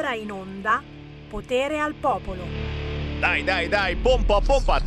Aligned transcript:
ora 0.00 0.14
in 0.14 0.32
onda 0.32 0.82
Potere 1.28 1.78
al 1.78 1.94
Popolo. 1.94 2.44
Dai, 3.20 3.44
dai, 3.44 3.68
dai, 3.68 3.96
pompa, 3.96 4.40
pompa. 4.40 4.80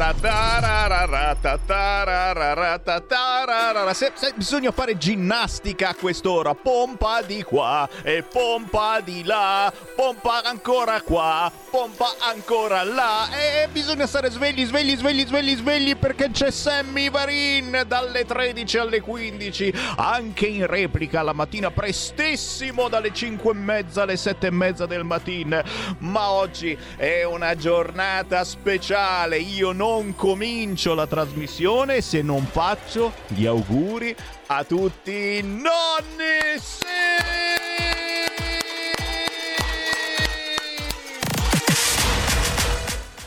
Se, 3.93 4.11
se, 4.15 4.33
bisogna 4.35 4.71
fare 4.71 4.97
ginnastica 4.97 5.89
a 5.89 5.95
quest'ora. 5.95 6.55
Pompa 6.55 7.21
di 7.21 7.43
qua 7.43 7.87
e 8.01 8.23
pompa 8.23 9.01
di 9.01 9.23
là. 9.23 9.71
Pompa 9.95 10.41
ancora 10.43 10.99
qua, 11.01 11.51
pompa 11.73 12.13
ancora 12.19 12.83
là. 12.83 13.27
E 13.31 13.67
bisogna 13.67 14.05
stare 14.05 14.29
svegli, 14.29 14.63
svegli, 14.63 14.95
svegli, 14.95 15.25
svegli, 15.25 15.55
svegli 15.55 15.95
perché 15.95 16.29
c'è 16.29 16.51
Sammy 16.51 17.09
Varin 17.09 17.81
dalle 17.87 18.25
13 18.25 18.77
alle 18.77 19.01
15. 19.01 19.73
Anche 19.95 20.45
in 20.45 20.67
replica 20.67 21.23
la 21.23 21.33
mattina 21.33 21.71
prestissimo 21.71 22.89
dalle 22.89 23.11
5 23.11 23.49
e 23.49 23.55
mezza 23.55 24.03
alle 24.03 24.17
7 24.17 24.45
e 24.45 24.51
mezza 24.51 24.85
del 24.85 25.03
mattino. 25.03 25.63
Ma 25.97 26.29
oggi 26.29 26.77
è 26.95 27.23
una 27.23 27.55
giornata 27.55 28.43
speciale. 28.43 29.39
Io 29.39 29.71
non 29.71 30.13
comincio 30.15 30.93
la 30.93 31.07
trasmissione 31.07 32.01
se 32.01 32.21
non 32.21 32.45
faccio 32.45 33.13
gli 33.29 33.47
auguri 33.47 34.15
a 34.45 34.63
tutti 34.63 35.37
i 35.37 35.41
nonni. 35.41 36.59
Sì! 36.59 37.62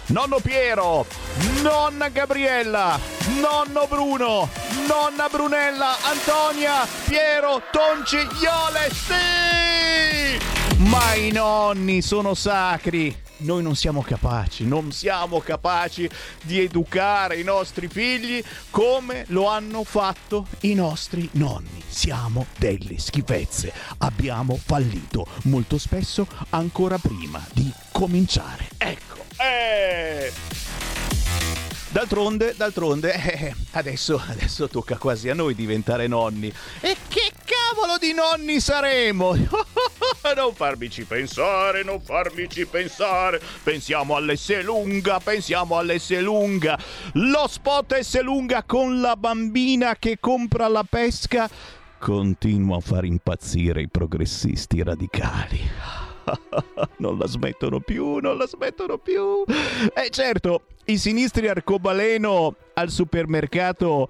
Nonno 0.09 0.38
Piero, 0.38 1.05
nonna 1.62 2.09
Gabriella, 2.09 2.98
nonno 3.41 3.87
Bruno, 3.88 4.48
nonna 4.87 5.29
Brunella, 5.29 5.96
Antonia, 6.02 6.87
Piero, 7.06 7.60
Tonci, 7.73 8.16
Iole, 8.16 8.91
sì! 8.92 10.84
Ma 10.84 11.15
i 11.15 11.32
nonni 11.32 12.02
sono 12.02 12.35
sacri 12.35 13.24
noi 13.38 13.63
non 13.63 13.74
siamo 13.76 14.01
capaci, 14.01 14.65
non 14.65 14.93
siamo 14.93 15.40
capaci 15.40 16.09
di 16.43 16.60
educare 16.60 17.38
i 17.38 17.45
nostri 17.45 17.87
figli 17.88 18.43
come 18.70 19.24
lo 19.29 19.48
hanno 19.48 19.85
fatto 19.85 20.46
i 20.60 20.73
nostri 20.73 21.29
nonni. 21.32 21.82
Siamo 21.87 22.46
delle 22.57 22.98
schifezze, 22.98 23.73
abbiamo 23.98 24.57
fallito 24.57 25.26
molto 25.45 25.76
spesso 25.76 26.26
ancora 26.51 26.96
prima 26.96 27.45
di 27.52 27.70
cominciare. 27.97 28.69
Ecco, 28.77 29.25
eh! 29.39 30.30
D'altronde, 31.89 32.53
d'altronde, 32.55 33.15
eh, 33.15 33.55
adesso, 33.71 34.23
adesso 34.29 34.69
tocca 34.69 34.99
quasi 34.99 35.30
a 35.30 35.35
noi 35.35 35.55
diventare 35.55 36.07
nonni. 36.07 36.53
E 36.83 36.95
che 37.09 37.33
cavolo 37.43 37.97
di 37.99 38.13
nonni 38.13 38.61
saremo? 38.61 39.33
non 40.37 40.55
farmici 40.55 41.05
pensare, 41.05 41.83
non 41.83 42.03
farmici 42.03 42.66
pensare. 42.66 43.41
Pensiamo 43.63 44.15
all'S 44.15 44.63
lunga, 44.63 45.19
pensiamo 45.19 45.79
all'S 45.79 46.19
lunga. 46.21 46.79
Lo 47.15 47.47
spot 47.49 47.99
S 47.99 48.21
lunga 48.21 48.63
con 48.65 49.01
la 49.01 49.16
bambina 49.16 49.97
che 49.97 50.19
compra 50.21 50.69
la 50.69 50.85
pesca 50.88 51.49
continua 51.99 52.77
a 52.77 52.81
far 52.81 53.07
impazzire 53.07 53.81
i 53.81 53.88
progressisti 53.88 54.83
radicali. 54.83 56.05
non 56.99 57.19
la 57.19 57.27
smettono 57.27 57.80
più, 57.80 58.19
non 58.19 58.37
la 58.37 58.46
smettono 58.46 58.99
più. 58.99 59.45
E 59.46 60.07
eh 60.07 60.10
certo, 60.10 60.63
i 60.87 60.99
sinistri 60.99 61.49
arcobaleno 61.49 62.55
al 62.74 62.91
supermercato 62.91 64.09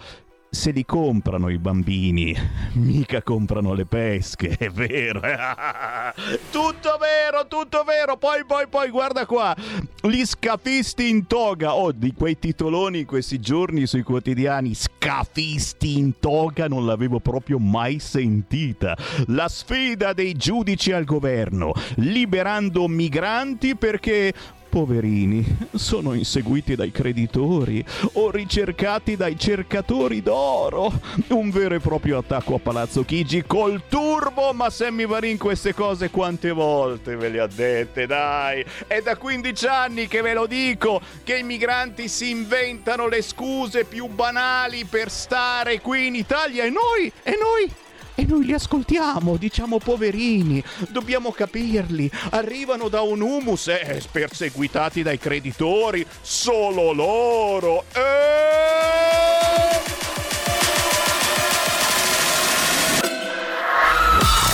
se 0.56 0.70
li 0.70 0.86
comprano 0.86 1.50
i 1.50 1.58
bambini, 1.58 2.34
mica 2.72 3.22
comprano 3.22 3.74
le 3.74 3.84
pesche, 3.84 4.56
è 4.56 4.70
vero. 4.70 5.20
tutto 6.50 6.96
vero, 6.98 7.46
tutto 7.46 7.84
vero. 7.84 8.16
Poi, 8.16 8.42
poi, 8.46 8.66
poi, 8.66 8.88
guarda 8.88 9.26
qua, 9.26 9.54
gli 10.00 10.24
scafisti 10.24 11.10
in 11.10 11.26
toga. 11.26 11.74
Oh, 11.74 11.92
di 11.92 12.14
quei 12.14 12.38
titoloni 12.38 13.04
questi 13.04 13.38
giorni 13.38 13.86
sui 13.86 14.02
quotidiani, 14.02 14.74
scafisti 14.74 15.98
in 15.98 16.18
toga 16.18 16.68
non 16.68 16.86
l'avevo 16.86 17.20
proprio 17.20 17.58
mai 17.58 17.98
sentita. 17.98 18.96
La 19.26 19.48
sfida 19.48 20.14
dei 20.14 20.32
giudici 20.32 20.90
al 20.90 21.04
governo, 21.04 21.74
liberando 21.96 22.88
migranti 22.88 23.76
perché 23.76 24.32
poverini, 24.68 25.44
sono 25.74 26.12
inseguiti 26.14 26.74
dai 26.74 26.90
creditori 26.90 27.84
o 28.14 28.30
ricercati 28.30 29.16
dai 29.16 29.38
cercatori 29.38 30.22
d'oro. 30.22 30.92
Un 31.28 31.50
vero 31.50 31.74
e 31.74 31.80
proprio 31.80 32.18
attacco 32.18 32.54
a 32.54 32.58
Palazzo 32.58 33.04
Chigi 33.04 33.44
col 33.46 33.82
turbo, 33.88 34.52
ma 34.52 34.70
Sammy 34.70 35.06
Varin 35.06 35.38
queste 35.38 35.74
cose 35.74 36.10
quante 36.10 36.50
volte 36.52 37.16
ve 37.16 37.28
le 37.28 37.40
ha 37.40 37.46
dette, 37.46 38.06
dai. 38.06 38.64
È 38.86 39.00
da 39.00 39.16
15 39.16 39.66
anni 39.66 40.06
che 40.08 40.20
ve 40.20 40.34
lo 40.34 40.46
dico, 40.46 41.00
che 41.24 41.38
i 41.38 41.42
migranti 41.42 42.08
si 42.08 42.30
inventano 42.30 43.08
le 43.08 43.22
scuse 43.22 43.84
più 43.84 44.06
banali 44.06 44.84
per 44.84 45.10
stare 45.10 45.80
qui 45.80 46.06
in 46.06 46.14
Italia 46.14 46.64
e 46.64 46.70
noi, 46.70 47.12
e 47.22 47.38
noi 47.40 47.84
e 48.16 48.24
noi 48.24 48.46
li 48.46 48.54
ascoltiamo, 48.54 49.36
diciamo 49.36 49.78
poverini, 49.78 50.62
dobbiamo 50.88 51.30
capirli. 51.30 52.10
Arrivano 52.30 52.88
da 52.88 53.02
un 53.02 53.20
humus, 53.20 53.68
eh, 53.68 54.02
perseguitati 54.10 55.02
dai 55.02 55.18
creditori, 55.18 56.04
solo 56.22 56.92
loro. 56.92 57.84
Eh! 57.92 60.05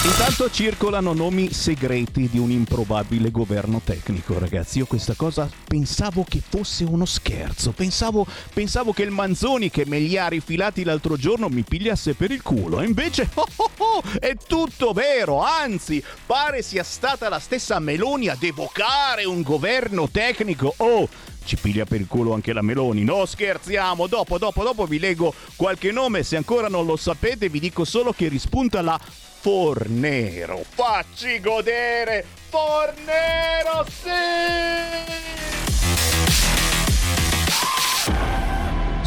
Intanto 0.04 0.50
circolano 0.50 1.12
nomi 1.12 1.52
segreti 1.52 2.28
di 2.28 2.36
un 2.40 2.50
improbabile 2.50 3.30
governo 3.30 3.80
tecnico, 3.84 4.36
ragazzi. 4.36 4.78
Io 4.78 4.86
questa 4.86 5.14
cosa 5.14 5.48
pensavo 5.68 6.26
che 6.28 6.42
fosse 6.46 6.82
uno 6.82 7.04
scherzo. 7.04 7.70
Pensavo, 7.70 8.26
pensavo 8.52 8.92
che 8.92 9.04
il 9.04 9.12
Manzoni 9.12 9.70
che 9.70 9.86
me 9.86 10.00
li 10.00 10.18
ha 10.18 10.26
rifilati 10.26 10.82
l'altro 10.82 11.16
giorno 11.16 11.48
mi 11.48 11.62
pigliasse 11.62 12.14
per 12.14 12.32
il 12.32 12.42
culo. 12.42 12.80
E 12.80 12.86
invece 12.86 13.28
oh, 13.32 13.46
oh, 13.54 13.70
oh, 13.76 14.02
è 14.18 14.34
tutto 14.44 14.92
vero. 14.92 15.40
Anzi, 15.40 16.02
pare 16.26 16.62
sia 16.62 16.82
stata 16.82 17.28
la 17.28 17.38
stessa 17.38 17.78
Meloni 17.78 18.26
ad 18.26 18.42
evocare 18.42 19.22
un 19.24 19.42
governo 19.42 20.08
tecnico. 20.10 20.74
Oh, 20.78 21.08
ci 21.44 21.54
piglia 21.54 21.84
per 21.84 22.00
il 22.00 22.08
culo 22.08 22.34
anche 22.34 22.52
la 22.52 22.62
Meloni. 22.62 23.04
No, 23.04 23.24
scherziamo. 23.24 24.08
Dopo, 24.08 24.36
dopo, 24.38 24.64
dopo 24.64 24.84
vi 24.84 24.98
leggo 24.98 25.32
qualche 25.54 25.92
nome. 25.92 26.24
Se 26.24 26.34
ancora 26.34 26.66
non 26.66 26.86
lo 26.86 26.96
sapete, 26.96 27.48
vi 27.48 27.60
dico 27.60 27.84
solo 27.84 28.12
che 28.12 28.26
rispunta 28.26 28.82
la 28.82 28.98
Fornero. 29.42 30.62
Facci 30.68 31.40
godere! 31.40 32.24
Fornero, 32.48 33.84
sì! 33.90 35.21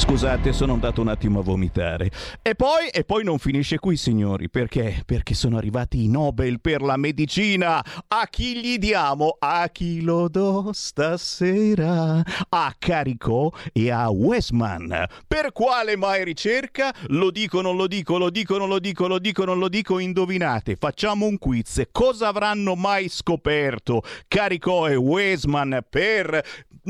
Scusate, 0.07 0.53
sono 0.53 0.73
andato 0.73 1.01
un 1.01 1.07
attimo 1.07 1.39
a 1.39 1.41
vomitare. 1.41 2.11
E 2.43 2.53
poi, 2.53 2.87
e 2.89 3.03
poi 3.03 3.23
non 3.23 3.39
finisce 3.39 3.79
qui, 3.79 3.97
signori, 3.97 4.49
perché? 4.49 5.01
Perché 5.03 5.33
sono 5.33 5.57
arrivati 5.57 6.03
i 6.03 6.07
Nobel 6.07 6.61
per 6.61 6.83
la 6.83 6.95
medicina. 6.95 7.83
A 8.07 8.27
chi 8.29 8.61
gli 8.61 8.77
diamo? 8.77 9.35
A 9.39 9.67
chi 9.69 10.01
lo 10.01 10.29
do 10.29 10.69
stasera? 10.73 12.21
A 12.49 12.75
Carico 12.77 13.51
e 13.73 13.89
a 13.89 14.07
Westman. 14.09 15.05
Per 15.27 15.51
quale 15.51 15.97
mai 15.97 16.23
ricerca? 16.23 16.93
Lo 17.07 17.31
dico, 17.31 17.61
non 17.61 17.75
lo 17.75 17.87
dico, 17.87 18.19
lo 18.19 18.29
dico, 18.29 18.59
non 18.59 18.69
lo 18.69 18.79
dico, 18.79 19.07
lo 19.07 19.17
dico, 19.17 19.43
non 19.43 19.57
lo 19.57 19.67
dico, 19.67 19.97
indovinate. 19.97 20.75
Facciamo 20.75 21.25
un 21.25 21.39
quiz. 21.39 21.81
Cosa 21.91 22.27
avranno 22.27 22.75
mai 22.75 23.09
scoperto 23.09 24.03
Carico 24.27 24.85
e 24.85 24.95
Westman 24.95 25.83
per 25.89 26.43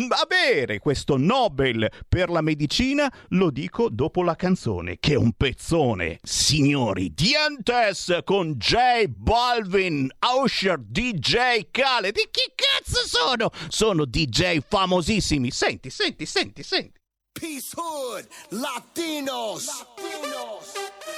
avere 0.10 0.80
questo 0.80 1.18
Nobel 1.18 1.90
per 2.08 2.30
la 2.30 2.42
medicina, 2.42 3.05
lo 3.30 3.50
dico 3.52 3.90
dopo 3.90 4.24
la 4.24 4.36
canzone, 4.36 4.98
che 5.00 5.14
è 5.14 5.18
un 5.18 5.34
pezzone. 5.34 6.20
Signori, 6.22 7.14
Dientes 7.14 8.20
con 8.24 8.54
J 8.54 9.06
Balvin, 9.08 10.10
Usher, 10.44 10.80
DJ 10.80 11.70
Khaled. 11.72 12.14
Di 12.14 12.28
chi 12.32 12.52
cazzo 12.56 13.08
sono? 13.08 13.50
Sono 13.70 14.06
DJ 14.06 14.60
famosissimi. 14.68 15.52
Senti, 15.52 15.90
senti, 15.90 16.26
senti, 16.26 16.64
senti. 16.64 17.00
Peace 17.34 17.74
Hood, 17.76 18.28
Latinos. 18.50 19.68
Latinos. 19.68 20.74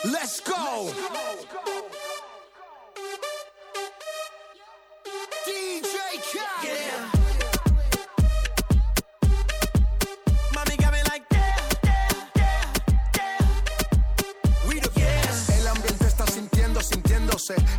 Let's 0.06 0.42
go. 0.42 0.86
Let's 0.86 1.46
go. 1.46 1.62
DJ 5.46 6.22
Khaled. 6.32 6.64
Yeah. 6.64 7.17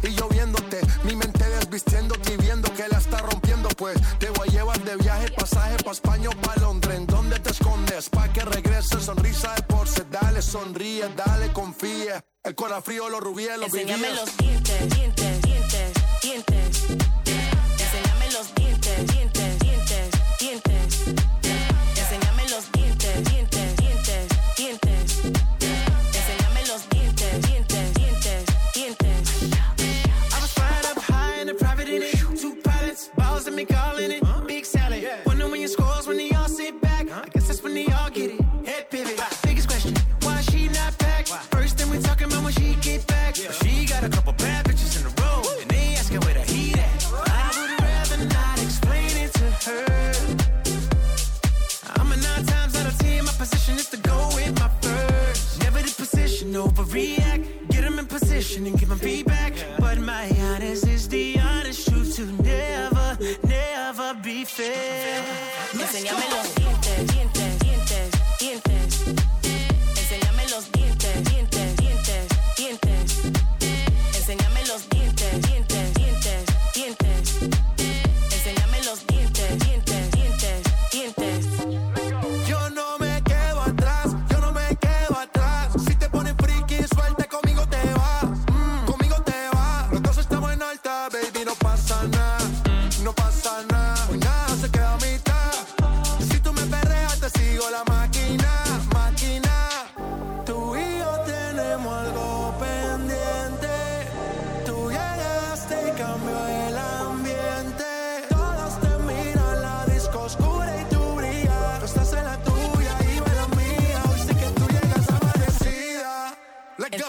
y 0.02 0.14
yo 0.14 0.28
viéndote, 0.28 0.80
mi 1.04 1.14
mente 1.14 1.44
desvistiéndote 1.48 2.34
y 2.34 2.36
viendo 2.36 2.72
que 2.74 2.88
la 2.88 2.98
está 2.98 3.18
rompiendo, 3.18 3.68
pues 3.70 3.98
te 4.18 4.30
voy 4.30 4.48
a 4.48 4.52
llevar 4.52 4.82
de 4.82 4.96
viaje, 4.96 5.30
pasaje 5.32 5.76
pa' 5.82 5.92
España 5.92 6.30
o 6.30 6.40
pa' 6.40 6.56
Londres, 6.60 6.96
¿en 6.96 7.06
dónde 7.06 7.38
te 7.38 7.50
escondes? 7.50 8.08
Pa' 8.08 8.32
que 8.32 8.42
regrese, 8.42 9.00
sonrisa 9.00 9.54
de 9.54 9.62
porce, 9.62 10.04
dale, 10.10 10.40
sonríe, 10.42 11.08
dale, 11.14 11.52
confía, 11.52 12.24
el 12.44 12.54
corazón 12.54 12.82
frío, 12.84 13.08
los 13.08 13.20
rubíes, 13.20 13.58
los 13.58 13.66
Enséñame 13.66 14.10
los 14.14 14.36
dientes, 14.36 14.94
dientes, 14.94 15.42
dientes, 15.42 15.92
dientes, 16.22 16.82
enséñame 17.78 18.32
los 18.32 18.54
dientes, 18.54 19.06
dientes, 19.08 19.58
dientes, 19.58 20.10
dientes. 20.38 21.47
been 33.58 33.76
calling 33.76 34.12
it 34.12 34.22
big 34.46 34.64
salad. 34.64 35.02
Yeah. 35.02 35.18
Wondering 35.26 35.50
when 35.50 35.60
you 35.60 35.66
scores 35.68 36.06
when 36.06 36.16
they 36.16 36.30
all 36.30 36.48
sit 36.48 36.80
back. 36.80 37.10
I 37.10 37.28
guess 37.28 37.48
that's 37.48 37.62
when 37.62 37.74
they 37.74 37.86
all 37.86 38.08
get 38.08 38.30
it. 38.30 38.40
Head 38.64 38.88
pivot. 38.88 39.20
Biggest 39.42 39.68
question, 39.68 39.94
why 40.22 40.40
she 40.42 40.68
not 40.68 40.96
back? 40.98 41.28
Why? 41.28 41.38
First 41.50 41.76
thing 41.76 41.90
we 41.90 41.98
talking 41.98 42.28
about 42.28 42.44
when 42.44 42.52
she 42.52 42.76
get 42.76 43.04
back. 43.08 43.36
Yeah. 43.36 43.50
She 43.50 43.84
got 43.86 44.04
a 44.04 44.08
couple 44.08 44.32
bad 44.34 44.64
bitches 44.64 45.00
in 45.00 45.06
a 45.06 45.12
row, 45.20 45.42
Woo. 45.42 45.60
and 45.60 45.70
they 45.70 45.96
asking 45.96 46.20
where 46.20 46.34
the 46.34 46.42
heat 46.42 46.78
at. 46.78 47.06
I 47.26 47.48
would 47.58 47.72
rather 47.82 48.18
not 48.36 48.62
explain 48.62 49.12
it 49.24 49.32
to 49.40 49.46
her. 49.66 49.84
I'm 51.96 52.12
a 52.12 52.16
nine 52.16 52.44
times 52.46 52.76
out 52.76 52.86
of 52.86 52.96
ten. 52.98 53.24
My 53.24 53.32
position 53.32 53.74
is 53.74 53.88
to 53.90 53.96
go 53.96 54.18
with 54.36 54.54
my 54.60 54.70
first. 54.82 55.60
Never 55.62 55.80
the 55.80 55.92
position, 55.96 56.52
overreact. 56.52 57.68
Get 57.70 57.82
them 57.82 57.98
in 57.98 58.06
position 58.06 58.66
and 58.66 58.78
give 58.78 58.88
them 58.88 58.98
feedback. 58.98 59.56
Yeah. 59.56 59.76
But 59.80 59.98
my 59.98 60.24
never 64.08 64.22
be 64.22 64.44
fair. 64.44 65.22
Los 65.74 65.92
dientes, 65.92 67.37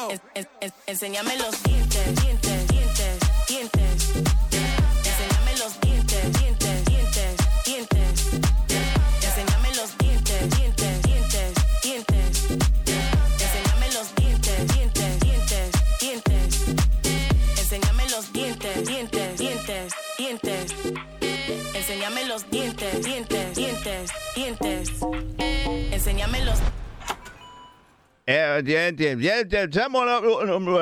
En- 0.08 0.22
en- 0.34 0.48
en- 0.62 0.74
enséñame 0.88 1.36
los 1.38 1.62
dientes, 1.64 2.16
dientes, 2.24 2.68
dientes, 2.68 3.20
dientes. 3.48 4.10
Enséñame 5.04 5.58
los 5.58 5.80
dientes, 5.82 6.40
dientes, 6.40 6.86
dientes, 6.86 7.36
dientes. 7.66 8.24
Enséñame 9.24 9.76
los 9.76 9.98
dientes, 9.98 10.50
dientes, 10.58 11.02
dientes, 11.04 11.54
dientes. 11.84 12.48
Enséñame 13.44 13.92
los 13.94 14.16
dientes, 14.16 14.68
dientes, 14.74 15.20
dientes, 15.20 15.72
dientes. 16.00 16.62
Enséñame 17.60 18.10
los 18.10 18.32
dientes, 18.32 18.88
dientes, 18.88 19.38
dientes, 19.38 19.94
dientes. 20.18 20.74
Enséñame 21.76 22.26
los 22.26 22.50
dientes, 22.50 23.04
dientes, 23.04 23.56
dientes, 23.56 24.12
dientes. 24.36 24.90
Enséñame 25.92 26.42
los 26.46 26.58
Eh, 28.30 28.62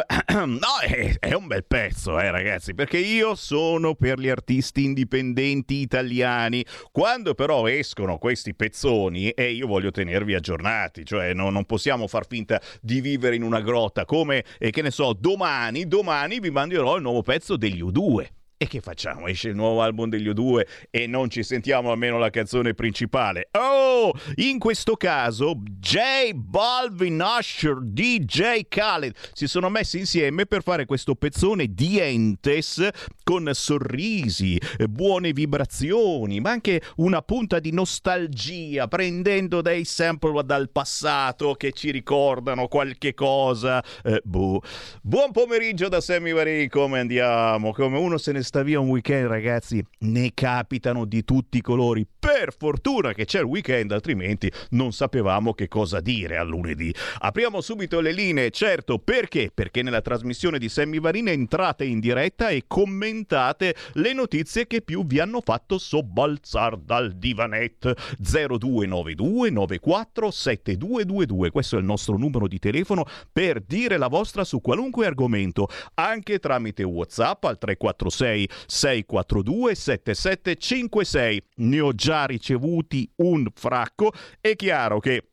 no, 0.46 0.80
è, 1.18 1.34
un 1.34 1.48
bel 1.48 1.64
pezzo, 1.64 2.20
eh, 2.20 2.30
ragazzi, 2.30 2.74
perché 2.74 2.98
io 2.98 3.36
sono 3.36 3.96
per 3.96 4.20
gli 4.20 4.28
artisti 4.28 4.84
indipendenti 4.84 5.76
italiani. 5.76 6.66
Quando 6.92 7.36
però 7.36 7.66
escono 7.68 8.18
questi 8.18 8.54
pezzoni, 8.54 9.30
e 9.30 9.52
io 9.54 9.66
voglio 9.66 9.92
tenervi 9.92 10.34
aggiornati, 10.34 11.06
cioè 11.06 11.34
no- 11.34 11.50
non 11.50 11.64
possiamo 11.64 12.08
far 12.08 12.28
finta 12.28 12.62
di 12.82 13.00
vivere 13.00 13.38
in 13.38 13.44
una 13.44 13.62
grotta, 13.62 14.04
come, 14.04 14.44
eh, 14.60 14.70
che 14.70 14.82
ne 14.82 14.92
so, 14.92 15.14
domani, 15.14 15.88
domani 15.88 16.42
vi 16.42 16.50
manderò 16.52 16.98
il 16.98 17.02
nuovo 17.02 17.22
pezzo 17.22 17.56
degli 17.56 17.82
U2. 17.82 18.37
E 18.60 18.66
che 18.66 18.82
facciamo? 18.82 19.28
Esce 19.28 19.50
il 19.50 19.56
nuovo 19.56 19.84
album 19.84 20.10
degli 20.10 20.28
U2 20.28 20.66
e 20.90 21.06
non 21.06 21.30
ci 21.30 21.44
sentiamo 21.44 21.92
almeno 21.92 22.18
la 22.18 22.32
canzone 22.32 22.74
principale. 22.74 23.50
Oh, 23.52 24.12
in 24.38 24.58
questo 24.58 24.96
caso 24.96 25.62
J 25.64 26.34
Balvin, 26.34 27.24
Usher, 27.24 27.78
DJ 27.84 28.62
Khaled 28.68 29.14
si 29.34 29.46
sono 29.46 29.70
messi 29.70 30.00
insieme 30.00 30.48
per 30.48 30.64
fare 30.64 30.86
questo 30.86 31.14
pezzone 31.14 31.68
di 31.72 32.00
Entes 32.00 32.90
con 33.24 33.48
sorrisi, 33.54 34.60
buone 34.90 35.34
vibrazioni, 35.34 36.40
ma 36.40 36.50
anche 36.50 36.82
una 36.96 37.22
punta 37.22 37.60
di 37.60 37.72
nostalgia, 37.72 38.88
prendendo 38.88 39.62
dei 39.62 39.86
sample 39.86 40.44
dal 40.44 40.72
passato 40.72 41.54
che 41.54 41.74
ci 41.74 41.92
ricordano 41.92 42.68
qualche 42.68 43.14
cosa. 43.14 43.84
Eh, 44.04 44.20
boh. 44.24 44.62
Buon 45.04 45.32
pomeriggio 45.32 45.90
da 45.90 46.02
Sammy 46.02 46.32
Varin, 46.32 46.70
come 46.70 47.00
andiamo? 47.00 47.72
Come 47.72 48.00
uno 48.00 48.18
se 48.18 48.32
ne 48.32 48.46
sta 48.48 48.64
via 48.64 48.80
un 48.80 48.88
weekend, 48.88 49.28
ragazzi, 49.28 49.84
ne 50.00 50.32
capitano 50.34 51.04
di 51.04 51.26
tutti 51.26 51.58
i 51.58 51.62
colori. 51.62 52.08
Per 52.18 52.56
fortuna 52.58 53.12
che 53.14 53.26
c'è 53.26 53.40
il 53.40 53.46
weekend, 53.46 53.92
altrimenti 53.92 54.50
non 54.70 54.94
sapevamo 54.94 55.54
che 55.54 55.68
cosa 55.68 56.00
dire 56.00 56.38
a 56.38 56.44
lunedì. 56.44 56.94
Apriamo 57.20 57.60
subito 57.60 58.00
le 58.00 58.14
linee, 58.14 58.50
certo, 58.52 59.00
perché? 59.00 59.52
Perché 59.54 59.82
nella 59.82 60.00
trasmissione 60.00 60.60
di 60.60 60.70
Sammy 60.70 61.02
Varin 61.02 61.28
entrate 61.28 61.84
in 61.84 62.00
diretta 62.00 62.48
e 62.48 62.64
commentate 62.68 63.76
le 63.94 64.14
notizie 64.14 64.66
che 64.66 64.82
più 64.82 65.06
vi 65.06 65.20
hanno 65.20 65.42
fatto 65.42 65.78
sobbalzar 65.78 66.78
dal 66.78 67.12
divanetto. 67.18 67.96
0292 68.18 69.50
94 69.50 70.32
7222. 70.32 71.52
Questo 71.52 71.76
è 71.76 71.80
il 71.80 71.86
nostro 71.86 72.18
numero 72.18 72.48
di 72.48 72.60
telefono 72.60 73.04
per 73.30 73.60
dire 73.60 73.98
la 73.98 74.08
vostra 74.08 74.46
su 74.46 74.62
qualunque 74.62 75.06
argomento, 75.06 75.68
anche 75.96 76.40
tramite 76.40 76.84
WhatsApp 76.84 77.44
al 77.44 77.58
346 77.58 78.37
642 78.46 79.76
7756. 79.76 81.42
Ne 81.56 81.80
ho 81.80 81.94
già 81.94 82.26
ricevuti 82.26 83.10
un 83.18 83.48
fracco. 83.54 84.12
È 84.40 84.56
chiaro 84.56 85.00
che 85.00 85.24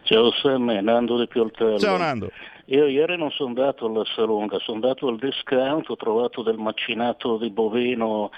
Ciao 0.02 0.32
Sam, 0.32 0.64
Nando 0.82 1.18
di 1.18 1.28
Pioltello. 1.28 1.78
Ciao 1.78 1.96
Nando. 1.96 2.30
Io 2.66 2.86
ieri 2.86 3.16
non 3.16 3.30
sono 3.30 3.50
andato 3.50 3.86
all'Essalonga, 3.86 4.58
sono 4.58 4.80
andato 4.80 5.06
al 5.06 5.16
discount, 5.18 5.88
ho 5.88 5.96
trovato 5.96 6.42
del 6.42 6.58
macinato 6.58 7.38
di 7.38 7.50
bovino 7.50 8.30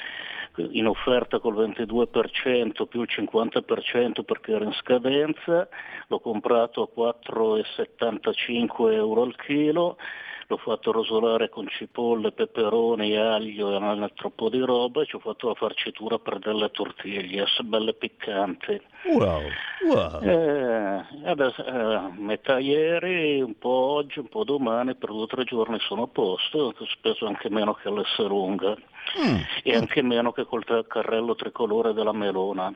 in 0.57 0.87
offerta 0.87 1.39
col 1.41 1.55
22% 1.55 2.87
più 2.87 3.01
il 3.01 3.09
50% 3.11 4.23
perché 4.25 4.53
era 4.53 4.65
in 4.65 4.73
scadenza, 4.73 5.69
l'ho 6.07 6.21
comprato 6.21 6.83
a 6.83 6.89
4,75 7.01 8.93
euro 8.93 9.23
al 9.23 9.35
chilo, 9.37 9.97
l'ho 10.47 10.57
fatto 10.59 10.93
rosolare 10.93 11.49
con 11.49 11.69
cipolle, 11.69 12.33
peperoni, 12.33 13.17
aglio 13.17 13.73
e 13.73 13.77
un 13.77 14.03
altro 14.03 14.31
po' 14.31 14.49
di 14.49 14.61
roba 14.61 15.03
e 15.03 15.07
ci 15.07 15.17
ho 15.17 15.21
fatto 15.21 15.49
la 15.49 15.55
farcitura 15.55 16.19
per 16.19 16.39
delle 16.39 16.71
tortiglie, 16.71 17.47
belle 17.63 17.95
piccanti. 17.95 18.81
Wow, 19.07 19.43
wow. 19.87 20.23
Eh, 20.23 21.05
adesso, 21.25 21.65
eh, 21.65 22.11
metà 22.17 22.59
ieri, 22.59 23.41
un 23.41 23.57
po' 23.59 23.69
oggi, 23.69 24.19
un 24.19 24.29
po' 24.29 24.45
domani, 24.45 24.95
per 24.95 25.11
due 25.11 25.23
o 25.23 25.27
tre 25.27 25.45
giorni 25.45 25.79
sono 25.81 26.03
a 26.03 26.09
posto, 26.09 26.75
ho 26.79 26.87
speso 26.87 27.27
anche 27.27 27.49
meno 27.51 27.75
che 27.75 27.89
all'Esselunga 27.89 28.77
Mm. 29.21 29.37
e 29.63 29.77
anche 29.77 30.03
meno 30.03 30.33
che 30.33 30.45
col 30.47 30.65
carrello 30.89 31.35
tricolore 31.35 31.93
della 31.93 32.13
Melona. 32.13 32.73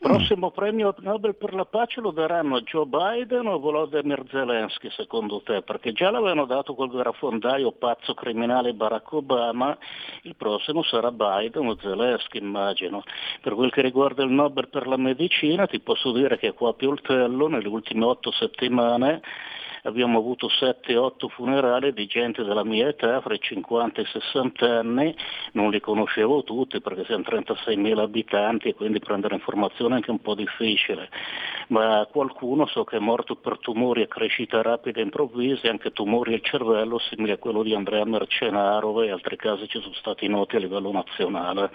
Prossimo 0.00 0.50
premio 0.50 0.94
Nobel 1.00 1.36
per 1.36 1.52
la 1.52 1.66
pace 1.66 2.00
lo 2.00 2.10
daranno 2.10 2.62
Joe 2.62 2.86
Biden 2.86 3.46
o 3.46 3.58
Volodymyr 3.58 4.24
Zelensky 4.30 4.88
secondo 4.92 5.42
te? 5.42 5.60
Perché 5.60 5.92
già 5.92 6.10
l'avevano 6.10 6.46
dato 6.46 6.72
quel 6.72 6.88
garafondaio 6.88 7.72
pazzo 7.72 8.14
criminale 8.14 8.72
Barack 8.72 9.12
Obama, 9.12 9.76
il 10.22 10.36
prossimo 10.36 10.82
sarà 10.84 11.12
Biden 11.12 11.68
o 11.68 11.76
Zelensky 11.78 12.38
immagino. 12.38 13.02
Per 13.42 13.52
quel 13.52 13.70
che 13.70 13.82
riguarda 13.82 14.22
il 14.22 14.30
Nobel 14.30 14.68
per 14.68 14.86
la 14.86 14.96
medicina 14.96 15.66
ti 15.66 15.80
posso 15.80 16.12
dire 16.12 16.38
che 16.38 16.54
qua 16.54 16.70
a 16.70 16.72
Pioltello 16.74 17.48
nelle 17.48 17.68
ultime 17.68 18.06
otto 18.06 18.30
settimane 18.30 19.20
abbiamo 19.82 20.18
avuto 20.18 20.48
7-8 20.48 21.28
funerali 21.28 21.92
di 21.92 22.06
gente 22.06 22.42
della 22.42 22.64
mia 22.64 22.88
età, 22.88 23.20
fra 23.20 23.34
i 23.34 23.40
50 23.40 24.00
e 24.00 24.04
i 24.04 24.06
60 24.06 24.78
anni, 24.78 25.14
non 25.52 25.70
li 25.70 25.80
conoscevo 25.80 26.42
tutti 26.44 26.80
perché 26.80 27.04
siamo 27.04 27.24
36.000 27.26 27.98
abitanti 27.98 28.68
e 28.68 28.74
quindi 28.74 28.98
prendere 28.98 29.34
informazioni 29.34 29.92
è 29.92 29.96
anche 29.96 30.10
un 30.10 30.20
po' 30.20 30.34
difficile, 30.34 31.08
ma 31.68 32.06
qualcuno 32.10 32.66
so 32.66 32.84
che 32.84 32.96
è 32.96 33.00
morto 33.00 33.36
per 33.36 33.58
tumori 33.58 34.02
a 34.02 34.06
crescita 34.06 34.62
rapida 34.62 35.00
e 35.00 35.04
improvvisa, 35.04 35.68
anche 35.68 35.92
tumori 35.92 36.34
al 36.34 36.42
cervello 36.42 36.98
simili 36.98 37.32
a 37.32 37.38
quello 37.38 37.62
di 37.62 37.74
Andrea 37.74 38.04
Mercenaro 38.04 39.02
e 39.02 39.10
altri 39.10 39.36
casi 39.36 39.68
ci 39.68 39.80
sono 39.80 39.94
stati 39.94 40.26
noti 40.28 40.56
a 40.56 40.58
livello 40.58 40.92
nazionale. 40.92 41.70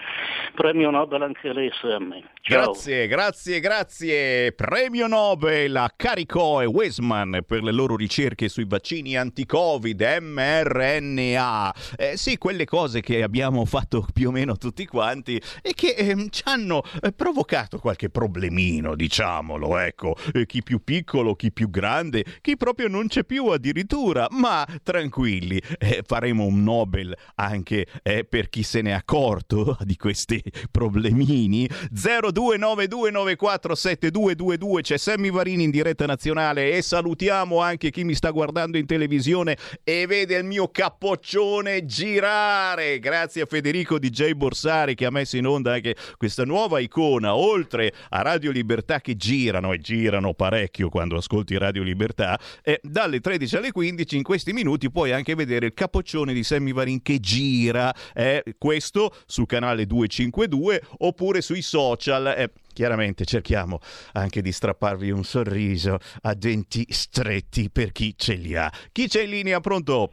Premio 0.54 0.90
Nobel 0.90 1.22
anche 1.22 1.52
lei 1.52 1.70
Sammy. 1.80 2.22
Grazie, 2.42 3.06
grazie, 3.06 3.60
grazie. 3.60 4.52
Premio 4.52 5.06
Nobel 5.06 5.76
a 5.76 5.90
Carico 5.94 6.60
e 6.60 6.66
Weisman 6.66 7.40
per 7.46 7.62
le 7.62 7.72
loro 7.72 7.95
ricerche 7.96 8.48
sui 8.48 8.66
vaccini 8.66 9.16
anti-Covid, 9.16 10.18
mRNA. 10.20 11.74
Eh, 11.96 12.16
sì, 12.16 12.38
quelle 12.38 12.64
cose 12.64 13.00
che 13.00 13.22
abbiamo 13.22 13.64
fatto 13.64 14.06
più 14.12 14.28
o 14.28 14.30
meno 14.30 14.56
tutti 14.56 14.86
quanti 14.86 15.40
e 15.62 15.72
che 15.74 15.88
eh, 15.88 16.28
ci 16.30 16.42
hanno 16.44 16.82
eh, 17.02 17.10
provocato 17.12 17.78
qualche 17.78 18.10
problemino, 18.10 18.94
diciamolo, 18.94 19.78
ecco. 19.78 20.14
Eh, 20.32 20.46
chi 20.46 20.62
più 20.62 20.82
piccolo, 20.84 21.34
chi 21.34 21.52
più 21.52 21.70
grande, 21.70 22.24
chi 22.40 22.56
proprio 22.56 22.88
non 22.88 23.08
c'è 23.08 23.24
più 23.24 23.46
addirittura. 23.46 24.28
Ma 24.30 24.66
tranquilli, 24.82 25.60
eh, 25.78 26.02
faremo 26.06 26.44
un 26.44 26.62
Nobel 26.62 27.16
anche 27.36 27.86
eh, 28.02 28.24
per 28.24 28.48
chi 28.48 28.62
se 28.62 28.82
n'è 28.82 28.92
accorto 28.92 29.76
di 29.84 29.96
questi 29.96 30.42
problemini. 30.70 31.68
0292947222 31.92 34.80
c'è 34.80 34.96
Sammy 34.96 35.30
Varini 35.30 35.64
in 35.64 35.70
diretta 35.70 36.06
nazionale 36.06 36.72
e 36.72 36.80
salutiamo 36.82 37.60
anche 37.60 37.85
chi 37.90 38.04
mi 38.04 38.14
sta 38.14 38.30
guardando 38.30 38.78
in 38.78 38.86
televisione 38.86 39.56
e 39.82 40.06
vede 40.06 40.36
il 40.36 40.44
mio 40.44 40.68
cappoccione 40.68 41.84
girare. 41.84 42.98
Grazie 42.98 43.42
a 43.42 43.46
Federico 43.46 43.98
DJ 43.98 44.32
Borsari 44.32 44.94
che 44.94 45.06
ha 45.06 45.10
messo 45.10 45.36
in 45.36 45.46
onda 45.46 45.74
anche 45.74 45.96
questa 46.16 46.44
nuova 46.44 46.80
icona, 46.80 47.34
oltre 47.34 47.92
a 48.10 48.22
Radio 48.22 48.50
Libertà 48.50 49.00
che 49.00 49.16
girano 49.16 49.72
e 49.72 49.78
girano 49.78 50.34
parecchio 50.34 50.88
quando 50.88 51.16
ascolti 51.16 51.56
Radio 51.58 51.82
Libertà. 51.82 52.38
E 52.62 52.80
dalle 52.82 53.20
13 53.20 53.56
alle 53.56 53.72
15 53.72 54.16
in 54.16 54.22
questi 54.22 54.52
minuti 54.52 54.90
puoi 54.90 55.12
anche 55.12 55.34
vedere 55.34 55.66
il 55.66 55.74
cappoccione 55.74 56.32
di 56.32 56.42
Sammy 56.42 56.72
Varin 56.72 57.02
che 57.02 57.20
gira. 57.20 57.94
Eh, 58.14 58.42
questo 58.58 59.14
sul 59.26 59.46
canale 59.46 59.86
252 59.86 60.82
oppure 60.98 61.40
sui 61.40 61.62
social. 61.62 62.26
Eh, 62.36 62.50
chiaramente 62.76 63.24
cerchiamo 63.24 63.78
anche 64.12 64.42
di 64.42 64.52
strapparvi 64.52 65.10
un 65.10 65.24
sorriso 65.24 65.96
a 66.20 66.34
denti 66.34 66.84
stretti 66.90 67.70
per 67.70 67.90
chi 67.90 68.14
ce 68.14 68.34
li 68.34 68.54
ha. 68.54 68.70
Chi 68.92 69.08
c'è 69.08 69.22
in 69.22 69.30
linea? 69.30 69.60
Pronto? 69.60 70.12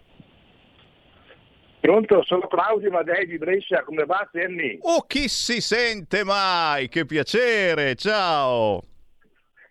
Pronto, 1.82 2.24
sono 2.24 2.48
Claudio 2.48 2.90
Madei 2.90 3.28
di 3.28 3.38
Brescia, 3.38 3.84
come 3.84 4.06
va 4.06 4.26
Sammy? 4.32 4.78
Oh, 4.80 5.02
chi 5.02 5.28
si 5.28 5.60
sente 5.60 6.24
mai? 6.24 6.88
Che 6.88 7.06
piacere, 7.06 7.96
ciao! 7.96 8.82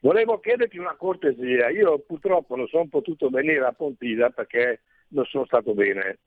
Volevo 0.01 0.39
chiederti 0.39 0.77
una 0.77 0.95
cortesia, 0.95 1.71
io 1.71 1.99
purtroppo 2.01 2.57
non 2.57 2.67
sono 2.67 2.89
potuto 2.89 3.31
venire 3.31 3.65
a 3.65 3.73
Pontida 3.73 4.29
perché 4.29 4.83
non 5.09 5.25
sono 5.25 5.47
stato 5.47 5.73
bene. 5.73 6.19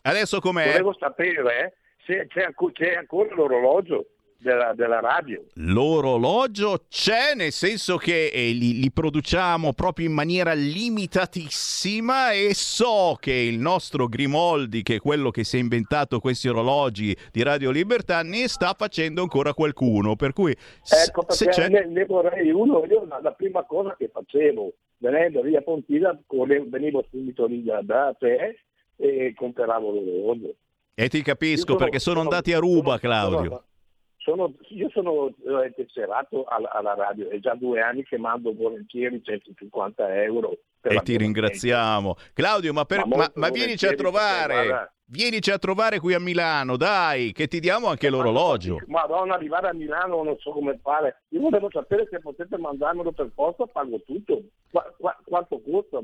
Adesso 0.00 0.40
com'è? 0.40 0.64
Volevo 0.64 0.96
sapere 0.98 1.76
se 2.06 2.26
c'è 2.28 2.94
ancora 2.94 3.34
l'orologio 3.34 4.06
della, 4.38 4.72
della 4.74 5.00
radio. 5.00 5.44
L'orologio 5.54 6.84
c'è, 6.88 7.34
nel 7.34 7.52
senso 7.52 7.96
che 7.96 8.28
eh, 8.28 8.52
li, 8.52 8.78
li 8.80 8.90
produciamo 8.90 9.72
proprio 9.72 10.06
in 10.06 10.12
maniera 10.12 10.52
limitatissima 10.54 12.30
e 12.30 12.54
so 12.54 13.16
che 13.18 13.32
il 13.32 13.58
nostro 13.58 14.06
Grimoldi, 14.06 14.82
che 14.82 14.96
è 14.96 15.00
quello 15.00 15.30
che 15.30 15.44
si 15.44 15.56
è 15.56 15.60
inventato 15.60 16.20
questi 16.20 16.48
orologi 16.48 17.16
di 17.32 17.42
Radio 17.42 17.70
Libertà, 17.70 18.22
ne 18.22 18.48
sta 18.48 18.74
facendo 18.76 19.22
ancora 19.22 19.52
qualcuno. 19.52 20.14
Per 20.16 20.32
cui 20.32 20.52
Ecco, 20.52 21.24
se 21.28 21.46
perché 21.46 21.60
c'è... 21.60 21.68
ne, 21.68 21.86
ne 21.86 22.04
vorrei 22.04 22.50
uno, 22.50 22.84
io 22.88 23.04
la, 23.06 23.20
la 23.20 23.32
prima 23.32 23.64
cosa 23.64 23.96
che 23.98 24.08
facevo 24.12 24.72
venendo 24.98 25.42
via 25.42 25.62
correvo- 26.26 26.66
venivo 26.68 27.04
subito 27.10 27.46
lì 27.46 27.62
da, 27.62 28.14
te 28.18 28.60
e 28.96 29.32
compravo 29.36 29.90
l'orologio. 29.90 30.54
E 30.94 31.08
ti 31.08 31.22
capisco 31.22 31.76
perché 31.76 32.00
sono 32.00 32.20
andati 32.20 32.52
a 32.52 32.58
ruba, 32.58 32.98
sono- 32.98 32.98
Claudio. 32.98 33.44
sono- 33.44 33.62
io 34.68 34.88
sono 34.90 35.28
eh, 35.28 35.72
tesserato 35.74 36.44
alla, 36.44 36.70
alla 36.72 36.94
radio, 36.94 37.28
è 37.30 37.38
già 37.38 37.54
due 37.54 37.80
anni 37.80 38.02
che 38.04 38.18
mando 38.18 38.54
volentieri 38.54 39.22
150 39.22 40.22
euro. 40.22 40.58
per 40.80 40.92
E 40.92 41.00
ti 41.02 41.16
ringraziamo. 41.16 42.16
Claudio, 42.32 42.72
ma, 42.72 42.84
per- 42.84 43.06
Ma 43.06 43.16
ma- 43.16 43.32
ma 43.34 43.48
vienici 43.50 43.86
a 43.86 43.90
volentieri, 43.90 43.96
trovare. 43.96 44.92
Vienici 45.10 45.50
a 45.50 45.56
trovare 45.56 46.00
qui 46.00 46.12
a 46.12 46.20
Milano, 46.20 46.76
dai, 46.76 47.32
che 47.32 47.48
ti 47.48 47.60
diamo 47.60 47.86
anche 47.86 48.10
l'orologio. 48.10 48.76
Madonna, 48.88 49.36
arrivare 49.36 49.68
a 49.68 49.72
Milano 49.72 50.22
non 50.22 50.36
so 50.38 50.50
come 50.50 50.78
fare. 50.82 51.22
Io 51.30 51.40
volevo 51.40 51.70
sapere 51.72 52.06
se 52.10 52.18
potete 52.20 52.58
mandarmelo 52.58 53.12
per 53.12 53.30
posta, 53.34 53.64
pago 53.64 54.02
tutto. 54.04 54.42
Qua- 54.70 54.84
qua- 54.98 55.16
quanto 55.24 55.62
costa? 55.64 55.98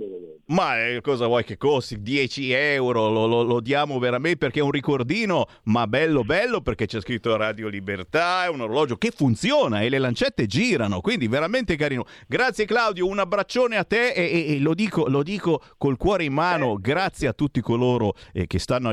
Ma 0.47 0.87
eh, 0.87 1.03
cosa 1.03 1.27
vuoi 1.27 1.45
che 1.45 1.59
costi? 1.59 2.01
10 2.01 2.51
euro, 2.53 3.11
lo, 3.11 3.27
lo- 3.27 3.43
lo 3.43 3.61
diamo 3.61 3.99
veramente 3.99 4.39
perché 4.39 4.61
è 4.61 4.63
un 4.63 4.71
ricordino, 4.71 5.49
ma 5.65 5.87
bello 5.87 6.23
bello 6.25 6.63
perché 6.63 6.87
c'è 6.87 7.03
scritto 7.03 7.37
Radio 7.37 7.69
Libertà, 7.69 8.45
è 8.45 8.49
un 8.49 8.63
orologio 8.63 8.97
che 8.97 9.11
funziona 9.15 9.83
e 9.83 9.91
le 9.91 9.99
lancette 9.99 10.47
girano, 10.47 11.03
quindi 11.03 11.29
veramente 11.29 11.77
carino. 11.77 12.07
Grazie 12.27 12.65
Claudio, 12.65 13.07
un 13.07 13.19
abbraccione 13.19 13.77
a 13.77 13.85
te 13.85 14.13
e, 14.13 14.23
e- 14.23 14.55
e 14.55 14.59
lo, 14.61 14.73
dico, 14.73 15.09
lo 15.09 15.23
dico 15.23 15.61
col 15.77 15.99
cuore 15.99 16.25
in 16.25 16.33
mano, 16.33 16.79
grazie 16.81 17.29
a 17.29 17.35
tutti 17.35 17.61
coloro 17.61 18.15
eh, 18.33 18.47
che 18.47 18.59
stanno 18.59 18.87
aiutando 18.87 18.93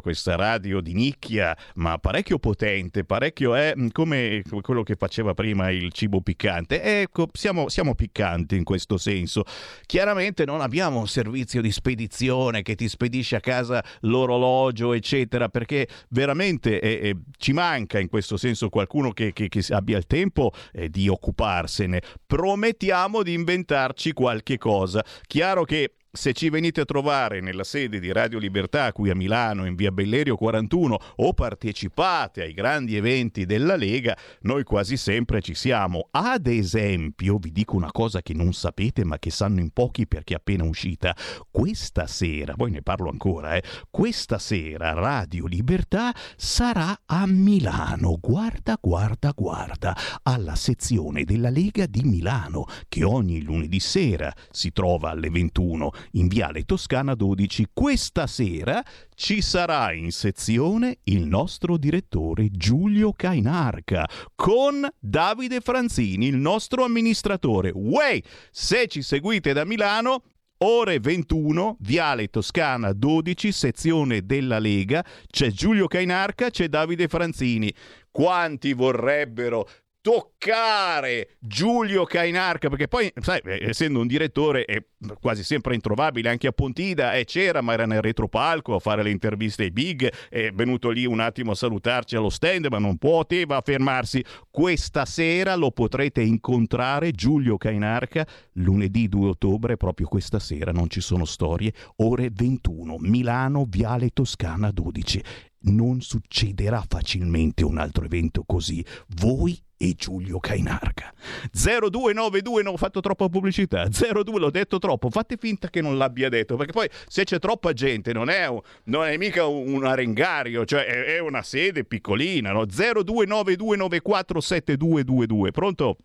questa 0.00 0.36
radio 0.36 0.80
di 0.80 0.94
nicchia, 0.94 1.56
ma 1.74 1.98
parecchio 1.98 2.38
potente, 2.38 3.04
parecchio 3.04 3.54
è 3.54 3.74
mm, 3.76 3.88
come 3.92 4.42
quello 4.60 4.82
che 4.82 4.96
faceva 4.96 5.34
prima 5.34 5.70
il 5.70 5.92
cibo 5.92 6.20
piccante. 6.20 7.00
Ecco, 7.00 7.28
siamo, 7.32 7.68
siamo 7.68 7.94
piccanti 7.94 8.56
in 8.56 8.64
questo 8.64 8.96
senso. 8.98 9.44
Chiaramente 9.86 10.44
non 10.44 10.60
abbiamo 10.60 10.98
un 10.98 11.08
servizio 11.08 11.60
di 11.60 11.72
spedizione 11.72 12.62
che 12.62 12.74
ti 12.74 12.88
spedisce 12.88 13.36
a 13.36 13.40
casa 13.40 13.82
l'orologio, 14.00 14.92
eccetera, 14.92 15.48
perché 15.48 15.88
veramente 16.08 16.80
eh, 16.80 17.08
eh, 17.08 17.16
ci 17.38 17.52
manca 17.52 17.98
in 17.98 18.08
questo 18.08 18.36
senso 18.36 18.68
qualcuno 18.68 19.12
che, 19.12 19.32
che- 19.32 19.48
che 19.48 19.64
abbia 19.70 19.98
il 19.98 20.06
tempo 20.06 20.52
eh, 20.72 20.88
di 20.88 21.08
occuparsene. 21.08 22.02
Promettiamo 22.26 23.22
di 23.22 23.32
inventarci 23.32 24.12
qualche 24.12 24.58
cosa. 24.58 25.04
Chiaro 25.26 25.64
che 25.64 25.94
se 26.12 26.32
ci 26.32 26.50
venite 26.50 26.80
a 26.80 26.84
trovare 26.84 27.40
nella 27.40 27.62
sede 27.62 28.00
di 28.00 28.10
Radio 28.10 28.40
Libertà 28.40 28.92
qui 28.92 29.10
a 29.10 29.14
Milano 29.14 29.64
in 29.64 29.76
via 29.76 29.92
Bellerio 29.92 30.34
41 30.34 30.98
o 31.16 31.32
partecipate 31.32 32.42
ai 32.42 32.52
grandi 32.52 32.96
eventi 32.96 33.46
della 33.46 33.76
Lega, 33.76 34.16
noi 34.40 34.64
quasi 34.64 34.96
sempre 34.96 35.40
ci 35.40 35.54
siamo. 35.54 36.08
Ad 36.10 36.48
esempio, 36.48 37.38
vi 37.38 37.52
dico 37.52 37.76
una 37.76 37.92
cosa 37.92 38.22
che 38.22 38.34
non 38.34 38.52
sapete 38.52 39.04
ma 39.04 39.20
che 39.20 39.30
sanno 39.30 39.60
in 39.60 39.70
pochi 39.70 40.08
perché 40.08 40.34
è 40.34 40.36
appena 40.38 40.64
uscita. 40.64 41.14
Questa 41.48 42.08
sera, 42.08 42.54
poi 42.54 42.72
ne 42.72 42.82
parlo 42.82 43.08
ancora, 43.08 43.54
eh, 43.54 43.62
questa 43.88 44.40
sera 44.40 44.92
Radio 44.94 45.46
Libertà 45.46 46.12
sarà 46.36 47.02
a 47.06 47.24
Milano. 47.26 48.18
Guarda, 48.20 48.76
guarda, 48.80 49.32
guarda, 49.34 49.96
alla 50.24 50.56
sezione 50.56 51.22
della 51.22 51.50
Lega 51.50 51.86
di 51.86 52.02
Milano 52.02 52.64
che 52.88 53.04
ogni 53.04 53.42
lunedì 53.42 53.78
sera 53.78 54.34
si 54.50 54.72
trova 54.72 55.10
alle 55.10 55.30
21 55.30 55.92
in 56.12 56.28
Viale 56.28 56.64
Toscana 56.64 57.14
12. 57.14 57.68
Questa 57.72 58.26
sera 58.26 58.82
ci 59.14 59.40
sarà 59.40 59.92
in 59.92 60.10
sezione 60.10 60.98
il 61.04 61.26
nostro 61.26 61.76
direttore 61.76 62.48
Giulio 62.50 63.12
Cainarca 63.12 64.08
con 64.34 64.88
Davide 64.98 65.60
Franzini, 65.60 66.26
il 66.26 66.36
nostro 66.36 66.84
amministratore. 66.84 67.70
Uè, 67.74 68.20
se 68.50 68.86
ci 68.86 69.02
seguite 69.02 69.52
da 69.52 69.64
Milano, 69.64 70.22
Ore 70.62 71.00
21, 71.00 71.78
Viale 71.80 72.28
Toscana 72.28 72.92
12, 72.92 73.50
sezione 73.50 74.26
della 74.26 74.58
Lega, 74.58 75.02
c'è 75.26 75.50
Giulio 75.50 75.86
Cainarca, 75.86 76.50
c'è 76.50 76.68
Davide 76.68 77.08
Franzini. 77.08 77.72
Quanti 78.10 78.74
vorrebbero 78.74 79.66
toccare 80.00 81.36
Giulio 81.38 82.04
Cainarca, 82.04 82.68
perché 82.68 82.88
poi, 82.88 83.12
sai, 83.20 83.40
eh, 83.44 83.68
essendo 83.68 84.00
un 84.00 84.06
direttore 84.06 84.64
è 84.64 84.82
quasi 85.20 85.44
sempre 85.44 85.74
introvabile, 85.74 86.30
anche 86.30 86.46
a 86.46 86.52
Pontida, 86.52 87.14
eh, 87.14 87.24
c'era, 87.24 87.60
ma 87.60 87.74
era 87.74 87.86
nel 87.86 88.00
retropalco 88.00 88.74
a 88.74 88.78
fare 88.78 89.02
le 89.02 89.10
interviste 89.10 89.64
ai 89.64 89.70
big, 89.70 90.10
è 90.28 90.50
venuto 90.52 90.90
lì 90.90 91.04
un 91.04 91.20
attimo 91.20 91.52
a 91.52 91.54
salutarci 91.54 92.16
allo 92.16 92.30
stand, 92.30 92.66
ma 92.70 92.78
non 92.78 92.96
poteva 92.96 93.60
fermarsi. 93.62 94.24
Questa 94.50 95.04
sera 95.04 95.54
lo 95.54 95.70
potrete 95.70 96.22
incontrare, 96.22 97.12
Giulio 97.12 97.56
Cainarca, 97.58 98.26
lunedì 98.54 99.08
2 99.08 99.28
ottobre, 99.28 99.76
proprio 99.76 100.06
questa 100.06 100.38
sera, 100.38 100.72
non 100.72 100.88
ci 100.88 101.00
sono 101.00 101.24
storie, 101.24 101.72
ore 101.96 102.30
21, 102.32 102.96
Milano, 103.00 103.66
Viale 103.68 104.10
Toscana 104.10 104.70
12 104.70 105.22
non 105.62 106.00
succederà 106.00 106.82
facilmente 106.88 107.64
un 107.64 107.76
altro 107.76 108.06
evento 108.06 108.44
così. 108.46 108.82
Voi 109.08 109.62
e 109.82 109.94
Giulio 109.94 110.40
Cainarca. 110.40 111.10
0292, 111.52 112.62
non 112.62 112.74
ho 112.74 112.76
fatto 112.76 113.00
troppa 113.00 113.30
pubblicità. 113.30 113.88
02, 113.88 114.38
l'ho 114.38 114.50
detto 114.50 114.78
troppo. 114.78 115.08
Fate 115.08 115.38
finta 115.38 115.68
che 115.68 115.80
non 115.80 115.96
l'abbia 115.96 116.28
detto, 116.28 116.56
perché 116.56 116.72
poi 116.72 116.86
se 116.90 117.24
c'è 117.24 117.38
troppa 117.38 117.72
gente 117.72 118.12
non 118.12 118.28
è, 118.28 118.46
un, 118.46 118.60
non 118.84 119.06
è 119.06 119.16
mica 119.16 119.46
un 119.46 119.86
arengario, 119.86 120.66
cioè 120.66 120.84
è, 120.84 121.14
è 121.14 121.18
una 121.18 121.40
sede 121.40 121.84
piccolina. 121.84 122.52
No? 122.52 122.64
0292947222. 122.64 125.50
Pronto? 125.50 125.96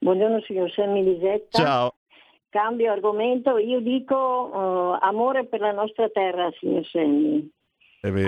Buongiorno 0.00 0.42
signor 0.44 0.68
Sammy 0.72 1.04
Lisetta. 1.04 1.62
Ciao. 1.62 1.94
Cambio 2.48 2.90
argomento, 2.90 3.56
io 3.56 3.78
dico 3.80 4.16
uh, 4.16 4.98
amore 5.00 5.46
per 5.46 5.60
la 5.60 5.70
nostra 5.70 6.08
terra, 6.08 6.50
signor 6.58 6.84
Sammy. 6.86 7.48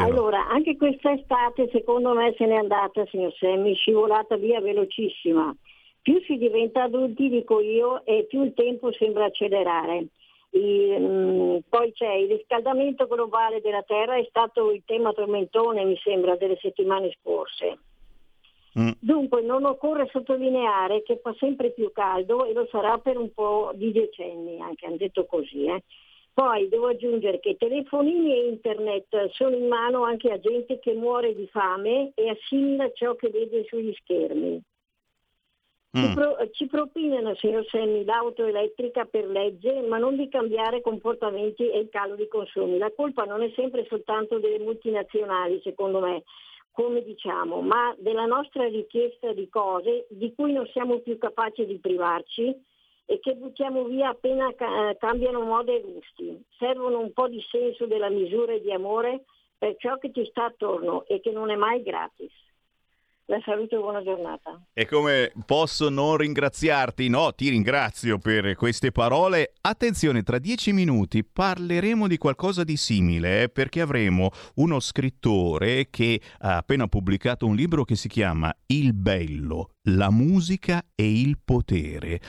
Allora, 0.03 0.49
anche 0.49 0.77
quest'estate 0.77 1.69
secondo 1.71 2.15
me 2.15 2.35
se 2.39 2.47
n'è 2.47 2.57
andata, 2.57 3.05
signor 3.07 3.35
Semmi, 3.35 3.75
scivolata 3.75 4.37
via 4.37 4.61
velocissima. 4.61 5.55
Più 6.01 6.21
si 6.23 6.37
diventa 6.37 6.85
adulti, 6.85 7.29
dico 7.29 7.61
io, 7.61 8.05
e 8.05 8.25
più 8.29 8.43
il 8.45 8.55
tempo 8.55 8.93
sembra 8.93 9.25
accelerare. 9.25 10.07
I, 10.51 10.97
mh, 10.99 11.65
poi 11.69 11.93
c'è 11.93 12.13
il 12.13 12.29
riscaldamento 12.29 13.07
globale 13.07 13.61
della 13.61 13.83
Terra, 13.83 14.17
è 14.17 14.25
stato 14.29 14.71
il 14.71 14.83
tema 14.87 15.13
tormentone, 15.13 15.85
mi 15.85 15.99
sembra, 16.03 16.37
delle 16.37 16.57
settimane 16.61 17.15
scorse. 17.21 17.79
Mm. 18.79 18.91
Dunque 19.01 19.43
non 19.43 19.65
occorre 19.65 20.09
sottolineare 20.11 21.03
che 21.03 21.19
fa 21.23 21.35
sempre 21.39 21.71
più 21.71 21.91
caldo 21.93 22.45
e 22.45 22.53
lo 22.53 22.67
sarà 22.71 22.99
per 22.99 23.17
un 23.19 23.33
po' 23.33 23.73
di 23.75 23.91
decenni, 23.91 24.61
anche 24.61 24.87
hanno 24.87 24.97
detto 24.97 25.25
così. 25.25 25.65
Eh. 25.65 25.83
Poi 26.37 26.69
devo 26.69 26.89
aggiungere 26.89 27.41
che 27.41 27.57
telefonini 27.57 28.31
e 28.31 28.49
internet 28.49 29.31
sono 29.31 29.57
in 29.57 29.69
mano 29.69 30.03
anche 30.05 30.31
a 30.31 30.39
gente 30.39 30.79
che 30.79 30.93
muore 30.93 31.35
di 31.35 31.47
fame 31.47 32.13
e 32.15 32.29
assimila 32.29 32.93
ciò 32.93 33.15
che 33.15 33.31
vede 33.31 33.65
sugli 33.65 33.91
schermi. 33.95 34.63
Mm. 35.97 36.03
Ci, 36.03 36.13
pro, 36.13 36.37
ci, 36.51 36.67
propinano, 36.67 37.35
signor 37.37 37.65
Semmi, 37.71 38.05
l'auto 38.05 38.45
elettrica 38.45 39.07
per 39.07 39.27
legge, 39.27 39.81
ma 39.81 39.97
non 39.97 40.15
di 40.15 40.29
cambiare 40.29 40.83
comportamenti 40.83 41.71
e 41.71 41.79
il 41.79 41.89
calo 41.89 42.17
di 42.17 42.29
consumi. 42.29 42.77
La 42.77 42.93
colpa 42.95 43.25
non 43.25 43.41
è 43.41 43.51
sempre 43.57 43.87
soltanto 43.89 44.39
delle 44.39 44.59
multinazionali, 44.59 45.59
secondo 45.63 46.01
me, 46.01 46.25
come 46.71 47.03
diciamo, 47.03 47.63
ma 47.63 47.95
della 47.97 48.27
nostra 48.27 48.69
richiesta 48.69 49.33
di 49.33 49.49
cose 49.49 50.07
di 50.11 50.35
cui 50.35 50.53
non 50.53 50.67
siamo 50.67 50.99
più 50.99 51.17
capaci 51.17 51.65
di 51.65 51.79
privarci 51.79 52.55
e 53.07 53.21
che 53.21 53.35
buttiamo 53.35 53.85
via 53.85 54.09
appena 54.09 54.53
ca- 54.55 54.91
eh, 54.91 54.97
cambiano 54.99 55.41
moda 55.43 55.73
e 55.73 55.81
gusti. 55.81 56.45
Servono 56.59 56.99
un 56.99 57.13
po' 57.13 57.29
di 57.29 57.41
senso 57.51 57.87
della 57.87 58.11
misura 58.11 58.53
e 58.53 58.61
di 58.61 58.73
amore 58.73 59.25
per 59.57 59.77
ciò 59.79 59.97
che 59.97 60.11
ti 60.11 60.27
sta 60.27 60.47
attorno 60.47 61.07
e 61.07 61.21
che 61.21 61.31
non 61.31 61.51
è 61.51 61.55
mai 61.55 61.83
gratis. 61.83 62.33
La 63.29 63.41
saluto 63.45 63.75
e 63.75 63.81
buona 63.81 64.05
giornata. 64.05 64.61
E 64.73 64.87
come 64.87 65.33
posso 65.47 65.89
non 65.89 66.17
ringraziarti? 66.17 67.09
No, 67.09 67.33
ti 67.33 67.49
ringrazio 67.49 68.19
per 68.19 68.55
queste 68.55 68.93
parole. 68.93 69.55
Attenzione, 69.63 70.23
tra 70.23 70.39
dieci 70.39 70.73
minuti 70.73 71.25
parleremo 71.25 72.07
di 72.07 72.19
qualcosa 72.19 72.63
di 72.63 72.77
simile 72.77 73.43
eh, 73.43 73.49
perché 73.49 73.81
avremo 73.81 74.31
uno 74.57 74.79
scrittore 74.79 75.89
che 75.91 76.21
ha 76.39 76.59
appena 76.59 76.87
pubblicato 76.87 77.47
un 77.47 77.57
libro 77.57 77.83
che 77.83 77.97
si 77.97 78.09
chiama 78.09 78.55
Il 78.67 78.95
bello, 78.95 79.71
la 79.89 80.13
musica 80.13 80.85
e 80.95 81.21
il 81.21 81.37
potere 81.45 82.21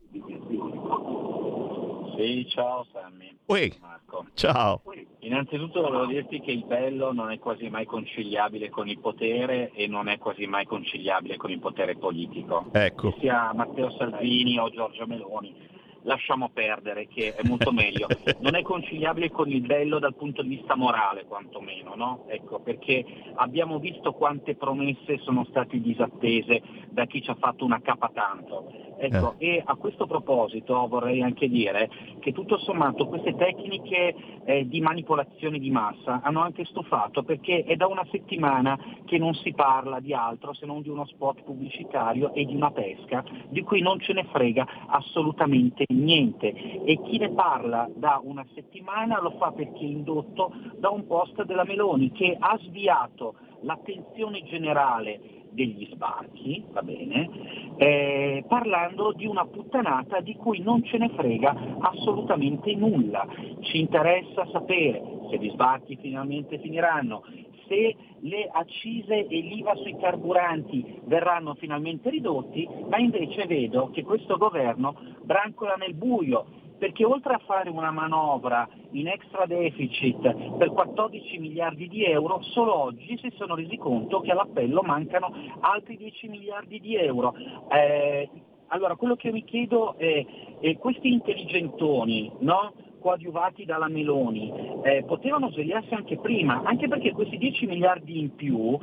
Sì, 2.17 2.47
ciao 2.49 2.87
Sammy. 2.93 3.37
Ui. 3.47 3.73
Marco. 3.81 4.27
Ciao. 4.35 4.83
Innanzitutto 5.21 5.81
volevo 5.81 6.07
dirti 6.07 6.41
che 6.41 6.51
il 6.51 6.65
bello 6.65 7.13
non 7.13 7.31
è 7.31 7.39
quasi 7.39 7.69
mai 7.69 7.87
conciliabile 7.87 8.71
con 8.71 8.89
il 8.89 8.99
potere 8.99 9.71
e 9.73 9.87
non 9.87 10.09
è 10.09 10.19
quasi 10.19 10.47
mai 10.47 10.67
conciliabile 10.67 11.37
con 11.37 11.51
il 11.51 11.59
potere 11.59 11.97
politico. 11.97 12.67
Ecco. 12.73 13.13
Che 13.13 13.21
sia 13.21 13.53
Matteo 13.55 13.91
Salvini 13.93 14.59
o 14.59 14.71
Giorgio 14.71 15.07
Meloni 15.07 15.73
lasciamo 16.05 16.51
perdere, 16.53 17.07
che 17.07 17.35
è 17.35 17.47
molto 17.47 17.73
meglio. 17.73 18.07
Non 18.45 18.57
è 18.57 18.63
conciliabile 18.63 19.31
con 19.31 19.49
il 19.49 19.63
bello 19.63 19.99
dal 19.99 20.15
punto 20.15 20.43
di 20.43 20.57
vista 20.57 20.75
morale, 20.75 21.25
quantomeno, 21.25 21.95
no? 21.95 22.25
Ecco, 22.29 22.61
perché 22.61 23.05
abbiamo 23.37 23.79
visto 23.79 24.13
quante 24.13 24.55
promesse 24.55 25.19
sono 25.19 25.45
state 25.47 25.81
disattese 25.81 26.63
da 26.91 27.07
chi 27.07 27.23
ci 27.23 27.31
ha 27.31 27.37
fatto 27.37 27.65
una 27.65 27.81
capa 27.81 28.11
tanto. 28.13 28.95
Ecco, 28.99 29.35
eh. 29.39 29.57
E 29.57 29.63
a 29.65 29.75
questo 29.77 30.07
proposito 30.07 30.87
vorrei 30.87 31.23
anche 31.23 31.49
dire 31.49 31.91
che 32.21 32.33
tutto 32.33 32.59
sommato 32.59 33.07
queste 33.07 33.35
tecniche 33.35 34.15
eh, 34.45 34.69
di 34.69 34.81
manipolazione 34.81 35.59
di 35.59 35.71
massa 35.71 36.21
hanno 36.23 36.41
anche 36.41 36.65
stufato 36.65 37.23
perché 37.23 37.65
è 37.65 37.77
da 37.77 37.87
una 37.87 38.07
settimana 38.11 38.79
che 39.05 39.19
non 39.19 39.35
si 39.35 39.53
parla 39.53 40.01
di 40.01 40.15
altro 40.15 40.55
se 40.55 40.67
non 40.67 40.83
di 40.83 40.89
uno 40.89 41.07
spot 41.07 41.43
pubblicitario 41.43 42.33
e 42.35 42.45
di 42.45 42.55
una 42.55 42.71
pesca 42.71 43.25
di 43.49 43.63
cui 43.63 43.81
non 43.81 43.99
ce 44.01 44.13
ne 44.13 44.25
frega 44.25 44.67
assolutamente 44.87 45.85
niente 45.95 46.83
e 46.85 47.01
chi 47.03 47.19
ne 47.19 47.31
parla 47.31 47.89
da 47.95 48.21
una 48.23 48.45
settimana 48.55 49.21
lo 49.21 49.31
fa 49.39 49.53
perché 49.53 49.81
è 49.81 49.89
indotto 49.89 50.53
da 50.79 50.91
un 50.91 51.07
post 51.07 51.43
della 51.45 51.65
Meloni 51.65 52.13
che 52.13 52.37
ha 52.39 52.59
sviato 52.63 53.35
l'attenzione 53.61 54.43
generale 54.45 55.43
degli 55.55 55.89
sbarchi, 55.93 56.65
va 56.73 56.83
bene, 56.83 57.31
eh, 57.77 58.45
parlando 58.49 59.13
di 59.13 59.25
una 59.25 59.47
puttanata 59.47 60.21
di 60.21 60.35
cui 60.35 60.61
non 60.61 60.83
ce 60.85 60.99
ne 60.99 61.11
frega 61.11 61.79
assolutamente 61.79 62.75
nulla. 62.75 63.27
Ci 63.61 63.79
interessa 63.79 64.47
sapere 64.51 65.01
se 65.31 65.39
gli 65.39 65.51
sbarchi 65.51 65.97
finalmente 65.97 66.59
finiranno, 66.59 67.23
se 67.67 67.97
le 68.21 68.49
accise 68.53 69.27
e 69.27 69.41
l'IVA 69.41 69.75
sui 69.77 69.97
carburanti 69.99 71.01
verranno 71.05 71.55
finalmente 71.55 72.11
ridotti, 72.11 72.69
ma 72.89 72.99
invece 72.99 73.47
vedo 73.47 73.91
che 73.91 74.03
questo 74.03 74.37
governo 74.37 74.97
brancola 75.23 75.75
nel 75.75 75.95
buio, 75.95 76.47
perché 76.79 77.05
oltre 77.05 77.35
a 77.35 77.41
fare 77.45 77.71
una 77.71 77.91
manovra 77.91 78.69
in 78.91 79.09
extra 79.09 79.47
deficit 79.47 80.57
per 80.57 80.71
14 80.71 81.39
miliardi 81.39 81.89
di 81.89 82.05
euro, 82.05 82.43
solo 82.43 82.77
oggi 82.77 83.19
si 83.19 83.33
sono 83.37 83.55
resi 83.55 83.77
conto 83.77 84.21
che 84.21 84.33
all'appello 84.33 84.83
mancano 84.83 85.33
altri 85.61 85.97
10 85.97 86.29
miliardi 86.29 86.81
di 86.81 86.97
euro. 86.97 87.35
Eh, 87.71 88.29
allora, 88.69 88.97
quello 88.97 89.15
che 89.15 89.31
mi 89.31 89.45
chiedo 89.45 89.97
è, 89.99 90.25
è 90.61 90.77
questi 90.79 91.13
intelligentoni, 91.13 92.33
no? 92.41 92.73
Coadiuvati 93.05 93.67
dalla 93.67 93.89
Meloni, 93.89 94.51
eh, 94.83 95.05
potevano 95.07 95.51
svegliarsi 95.51 95.93
anche 95.93 96.17
prima, 96.17 96.63
anche 96.65 96.89
perché 96.89 97.13
questi 97.13 97.37
10 97.37 97.67
miliardi 97.67 98.19
in 98.19 98.35
più 98.35 98.79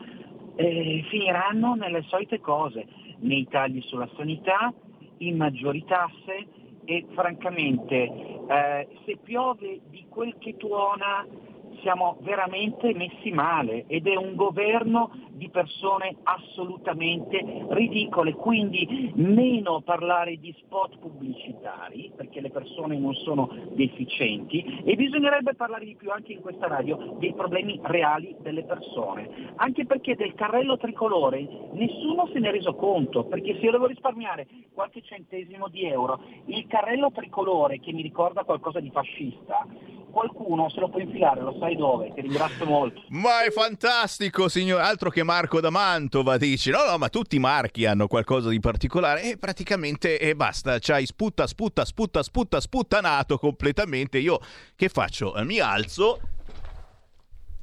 eh, 0.56 1.04
finiranno 1.10 1.74
nelle 1.74 2.04
solite 2.04 2.40
cose, 2.40 2.86
nei 3.22 3.48
tagli 3.50 3.82
sulla 3.82 4.08
sanità, 4.16 4.72
in 5.18 5.38
maggiori 5.38 5.84
tasse 5.86 6.48
e 6.86 7.08
francamente 7.14 7.96
eh, 8.48 8.88
se 9.06 9.18
piove 9.24 9.82
di 9.90 10.06
quel 10.08 10.36
che 10.38 10.56
tuona 10.56 11.26
siamo 11.82 12.18
veramente 12.22 12.94
messi 12.94 13.32
male 13.32 13.86
ed 13.88 14.08
è 14.08 14.16
un 14.16 14.36
governo 14.36 15.12
di 15.32 15.50
persone 15.50 16.18
assolutamente 16.24 17.66
ridicole, 17.70 18.34
quindi 18.34 19.12
meno 19.16 19.82
parlare 19.82 20.38
di 20.38 20.54
spot 20.60 21.00
pubblicitari 21.00 22.12
perché 22.16 22.42
le 22.42 22.52
persone 22.52 22.98
non 22.98 23.14
sono 23.16 23.50
deficienti 23.72 24.82
e 24.84 24.96
bisognerebbe 24.96 25.56
parlare 25.56 25.86
di 25.86 25.96
più 25.96 26.12
anche 26.12 26.34
in 26.34 26.42
questa 26.42 26.68
radio 26.68 27.16
dei 27.18 27.34
problemi 27.34 27.80
reali 27.82 28.36
delle 28.40 28.64
persone, 28.64 29.54
anche 29.56 29.86
perché 29.86 30.16
del 30.16 30.36
carrello 30.36 30.78
tricolore 30.78 31.48
nessuno 31.74 32.28
se 32.32 32.40
ne 32.40 32.50
è 32.50 32.52
reso 32.52 32.76
conto, 32.76 33.26
perché 33.26 33.56
se 33.56 33.66
io 33.66 33.72
devo 33.72 33.88
risparmiare 33.88 34.48
qualche 34.74 35.02
centesimo 35.02 35.68
di 35.70 35.86
euro, 35.86 36.20
il 36.46 36.68
carrello 36.68 37.12
tricolore 37.12 37.80
che 37.80 37.92
mi 37.92 38.02
ricorda 38.02 38.44
qualcosa 38.44 38.80
di 38.80 38.92
fascista, 38.92 39.66
qualcuno 40.12 40.70
se 40.70 40.80
lo 40.80 40.90
può 40.90 41.00
infilare, 41.00 41.42
lo 41.42 41.56
sai 41.60 41.76
dove, 41.76 42.14
ti 42.14 42.22
ringrazio 42.22 42.66
molto. 42.66 43.02
Ma 43.10 43.44
è 43.44 43.50
fantastico, 43.50 44.48
signor, 44.48 44.82
altro 44.82 45.10
che 45.10 45.24
Marco 45.24 45.60
da 45.60 45.70
Mantova, 45.70 46.38
dici. 46.38 46.70
No, 46.70 46.86
no, 46.86 46.98
ma 46.98 47.10
tutti 47.10 47.38
i 47.38 47.40
marchi 47.40 47.86
hanno 47.86 48.08
qualcosa 48.08 48.50
di 48.50 48.60
particolare 48.60 49.24
e 49.24 49.38
praticamente 49.38 50.20
e 50.20 50.36
basta, 50.36 50.78
c'hai 50.80 51.06
sputta, 51.06 51.48
sputta, 51.48 51.86
sputta, 51.86 52.22
sputta, 52.22 52.60
sputtanato 52.60 53.38
completamente. 53.38 54.20
Io 54.20 54.40
che 54.76 54.90
faccio? 54.90 55.34
Mi 55.44 55.60
alzo 55.60 56.20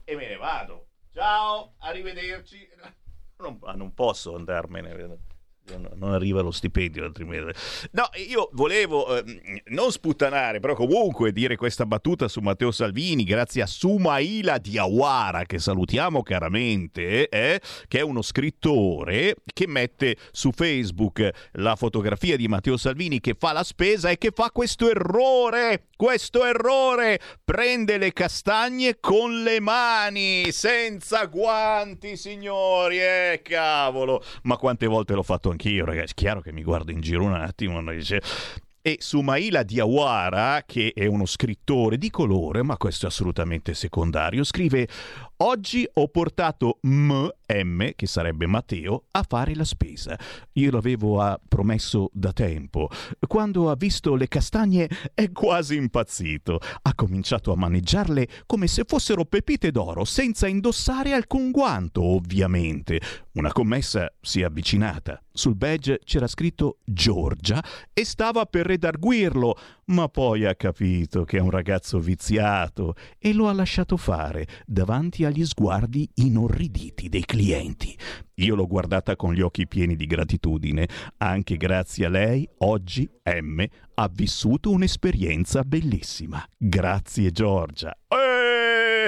e 0.04 0.16
me 0.16 0.26
ne 0.26 0.36
vado. 0.36 0.86
Ciao, 1.12 1.74
arrivederci. 1.78 2.66
Non, 3.38 3.60
non 3.76 3.94
posso 3.94 4.34
andarmene 4.34 5.27
non 5.76 6.12
arriva 6.12 6.40
lo 6.40 6.50
stipendio 6.50 7.04
altrimenti. 7.04 7.52
No, 7.92 8.08
io 8.28 8.48
volevo 8.52 9.16
eh, 9.16 9.62
non 9.66 9.90
sputtanare, 9.90 10.60
però 10.60 10.74
comunque 10.74 11.32
dire 11.32 11.56
questa 11.56 11.86
battuta 11.86 12.28
su 12.28 12.40
Matteo 12.40 12.70
Salvini, 12.70 13.24
grazie 13.24 13.62
a 13.62 13.66
Sumaila 13.66 14.58
Diawara, 14.58 15.44
che 15.44 15.58
salutiamo 15.58 16.22
caramente, 16.22 17.28
eh, 17.28 17.60
che 17.86 17.98
è 17.98 18.02
uno 18.02 18.22
scrittore 18.22 19.36
che 19.52 19.66
mette 19.66 20.16
su 20.30 20.50
Facebook 20.52 21.28
la 21.52 21.76
fotografia 21.76 22.36
di 22.36 22.48
Matteo 22.48 22.76
Salvini 22.76 23.20
che 23.20 23.34
fa 23.38 23.52
la 23.52 23.64
spesa 23.64 24.10
e 24.10 24.18
che 24.18 24.30
fa 24.34 24.50
questo 24.50 24.88
errore, 24.88 25.88
questo 25.96 26.44
errore, 26.44 27.20
prende 27.44 27.98
le 27.98 28.12
castagne 28.12 28.98
con 29.00 29.42
le 29.42 29.60
mani, 29.60 30.50
senza 30.52 31.26
guanti, 31.26 32.16
signori, 32.16 33.00
eh, 33.00 33.40
cavolo, 33.42 34.22
ma 34.42 34.56
quante 34.56 34.86
volte 34.86 35.14
l'ho 35.14 35.22
fatto 35.22 35.50
anche 35.50 35.57
anch'io, 35.58 35.84
ragazzi. 35.84 36.14
Chiaro 36.14 36.40
che 36.40 36.52
mi 36.52 36.62
guardo 36.62 36.92
in 36.92 37.00
giro 37.00 37.24
un 37.24 37.34
attimo 37.34 37.80
e 37.90 37.96
dice. 37.96 38.22
E 38.80 38.96
Sumaila 39.00 39.64
Diawara, 39.64 40.62
che 40.64 40.92
è 40.94 41.04
uno 41.04 41.26
scrittore 41.26 41.98
di 41.98 42.08
colore, 42.10 42.62
ma 42.62 42.76
questo 42.76 43.04
è 43.04 43.08
assolutamente 43.08 43.74
secondario, 43.74 44.44
scrive 44.44 44.88
Oggi 45.40 45.88
ho 45.92 46.08
portato 46.08 46.80
M, 46.82 47.30
che 47.94 48.06
sarebbe 48.08 48.46
Matteo, 48.46 49.04
a 49.12 49.24
fare 49.26 49.54
la 49.54 49.64
spesa. 49.64 50.18
Io 50.54 50.72
l'avevo 50.72 51.20
ah, 51.20 51.38
promesso 51.46 52.10
da 52.12 52.32
tempo. 52.32 52.88
Quando 53.24 53.70
ha 53.70 53.76
visto 53.76 54.16
le 54.16 54.26
castagne 54.26 54.88
è 55.14 55.30
quasi 55.30 55.76
impazzito. 55.76 56.58
Ha 56.82 56.92
cominciato 56.96 57.52
a 57.52 57.56
maneggiarle 57.56 58.26
come 58.46 58.66
se 58.66 58.82
fossero 58.84 59.24
pepite 59.26 59.70
d'oro, 59.70 60.04
senza 60.04 60.48
indossare 60.48 61.12
alcun 61.12 61.52
guanto, 61.52 62.02
ovviamente. 62.02 63.00
Una 63.34 63.52
commessa 63.52 64.12
si 64.20 64.40
è 64.40 64.44
avvicinata. 64.44 65.22
Sul 65.30 65.54
badge 65.54 66.00
c'era 66.02 66.26
scritto 66.26 66.78
Giorgia 66.84 67.62
e 67.92 68.04
stava 68.04 68.44
per 68.46 68.66
redarguirlo, 68.66 69.56
ma 69.84 70.08
poi 70.08 70.44
ha 70.44 70.56
capito 70.56 71.22
che 71.22 71.38
è 71.38 71.40
un 71.40 71.50
ragazzo 71.50 72.00
viziato 72.00 72.94
e 73.16 73.32
lo 73.32 73.46
ha 73.46 73.52
lasciato 73.52 73.96
fare 73.96 74.44
davanti 74.66 75.24
agli 75.28 75.44
sguardi 75.44 76.08
inorriditi 76.16 77.08
dei 77.08 77.24
clienti. 77.24 77.96
Io 78.34 78.54
l'ho 78.54 78.66
guardata 78.66 79.16
con 79.16 79.32
gli 79.32 79.40
occhi 79.40 79.66
pieni 79.66 79.96
di 79.96 80.06
gratitudine. 80.06 80.88
Anche 81.18 81.56
grazie 81.56 82.06
a 82.06 82.08
lei, 82.08 82.48
oggi 82.58 83.08
M 83.24 83.64
ha 83.94 84.10
vissuto 84.12 84.70
un'esperienza 84.70 85.62
bellissima. 85.62 86.44
Grazie 86.56 87.30
Giorgia. 87.30 87.96
Eh, 88.08 88.27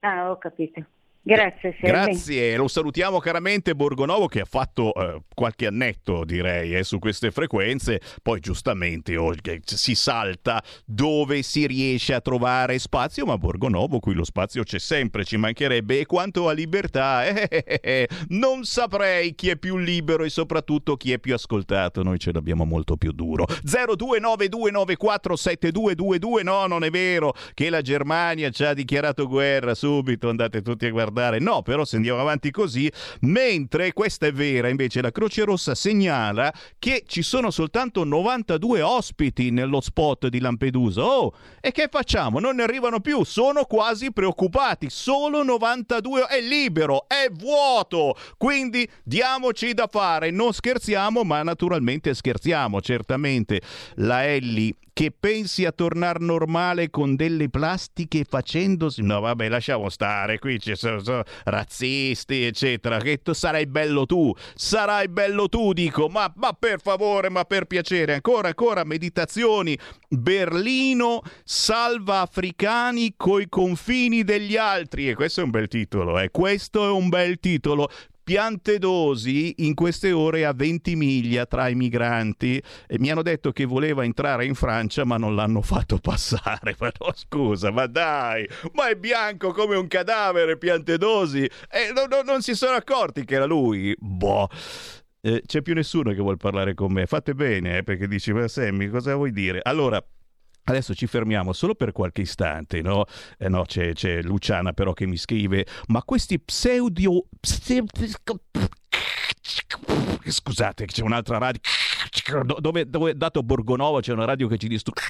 Ah, 0.00 0.30
ho 0.30 0.36
capito. 0.36 0.84
Grazie, 1.26 1.74
Grazie, 1.80 2.54
lo 2.54 2.68
salutiamo 2.68 3.18
caramente 3.18 3.74
Borgonovo 3.74 4.26
che 4.26 4.40
ha 4.40 4.44
fatto 4.44 4.92
eh, 4.92 5.22
qualche 5.34 5.64
annetto 5.64 6.22
direi 6.22 6.76
eh, 6.76 6.84
su 6.84 6.98
queste 6.98 7.30
frequenze, 7.30 7.98
poi 8.22 8.40
giustamente 8.40 9.16
oh, 9.16 9.32
si 9.64 9.94
salta 9.94 10.62
dove 10.84 11.40
si 11.40 11.66
riesce 11.66 12.12
a 12.12 12.20
trovare 12.20 12.78
spazio, 12.78 13.24
ma 13.24 13.38
Borgonovo 13.38 14.00
qui 14.00 14.12
lo 14.12 14.24
spazio 14.24 14.64
c'è 14.64 14.78
sempre, 14.78 15.24
ci 15.24 15.38
mancherebbe. 15.38 16.00
E 16.00 16.04
quanto 16.04 16.46
a 16.46 16.52
libertà 16.52 17.24
eh, 17.32 17.46
eh, 17.48 17.64
eh, 17.68 17.80
eh, 17.82 18.06
non 18.28 18.64
saprei 18.64 19.34
chi 19.34 19.48
è 19.48 19.56
più 19.56 19.78
libero 19.78 20.24
e 20.24 20.28
soprattutto 20.28 20.98
chi 20.98 21.12
è 21.12 21.18
più 21.18 21.32
ascoltato, 21.32 22.02
noi 22.02 22.18
ce 22.18 22.32
l'abbiamo 22.32 22.66
molto 22.66 22.98
più 22.98 23.12
duro. 23.12 23.46
0292947222 23.64 26.42
no 26.42 26.66
non 26.66 26.84
è 26.84 26.90
vero 26.90 27.32
che 27.54 27.70
la 27.70 27.80
Germania 27.80 28.50
ci 28.50 28.62
ha 28.62 28.74
dichiarato 28.74 29.26
guerra 29.26 29.74
subito, 29.74 30.28
andate 30.28 30.60
tutti 30.60 30.84
a 30.84 30.90
guardare 30.90 31.12
guardare. 31.14 31.38
No, 31.38 31.62
però 31.62 31.84
se 31.84 31.96
andiamo 31.96 32.20
avanti 32.20 32.50
così, 32.50 32.90
mentre 33.20 33.92
questa 33.92 34.26
è 34.26 34.32
vera, 34.32 34.68
invece 34.68 35.00
la 35.00 35.10
Croce 35.10 35.44
Rossa 35.44 35.74
segnala 35.74 36.52
che 36.78 37.04
ci 37.06 37.22
sono 37.22 37.50
soltanto 37.50 38.04
92 38.04 38.82
ospiti 38.82 39.50
nello 39.50 39.80
spot 39.80 40.28
di 40.28 40.40
Lampedusa. 40.40 41.02
Oh, 41.02 41.32
e 41.60 41.72
che 41.72 41.88
facciamo? 41.90 42.38
Non 42.38 42.56
ne 42.56 42.62
arrivano 42.62 43.00
più, 43.00 43.24
sono 43.24 43.64
quasi 43.64 44.12
preoccupati. 44.12 44.90
Solo 44.90 45.42
92 45.42 46.26
è 46.26 46.40
libero, 46.40 47.06
è 47.08 47.28
vuoto. 47.30 48.16
Quindi 48.36 48.88
diamoci 49.02 49.72
da 49.72 49.88
fare, 49.90 50.30
non 50.30 50.52
scherziamo, 50.52 51.22
ma 51.22 51.42
naturalmente 51.42 52.12
scherziamo, 52.14 52.80
certamente. 52.80 53.60
La 53.96 54.26
Ellie 54.26 54.74
che 54.94 55.10
pensi 55.10 55.64
a 55.64 55.72
tornare 55.72 56.20
normale 56.20 56.88
con 56.88 57.16
delle 57.16 57.50
plastiche 57.50 58.24
facendosi... 58.26 59.02
No, 59.02 59.20
vabbè, 59.20 59.48
lasciamo 59.48 59.90
stare, 59.90 60.38
qui 60.38 60.60
ci 60.60 60.76
sono, 60.76 61.00
sono 61.00 61.24
razzisti, 61.42 62.44
eccetera. 62.44 62.98
Che 62.98 63.20
tu 63.20 63.32
sarai 63.32 63.66
bello 63.66 64.06
tu, 64.06 64.32
sarai 64.54 65.08
bello 65.08 65.48
tu, 65.48 65.72
dico, 65.72 66.08
ma, 66.08 66.32
ma 66.36 66.52
per 66.52 66.80
favore, 66.80 67.28
ma 67.28 67.44
per 67.44 67.66
piacere, 67.66 68.14
ancora, 68.14 68.48
ancora, 68.48 68.84
meditazioni. 68.84 69.76
Berlino 70.08 71.22
salva 71.42 72.20
africani 72.20 73.14
coi 73.16 73.48
confini 73.48 74.22
degli 74.22 74.56
altri. 74.56 75.10
E 75.10 75.14
questo 75.16 75.40
è 75.40 75.44
un 75.44 75.50
bel 75.50 75.66
titolo, 75.66 76.20
eh? 76.20 76.30
questo 76.30 76.84
è 76.84 76.90
un 76.90 77.08
bel 77.08 77.40
titolo 77.40 77.90
Piantedosi 78.24 79.66
in 79.66 79.74
queste 79.74 80.10
ore 80.10 80.46
a 80.46 80.54
20 80.54 80.96
miglia 80.96 81.44
tra 81.44 81.68
i 81.68 81.74
migranti 81.74 82.56
e 82.86 82.98
mi 82.98 83.10
hanno 83.10 83.20
detto 83.20 83.52
che 83.52 83.66
voleva 83.66 84.02
entrare 84.02 84.46
in 84.46 84.54
Francia 84.54 85.04
ma 85.04 85.18
non 85.18 85.34
l'hanno 85.34 85.60
fatto 85.60 85.98
passare. 85.98 86.74
Ma 86.80 86.90
no, 86.98 87.12
scusa, 87.14 87.70
ma 87.70 87.86
dai, 87.86 88.48
ma 88.72 88.88
è 88.88 88.96
bianco 88.96 89.52
come 89.52 89.76
un 89.76 89.86
cadavere 89.86 90.56
Piantedosi 90.56 91.42
e 91.44 91.92
no, 91.94 92.06
no, 92.08 92.22
non 92.22 92.40
si 92.40 92.54
sono 92.54 92.76
accorti 92.76 93.24
che 93.26 93.34
era 93.34 93.44
lui. 93.44 93.94
Boh. 93.98 94.48
Eh, 95.20 95.42
c'è 95.46 95.62
più 95.62 95.74
nessuno 95.74 96.12
che 96.12 96.20
vuole 96.20 96.36
parlare 96.36 96.72
con 96.74 96.92
me. 96.92 97.06
Fate 97.06 97.34
bene, 97.34 97.78
eh, 97.78 97.82
perché 97.82 98.08
dici, 98.08 98.32
ma 98.32 98.48
Sammy, 98.48 98.88
cosa 98.88 99.14
vuoi 99.14 99.32
dire? 99.32 99.60
Allora, 99.62 100.02
Adesso 100.64 100.94
ci 100.94 101.06
fermiamo 101.06 101.52
solo 101.52 101.74
per 101.74 101.92
qualche 101.92 102.22
istante, 102.22 102.80
no? 102.80 103.04
Eh 103.38 103.48
no 103.48 103.64
c'è, 103.64 103.92
c'è, 103.92 104.22
Luciana 104.22 104.72
però 104.72 104.92
che 104.92 105.06
mi 105.06 105.16
scrive, 105.16 105.66
ma 105.88 106.02
questi 106.02 106.40
pseudo... 106.40 107.26
Scusate, 110.26 110.86
c'è 110.86 111.02
un'altra 111.02 111.38
radio... 111.38 111.60
Dove, 112.60 112.88
dove 112.88 113.14
dato 113.16 113.42
Borgonovo 113.42 114.00
c'è 114.00 114.12
una 114.12 114.24
radio 114.24 114.48
che 114.48 114.56
ci 114.56 114.68
distrugge... 114.68 115.02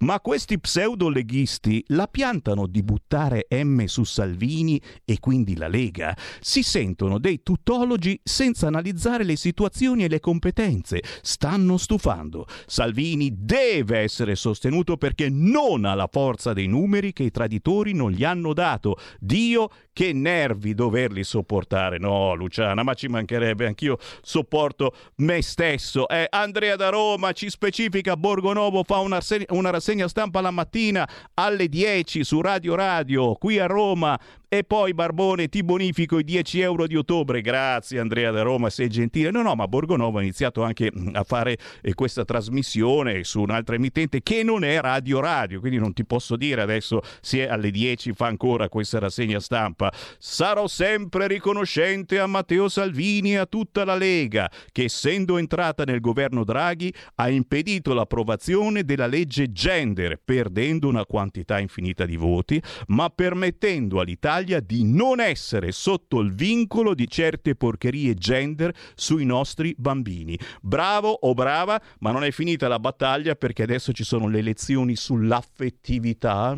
Ma 0.00 0.20
questi 0.20 0.58
pseudo-leghisti 0.60 1.84
la 1.88 2.06
piantano 2.06 2.66
di 2.66 2.82
buttare 2.82 3.46
M 3.50 3.84
su 3.84 4.04
Salvini 4.04 4.80
e 5.04 5.18
quindi 5.18 5.56
la 5.56 5.68
Lega. 5.68 6.16
Si 6.40 6.62
sentono 6.62 7.18
dei 7.18 7.42
tutologi 7.42 8.20
senza 8.22 8.68
analizzare 8.68 9.24
le 9.24 9.36
situazioni 9.36 10.04
e 10.04 10.08
le 10.08 10.20
competenze. 10.20 11.02
Stanno 11.22 11.76
stufando. 11.76 12.46
Salvini 12.66 13.34
deve 13.36 13.98
essere 13.98 14.36
sostenuto 14.36 14.96
perché 14.96 15.28
non 15.28 15.84
ha 15.84 15.94
la 15.94 16.08
forza 16.10 16.52
dei 16.52 16.66
numeri 16.66 17.12
che 17.12 17.24
i 17.24 17.30
traditori 17.30 17.92
non 17.92 18.12
gli 18.12 18.24
hanno 18.24 18.52
dato. 18.52 18.96
Dio 19.18 19.70
che 19.92 20.12
nervi 20.12 20.74
doverli 20.74 21.24
sopportare. 21.24 21.98
No, 21.98 22.34
Luciana, 22.34 22.84
ma 22.84 22.94
ci 22.94 23.08
mancherebbe, 23.08 23.66
anch'io 23.66 23.98
sopporto 24.22 24.94
me 25.16 25.42
stesso. 25.42 26.08
Eh, 26.08 26.28
Andrea 26.30 26.76
da 26.76 26.88
Roma 26.88 27.32
ci 27.32 27.50
specifica 27.50 28.16
Borgonovo 28.16 28.84
fa 28.84 28.98
una, 28.98 29.18
una 29.48 29.70
rassegna 29.88 30.08
stampa 30.08 30.42
la 30.42 30.50
mattina 30.50 31.08
alle 31.34 31.68
10 31.68 32.22
su 32.22 32.42
Radio 32.42 32.74
Radio 32.74 33.34
qui 33.36 33.58
a 33.58 33.64
Roma 33.66 34.18
e 34.50 34.64
poi 34.64 34.94
Barbone 34.94 35.48
ti 35.48 35.62
bonifico 35.62 36.18
i 36.18 36.24
10 36.24 36.60
euro 36.60 36.86
di 36.86 36.96
ottobre. 36.96 37.42
Grazie 37.42 37.98
Andrea 37.98 38.30
da 38.30 38.40
Roma, 38.40 38.70
sei 38.70 38.88
gentile. 38.88 39.30
No, 39.30 39.42
no, 39.42 39.54
ma 39.54 39.68
Borgonovo 39.68 40.18
ha 40.18 40.22
iniziato 40.22 40.62
anche 40.62 40.90
mm, 40.90 41.08
a 41.12 41.22
fare 41.22 41.58
eh, 41.82 41.92
questa 41.92 42.24
trasmissione 42.24 43.24
su 43.24 43.42
un'altra 43.42 43.74
emittente 43.74 44.22
che 44.22 44.42
non 44.42 44.64
è 44.64 44.80
Radio 44.80 45.20
Radio, 45.20 45.60
quindi 45.60 45.78
non 45.78 45.92
ti 45.92 46.06
posso 46.06 46.36
dire 46.36 46.62
adesso 46.62 47.02
se 47.20 47.46
alle 47.46 47.70
10 47.70 48.14
fa 48.14 48.26
ancora 48.26 48.70
questa 48.70 48.98
rassegna 48.98 49.38
stampa. 49.38 49.92
Sarò 50.18 50.66
sempre 50.66 51.26
riconoscente 51.26 52.18
a 52.18 52.26
Matteo 52.26 52.70
Salvini 52.70 53.32
e 53.32 53.36
a 53.38 53.46
tutta 53.46 53.84
la 53.84 53.96
Lega 53.96 54.50
che 54.72 54.84
essendo 54.84 55.36
entrata 55.36 55.84
nel 55.84 56.00
governo 56.00 56.44
Draghi 56.44 56.92
ha 57.16 57.28
impedito 57.28 57.92
l'approvazione 57.92 58.82
della 58.82 59.06
legge 59.06 59.52
gender, 59.52 60.18
perdendo 60.24 60.88
una 60.88 61.04
quantità 61.04 61.58
infinita 61.58 62.06
di 62.06 62.16
voti, 62.16 62.62
ma 62.86 63.10
permettendo 63.10 64.00
all'Italia 64.00 64.36
l'Italia 64.38 64.60
di 64.60 64.84
non 64.84 65.20
essere 65.20 65.72
sotto 65.72 66.20
il 66.20 66.32
vincolo 66.34 66.94
di 66.94 67.08
certe 67.08 67.56
porcherie 67.56 68.14
gender 68.14 68.72
sui 68.94 69.24
nostri 69.24 69.74
bambini. 69.76 70.38
Bravo 70.60 71.10
o 71.10 71.34
brava, 71.34 71.80
ma 72.00 72.12
non 72.12 72.24
è 72.24 72.30
finita 72.30 72.68
la 72.68 72.78
battaglia 72.78 73.34
perché 73.34 73.64
adesso 73.64 73.92
ci 73.92 74.04
sono 74.04 74.28
le 74.28 74.42
lezioni 74.42 74.94
sull'affettività 74.96 76.56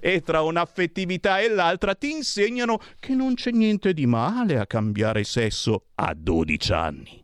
e 0.00 0.20
tra 0.20 0.42
un'affettività 0.42 1.40
e 1.40 1.48
l'altra 1.48 1.94
ti 1.94 2.10
insegnano 2.10 2.78
che 3.00 3.14
non 3.14 3.34
c'è 3.34 3.50
niente 3.50 3.94
di 3.94 4.06
male 4.06 4.58
a 4.58 4.66
cambiare 4.66 5.24
sesso 5.24 5.86
a 5.94 6.14
12 6.14 6.72
anni. 6.72 7.23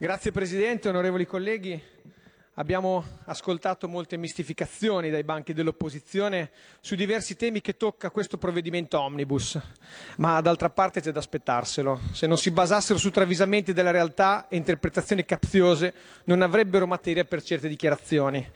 Grazie 0.00 0.30
Presidente, 0.30 0.88
onorevoli 0.88 1.26
colleghi. 1.26 1.82
Abbiamo 2.54 3.04
ascoltato 3.24 3.88
molte 3.88 4.16
mistificazioni 4.16 5.10
dai 5.10 5.24
banchi 5.24 5.52
dell'opposizione 5.52 6.50
su 6.78 6.94
diversi 6.94 7.34
temi 7.34 7.60
che 7.60 7.76
tocca 7.76 8.10
questo 8.10 8.38
provvedimento 8.38 9.00
omnibus, 9.00 9.58
ma 10.18 10.40
d'altra 10.40 10.70
parte 10.70 11.00
c'è 11.00 11.10
da 11.10 11.18
aspettarselo. 11.18 11.98
Se 12.12 12.28
non 12.28 12.38
si 12.38 12.52
basassero 12.52 12.96
su 12.96 13.10
travisamenti 13.10 13.72
della 13.72 13.90
realtà 13.90 14.46
e 14.48 14.56
interpretazioni 14.56 15.24
capziose, 15.24 15.92
non 16.26 16.42
avrebbero 16.42 16.86
materia 16.86 17.24
per 17.24 17.42
certe 17.42 17.66
dichiarazioni. 17.66 18.48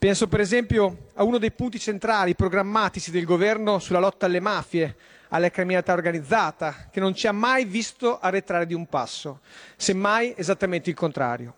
Penso 0.00 0.26
per 0.26 0.40
esempio 0.40 1.10
a 1.14 1.22
uno 1.22 1.38
dei 1.38 1.52
punti 1.52 1.78
centrali 1.78 2.34
programmatici 2.34 3.12
del 3.12 3.24
governo 3.24 3.78
sulla 3.78 4.00
lotta 4.00 4.26
alle 4.26 4.40
mafie, 4.40 4.96
alla 5.28 5.50
criminalità 5.50 5.92
organizzata, 5.92 6.88
che 6.90 7.00
non 7.00 7.14
ci 7.14 7.26
ha 7.26 7.32
mai 7.32 7.64
visto 7.64 8.18
arretrare 8.18 8.66
di 8.66 8.74
un 8.74 8.86
passo, 8.86 9.40
semmai 9.76 10.34
esattamente 10.36 10.90
il 10.90 10.96
contrario. 10.96 11.54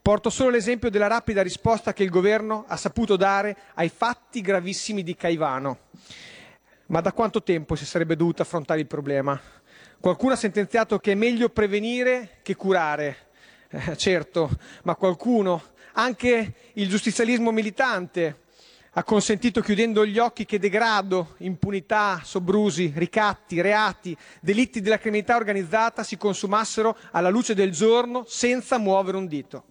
Porto 0.00 0.30
solo 0.30 0.50
l'esempio 0.50 0.90
della 0.90 1.06
rapida 1.06 1.42
risposta 1.42 1.92
che 1.92 2.02
il 2.02 2.10
governo 2.10 2.64
ha 2.66 2.76
saputo 2.76 3.16
dare 3.16 3.56
ai 3.74 3.88
fatti 3.88 4.40
gravissimi 4.40 5.02
di 5.02 5.14
Caivano. 5.14 5.78
Ma 6.86 7.00
da 7.00 7.12
quanto 7.12 7.42
tempo 7.42 7.76
si 7.76 7.86
sarebbe 7.86 8.16
dovuto 8.16 8.42
affrontare 8.42 8.80
il 8.80 8.86
problema? 8.86 9.40
Qualcuno 10.00 10.32
ha 10.32 10.36
sentenziato 10.36 10.98
che 10.98 11.12
è 11.12 11.14
meglio 11.14 11.48
prevenire 11.50 12.40
che 12.42 12.56
curare. 12.56 13.30
Eh, 13.68 13.96
certo, 13.96 14.50
ma 14.82 14.96
qualcuno, 14.96 15.62
anche 15.92 16.54
il 16.74 16.88
giustizialismo 16.88 17.52
militante, 17.52 18.41
ha 18.94 19.04
consentito 19.04 19.62
chiudendo 19.62 20.04
gli 20.04 20.18
occhi 20.18 20.44
che 20.44 20.58
degrado, 20.58 21.34
impunità, 21.38 22.20
sobrusi, 22.22 22.92
ricatti, 22.94 23.62
reati, 23.62 24.16
delitti 24.40 24.82
della 24.82 24.98
criminalità 24.98 25.36
organizzata 25.36 26.02
si 26.02 26.18
consumassero 26.18 26.96
alla 27.12 27.30
luce 27.30 27.54
del 27.54 27.70
giorno 27.70 28.24
senza 28.26 28.76
muovere 28.76 29.16
un 29.16 29.26
dito. 29.26 29.64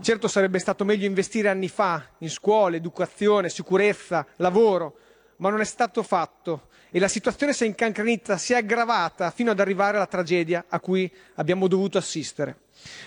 Certo 0.00 0.28
sarebbe 0.28 0.60
stato 0.60 0.84
meglio 0.84 1.06
investire 1.06 1.48
anni 1.48 1.66
fa 1.66 2.06
in 2.18 2.30
scuole, 2.30 2.76
educazione, 2.76 3.48
sicurezza, 3.48 4.24
lavoro, 4.36 4.96
ma 5.38 5.50
non 5.50 5.60
è 5.60 5.64
stato 5.64 6.04
fatto 6.04 6.68
e 6.92 7.00
la 7.00 7.08
situazione 7.08 7.52
si 7.52 7.64
è 7.64 7.66
incancrenita, 7.66 8.36
si 8.36 8.52
è 8.52 8.56
aggravata 8.56 9.32
fino 9.32 9.50
ad 9.50 9.58
arrivare 9.58 9.96
alla 9.96 10.06
tragedia 10.06 10.66
a 10.68 10.78
cui 10.78 11.10
abbiamo 11.34 11.66
dovuto 11.66 11.98
assistere. 11.98 12.58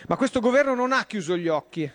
Ma 0.07 0.17
questo 0.17 0.41
governo 0.41 0.75
non 0.75 0.91
ha 0.91 1.05
chiuso 1.05 1.37
gli 1.37 1.47
occhi, 1.47 1.89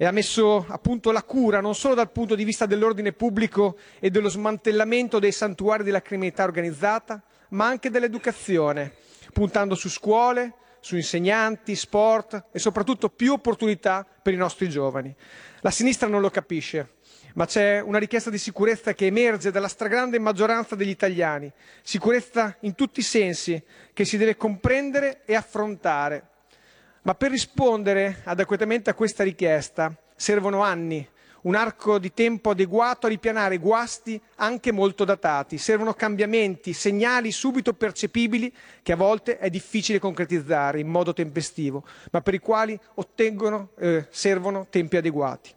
e 0.00 0.06
ha 0.06 0.12
messo 0.12 0.64
a 0.68 0.78
punto 0.78 1.10
la 1.10 1.24
cura 1.24 1.60
non 1.60 1.74
solo 1.74 1.94
dal 1.94 2.12
punto 2.12 2.36
di 2.36 2.44
vista 2.44 2.66
dell'ordine 2.66 3.12
pubblico 3.12 3.76
e 3.98 4.10
dello 4.10 4.28
smantellamento 4.28 5.18
dei 5.18 5.32
santuari 5.32 5.82
della 5.82 6.00
criminalità 6.00 6.44
organizzata, 6.44 7.20
ma 7.50 7.66
anche 7.66 7.90
dell'educazione, 7.90 8.94
puntando 9.32 9.74
su 9.74 9.90
scuole, 9.90 10.54
su 10.78 10.94
insegnanti, 10.94 11.74
sport 11.74 12.44
e 12.52 12.60
soprattutto 12.60 13.08
più 13.08 13.32
opportunità 13.32 14.06
per 14.22 14.32
i 14.32 14.36
nostri 14.36 14.68
giovani. 14.68 15.12
La 15.62 15.72
sinistra 15.72 16.06
non 16.06 16.20
lo 16.20 16.30
capisce, 16.30 16.98
ma 17.34 17.46
c'è 17.46 17.80
una 17.80 17.98
richiesta 17.98 18.30
di 18.30 18.38
sicurezza 18.38 18.94
che 18.94 19.06
emerge 19.06 19.50
dalla 19.50 19.66
stragrande 19.66 20.20
maggioranza 20.20 20.76
degli 20.76 20.90
italiani, 20.90 21.52
sicurezza 21.82 22.56
in 22.60 22.76
tutti 22.76 23.00
i 23.00 23.02
sensi 23.02 23.60
che 23.92 24.04
si 24.04 24.16
deve 24.16 24.36
comprendere 24.36 25.22
e 25.24 25.34
affrontare. 25.34 26.28
Ma 27.08 27.14
per 27.14 27.30
rispondere 27.30 28.20
adeguatamente 28.24 28.90
a 28.90 28.94
questa 28.94 29.24
richiesta 29.24 29.96
servono 30.14 30.60
anni, 30.60 31.08
un 31.44 31.54
arco 31.54 31.98
di 31.98 32.12
tempo 32.12 32.50
adeguato 32.50 33.06
a 33.06 33.08
ripianare 33.08 33.56
guasti 33.56 34.20
anche 34.34 34.72
molto 34.72 35.06
datati. 35.06 35.56
Servono 35.56 35.94
cambiamenti, 35.94 36.74
segnali 36.74 37.32
subito 37.32 37.72
percepibili 37.72 38.52
che 38.82 38.92
a 38.92 38.96
volte 38.96 39.38
è 39.38 39.48
difficile 39.48 39.98
concretizzare 39.98 40.80
in 40.80 40.88
modo 40.88 41.14
tempestivo, 41.14 41.82
ma 42.10 42.20
per 42.20 42.34
i 42.34 42.40
quali 42.40 42.78
eh, 43.78 44.06
servono 44.10 44.66
tempi 44.68 44.98
adeguati. 44.98 45.56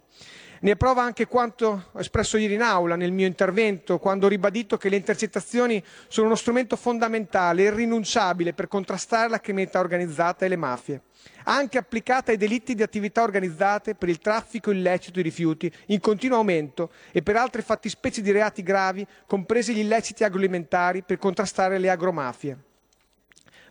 Ne 0.64 0.74
è 0.74 0.76
prova 0.76 1.02
anche 1.02 1.26
quanto 1.26 1.86
espresso 1.98 2.38
ieri 2.38 2.54
in 2.54 2.62
aula 2.62 2.96
nel 2.96 3.12
mio 3.12 3.26
intervento, 3.26 3.98
quando 3.98 4.28
ho 4.28 4.30
ribadito 4.30 4.78
che 4.78 4.90
le 4.90 4.96
intercettazioni 4.96 5.84
sono 6.08 6.28
uno 6.28 6.36
strumento 6.36 6.76
fondamentale, 6.76 7.64
irrinunciabile 7.64 8.54
per 8.54 8.68
contrastare 8.68 9.28
la 9.28 9.40
criminalità 9.40 9.80
organizzata 9.80 10.46
e 10.46 10.50
le 10.50 10.56
mafie 10.58 11.02
anche 11.44 11.78
applicata 11.78 12.32
ai 12.32 12.38
delitti 12.38 12.76
di 12.76 12.84
attività 12.84 13.24
organizzate 13.24 13.96
per 13.96 14.10
il 14.10 14.20
traffico 14.20 14.72
illecito 14.72 15.14
di 15.14 15.22
rifiuti 15.24 15.72
in 15.88 16.00
continuo 16.00 16.38
aumento 16.38 16.92
e 17.12 17.22
per 17.22 17.36
altre 17.36 17.62
fattispecie 17.62 18.22
di 18.22 18.32
reati 18.32 18.64
gravi, 18.64 19.06
compresi 19.26 19.74
gli 19.74 19.80
illeciti 19.80 20.24
agroalimentari 20.24 21.04
per 21.04 21.18
contrastare 21.18 21.78
le 21.78 21.90
agromafie. 21.90 22.58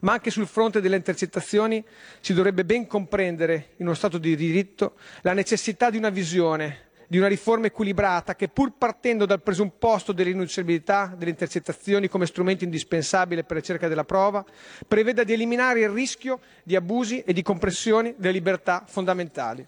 Ma 0.01 0.13
anche 0.13 0.31
sul 0.31 0.47
fronte 0.47 0.81
delle 0.81 0.97
intercettazioni 0.97 1.85
si 2.21 2.33
dovrebbe 2.33 2.65
ben 2.65 2.87
comprendere, 2.87 3.71
in 3.77 3.87
uno 3.87 3.95
Stato 3.95 4.19
di 4.19 4.35
diritto, 4.37 4.95
la 5.23 5.33
necessità 5.33 5.91
di 5.91 5.97
una 5.97 6.11
visione 6.11 6.89
di 7.11 7.19
una 7.19 7.27
riforma 7.27 7.67
equilibrata 7.67 8.37
che, 8.37 8.47
pur 8.47 8.75
partendo 8.79 9.27
dal 9.27 9.43
presupposto 9.43 10.13
dell'irrinunciabilità 10.13 11.13
delle 11.19 11.33
intercettazioni 11.33 12.07
come 12.07 12.25
strumento 12.25 12.63
indispensabile 12.63 13.43
per 13.43 13.57
la 13.57 13.63
ricerca 13.63 13.89
della 13.89 14.05
prova, 14.05 14.45
preveda 14.87 15.25
di 15.25 15.33
eliminare 15.33 15.81
il 15.81 15.89
rischio 15.89 16.39
di 16.63 16.77
abusi 16.77 17.21
e 17.23 17.33
di 17.33 17.43
compressioni 17.43 18.15
delle 18.17 18.35
libertà 18.35 18.85
fondamentali. 18.87 19.67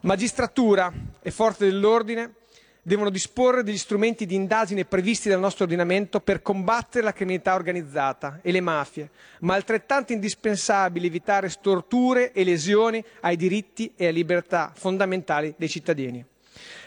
Magistratura 0.00 0.90
e 1.20 1.30
forze 1.30 1.66
dell'ordine 1.66 2.36
devono 2.82 3.10
disporre 3.10 3.62
degli 3.62 3.76
strumenti 3.76 4.26
di 4.26 4.34
indagine 4.34 4.84
previsti 4.84 5.28
dal 5.28 5.40
nostro 5.40 5.64
ordinamento 5.64 6.20
per 6.20 6.42
combattere 6.42 7.04
la 7.04 7.12
criminalità 7.12 7.54
organizzata 7.54 8.40
e 8.42 8.52
le 8.52 8.60
mafie, 8.60 9.10
ma 9.40 9.54
altrettanto 9.54 10.12
indispensabile 10.12 11.06
evitare 11.06 11.48
storture 11.48 12.32
e 12.32 12.44
lesioni 12.44 13.04
ai 13.20 13.36
diritti 13.36 13.92
e 13.96 14.04
alle 14.04 14.14
libertà 14.14 14.72
fondamentali 14.74 15.54
dei 15.56 15.68
cittadini. 15.68 16.24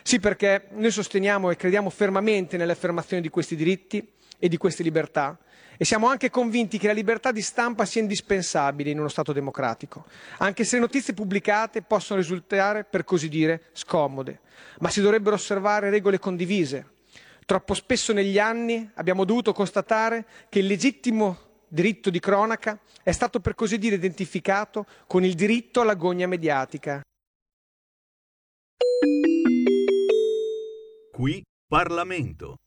Sì, 0.01 0.19
perché 0.19 0.67
noi 0.71 0.91
sosteniamo 0.91 1.49
e 1.49 1.55
crediamo 1.55 1.89
fermamente 1.89 2.57
nell'affermazione 2.57 3.21
di 3.21 3.29
questi 3.29 3.55
diritti 3.55 4.05
e 4.37 4.49
di 4.49 4.57
queste 4.57 4.83
libertà 4.83 5.37
e 5.77 5.85
siamo 5.85 6.07
anche 6.07 6.29
convinti 6.29 6.77
che 6.77 6.87
la 6.87 6.93
libertà 6.93 7.31
di 7.31 7.41
stampa 7.41 7.85
sia 7.85 8.01
indispensabile 8.01 8.89
in 8.89 8.99
uno 8.99 9.07
Stato 9.07 9.33
democratico, 9.33 10.05
anche 10.37 10.63
se 10.63 10.75
le 10.75 10.81
notizie 10.81 11.13
pubblicate 11.13 11.81
possono 11.81 12.19
risultare, 12.19 12.83
per 12.83 13.03
così 13.03 13.29
dire, 13.29 13.69
scomode, 13.73 14.39
ma 14.79 14.89
si 14.89 15.01
dovrebbero 15.01 15.35
osservare 15.35 15.89
regole 15.89 16.19
condivise. 16.19 16.91
Troppo 17.45 17.73
spesso 17.73 18.13
negli 18.13 18.39
anni 18.39 18.89
abbiamo 18.95 19.25
dovuto 19.25 19.51
constatare 19.51 20.25
che 20.49 20.59
il 20.59 20.67
legittimo 20.67 21.51
diritto 21.67 22.09
di 22.09 22.19
cronaca 22.19 22.79
è 23.01 23.11
stato, 23.11 23.39
per 23.39 23.55
così 23.55 23.77
dire, 23.77 23.95
identificato 23.95 24.85
con 25.07 25.25
il 25.25 25.33
diritto 25.33 25.81
all'agonia 25.81 26.27
mediatica. 26.27 27.01
Qui 31.11 31.43
Parlamento. 31.67 32.62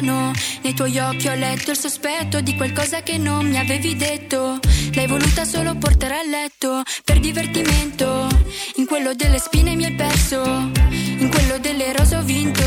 Lontano. 0.00 0.32
Nei 0.62 0.74
tuoi 0.74 0.98
occhi 0.98 1.28
ho 1.28 1.34
letto 1.34 1.70
il 1.70 1.78
sospetto 1.78 2.40
di 2.40 2.54
qualcosa 2.56 3.02
che 3.02 3.18
non 3.18 3.46
mi 3.46 3.58
avevi 3.58 3.96
detto. 3.96 4.58
L'hai 4.94 5.06
voluta 5.06 5.44
solo 5.44 5.74
portare 5.76 6.14
a 6.18 6.24
letto 6.24 6.82
per 7.04 7.18
divertimento. 7.20 8.28
In 8.76 8.86
quello 8.86 9.14
delle 9.14 9.38
spine 9.38 9.74
mi 9.74 9.84
hai 9.84 9.94
perso 9.94 10.42
in 11.18 11.30
quello 11.30 11.58
delle 11.58 11.92
rose 11.92 12.16
ho 12.16 12.22
vinto. 12.22 12.64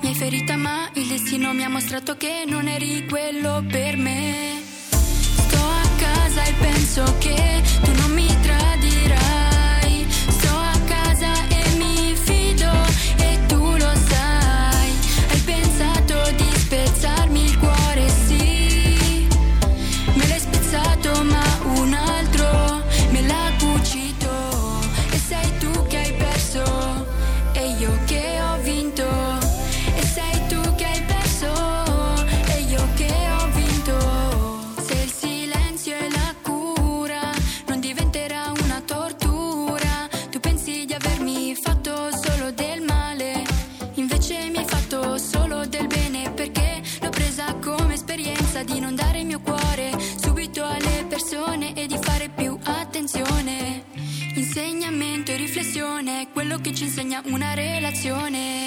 Mi 0.00 0.08
hai 0.08 0.14
ferita 0.14 0.56
ma 0.56 0.88
il 0.94 1.06
destino 1.06 1.52
mi 1.52 1.62
ha 1.62 1.68
mostrato 1.68 2.16
che 2.16 2.44
non 2.46 2.68
eri 2.68 3.06
quello 3.08 3.64
per 3.68 3.96
me. 3.96 4.62
Sto 4.90 5.56
a 5.56 5.88
casa 5.96 6.42
e 6.44 6.52
penso 6.58 7.16
che 7.18 7.62
tu 7.82 7.92
non 8.00 8.12
mi 8.12 8.26
tradirai. 8.26 8.65
Relazione. 58.06 58.65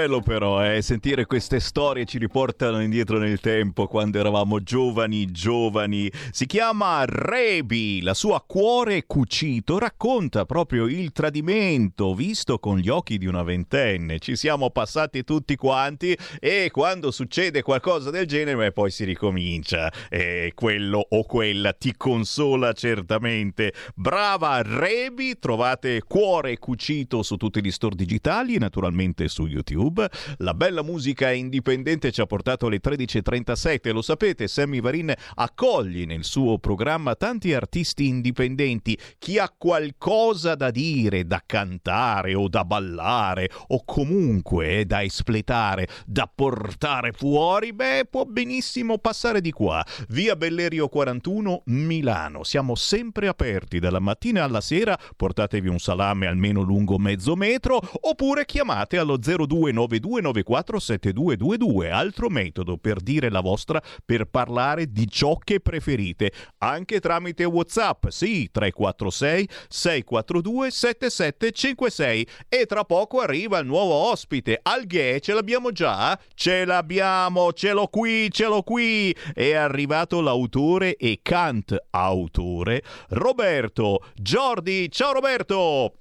Bello 0.00 0.22
però 0.22 0.64
eh, 0.64 0.80
sentire 0.80 1.26
queste 1.26 1.60
storie 1.60 2.06
ci 2.06 2.16
riportano 2.16 2.80
indietro 2.80 3.18
nel 3.18 3.38
tempo 3.38 3.86
quando 3.86 4.18
eravamo 4.18 4.62
giovani, 4.62 5.30
giovani. 5.30 6.10
Si 6.30 6.46
chiama 6.46 7.04
Rebi, 7.04 8.00
la 8.00 8.14
sua 8.14 8.42
cuore 8.46 9.04
cucito 9.04 9.78
racconta 9.78 10.46
proprio 10.46 10.86
il 10.86 11.12
tradimento 11.12 12.14
visto 12.14 12.58
con 12.58 12.78
gli 12.78 12.88
occhi 12.88 13.18
di 13.18 13.26
una 13.26 13.42
ventenne. 13.42 14.20
Ci 14.20 14.36
siamo 14.36 14.70
passati 14.70 15.22
tutti 15.22 15.54
quanti 15.56 16.16
e 16.38 16.70
quando 16.72 17.10
succede 17.10 17.60
qualcosa 17.60 18.08
del 18.08 18.24
genere 18.24 18.72
poi 18.72 18.90
si 18.90 19.04
ricomincia. 19.04 19.92
E 20.08 20.52
quello 20.54 21.04
o 21.10 21.24
quella 21.24 21.74
ti 21.74 21.94
consola 21.94 22.72
certamente. 22.72 23.74
Brava 23.94 24.62
Rebi, 24.62 25.38
trovate 25.38 26.00
cuore 26.06 26.58
cucito 26.58 27.22
su 27.22 27.36
tutti 27.36 27.62
gli 27.62 27.70
store 27.70 27.96
digitali 27.96 28.54
e 28.54 28.58
naturalmente 28.58 29.28
su 29.28 29.44
YouTube 29.44 29.89
YouTube. 29.90 30.08
La 30.38 30.54
bella 30.54 30.82
musica 30.82 31.30
indipendente 31.32 32.12
ci 32.12 32.20
ha 32.20 32.26
portato 32.26 32.66
alle 32.66 32.80
13.37. 32.82 33.92
Lo 33.92 34.02
sapete, 34.02 34.48
Sammy 34.48 34.80
Varin 34.80 35.12
accoglie 35.34 36.04
nel 36.04 36.24
suo 36.24 36.58
programma 36.58 37.14
tanti 37.16 37.52
artisti 37.52 38.06
indipendenti. 38.06 38.96
Chi 39.18 39.38
ha 39.38 39.52
qualcosa 39.56 40.54
da 40.54 40.70
dire, 40.70 41.26
da 41.26 41.42
cantare 41.44 42.34
o 42.34 42.48
da 42.48 42.64
ballare 42.64 43.50
o 43.68 43.84
comunque 43.84 44.84
da 44.86 45.02
espletare, 45.02 45.88
da 46.06 46.30
portare 46.32 47.12
fuori, 47.12 47.72
beh, 47.72 48.06
può 48.08 48.24
benissimo 48.24 48.98
passare 48.98 49.40
di 49.40 49.50
qua. 49.50 49.84
Via 50.08 50.36
Bellerio 50.36 50.88
41, 50.88 51.62
Milano. 51.66 52.44
Siamo 52.44 52.74
sempre 52.74 53.28
aperti 53.28 53.78
dalla 53.78 54.00
mattina 54.00 54.44
alla 54.44 54.60
sera. 54.60 54.98
Portatevi 55.16 55.68
un 55.68 55.78
salame 55.78 56.26
almeno 56.26 56.62
lungo 56.62 56.98
mezzo 56.98 57.34
metro 57.34 57.80
oppure 58.00 58.44
chiamate 58.44 58.98
allo 58.98 59.16
02 59.16 59.72
0292947222, 59.88 61.90
altro 61.90 62.28
metodo 62.28 62.76
per 62.76 63.00
dire 63.00 63.30
la 63.30 63.40
vostra, 63.40 63.82
per 64.04 64.26
parlare 64.26 64.90
di 64.90 65.08
ciò 65.08 65.36
che 65.36 65.60
preferite, 65.60 66.32
anche 66.58 67.00
tramite 67.00 67.44
WhatsApp, 67.44 68.08
sì, 68.08 68.50
346 68.50 69.48
642 69.68 70.70
7756 70.70 72.28
e 72.48 72.66
tra 72.66 72.84
poco 72.84 73.20
arriva 73.20 73.58
il 73.58 73.66
nuovo 73.66 73.92
ospite, 73.92 74.58
Alghè, 74.62 75.18
ce 75.20 75.34
l'abbiamo 75.34 75.72
già? 75.72 76.18
Ce 76.34 76.64
l'abbiamo, 76.64 77.52
ce 77.52 77.72
l'ho 77.72 77.88
qui, 77.88 78.30
ce 78.30 78.46
l'ho 78.46 78.62
qui, 78.62 79.14
è 79.34 79.52
arrivato 79.52 80.20
l'autore 80.20 80.96
e 80.96 81.20
cant 81.22 81.76
autore 81.90 82.82
Roberto 83.10 84.02
Giordi, 84.14 84.90
ciao 84.90 85.12
Roberto! 85.12 85.94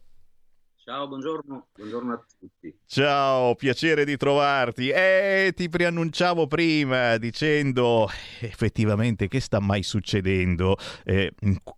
Ciao, 0.89 1.07
buongiorno, 1.07 1.67
buongiorno 1.75 2.13
a 2.13 2.25
tutti. 2.39 2.78
Ciao, 2.91 3.53
piacere 3.53 4.03
di 4.03 4.17
trovarti. 4.17 4.89
Eh, 4.89 5.53
ti 5.55 5.69
preannunciavo 5.69 6.47
prima 6.47 7.17
dicendo 7.17 8.09
effettivamente 8.39 9.27
che 9.27 9.39
sta 9.39 9.59
mai 9.59 9.83
succedendo. 9.83 10.75
Eh, 11.03 11.31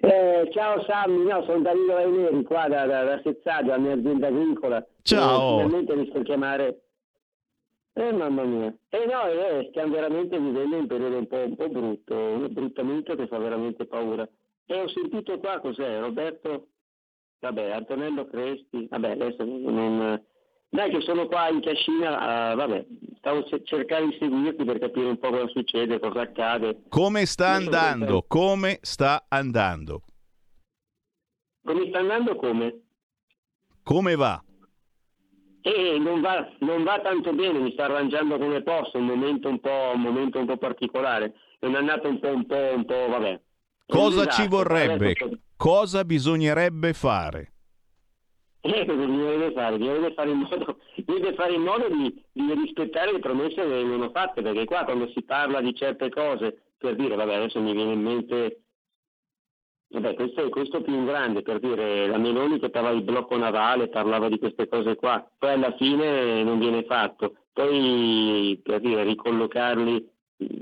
Eh, 0.00 0.50
ciao 0.52 0.82
Sammy, 0.84 1.24
no, 1.24 1.42
sono 1.44 1.60
Danilo 1.60 1.94
Raineri 1.94 2.42
qua 2.44 2.66
da, 2.68 2.86
da, 2.86 3.04
da 3.04 3.20
Sezzaggio, 3.22 3.68
la 3.68 3.78
mia 3.78 3.92
azienda 3.92 4.28
agricola. 4.28 4.86
Ciao. 5.02 5.60
Eh, 5.60 5.62
finalmente 5.64 5.96
mi 5.96 6.06
sto 6.08 6.22
chiamare. 6.22 6.80
Eh 7.92 8.12
mamma 8.12 8.44
mia. 8.44 8.74
Eh 8.88 9.06
no, 9.06 9.26
eh, 9.26 9.66
stiamo 9.70 9.92
veramente 9.92 10.38
vivendo 10.38 10.76
un 10.76 10.86
periodo 10.86 11.18
un 11.18 11.26
po', 11.26 11.36
un 11.36 11.54
po' 11.54 11.68
brutto, 11.68 12.14
un 12.14 12.48
bruttamento 12.50 13.14
che 13.14 13.26
fa 13.26 13.38
veramente 13.38 13.84
paura. 13.84 14.26
E 14.66 14.80
ho 14.80 14.88
sentito 14.88 15.38
qua 15.38 15.60
cos'è, 15.60 16.00
Roberto? 16.00 16.68
Vabbè, 17.40 17.70
Antonello 17.70 18.26
Cresti, 18.26 18.86
vabbè, 18.88 19.10
adesso 19.10 19.44
non... 19.44 20.22
Dai 20.68 20.90
che 20.90 21.02
sono 21.02 21.26
qua 21.28 21.48
in 21.50 21.60
cascina, 21.60 22.52
uh, 22.52 22.56
vabbè, 22.56 22.86
stavo 23.18 23.44
cercando 23.62 24.10
di 24.10 24.16
seguirti 24.18 24.64
per 24.64 24.78
capire 24.78 25.06
un 25.06 25.18
po' 25.18 25.30
cosa 25.30 25.46
succede, 25.48 26.00
cosa 26.00 26.22
accade. 26.22 26.82
Come 26.88 27.26
sta 27.26 27.50
andando? 27.50 28.24
Come 28.26 28.78
sta 28.80 29.24
andando? 29.28 30.02
Come 31.62 31.86
sta 31.88 31.98
andando 31.98 32.34
come? 32.34 32.82
Come 33.84 34.16
va? 34.16 34.42
Eh, 35.60 35.98
non 35.98 36.20
va, 36.20 36.50
non 36.58 36.82
va 36.82 37.00
tanto 37.00 37.32
bene, 37.32 37.60
mi 37.60 37.72
sta 37.72 37.84
arrangiando 37.84 38.36
come 38.36 38.62
posso, 38.62 38.98
un 38.98 39.04
momento 39.04 39.48
un 39.48 39.60
po', 39.60 39.92
un 39.94 40.00
momento 40.00 40.38
un 40.38 40.46
po 40.46 40.56
particolare. 40.56 41.34
È 41.58 41.66
un'annata 41.66 42.08
un 42.08 42.18
po', 42.18 42.28
un 42.28 42.46
po', 42.46 42.72
un 42.74 42.84
po', 42.84 43.08
vabbè, 43.08 43.40
Cosa 43.86 44.26
ci 44.26 44.46
vorrebbe? 44.48 45.14
Cosa 45.56 46.04
bisognerebbe 46.04 46.92
fare? 46.92 47.52
Eh, 48.60 48.86
cosa 48.86 49.04
bisognerebbe 49.04 49.52
fare? 49.52 49.76
Bisognerebbe 49.76 50.14
fare 50.14 50.30
in 50.30 50.38
modo, 50.38 50.78
fare 51.36 51.54
in 51.54 51.62
modo 51.62 51.88
di, 51.88 52.24
di, 52.32 52.54
rispettare 52.54 53.12
le 53.12 53.18
promesse 53.18 53.56
che 53.56 53.66
vengono 53.66 54.10
fatte, 54.10 54.40
perché 54.40 54.64
qua 54.64 54.84
quando 54.84 55.08
si 55.08 55.22
parla 55.22 55.60
di 55.60 55.74
certe 55.74 56.08
cose, 56.08 56.62
per 56.78 56.96
dire, 56.96 57.14
vabbè, 57.14 57.34
adesso 57.34 57.60
mi 57.60 57.72
viene 57.72 57.92
in 57.92 58.00
mente, 58.00 58.62
vabbè, 59.88 60.14
questo 60.14 60.46
è 60.46 60.48
questo 60.48 60.80
più 60.80 60.94
in 60.94 61.04
grande, 61.04 61.42
per 61.42 61.60
dire, 61.60 62.06
la 62.06 62.16
Meloni 62.16 62.58
che 62.58 62.70
parlava 62.70 62.96
di 62.96 63.02
blocco 63.02 63.36
navale, 63.36 63.88
parlava 63.88 64.30
di 64.30 64.38
queste 64.38 64.66
cose 64.66 64.96
qua, 64.96 65.30
poi 65.38 65.50
alla 65.50 65.74
fine 65.76 66.42
non 66.42 66.58
viene 66.58 66.84
fatto. 66.84 67.36
Poi, 67.52 68.58
per 68.64 68.80
dire, 68.80 69.04
ricollocarli 69.04 70.13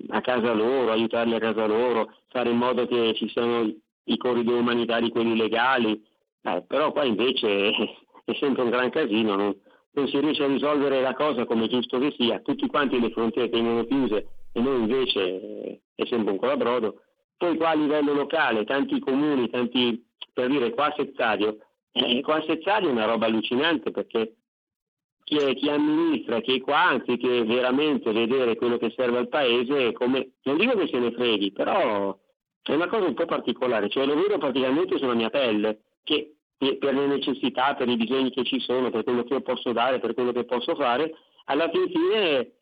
a 0.09 0.21
casa 0.21 0.53
loro, 0.53 0.93
aiutarli 0.93 1.35
a 1.35 1.39
casa 1.39 1.67
loro, 1.67 2.13
fare 2.29 2.51
in 2.51 2.57
modo 2.57 2.87
che 2.87 3.15
ci 3.15 3.29
siano 3.29 3.73
i 4.05 4.17
corridoi 4.17 4.59
umanitari, 4.59 5.11
quelli 5.11 5.37
legali, 5.37 6.03
eh, 6.43 6.65
però 6.67 6.93
poi 6.93 7.09
invece 7.09 7.71
è 8.25 8.35
sempre 8.39 8.63
un 8.63 8.71
gran 8.71 8.91
casino, 8.91 9.35
non, 9.35 9.57
non, 9.93 10.09
si 10.09 10.19
riesce 10.19 10.45
a 10.45 10.49
risolvere 10.49 11.01
la 11.01 11.15
cosa 11.15 11.45
come 11.45 11.69
giusto 11.69 11.99
che 11.99 12.15
sia, 12.19 12.41
tutti 12.41 12.67
quanti 12.67 13.01
le 13.01 13.11
frontiere 13.11 13.49
tengono 13.49 13.85
chiuse 13.85 14.27
e 14.53 14.61
noi 14.61 14.81
invece 14.81 15.21
eh, 15.21 15.81
è 15.95 16.05
sempre 16.07 16.33
un 16.33 16.39
colabrodo. 16.39 17.03
Poi 17.37 17.57
qua 17.57 17.71
a 17.71 17.75
livello 17.75 18.13
locale, 18.13 18.65
tanti 18.65 19.01
comuni, 19.01 19.51
tanti, 19.51 20.05
per 20.33 20.49
dire 20.49 20.71
qua 20.71 20.87
a 20.87 20.95
Sezzario, 20.97 21.59
Eh, 21.95 22.23
qua 22.23 22.43
Sezzali 22.47 22.87
è 22.87 22.91
una 22.91 23.05
roba 23.05 23.27
allucinante 23.27 23.91
perché 23.91 24.37
chi, 25.25 25.37
è, 25.37 25.55
chi 25.55 25.69
amministra, 25.69 26.41
chi 26.41 26.57
è 26.57 26.61
qua, 26.61 26.83
anziché 26.85 27.45
veramente 27.45 28.13
vedere 28.13 28.57
quello 28.57 28.79
che 28.79 28.93
serve 28.97 29.19
al 29.19 29.29
paese, 29.29 29.93
come, 29.93 30.33
non 30.43 30.57
dico 30.57 30.77
che 30.77 30.89
se 30.89 30.99
ne 30.99 31.13
freghi, 31.13 31.53
però 31.53 32.19
è 32.63 32.75
una 32.75 32.89
cosa 32.89 33.07
un 33.07 33.15
po' 33.15 33.27
particolare, 33.27 33.89
cioè 33.89 34.07
lo 34.07 34.15
vedo 34.15 34.39
praticamente 34.39 34.99
sulla 34.99 35.15
mia 35.15 35.31
pelle, 35.31 35.81
che 36.05 36.35
per 36.79 36.95
le 36.95 37.07
necessità, 37.07 37.75
per 37.75 37.89
i 37.89 37.97
bisogni 37.97 38.31
che 38.31 38.45
ci 38.45 38.61
sono, 38.61 38.91
per 38.91 39.05
quello 39.05 39.25
che 39.25 39.35
io 39.35 39.41
posso 39.41 39.73
dare, 39.73 39.99
per 39.99 40.15
quello 40.15 40.33
che 40.33 40.45
posso 40.45 40.75
fare, 40.75 41.13
alla 41.47 41.69
fine 41.71 42.53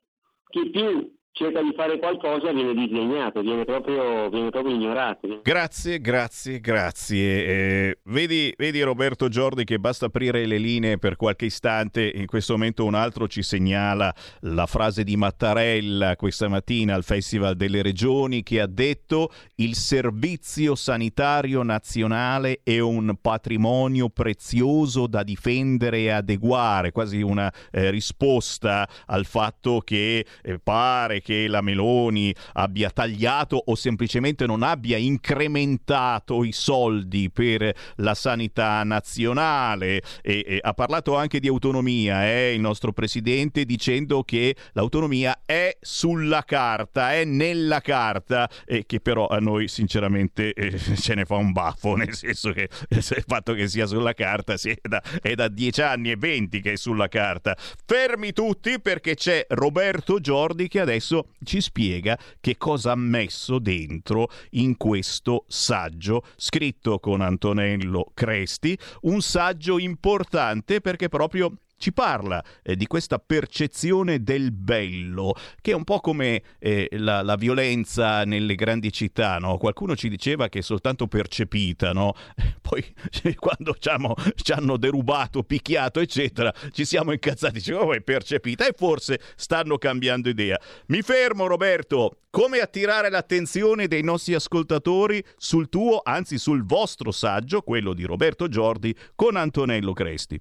chi 0.48 0.70
più 0.70 1.18
cerca 1.32 1.62
di 1.62 1.72
fare 1.74 1.98
qualcosa 1.98 2.52
viene 2.52 2.74
disegnato, 2.74 3.40
viene 3.40 3.64
proprio, 3.64 4.28
viene 4.28 4.50
proprio 4.50 4.74
ignorato. 4.74 5.40
Grazie, 5.42 6.00
grazie, 6.00 6.60
grazie. 6.60 7.46
Eh, 7.46 7.98
vedi, 8.04 8.52
vedi, 8.56 8.82
Roberto 8.82 9.28
Giordi 9.28 9.64
che 9.64 9.78
basta 9.78 10.06
aprire 10.06 10.46
le 10.46 10.58
linee 10.58 10.98
per 10.98 11.16
qualche 11.16 11.46
istante, 11.46 12.10
in 12.14 12.26
questo 12.26 12.54
momento 12.54 12.84
un 12.84 12.94
altro 12.94 13.28
ci 13.28 13.42
segnala 13.42 14.12
la 14.40 14.66
frase 14.66 15.04
di 15.04 15.16
Mattarella 15.16 16.16
questa 16.16 16.48
mattina 16.48 16.94
al 16.94 17.04
Festival 17.04 17.56
delle 17.56 17.82
Regioni 17.82 18.42
che 18.42 18.60
ha 18.60 18.66
detto 18.66 19.30
il 19.56 19.74
servizio 19.74 20.74
sanitario 20.74 21.62
nazionale 21.62 22.60
è 22.62 22.78
un 22.78 23.14
patrimonio 23.20 24.08
prezioso 24.08 25.06
da 25.06 25.22
difendere 25.22 25.98
e 25.98 26.10
adeguare, 26.10 26.92
quasi 26.92 27.22
una 27.22 27.52
eh, 27.70 27.90
risposta 27.90 28.88
al 29.06 29.24
fatto 29.24 29.80
che 29.80 30.26
eh, 30.42 30.58
pare 30.58 31.19
che 31.20 31.46
la 31.48 31.60
Meloni 31.60 32.34
abbia 32.54 32.90
tagliato 32.90 33.62
o 33.64 33.74
semplicemente 33.74 34.46
non 34.46 34.62
abbia 34.62 34.96
incrementato 34.96 36.44
i 36.44 36.52
soldi 36.52 37.30
per 37.30 37.72
la 37.96 38.14
sanità 38.14 38.82
nazionale. 38.84 40.02
E, 40.22 40.44
e 40.46 40.58
ha 40.60 40.72
parlato 40.74 41.16
anche 41.16 41.40
di 41.40 41.48
autonomia, 41.48 42.26
eh, 42.26 42.54
il 42.54 42.60
nostro 42.60 42.92
presidente, 42.92 43.64
dicendo 43.64 44.22
che 44.22 44.54
l'autonomia 44.72 45.42
è 45.44 45.76
sulla 45.80 46.42
carta, 46.44 47.12
è 47.12 47.24
nella 47.24 47.80
carta, 47.80 48.48
e 48.64 48.84
che 48.86 49.00
però 49.00 49.26
a 49.26 49.38
noi 49.38 49.68
sinceramente 49.68 50.52
eh, 50.52 50.78
ce 50.96 51.14
ne 51.14 51.24
fa 51.24 51.36
un 51.36 51.52
baffo, 51.52 51.94
nel 51.94 52.14
senso 52.14 52.52
che 52.52 52.68
il 52.88 53.24
fatto 53.26 53.54
che 53.54 53.68
sia 53.68 53.86
sulla 53.86 54.14
carta 54.14 54.56
sì, 54.56 54.70
è, 54.70 54.78
da, 54.82 55.02
è 55.20 55.34
da 55.34 55.48
dieci 55.48 55.82
anni 55.82 56.10
e 56.10 56.16
venti 56.16 56.60
che 56.60 56.72
è 56.72 56.76
sulla 56.76 57.08
carta. 57.08 57.56
Fermi 57.84 58.32
tutti 58.32 58.80
perché 58.80 59.14
c'è 59.14 59.46
Roberto 59.50 60.20
Giordi 60.20 60.68
che 60.68 60.80
adesso 60.80 61.09
adesso 61.10 61.30
ci 61.42 61.60
spiega 61.60 62.18
che 62.40 62.56
cosa 62.56 62.92
ha 62.92 62.96
messo 62.96 63.58
dentro 63.58 64.28
in 64.50 64.76
questo 64.76 65.44
saggio 65.48 66.24
scritto 66.36 66.98
con 67.00 67.20
Antonello 67.20 68.12
Cresti, 68.14 68.78
un 69.02 69.20
saggio 69.20 69.78
importante 69.78 70.80
perché 70.80 71.08
proprio 71.08 71.52
ci 71.80 71.94
parla 71.94 72.44
eh, 72.62 72.76
di 72.76 72.86
questa 72.86 73.18
percezione 73.18 74.22
del 74.22 74.52
bello, 74.52 75.34
che 75.62 75.70
è 75.70 75.74
un 75.74 75.84
po' 75.84 76.00
come 76.00 76.42
eh, 76.58 76.88
la, 76.92 77.22
la, 77.22 77.36
violenza 77.36 78.24
nelle 78.24 78.54
grandi 78.54 78.92
città, 78.92 79.38
no? 79.38 79.56
Qualcuno 79.56 79.96
ci 79.96 80.10
diceva 80.10 80.50
che 80.50 80.58
è 80.58 80.62
soltanto 80.62 81.06
percepita, 81.06 81.92
no? 81.92 82.12
Poi 82.60 82.84
quando 83.40 83.74
ci 83.78 84.52
hanno 84.52 84.76
derubato, 84.76 85.42
picchiato, 85.42 86.00
eccetera, 86.00 86.52
ci 86.70 86.84
siamo 86.84 87.12
incazzati, 87.12 87.54
diciamo, 87.54 87.80
oh, 87.80 87.94
è 87.94 88.02
percepita 88.02 88.66
e 88.66 88.74
forse 88.76 89.18
stanno 89.34 89.78
cambiando 89.78 90.28
idea. 90.28 90.60
Mi 90.88 91.00
fermo 91.00 91.46
Roberto, 91.46 92.18
come 92.28 92.58
attirare 92.58 93.08
l'attenzione 93.08 93.88
dei 93.88 94.02
nostri 94.02 94.34
ascoltatori 94.34 95.24
sul 95.38 95.70
tuo, 95.70 96.02
anzi 96.04 96.36
sul 96.36 96.62
vostro 96.66 97.10
saggio, 97.10 97.62
quello 97.62 97.94
di 97.94 98.04
Roberto 98.04 98.48
Giordi, 98.48 98.94
con 99.14 99.36
Antonello 99.36 99.94
Cresti. 99.94 100.38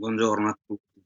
Buongiorno 0.00 0.48
a 0.48 0.58
tutti. 0.64 1.02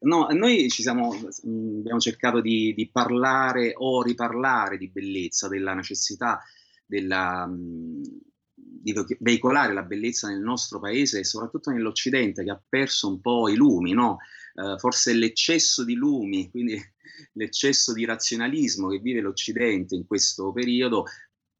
No, 0.00 0.26
noi 0.30 0.70
ci 0.70 0.80
siamo, 0.80 1.12
mm, 1.14 1.80
abbiamo 1.80 2.00
cercato 2.00 2.40
di, 2.40 2.72
di, 2.74 2.90
parlare 2.90 3.74
o 3.76 4.02
riparlare 4.02 4.78
di 4.78 4.88
bellezza, 4.88 5.48
della 5.48 5.74
necessità 5.74 6.40
della, 6.86 7.46
mm, 7.46 8.02
di 8.54 8.94
veicolare 9.18 9.74
la 9.74 9.82
bellezza 9.82 10.28
nel 10.28 10.40
nostro 10.40 10.80
paese 10.80 11.18
e 11.18 11.24
soprattutto 11.24 11.70
nell'Occidente 11.70 12.42
che 12.42 12.50
ha 12.50 12.62
perso 12.66 13.08
un 13.08 13.20
po' 13.20 13.50
i 13.50 13.54
lumi, 13.54 13.92
no? 13.92 14.16
uh, 14.54 14.78
forse 14.78 15.12
l'eccesso 15.12 15.84
di 15.84 15.92
lumi, 15.92 16.48
quindi 16.50 16.80
l'eccesso 17.34 17.92
di 17.92 18.06
razionalismo 18.06 18.88
che 18.88 18.98
vive 18.98 19.20
l'Occidente 19.20 19.94
in 19.94 20.06
questo 20.06 20.52
periodo 20.52 21.04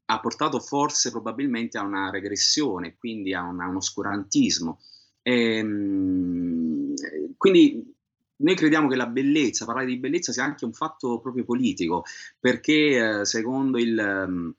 ha 0.07 0.21
portato 0.21 0.59
forse 0.59 1.11
probabilmente 1.11 1.77
a 1.77 1.83
una 1.83 2.09
regressione, 2.09 2.97
quindi 2.97 3.35
a, 3.35 3.43
una, 3.43 3.67
a 3.67 3.69
un 3.69 3.77
oscurantismo. 3.77 4.81
Ehm, 5.29 6.95
quindi 7.37 7.95
noi 8.37 8.55
crediamo 8.55 8.89
che 8.89 8.97
la 8.97 9.07
bellezza, 9.07 9.67
parlare 9.67 9.87
di 9.87 9.99
bellezza 9.99 10.33
sia 10.33 10.45
anche 10.45 10.65
un 10.65 10.73
fatto 10.73 11.21
proprio 11.21 11.45
politico, 11.45 12.05
perché 12.41 13.21
eh, 13.21 13.25
secondo, 13.27 13.79
il, 13.79 13.99
ehm, 13.99 14.55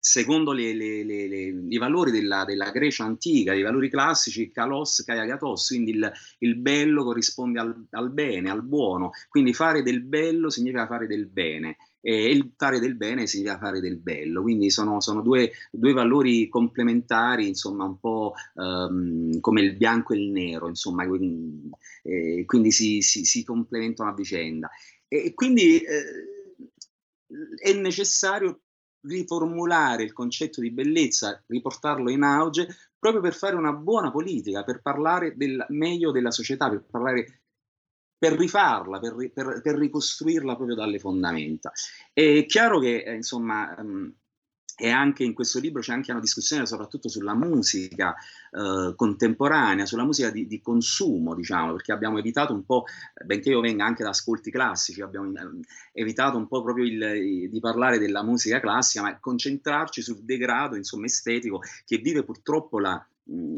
secondo 0.00 0.50
le, 0.52 0.74
le, 0.74 1.04
le, 1.04 1.26
i 1.68 1.78
valori 1.78 2.10
della, 2.10 2.44
della, 2.44 2.70
Grecia 2.70 3.04
antica, 3.04 3.54
i 3.54 3.62
valori 3.62 3.88
classici, 3.88 4.50
kalos, 4.50 5.04
kaiagatos, 5.04 5.68
quindi 5.68 5.92
il, 5.92 6.12
il 6.38 6.56
bello 6.56 7.04
corrisponde 7.04 7.60
al, 7.60 7.86
al, 7.90 8.10
bene, 8.10 8.50
al 8.50 8.64
buono, 8.64 9.10
quindi 9.28 9.52
fare 9.54 9.82
del 9.82 10.02
bello 10.02 10.50
significa 10.50 10.86
fare 10.86 11.06
del 11.06 11.26
bene 11.26 11.76
e 12.00 12.30
il 12.30 12.52
fare 12.56 12.78
del 12.78 12.96
bene 12.96 13.26
significa 13.26 13.58
fare 13.58 13.80
del 13.80 13.98
bello, 13.98 14.42
quindi 14.42 14.70
sono, 14.70 15.00
sono 15.00 15.20
due, 15.20 15.50
due, 15.70 15.92
valori 15.92 16.48
complementari, 16.48 17.48
insomma 17.48 17.84
un 17.84 17.98
po' 17.98 18.34
um, 18.54 19.40
come 19.40 19.62
il 19.62 19.76
bianco 19.76 20.12
e 20.12 20.18
il 20.18 20.30
nero, 20.30 20.68
insomma, 20.68 21.06
quindi, 21.06 21.70
eh, 22.02 22.44
quindi 22.46 22.70
si, 22.70 23.02
si, 23.02 23.24
si, 23.24 23.44
complementano 23.44 24.10
a 24.10 24.14
vicenda. 24.14 24.70
E 25.08 25.34
quindi 25.34 25.78
eh, 25.78 26.36
è 27.56 27.72
necessario 27.74 28.60
riformulare 29.02 30.02
il 30.02 30.12
concetto 30.12 30.60
di 30.60 30.70
bellezza, 30.70 31.42
riportarlo 31.46 32.10
in 32.10 32.22
auge, 32.22 32.68
proprio 32.98 33.22
per 33.22 33.34
fare 33.34 33.54
una 33.54 33.72
buona 33.72 34.10
politica, 34.10 34.64
per 34.64 34.82
parlare 34.82 35.34
del 35.36 35.64
meglio 35.68 36.10
della 36.10 36.30
società, 36.30 36.68
per 36.68 36.84
parlare 36.90 37.37
per 38.18 38.32
rifarla, 38.32 38.98
per, 38.98 39.14
per, 39.32 39.60
per, 39.62 39.76
ricostruirla 39.76 40.56
proprio 40.56 40.76
dalle 40.76 40.98
fondamenta. 40.98 41.70
È 42.12 42.44
chiaro 42.46 42.80
che, 42.80 43.02
eh, 43.04 43.14
insomma, 43.14 43.74
um, 43.78 44.12
e 44.80 44.90
anche 44.90 45.24
in 45.24 45.34
questo 45.34 45.58
libro 45.58 45.80
c'è 45.80 45.92
anche 45.92 46.12
una 46.12 46.20
discussione 46.20 46.64
soprattutto 46.64 47.08
sulla 47.08 47.34
musica 47.34 48.14
eh, 48.52 48.94
contemporanea, 48.94 49.84
sulla 49.86 50.04
musica 50.04 50.30
di, 50.30 50.46
di, 50.46 50.60
consumo, 50.60 51.34
diciamo, 51.34 51.72
perché 51.72 51.90
abbiamo 51.90 52.18
evitato 52.18 52.52
un 52.52 52.64
po', 52.64 52.84
benché 53.24 53.50
io 53.50 53.60
venga 53.60 53.84
anche 53.84 54.04
da 54.04 54.10
ascolti 54.10 54.52
classici, 54.52 55.02
abbiamo 55.02 55.32
eh, 55.32 56.00
evitato 56.00 56.36
un 56.36 56.46
po' 56.46 56.62
proprio 56.62 56.84
il, 56.84 57.50
di 57.50 57.58
parlare 57.58 57.98
della 57.98 58.22
musica 58.22 58.60
classica, 58.60 59.02
ma 59.02 59.18
concentrarci 59.18 60.00
sul 60.00 60.22
degrado, 60.22 60.76
insomma, 60.76 61.06
estetico 61.06 61.60
che 61.84 61.98
vive 61.98 62.22
purtroppo 62.22 62.78
la, 62.78 63.04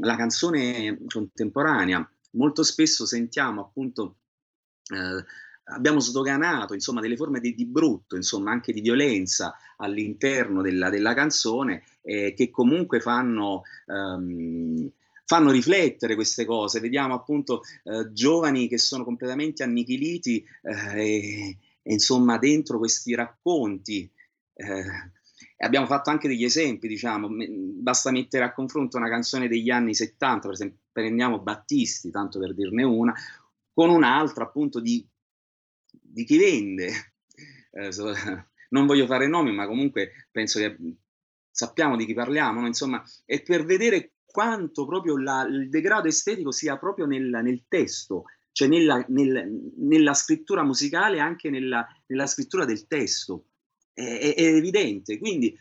la 0.00 0.16
canzone 0.16 1.00
contemporanea. 1.06 2.10
Molto 2.32 2.62
spesso 2.62 3.04
sentiamo 3.04 3.60
appunto 3.60 4.19
abbiamo 5.72 6.00
sdoganato 6.00 6.74
insomma, 6.74 7.00
delle 7.00 7.16
forme 7.16 7.40
di, 7.40 7.54
di, 7.54 7.66
brutto, 7.66 8.16
insomma, 8.16 8.50
anche 8.50 8.72
di 8.72 8.80
violenza 8.80 9.56
all'interno 9.76 10.62
della, 10.62 10.90
della 10.90 11.14
canzone 11.14 11.82
eh, 12.02 12.34
che 12.34 12.50
comunque 12.50 13.00
fanno, 13.00 13.62
um, 13.86 14.90
fanno, 15.24 15.50
riflettere 15.50 16.14
queste 16.14 16.44
cose. 16.44 16.80
Vediamo 16.80 17.14
appunto 17.14 17.62
eh, 17.84 18.12
giovani 18.12 18.68
che 18.68 18.78
sono 18.78 19.04
completamente 19.04 19.62
annichiliti 19.62 20.44
eh, 20.62 21.00
e, 21.00 21.58
insomma 21.84 22.38
dentro 22.38 22.78
questi 22.78 23.14
racconti. 23.14 24.10
Eh, 24.54 24.84
abbiamo 25.58 25.86
fatto 25.86 26.10
anche 26.10 26.28
degli 26.28 26.44
esempi, 26.44 26.88
diciamo, 26.88 27.28
basta 27.80 28.10
mettere 28.10 28.44
a 28.44 28.52
confronto 28.52 28.96
una 28.96 29.08
canzone 29.08 29.48
degli 29.48 29.70
anni 29.70 29.94
70, 29.94 30.40
per 30.40 30.52
esempio 30.52 30.78
prendiamo 30.92 31.38
Battisti, 31.38 32.10
tanto 32.10 32.38
per 32.38 32.54
dirne 32.54 32.82
una, 32.82 33.14
con 33.80 33.88
un'altra 33.88 34.44
appunto 34.44 34.78
di, 34.78 35.02
di 35.90 36.24
chi 36.24 36.36
vende. 36.36 36.90
Eh, 37.72 37.88
non 38.70 38.84
voglio 38.84 39.06
fare 39.06 39.28
nomi, 39.28 39.52
ma 39.52 39.64
comunque 39.68 40.26
penso 40.32 40.58
che 40.58 40.76
sappiamo 41.48 41.96
di 41.96 42.04
chi 42.04 42.14
parliamo, 42.14 42.58
no? 42.58 42.66
insomma, 42.66 43.00
è 43.24 43.40
per 43.42 43.64
vedere 43.64 44.14
quanto 44.26 44.84
proprio 44.86 45.16
la, 45.16 45.46
il 45.48 45.68
degrado 45.68 46.08
estetico 46.08 46.50
sia 46.50 46.78
proprio 46.78 47.06
nel, 47.06 47.28
nel 47.44 47.66
testo, 47.68 48.24
cioè 48.50 48.66
nella, 48.66 49.04
nel, 49.10 49.70
nella, 49.76 50.14
scrittura 50.14 50.64
musicale 50.64 51.18
e 51.18 51.20
anche 51.20 51.48
nella, 51.48 51.86
nella, 52.06 52.26
scrittura 52.26 52.64
del 52.64 52.88
testo. 52.88 53.50
È, 53.92 54.02
è, 54.02 54.34
è, 54.34 54.42
evidente. 54.46 55.16
Quindi 55.16 55.56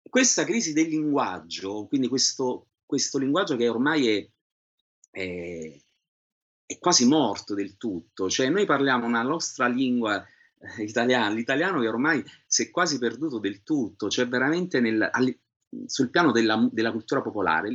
questa 0.00 0.44
crisi 0.44 0.72
del 0.72 0.88
linguaggio, 0.88 1.84
quindi 1.88 2.08
questo, 2.08 2.68
questo 2.86 3.18
linguaggio 3.18 3.54
che 3.54 3.68
ormai 3.68 4.08
è, 4.08 4.30
è, 5.10 5.78
è 6.68 6.78
quasi 6.78 7.06
morto 7.06 7.54
del 7.54 7.78
tutto, 7.78 8.28
cioè 8.28 8.50
noi 8.50 8.66
parliamo 8.66 9.06
una 9.06 9.22
nostra 9.22 9.66
lingua 9.68 10.22
eh, 10.22 10.82
italiana, 10.82 11.34
l'italiano 11.34 11.80
che 11.80 11.88
ormai 11.88 12.22
si 12.46 12.64
è 12.64 12.70
quasi 12.70 12.98
perduto 12.98 13.38
del 13.38 13.62
tutto, 13.62 14.10
cioè 14.10 14.28
veramente 14.28 14.78
nel, 14.78 15.10
sul 15.86 16.10
piano 16.10 16.30
della, 16.30 16.68
della, 16.70 16.92
cultura 16.92 17.22
popolare. 17.22 17.74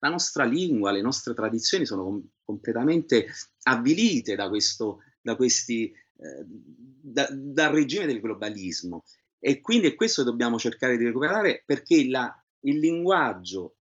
La 0.00 0.10
nostra 0.10 0.44
lingua, 0.44 0.90
le 0.90 1.00
nostre 1.00 1.32
tradizioni 1.32 1.86
sono 1.86 2.04
com- 2.04 2.28
completamente 2.44 3.26
avvilite 3.62 4.34
da, 4.34 4.50
questo, 4.50 4.98
da 5.22 5.34
questi, 5.34 5.90
eh, 5.90 6.44
da, 6.44 7.26
dal 7.32 7.72
regime 7.72 8.04
del 8.04 8.20
globalismo. 8.20 9.02
E 9.38 9.62
quindi 9.62 9.86
è 9.86 9.94
questo 9.94 10.22
che 10.22 10.28
dobbiamo 10.28 10.58
cercare 10.58 10.98
di 10.98 11.06
recuperare 11.06 11.62
perché 11.64 12.06
la, 12.06 12.38
il 12.64 12.78
linguaggio, 12.80 13.76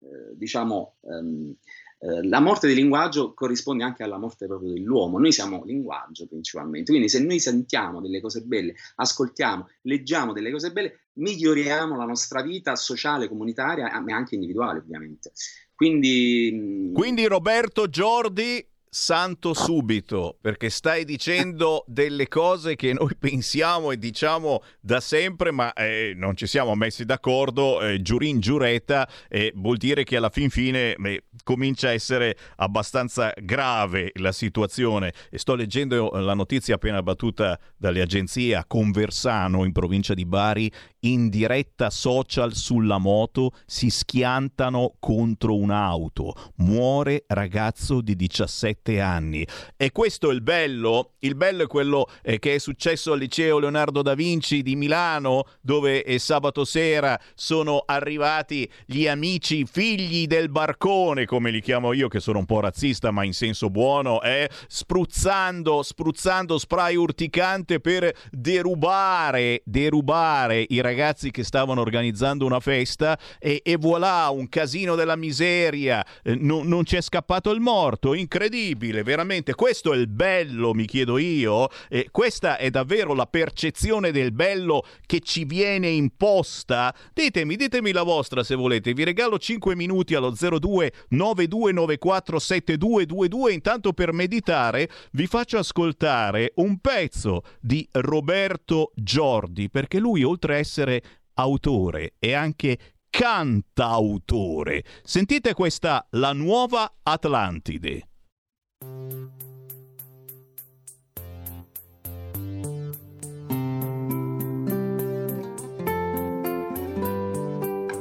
eh, 0.00 0.34
diciamo, 0.34 0.96
ehm, 1.02 1.54
eh, 1.98 2.26
la 2.26 2.40
morte 2.40 2.66
del 2.66 2.76
linguaggio 2.76 3.32
corrisponde 3.32 3.82
anche 3.82 4.02
alla 4.02 4.18
morte 4.18 4.46
proprio 4.46 4.72
dell'uomo. 4.72 5.18
Noi 5.18 5.32
siamo 5.32 5.64
linguaggio 5.64 6.26
principalmente, 6.26 6.90
quindi 6.90 7.08
se 7.08 7.20
noi 7.22 7.40
sentiamo 7.40 8.00
delle 8.00 8.20
cose 8.20 8.42
belle, 8.42 8.74
ascoltiamo, 8.96 9.68
leggiamo 9.82 10.32
delle 10.32 10.50
cose 10.50 10.72
belle, 10.72 11.06
miglioriamo 11.14 11.96
la 11.96 12.04
nostra 12.04 12.42
vita 12.42 12.76
sociale, 12.76 13.28
comunitaria, 13.28 13.88
ma 14.00 14.14
anche 14.14 14.34
individuale 14.34 14.80
ovviamente. 14.80 15.32
Quindi, 15.74 16.50
mm, 16.52 16.94
quindi 16.94 17.26
Roberto 17.26 17.88
Giordi 17.88 18.64
santo 18.96 19.52
subito, 19.52 20.38
perché 20.40 20.70
stai 20.70 21.04
dicendo 21.04 21.84
delle 21.86 22.28
cose 22.28 22.76
che 22.76 22.94
noi 22.94 23.14
pensiamo 23.20 23.90
e 23.90 23.98
diciamo 23.98 24.62
da 24.80 25.00
sempre, 25.00 25.50
ma 25.52 25.70
eh, 25.74 26.14
non 26.16 26.34
ci 26.34 26.46
siamo 26.46 26.74
messi 26.74 27.04
d'accordo, 27.04 27.82
eh, 27.82 28.00
giurin 28.00 28.40
giuretta, 28.40 29.06
e 29.28 29.52
vuol 29.54 29.76
dire 29.76 30.02
che 30.02 30.16
alla 30.16 30.30
fin 30.30 30.48
fine 30.48 30.94
eh, 30.94 31.24
comincia 31.44 31.88
a 31.88 31.92
essere 31.92 32.38
abbastanza 32.56 33.34
grave 33.36 34.12
la 34.14 34.32
situazione. 34.32 35.12
E 35.30 35.36
sto 35.36 35.54
leggendo 35.54 36.12
la 36.14 36.34
notizia 36.34 36.76
appena 36.76 37.02
battuta 37.02 37.60
dalle 37.76 38.00
agenzie 38.00 38.56
a 38.56 38.64
Conversano, 38.64 39.66
in 39.66 39.72
provincia 39.72 40.14
di 40.14 40.24
Bari, 40.24 40.72
in 41.06 41.28
diretta 41.28 41.88
social 41.88 42.54
sulla 42.54 42.98
moto 42.98 43.52
si 43.64 43.90
schiantano 43.90 44.94
contro 44.98 45.54
un'auto. 45.54 46.34
Muore 46.56 47.24
ragazzo 47.28 48.00
di 48.00 48.16
17 48.16 49.00
anni. 49.00 49.46
E 49.76 49.92
questo 49.92 50.30
è 50.30 50.34
il 50.34 50.42
bello? 50.42 51.12
Il 51.20 51.36
bello 51.36 51.62
è 51.64 51.66
quello 51.66 52.08
eh, 52.22 52.38
che 52.38 52.56
è 52.56 52.58
successo 52.58 53.12
al 53.12 53.20
liceo 53.20 53.58
Leonardo 53.58 54.02
da 54.02 54.14
Vinci 54.14 54.62
di 54.62 54.74
Milano, 54.74 55.44
dove 55.60 56.02
eh, 56.02 56.18
sabato 56.18 56.64
sera 56.64 57.18
sono 57.34 57.82
arrivati 57.86 58.68
gli 58.84 59.06
amici 59.06 59.64
figli 59.64 60.26
del 60.26 60.48
barcone, 60.48 61.24
come 61.24 61.50
li 61.50 61.60
chiamo 61.60 61.92
io, 61.92 62.08
che 62.08 62.20
sono 62.20 62.40
un 62.40 62.46
po' 62.46 62.60
razzista, 62.60 63.12
ma 63.12 63.22
in 63.24 63.32
senso 63.32 63.70
buono, 63.70 64.22
eh, 64.22 64.50
spruzzando, 64.66 65.82
spruzzando 65.82 66.58
spray 66.58 66.96
urticante 66.96 67.78
per 67.78 68.12
derubare, 68.30 69.62
derubare 69.64 70.64
i 70.68 70.80
ragazzi 70.80 70.94
ragazzi 70.96 71.30
che 71.30 71.44
stavano 71.44 71.82
organizzando 71.82 72.46
una 72.46 72.58
festa 72.58 73.18
e, 73.38 73.60
e 73.62 73.76
voilà, 73.76 74.30
un 74.30 74.48
casino 74.48 74.94
della 74.94 75.14
miseria, 75.14 76.02
eh, 76.22 76.34
non, 76.34 76.66
non 76.66 76.84
c'è 76.84 77.02
scappato 77.02 77.50
il 77.50 77.60
morto, 77.60 78.14
incredibile, 78.14 79.02
veramente, 79.02 79.54
questo 79.54 79.92
è 79.92 79.96
il 79.98 80.08
bello, 80.08 80.72
mi 80.72 80.86
chiedo 80.86 81.18
io, 81.18 81.68
eh, 81.90 82.08
questa 82.10 82.56
è 82.56 82.70
davvero 82.70 83.12
la 83.12 83.26
percezione 83.26 84.10
del 84.10 84.32
bello 84.32 84.84
che 85.04 85.20
ci 85.20 85.44
viene 85.44 85.88
imposta? 85.88 86.94
Ditemi, 87.12 87.56
ditemi 87.56 87.92
la 87.92 88.02
vostra 88.02 88.42
se 88.42 88.54
volete, 88.54 88.94
vi 88.94 89.04
regalo 89.04 89.38
5 89.38 89.76
minuti 89.76 90.14
allo 90.14 90.30
02 90.30 90.92
9294 91.10 92.38
7222, 92.38 93.52
intanto 93.52 93.92
per 93.92 94.14
meditare 94.14 94.88
vi 95.12 95.26
faccio 95.26 95.58
ascoltare 95.58 96.52
un 96.54 96.78
pezzo 96.78 97.42
di 97.60 97.86
Roberto 97.92 98.92
Giordi, 98.94 99.68
perché 99.68 99.98
lui 99.98 100.22
oltre 100.22 100.54
a 100.54 100.58
essere 100.58 100.85
essere 100.86 101.02
autore 101.34 102.14
e 102.18 102.32
anche 102.32 102.78
cantautore. 103.10 104.84
Sentite 105.02 105.52
questa 105.52 106.06
La 106.10 106.32
nuova 106.32 106.98
Atlantide. 107.02 108.08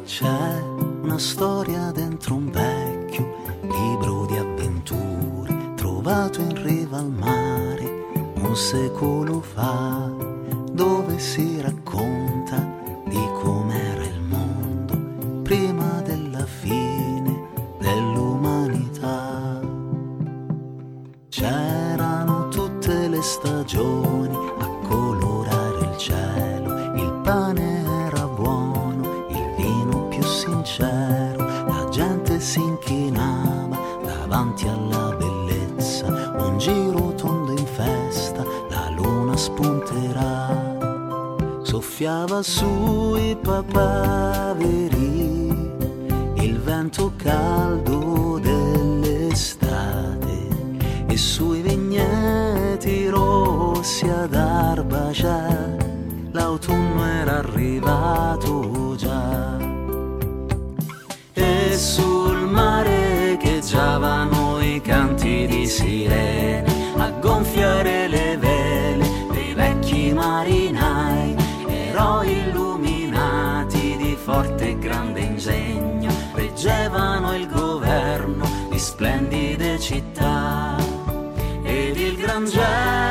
C'è 0.06 0.62
una 1.02 1.18
storia 1.18 1.92
dentro 1.92 2.36
un 2.36 2.50
vecchio 2.50 3.60
libro 3.64 4.26
di 4.28 4.38
avventure 4.38 5.74
trovato 5.76 6.40
in 6.40 6.64
riva 6.64 7.00
al 7.00 7.10
mare 7.10 8.04
un 8.36 8.56
secolo 8.56 9.42
fa, 9.42 10.10
dove 10.72 11.20
si 11.20 11.60
racconta 11.60 12.25
stagioni 23.56 24.36
a 24.60 24.68
colorare 24.86 25.86
il 25.90 25.98
cielo, 25.98 26.74
il 26.96 27.22
pane 27.24 27.86
era 28.06 28.28
buono, 28.28 29.28
il 29.30 29.54
vino 29.56 30.10
più 30.10 30.22
sincero, 30.24 31.46
la 31.66 31.88
gente 31.90 32.42
si 32.42 32.60
inchinava 32.60 33.78
davanti 34.04 34.68
alla 34.68 35.16
bellezza, 35.16 36.34
un 36.38 36.58
giro 36.58 37.14
tondo 37.16 37.52
in 37.54 37.66
festa, 37.66 38.44
la 38.70 38.90
luna 38.90 39.38
spunterà. 39.38 40.74
Soffiava 41.62 42.44
sui 42.44 43.38
papaveri 43.42 44.84
il 46.36 46.60
vento 46.60 47.14
caldo 47.16 48.38
dell'estate 48.40 49.94
e 51.08 51.18
sui 51.18 51.62
rossi 53.86 54.10
ad 54.10 54.34
Arbacia 54.34 55.78
l'autunno 56.32 57.06
era 57.06 57.38
arrivato 57.38 58.96
già. 58.96 59.58
E 61.34 61.78
sul 61.78 62.48
mare 62.50 63.34
echeggiavano 63.34 64.60
i 64.60 64.82
canti 64.82 65.46
di 65.46 65.68
sirene 65.68 66.94
a 66.98 67.12
gonfiare 67.12 68.08
le 68.08 68.38
vele 68.38 69.08
dei 69.32 69.54
vecchi 69.54 70.12
marinai 70.14 71.36
eroi 71.68 72.40
illuminati 72.40 73.98
di 73.98 74.18
forte 74.20 74.70
e 74.70 74.80
grande 74.80 75.20
ingegno, 75.20 76.12
reggevano 76.34 77.36
il 77.36 77.48
governo 77.48 78.50
di 78.68 78.80
splendide 78.80 79.78
città. 79.80 80.76
Ed 81.62 81.98
il 81.98 82.16
gran 82.16 82.48
cielo 82.48 83.05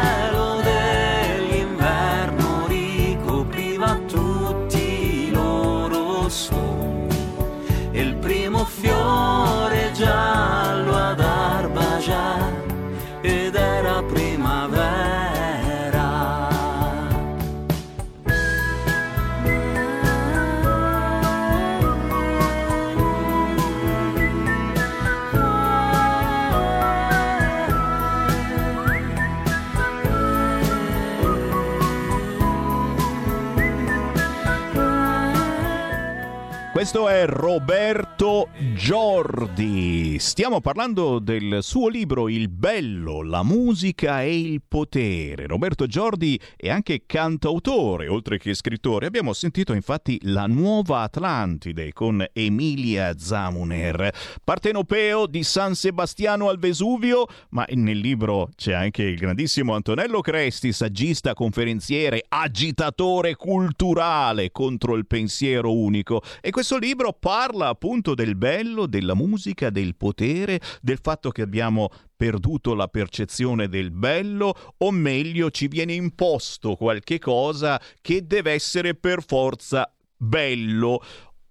Questo 36.85 37.09
è 37.09 37.24
Roberto 37.24 38.51
Giordi. 38.74 40.18
Stiamo 40.18 40.61
parlando 40.61 41.18
del 41.18 41.61
suo 41.62 41.89
libro 41.89 42.28
Il 42.28 42.51
bello, 42.51 43.22
la 43.22 43.43
musica 43.43 44.20
e 44.20 44.39
il 44.39 44.61
potere. 44.68 45.47
Roberto 45.47 45.87
Giordi 45.87 46.39
è 46.55 46.68
anche 46.68 47.05
cantautore, 47.07 48.09
oltre 48.09 48.37
che 48.37 48.53
scrittore. 48.53 49.07
Abbiamo 49.07 49.32
sentito 49.32 49.72
infatti 49.72 50.18
La 50.24 50.45
nuova 50.45 51.01
Atlantide 51.01 51.95
con 51.95 52.22
Emilia 52.35 53.16
Zamuner. 53.16 54.12
Partenopeo 54.45 55.26
di 55.26 55.43
San 55.43 55.74
Sebastiano 55.74 56.51
al 56.51 56.59
Vesuvio, 56.59 57.26
ma 57.51 57.64
nel 57.70 57.99
libro 57.99 58.51
c'è 58.55 58.74
anche 58.74 59.05
il 59.05 59.16
grandissimo 59.16 59.74
Antonello 59.74 60.20
Cresti, 60.20 60.70
saggista, 60.70 61.32
conferenziere, 61.32 62.26
agitatore 62.28 63.37
culturale 63.37 64.51
contro 64.51 64.97
il 64.97 65.07
pensiero 65.07 65.72
unico. 65.72 66.20
E 66.43 66.51
questo 66.51 66.72
questo 66.75 66.79
libro 66.79 67.12
parla 67.12 67.68
appunto 67.68 68.14
del 68.14 68.35
bello, 68.35 68.87
della 68.87 69.14
musica, 69.14 69.70
del 69.70 69.95
potere, 69.95 70.61
del 70.81 70.99
fatto 71.01 71.31
che 71.31 71.43
abbiamo 71.43 71.89
perduto 72.16 72.75
la 72.75 72.89
percezione 72.89 73.68
del 73.68 73.93
bello 73.93 74.75
o 74.79 74.91
meglio 74.91 75.51
ci 75.51 75.68
viene 75.68 75.93
imposto 75.95 76.75
qualche 76.75 77.20
cosa 77.20 77.81
che 78.01 78.27
deve 78.27 78.53
essere 78.53 78.97
per 78.97 79.22
forza 79.25 79.89
bello. 80.16 81.01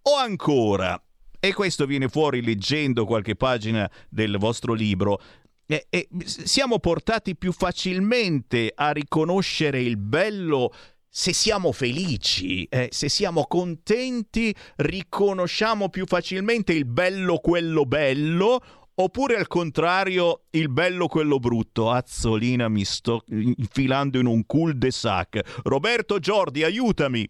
O 0.02 0.16
ancora, 0.18 1.02
e 1.40 1.54
questo 1.54 1.86
viene 1.86 2.10
fuori 2.10 2.42
leggendo 2.42 3.06
qualche 3.06 3.36
pagina 3.36 3.90
del 4.10 4.38
vostro 4.38 4.74
libro, 4.74 5.22
eh, 5.66 5.86
eh, 5.90 6.08
siamo 6.26 6.80
portati 6.80 7.38
più 7.38 7.54
facilmente 7.54 8.74
a 8.76 8.92
riconoscere 8.92 9.82
il 9.82 9.96
bello 9.96 10.74
se 11.16 11.32
siamo 11.32 11.72
felici, 11.72 12.64
eh, 12.64 12.90
se 12.92 13.08
siamo 13.08 13.46
contenti, 13.46 14.52
riconosciamo 14.78 15.90
più 15.90 16.08
facilmente 16.08 16.74
il 16.74 16.86
bello 16.86 17.38
quello 17.38 17.86
bello 17.86 18.60
Oppure 18.96 19.38
al 19.38 19.48
contrario, 19.48 20.44
il 20.52 20.70
bello 20.70 21.08
quello 21.08 21.40
brutto. 21.40 21.90
Azzolina, 21.90 22.70
mi 22.70 22.86
sto 22.86 23.24
infilando 23.28 24.20
in 24.20 24.28
un 24.28 24.46
cul-de-sac. 24.46 25.62
Roberto 25.64 26.20
Giordi, 26.20 26.64
aiutami. 26.64 27.28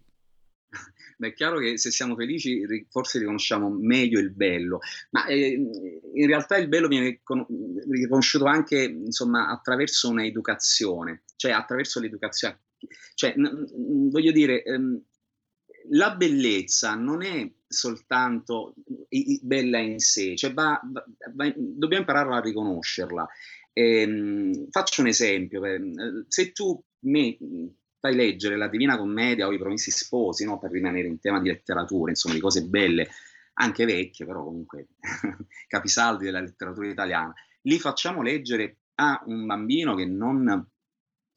Beh, 1.15 1.27
è 1.29 1.33
chiaro 1.33 1.59
che 1.59 1.77
se 1.77 1.89
siamo 1.89 2.15
felici 2.15 2.65
forse 2.89 3.19
riconosciamo 3.19 3.69
meglio 3.69 4.19
il 4.19 4.33
bello, 4.33 4.79
ma 5.11 5.25
eh, 5.27 5.57
in 6.13 6.27
realtà 6.27 6.57
il 6.57 6.67
bello 6.67 6.89
viene 6.89 7.21
riconosciuto 7.89 8.43
anche 8.43 8.83
insomma, 8.83 9.47
attraverso 9.47 10.09
un'educazione, 10.09 11.23
cioè 11.37 11.51
attraverso 11.51 12.01
l'educazione. 12.01 12.59
Cioè, 13.13 13.33
voglio 13.37 14.31
dire, 14.31 14.63
ehm, 14.63 15.01
la 15.89 16.15
bellezza 16.15 16.95
non 16.95 17.23
è 17.23 17.51
soltanto 17.67 18.73
bella 19.41 19.79
in 19.79 19.99
sé, 19.99 20.35
cioè 20.35 20.53
va, 20.53 20.79
va, 20.83 21.03
va, 21.33 21.53
dobbiamo 21.55 22.03
imparare 22.03 22.35
a 22.35 22.41
riconoscerla. 22.41 23.27
Ehm, 23.73 24.69
faccio 24.69 25.01
un 25.01 25.07
esempio, 25.07 25.61
se 26.27 26.51
tu 26.51 26.81
me 26.99 27.37
fai 27.99 28.15
leggere 28.15 28.57
la 28.57 28.67
Divina 28.67 28.97
Commedia 28.97 29.47
o 29.47 29.53
i 29.53 29.57
Promessi 29.57 29.91
Sposi, 29.91 30.45
no, 30.45 30.59
per 30.59 30.71
rimanere 30.71 31.07
in 31.07 31.19
tema 31.19 31.39
di 31.39 31.47
letteratura, 31.47 32.11
insomma 32.11 32.35
di 32.35 32.41
cose 32.41 32.63
belle, 32.65 33.07
anche 33.53 33.85
vecchie, 33.85 34.25
però 34.25 34.43
comunque 34.43 34.87
capisaldi 35.67 36.25
della 36.25 36.41
letteratura 36.41 36.87
italiana, 36.87 37.33
li 37.61 37.79
facciamo 37.79 38.21
leggere 38.21 38.79
a 38.95 39.23
un 39.25 39.45
bambino 39.45 39.95
che 39.95 40.05
non, 40.05 40.69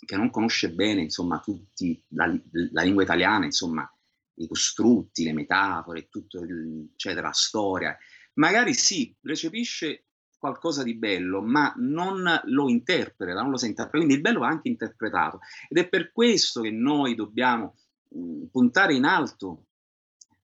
che 0.04 0.16
non 0.16 0.30
conosce 0.30 0.72
bene, 0.72 1.02
insomma, 1.02 1.40
tutti 1.40 2.02
la, 2.08 2.26
la 2.72 2.82
lingua 2.82 3.02
italiana, 3.02 3.44
insomma, 3.44 3.90
i 4.34 4.46
costrutti, 4.46 5.24
le 5.24 5.32
metafore, 5.32 6.08
tutto 6.08 6.40
il, 6.40 6.90
eccetera, 6.92 7.28
la 7.28 7.32
storia. 7.32 7.96
Magari 8.34 8.74
sì, 8.74 9.14
recepisce 9.22 10.06
qualcosa 10.38 10.82
di 10.82 10.96
bello, 10.96 11.42
ma 11.42 11.72
non 11.78 12.22
lo 12.44 12.68
interpreta, 12.68 13.40
non 13.40 13.50
lo 13.50 13.56
interpretare. 13.56 13.90
Quindi 13.90 14.14
il 14.14 14.20
bello 14.20 14.40
va 14.40 14.48
anche 14.48 14.68
interpretato. 14.68 15.40
Ed 15.68 15.78
è 15.78 15.88
per 15.88 16.12
questo 16.12 16.60
che 16.60 16.70
noi 16.70 17.14
dobbiamo 17.14 17.74
mh, 18.10 18.46
puntare 18.50 18.94
in 18.94 19.04
alto, 19.04 19.65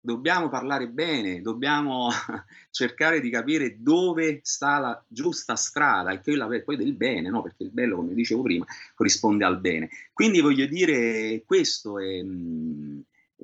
dobbiamo 0.05 0.49
parlare 0.49 0.89
bene, 0.89 1.41
dobbiamo 1.41 2.11
cercare 2.71 3.21
di 3.21 3.31
capire 3.31 3.77
dove 3.79 4.41
sta 4.43 4.79
la 4.79 5.05
giusta 5.07 5.55
strada 5.55 6.11
e 6.11 6.21
quella 6.21 6.49
poi 6.65 6.77
del 6.77 6.95
bene, 6.95 7.31
no? 7.31 7.41
perché 7.41 7.63
il 7.63 7.71
bello, 7.71 7.97
come 7.97 8.13
dicevo 8.13 8.43
prima, 8.43 8.67
corrisponde 8.95 9.45
al 9.45 9.61
bene. 9.61 9.89
Quindi 10.13 10.41
voglio 10.41 10.67
dire, 10.67 11.43
questo 11.47 11.99
è... 11.99 12.21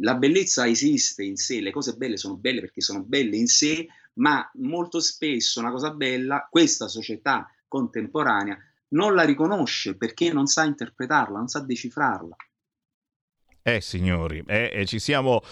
La 0.00 0.14
bellezza 0.14 0.68
esiste 0.68 1.24
in 1.24 1.36
sé, 1.36 1.60
le 1.60 1.72
cose 1.72 1.94
belle 1.94 2.16
sono 2.16 2.36
belle 2.36 2.60
perché 2.60 2.80
sono 2.80 3.02
belle 3.02 3.36
in 3.36 3.48
sé, 3.48 3.88
ma 4.14 4.48
molto 4.54 5.00
spesso 5.00 5.58
una 5.58 5.72
cosa 5.72 5.90
bella, 5.90 6.46
questa 6.48 6.86
società 6.86 7.50
contemporanea 7.66 8.56
non 8.90 9.14
la 9.14 9.24
riconosce 9.24 9.96
perché 9.96 10.32
non 10.32 10.46
sa 10.46 10.64
interpretarla, 10.64 11.36
non 11.36 11.48
sa 11.48 11.60
decifrarla. 11.60 12.36
Eh 13.60 13.80
signori, 13.80 14.42
eh, 14.46 14.70
eh, 14.72 14.86
ci 14.86 15.00
siamo 15.00 15.42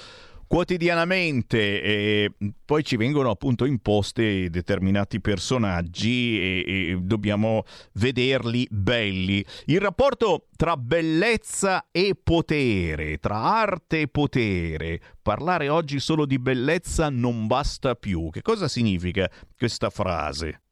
quotidianamente 0.46 1.82
e 1.82 2.32
poi 2.64 2.84
ci 2.84 2.96
vengono 2.96 3.30
appunto 3.30 3.64
imposti 3.64 4.48
determinati 4.50 5.20
personaggi 5.20 6.38
e, 6.38 6.64
e, 6.66 6.98
dobbiamo 7.00 7.64
vederli 7.94 8.66
belli. 8.70 9.44
Il 9.66 9.80
rapporto 9.80 10.46
tra 10.56 10.76
bellezza 10.76 11.88
e 11.90 12.14
potere, 12.20 13.18
tra 13.18 13.36
arte 13.36 14.02
e 14.02 14.08
potere. 14.08 15.00
Parlare 15.22 15.68
oggi 15.68 15.98
solo 15.98 16.26
di 16.26 16.38
bellezza 16.38 17.08
non 17.10 17.46
basta 17.46 17.94
più. 17.94 18.30
Che 18.30 18.42
cosa 18.42 18.68
significa 18.68 19.30
questa 19.56 19.90
frase? 19.90 20.65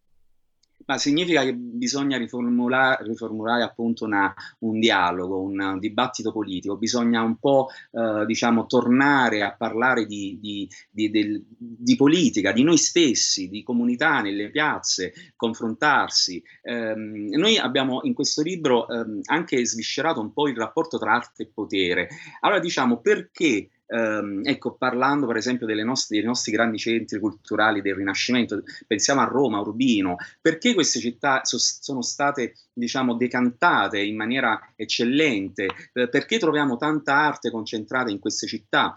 Ma 0.86 0.98
significa 0.98 1.42
che 1.44 1.54
bisogna 1.54 2.18
riformulare, 2.18 3.04
riformulare 3.04 3.62
appunto 3.62 4.04
una, 4.04 4.32
un 4.60 4.78
dialogo, 4.78 5.40
un 5.40 5.78
dibattito 5.78 6.32
politico, 6.32 6.76
bisogna 6.76 7.22
un 7.22 7.38
po' 7.38 7.68
eh, 7.92 8.24
diciamo 8.26 8.66
tornare 8.66 9.42
a 9.42 9.54
parlare 9.56 10.04
di, 10.04 10.38
di, 10.40 10.68
di, 10.90 11.10
del, 11.10 11.42
di, 11.56 11.96
politica, 11.96 12.52
di 12.52 12.62
noi 12.62 12.76
stessi, 12.76 13.48
di 13.48 13.62
comunità 13.62 14.20
nelle 14.20 14.50
piazze, 14.50 15.12
confrontarsi. 15.36 16.42
Eh, 16.62 16.94
noi 16.94 17.56
abbiamo 17.58 18.00
in 18.02 18.12
questo 18.14 18.42
libro 18.42 18.86
eh, 18.88 19.20
anche 19.24 19.64
sviscerato 19.64 20.20
un 20.20 20.32
po' 20.32 20.48
il 20.48 20.56
rapporto 20.56 20.98
tra 20.98 21.14
arte 21.14 21.44
e 21.44 21.50
potere. 21.52 22.08
Allora 22.40 22.60
diciamo 22.60 23.00
perché 23.00 23.70
ehm, 23.94 24.40
ecco, 24.44 24.74
parlando 24.74 25.26
per 25.26 25.36
esempio 25.36 25.66
nostre, 25.84 26.16
dei 26.16 26.26
nostri 26.26 26.52
grandi 26.52 26.78
centri 26.78 27.18
culturali 27.20 27.80
del 27.80 27.94
Rinascimento, 27.94 28.62
pensiamo 28.86 29.20
a 29.20 29.24
Roma, 29.24 29.60
Urbino, 29.60 30.16
perché 30.40 30.74
queste 30.74 30.98
città 30.98 31.44
so, 31.44 31.58
sono 31.58 32.02
state 32.02 32.54
diciamo 32.72 33.14
decantate 33.14 34.00
in 34.00 34.16
maniera 34.16 34.72
eccellente? 34.76 35.68
Eh, 35.92 36.08
perché 36.08 36.38
troviamo 36.38 36.76
tanta 36.76 37.14
arte 37.14 37.50
concentrata 37.50 38.10
in 38.10 38.18
queste 38.18 38.46
città? 38.46 38.96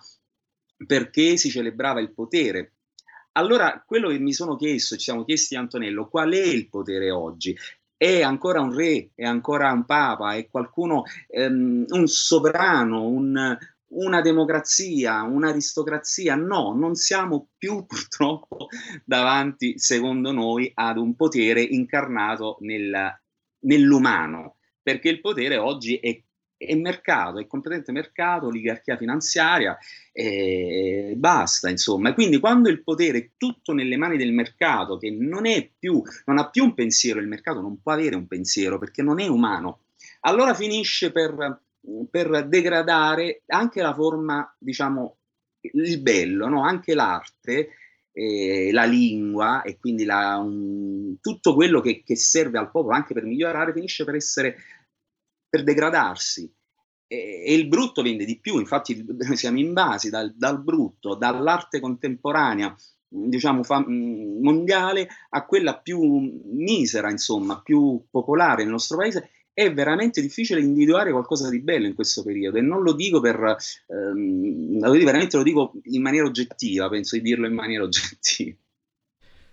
Perché 0.86 1.38
si 1.38 1.50
celebrava 1.50 2.00
il 2.00 2.14
potere, 2.14 2.74
allora, 3.38 3.84
quello 3.86 4.10
che 4.10 4.18
mi 4.18 4.34
sono 4.34 4.56
chiesto, 4.56 4.96
ci 4.96 5.04
siamo 5.04 5.24
chiesti 5.24 5.56
Antonello, 5.56 6.10
qual 6.10 6.32
è 6.32 6.44
il 6.44 6.70
potere 6.70 7.12
oggi? 7.12 7.56
È 7.96 8.24
ancora 8.24 8.62
un 8.62 8.74
re, 8.74 9.12
è 9.14 9.26
ancora 9.26 9.72
un 9.72 9.86
papa, 9.86 10.34
è 10.34 10.48
qualcuno, 10.50 11.04
ehm, 11.28 11.86
un 11.88 12.08
sovrano, 12.08 13.08
un, 13.08 13.56
una 13.90 14.22
democrazia, 14.22 15.22
un'aristocrazia, 15.24 16.36
no, 16.36 16.74
non 16.74 16.96
siamo 16.96 17.50
più 17.58 17.86
purtroppo 17.88 18.68
davanti, 19.06 19.78
secondo 19.78 20.32
noi, 20.32 20.72
ad 20.74 20.98
un 20.98 21.16
potere 21.16 21.62
incarnato 21.62 22.58
nel, 22.62 23.20
nell'umano, 23.60 24.58
perché 24.82 25.10
il 25.10 25.22
potere 25.22 25.58
oggi 25.58 25.98
è, 25.98 26.22
è, 26.58 26.76
mercato, 26.76 27.40
è 27.40 27.48
completamente 27.48 27.92
mercato, 27.92 28.48
oligarchia 28.48 28.98
finanziaria, 28.98 29.78
e 30.12 31.14
basta, 31.16 31.70
insomma. 31.70 32.14
Quindi 32.14 32.40
quando 32.40 32.70
il 32.70 32.84
potere 32.84 33.18
è 33.18 33.30
tutto 33.38 33.74
nelle 33.74 33.98
mani 33.98 34.18
del 34.18 34.34
mercato, 34.34 34.98
che 34.98 35.12
non 35.12 35.46
è 35.46 35.70
più, 35.78 36.02
non 36.26 36.38
ha 36.38 36.50
più 36.50 36.64
un 36.64 36.74
pensiero, 36.74 37.20
il 37.20 37.28
mercato 37.28 37.62
non 37.62 37.80
può 37.82 37.94
avere 37.94 38.16
un 38.16 38.28
pensiero 38.28 38.78
perché 38.80 39.02
non 39.02 39.20
è 39.20 39.28
umano, 39.28 39.82
allora 40.22 40.54
finisce 40.54 41.12
per 41.12 41.62
per 42.10 42.48
degradare 42.48 43.44
anche 43.48 43.82
la 43.82 43.94
forma, 43.94 44.56
diciamo, 44.58 45.18
il 45.62 46.02
bello, 46.02 46.48
no? 46.48 46.64
anche 46.64 46.94
l'arte, 46.94 47.70
eh, 48.12 48.72
la 48.72 48.86
lingua 48.86 49.62
e 49.62 49.78
quindi 49.78 50.04
la, 50.04 50.38
um, 50.38 51.18
tutto 51.20 51.54
quello 51.54 51.82
che, 51.82 52.04
che, 52.04 52.16
serve 52.16 52.58
al 52.58 52.72
popolo 52.72 52.96
anche 52.96 53.14
per 53.14 53.24
migliorare 53.24 53.74
finisce 53.74 54.04
per 54.04 54.16
essere, 54.16 54.56
per 55.48 55.64
degradarsi. 55.64 56.52
E, 57.08 57.44
e 57.46 57.54
il 57.54 57.68
brutto 57.68 58.02
vende 58.02 58.26
di 58.26 58.40
più, 58.40 58.60
infatti 58.60 59.06
siamo 59.34 59.60
invasi 59.60 60.10
dal, 60.10 60.34
dal 60.36 60.62
brutto, 60.62 61.16
dall'arte 61.16 61.80
contemporanea, 61.80 62.76
diciamo 63.08 63.64
fa, 63.64 63.86
mondiale 63.88 65.08
a 65.30 65.46
quella 65.46 65.80
più 65.80 66.02
misera, 66.46 67.10
insomma, 67.10 67.62
più 67.62 68.06
popolare 68.10 68.64
nel 68.64 68.72
nostro 68.72 68.98
paese 68.98 69.30
è 69.58 69.74
veramente 69.74 70.22
difficile 70.22 70.60
individuare 70.62 71.10
qualcosa 71.10 71.50
di 71.50 71.60
bello 71.62 71.88
in 71.88 71.96
questo 71.96 72.22
periodo 72.22 72.60
e 72.60 72.62
non 72.62 72.84
lo 72.84 72.94
dico 72.94 73.20
per, 73.20 73.58
ehm, 73.88 74.80
veramente 75.04 75.36
lo 75.36 75.42
dico 75.42 75.72
in 75.86 76.04
maniera 76.04 76.28
oggettiva, 76.28 76.88
penso 76.90 77.16
di 77.16 77.24
dirlo 77.24 77.48
in 77.48 77.56
maniera 77.56 77.84
oggettiva. 77.84 78.56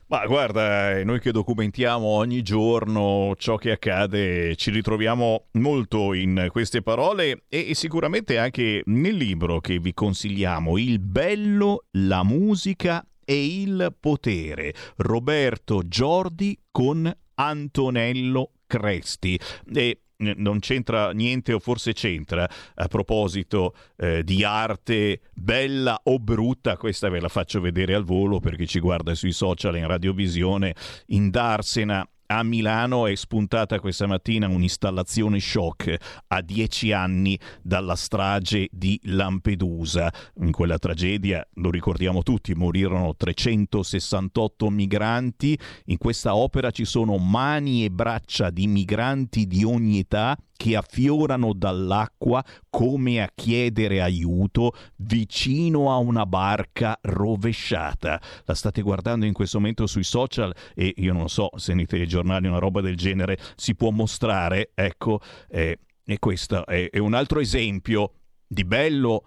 Ma 0.08 0.26
guarda, 0.26 1.02
noi 1.04 1.20
che 1.20 1.32
documentiamo 1.32 2.04
ogni 2.04 2.42
giorno 2.42 3.32
ciò 3.38 3.56
che 3.56 3.70
accade, 3.70 4.54
ci 4.56 4.70
ritroviamo 4.70 5.46
molto 5.52 6.12
in 6.12 6.48
queste 6.50 6.82
parole 6.82 7.44
e 7.48 7.74
sicuramente 7.74 8.36
anche 8.36 8.82
nel 8.84 9.16
libro 9.16 9.60
che 9.60 9.78
vi 9.78 9.94
consigliamo, 9.94 10.76
Il 10.76 10.98
bello, 10.98 11.86
la 11.92 12.22
musica 12.22 13.02
e 13.24 13.62
il 13.62 13.96
potere. 13.98 14.74
Roberto 14.96 15.80
Giordi 15.88 16.58
con 16.70 17.10
Antonello 17.36 18.50
Cresti. 18.78 19.38
E 19.74 19.98
non 20.16 20.60
c'entra 20.60 21.10
niente 21.12 21.52
o 21.52 21.58
forse 21.58 21.92
c'entra 21.92 22.48
a 22.74 22.86
proposito 22.86 23.74
eh, 23.96 24.22
di 24.22 24.44
arte 24.44 25.20
bella 25.34 26.00
o 26.04 26.18
brutta 26.18 26.76
questa 26.76 27.08
ve 27.08 27.20
la 27.20 27.28
faccio 27.28 27.60
vedere 27.60 27.94
al 27.94 28.04
volo 28.04 28.38
perché 28.38 28.64
ci 28.64 28.78
guarda 28.78 29.14
sui 29.14 29.32
social 29.32 29.76
in 29.76 29.86
radiovisione 29.86 30.74
in 31.06 31.30
Darsena 31.30 32.08
a 32.26 32.42
Milano 32.42 33.06
è 33.06 33.14
spuntata 33.14 33.80
questa 33.80 34.06
mattina 34.06 34.48
un'installazione 34.48 35.40
shock 35.40 36.22
a 36.28 36.40
dieci 36.40 36.92
anni 36.92 37.38
dalla 37.62 37.96
strage 37.96 38.68
di 38.70 38.98
Lampedusa. 39.04 40.12
In 40.40 40.50
quella 40.50 40.78
tragedia, 40.78 41.46
lo 41.54 41.70
ricordiamo 41.70 42.22
tutti, 42.22 42.54
morirono 42.54 43.14
368 43.14 44.70
migranti. 44.70 45.58
In 45.86 45.98
questa 45.98 46.34
opera 46.34 46.70
ci 46.70 46.84
sono 46.84 47.16
mani 47.18 47.84
e 47.84 47.90
braccia 47.90 48.50
di 48.50 48.66
migranti 48.66 49.46
di 49.46 49.64
ogni 49.64 49.98
età 49.98 50.36
che 50.56 50.76
affiorano 50.76 51.52
dall'acqua 51.52 52.44
come 52.70 53.22
a 53.22 53.30
chiedere 53.34 54.00
aiuto 54.00 54.72
vicino 54.96 55.92
a 55.92 55.96
una 55.96 56.26
barca 56.26 56.98
rovesciata. 57.02 58.20
La 58.44 58.54
state 58.54 58.82
guardando 58.82 59.26
in 59.26 59.32
questo 59.32 59.58
momento 59.58 59.86
sui 59.86 60.04
social 60.04 60.54
e 60.74 60.94
io 60.96 61.12
non 61.12 61.28
so 61.28 61.50
se 61.56 61.74
nei 61.74 61.86
telegiornali 61.86 62.46
una 62.46 62.58
roba 62.58 62.80
del 62.80 62.96
genere 62.96 63.38
si 63.56 63.74
può 63.74 63.90
mostrare. 63.90 64.70
Ecco, 64.74 65.20
eh, 65.48 65.78
e 66.04 66.18
questo 66.18 66.66
è, 66.66 66.90
è, 66.90 66.98
un 66.98 67.14
altro 67.14 67.40
esempio 67.40 68.12
di 68.46 68.64
bello 68.64 69.24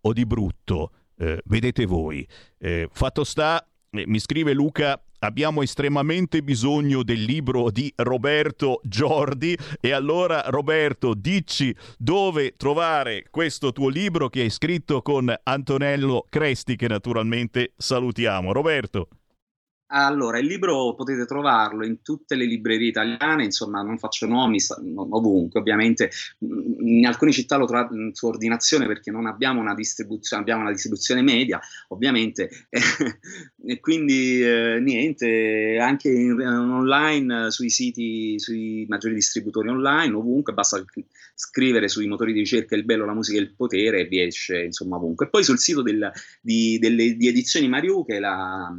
o 0.00 0.12
di 0.12 0.26
brutto. 0.26 0.90
Eh, 1.16 1.40
vedete 1.46 1.86
voi. 1.86 2.26
Eh, 2.58 2.88
fatto 2.90 3.24
sta, 3.24 3.66
eh, 3.90 4.04
mi 4.06 4.18
scrive 4.18 4.52
Luca 4.52 5.00
abbiamo 5.26 5.62
estremamente 5.62 6.42
bisogno 6.42 7.02
del 7.02 7.22
libro 7.22 7.70
di 7.70 7.92
Roberto 7.96 8.80
Giordi 8.84 9.56
e 9.80 9.92
allora 9.92 10.44
Roberto 10.46 11.14
dici 11.14 11.74
dove 11.98 12.52
trovare 12.56 13.26
questo 13.30 13.72
tuo 13.72 13.88
libro 13.88 14.28
che 14.28 14.42
hai 14.42 14.50
scritto 14.50 15.02
con 15.02 15.34
Antonello 15.42 16.26
Cresti 16.28 16.76
che 16.76 16.88
naturalmente 16.88 17.72
salutiamo. 17.76 18.52
Roberto. 18.52 19.08
Allora, 19.88 20.40
il 20.40 20.46
libro 20.46 20.94
potete 20.94 21.26
trovarlo 21.26 21.86
in 21.86 22.02
tutte 22.02 22.34
le 22.34 22.44
librerie 22.44 22.88
italiane, 22.88 23.44
insomma, 23.44 23.82
non 23.82 23.98
faccio 23.98 24.26
nomi, 24.26 24.58
ovunque, 24.94 25.60
ovviamente. 25.60 26.10
In 26.40 27.06
alcune 27.06 27.30
città 27.30 27.56
lo 27.56 27.66
trovate 27.66 28.10
su 28.12 28.26
ordinazione 28.26 28.86
perché 28.86 29.12
non 29.12 29.26
abbiamo 29.26 29.60
una 29.60 29.74
distribuzione, 29.74 30.42
abbiamo 30.42 30.62
una 30.62 30.72
distribuzione 30.72 31.22
media, 31.22 31.60
ovviamente. 31.88 32.66
e 33.64 33.78
quindi 33.78 34.42
eh, 34.42 34.80
niente, 34.80 35.78
anche 35.80 36.10
in, 36.10 36.40
online 36.40 37.52
sui 37.52 37.70
siti, 37.70 38.40
sui 38.40 38.86
maggiori 38.88 39.14
distributori 39.14 39.68
online, 39.68 40.14
ovunque, 40.14 40.52
basta 40.52 40.84
scrivere 41.32 41.86
sui 41.86 42.08
motori 42.08 42.32
di 42.32 42.40
ricerca 42.40 42.74
il 42.74 42.84
bello, 42.84 43.04
la 43.04 43.14
musica 43.14 43.38
e 43.38 43.42
il 43.42 43.54
potere 43.54 44.00
e 44.00 44.04
vi 44.06 44.20
esce, 44.20 44.64
insomma, 44.64 44.96
ovunque. 44.96 45.28
Poi 45.28 45.44
sul 45.44 45.60
sito 45.60 45.82
del, 45.82 46.10
di, 46.40 46.76
delle, 46.80 47.14
di 47.14 47.28
Edizioni 47.28 47.68
Mariù, 47.68 48.04
che 48.04 48.16
è 48.16 48.18
la 48.18 48.74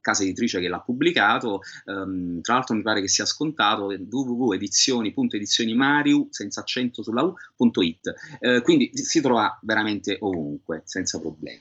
casa 0.00 0.22
editrice 0.22 0.60
che 0.60 0.68
l'ha 0.68 0.80
pubblicato, 0.80 1.60
um, 1.86 2.40
tra 2.40 2.54
l'altro 2.54 2.74
mi 2.74 2.82
pare 2.82 3.00
che 3.00 3.08
sia 3.08 3.24
scontato 3.24 3.86
www.edizioni.edizionimariu 3.86 6.28
senza 6.30 6.60
accento 6.60 7.02
sulla 7.02 7.22
u.it, 7.22 8.14
uh, 8.40 8.62
quindi 8.62 8.90
si 8.94 9.20
trova 9.20 9.58
veramente 9.62 10.16
ovunque, 10.20 10.82
senza 10.84 11.18
problemi. 11.20 11.60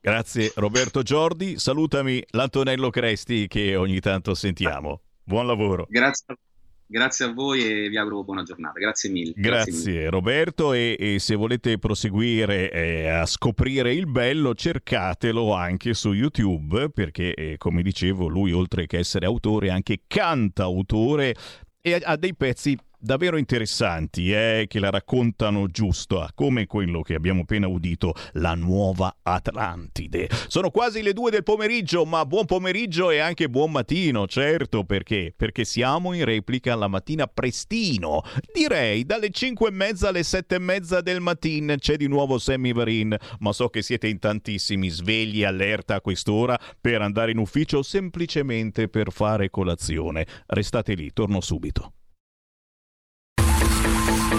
Grazie 0.00 0.52
Roberto 0.54 1.02
Giordi, 1.02 1.58
salutami 1.58 2.24
l'Antonello 2.30 2.88
Cresti 2.88 3.46
che 3.48 3.76
ogni 3.76 4.00
tanto 4.00 4.32
sentiamo. 4.34 5.02
Buon 5.22 5.46
lavoro. 5.46 5.86
Grazie 5.88 6.24
a 6.28 6.36
Grazie 6.92 7.26
a 7.26 7.32
voi 7.32 7.62
e 7.62 7.88
vi 7.88 7.96
auguro 7.96 8.24
buona 8.24 8.42
giornata. 8.42 8.80
Grazie 8.80 9.10
mille. 9.10 9.32
Grazie, 9.36 9.70
Grazie 9.70 9.92
mille. 9.92 10.10
Roberto 10.10 10.72
e, 10.72 10.96
e, 10.98 11.18
se 11.20 11.36
volete 11.36 11.78
proseguire 11.78 12.68
eh, 12.68 13.08
a 13.08 13.26
scoprire 13.26 13.94
il 13.94 14.08
bello 14.08 14.56
cercatelo 14.56 15.54
anche 15.54 15.94
su 15.94 16.12
YouTube 16.12 16.90
perché 16.90 17.32
eh, 17.34 17.56
come 17.58 17.82
dicevo 17.82 18.26
lui 18.26 18.50
oltre 18.50 18.86
che 18.86 18.98
essere 18.98 19.24
autore 19.24 19.70
anche 19.70 20.00
cantautore 20.08 21.36
e 21.80 22.00
ha 22.02 22.16
dei 22.16 22.34
pezzi 22.34 22.76
davvero 23.00 23.36
interessanti 23.36 24.32
eh, 24.32 24.66
che 24.68 24.78
la 24.78 24.90
raccontano 24.90 25.66
giusto, 25.66 26.26
come 26.34 26.66
quello 26.66 27.02
che 27.02 27.14
abbiamo 27.14 27.42
appena 27.42 27.66
udito, 27.66 28.14
la 28.34 28.54
nuova 28.54 29.16
Atlantide. 29.22 30.28
Sono 30.46 30.70
quasi 30.70 31.02
le 31.02 31.12
due 31.12 31.30
del 31.30 31.42
pomeriggio, 31.42 32.04
ma 32.04 32.24
buon 32.26 32.44
pomeriggio 32.44 33.10
e 33.10 33.18
anche 33.18 33.48
buon 33.48 33.72
mattino, 33.72 34.26
certo, 34.26 34.84
perché? 34.84 35.32
Perché 35.36 35.64
siamo 35.64 36.12
in 36.12 36.24
replica 36.24 36.74
la 36.74 36.88
mattina 36.88 37.26
prestino, 37.26 38.22
direi 38.52 39.04
dalle 39.04 39.30
5 39.30 39.68
e 39.68 39.72
mezza 39.72 40.08
alle 40.08 40.22
7 40.22 40.54
e 40.54 40.58
mezza 40.58 41.00
del 41.00 41.20
mattino 41.20 41.38
c'è 41.76 41.96
di 41.96 42.06
nuovo 42.06 42.38
Sammy 42.38 42.72
Varin, 42.72 43.16
ma 43.38 43.52
so 43.52 43.68
che 43.68 43.82
siete 43.82 44.08
in 44.08 44.18
tantissimi 44.18 44.88
svegli, 44.88 45.44
allerta 45.44 45.96
a 45.96 46.00
quest'ora 46.00 46.58
per 46.80 47.02
andare 47.02 47.32
in 47.32 47.38
ufficio 47.38 47.78
o 47.78 47.82
semplicemente 47.82 48.88
per 48.88 49.12
fare 49.12 49.50
colazione. 49.50 50.26
Restate 50.46 50.94
lì, 50.94 51.12
torno 51.12 51.40
subito. 51.40 51.94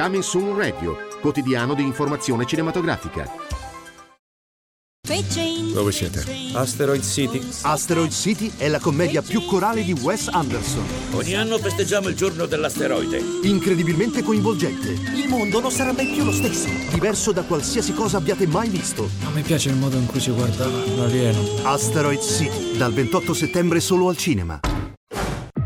Coming 0.00 0.22
Soon 0.22 0.56
Radio, 0.56 0.96
quotidiano 1.20 1.74
di 1.74 1.82
informazione 1.82 2.46
cinematografica. 2.46 3.30
Dove 5.74 5.92
siete? 5.92 6.24
Asteroid 6.54 7.02
City. 7.02 7.46
Asteroid 7.60 8.10
City 8.10 8.50
è 8.56 8.68
la 8.68 8.78
commedia 8.78 9.20
più 9.20 9.44
corale 9.44 9.84
di 9.84 9.92
Wes 9.92 10.28
Anderson. 10.28 10.86
Ogni 11.12 11.34
anno 11.34 11.58
festeggiamo 11.58 12.08
il 12.08 12.14
giorno 12.14 12.46
dell'asteroide. 12.46 13.22
Incredibilmente 13.42 14.22
coinvolgente. 14.22 14.88
Il 14.88 15.28
mondo 15.28 15.60
non 15.60 15.70
sarà 15.70 15.92
mai 15.92 16.06
più 16.06 16.24
lo 16.24 16.32
stesso. 16.32 16.68
Diverso 16.90 17.32
da 17.32 17.42
qualsiasi 17.42 17.92
cosa 17.92 18.16
abbiate 18.16 18.46
mai 18.46 18.70
visto. 18.70 19.06
A 19.24 19.30
me 19.34 19.42
piace 19.42 19.68
il 19.68 19.76
modo 19.76 19.98
in 19.98 20.06
cui 20.06 20.20
si 20.20 20.30
guardava 20.30 20.82
l'alieno. 20.96 21.44
Asteroid 21.64 22.22
City, 22.22 22.78
dal 22.78 22.94
28 22.94 23.34
settembre 23.34 23.80
solo 23.80 24.08
al 24.08 24.16
cinema. 24.16 24.69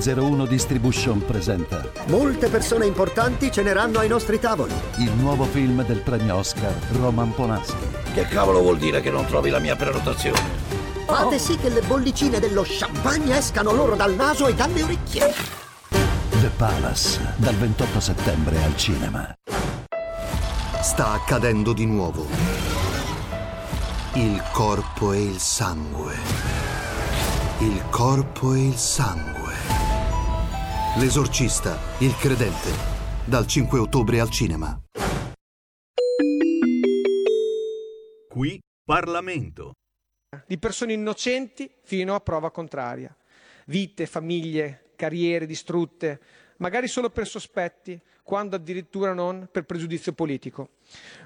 01 0.00 0.46
Distribution 0.46 1.22
presenta 1.26 1.84
Molte 2.06 2.48
persone 2.48 2.86
importanti 2.86 3.52
ceneranno 3.52 3.98
ai 3.98 4.08
nostri 4.08 4.40
tavoli. 4.40 4.72
Il 4.96 5.12
nuovo 5.12 5.44
film 5.44 5.84
del 5.84 6.00
premio 6.00 6.36
Oscar, 6.36 6.72
Roman 6.92 7.34
Polanski. 7.34 7.84
Che 8.14 8.22
cavolo 8.24 8.60
vuol 8.60 8.78
dire 8.78 9.02
che 9.02 9.10
non 9.10 9.26
trovi 9.26 9.50
la 9.50 9.58
mia 9.58 9.76
prenotazione? 9.76 10.40
Fate 11.04 11.38
sì 11.38 11.56
che 11.58 11.68
le 11.68 11.82
bollicine 11.82 12.40
dello 12.40 12.64
champagne 12.66 13.36
escano 13.36 13.72
loro 13.72 13.94
dal 13.94 14.14
naso 14.14 14.46
e 14.46 14.54
dalle 14.54 14.82
orecchie. 14.82 15.34
The 15.88 16.50
Palace, 16.56 17.34
dal 17.36 17.54
28 17.54 18.00
settembre 18.00 18.62
al 18.64 18.76
cinema. 18.76 19.34
Sta 20.80 21.10
accadendo 21.10 21.74
di 21.74 21.84
nuovo. 21.84 22.26
Il 24.14 24.42
corpo 24.52 25.12
e 25.12 25.22
il 25.22 25.38
sangue. 25.38 26.14
Il 27.58 27.82
corpo 27.90 28.54
e 28.54 28.68
il 28.68 28.76
sangue. 28.76 29.39
L'esorcista, 30.98 31.78
il 32.00 32.16
credente, 32.16 32.68
dal 33.24 33.46
5 33.46 33.78
ottobre 33.78 34.18
al 34.18 34.28
cinema. 34.28 34.76
Qui 38.28 38.60
Parlamento. 38.84 39.70
Di 40.48 40.58
persone 40.58 40.94
innocenti 40.94 41.70
fino 41.84 42.16
a 42.16 42.20
prova 42.20 42.50
contraria. 42.50 43.16
Vite, 43.66 44.06
famiglie, 44.06 44.90
carriere 44.96 45.46
distrutte, 45.46 46.20
magari 46.56 46.88
solo 46.88 47.08
per 47.08 47.28
sospetti, 47.28 47.98
quando 48.24 48.56
addirittura 48.56 49.12
non 49.12 49.48
per 49.48 49.62
pregiudizio 49.66 50.12
politico. 50.12 50.70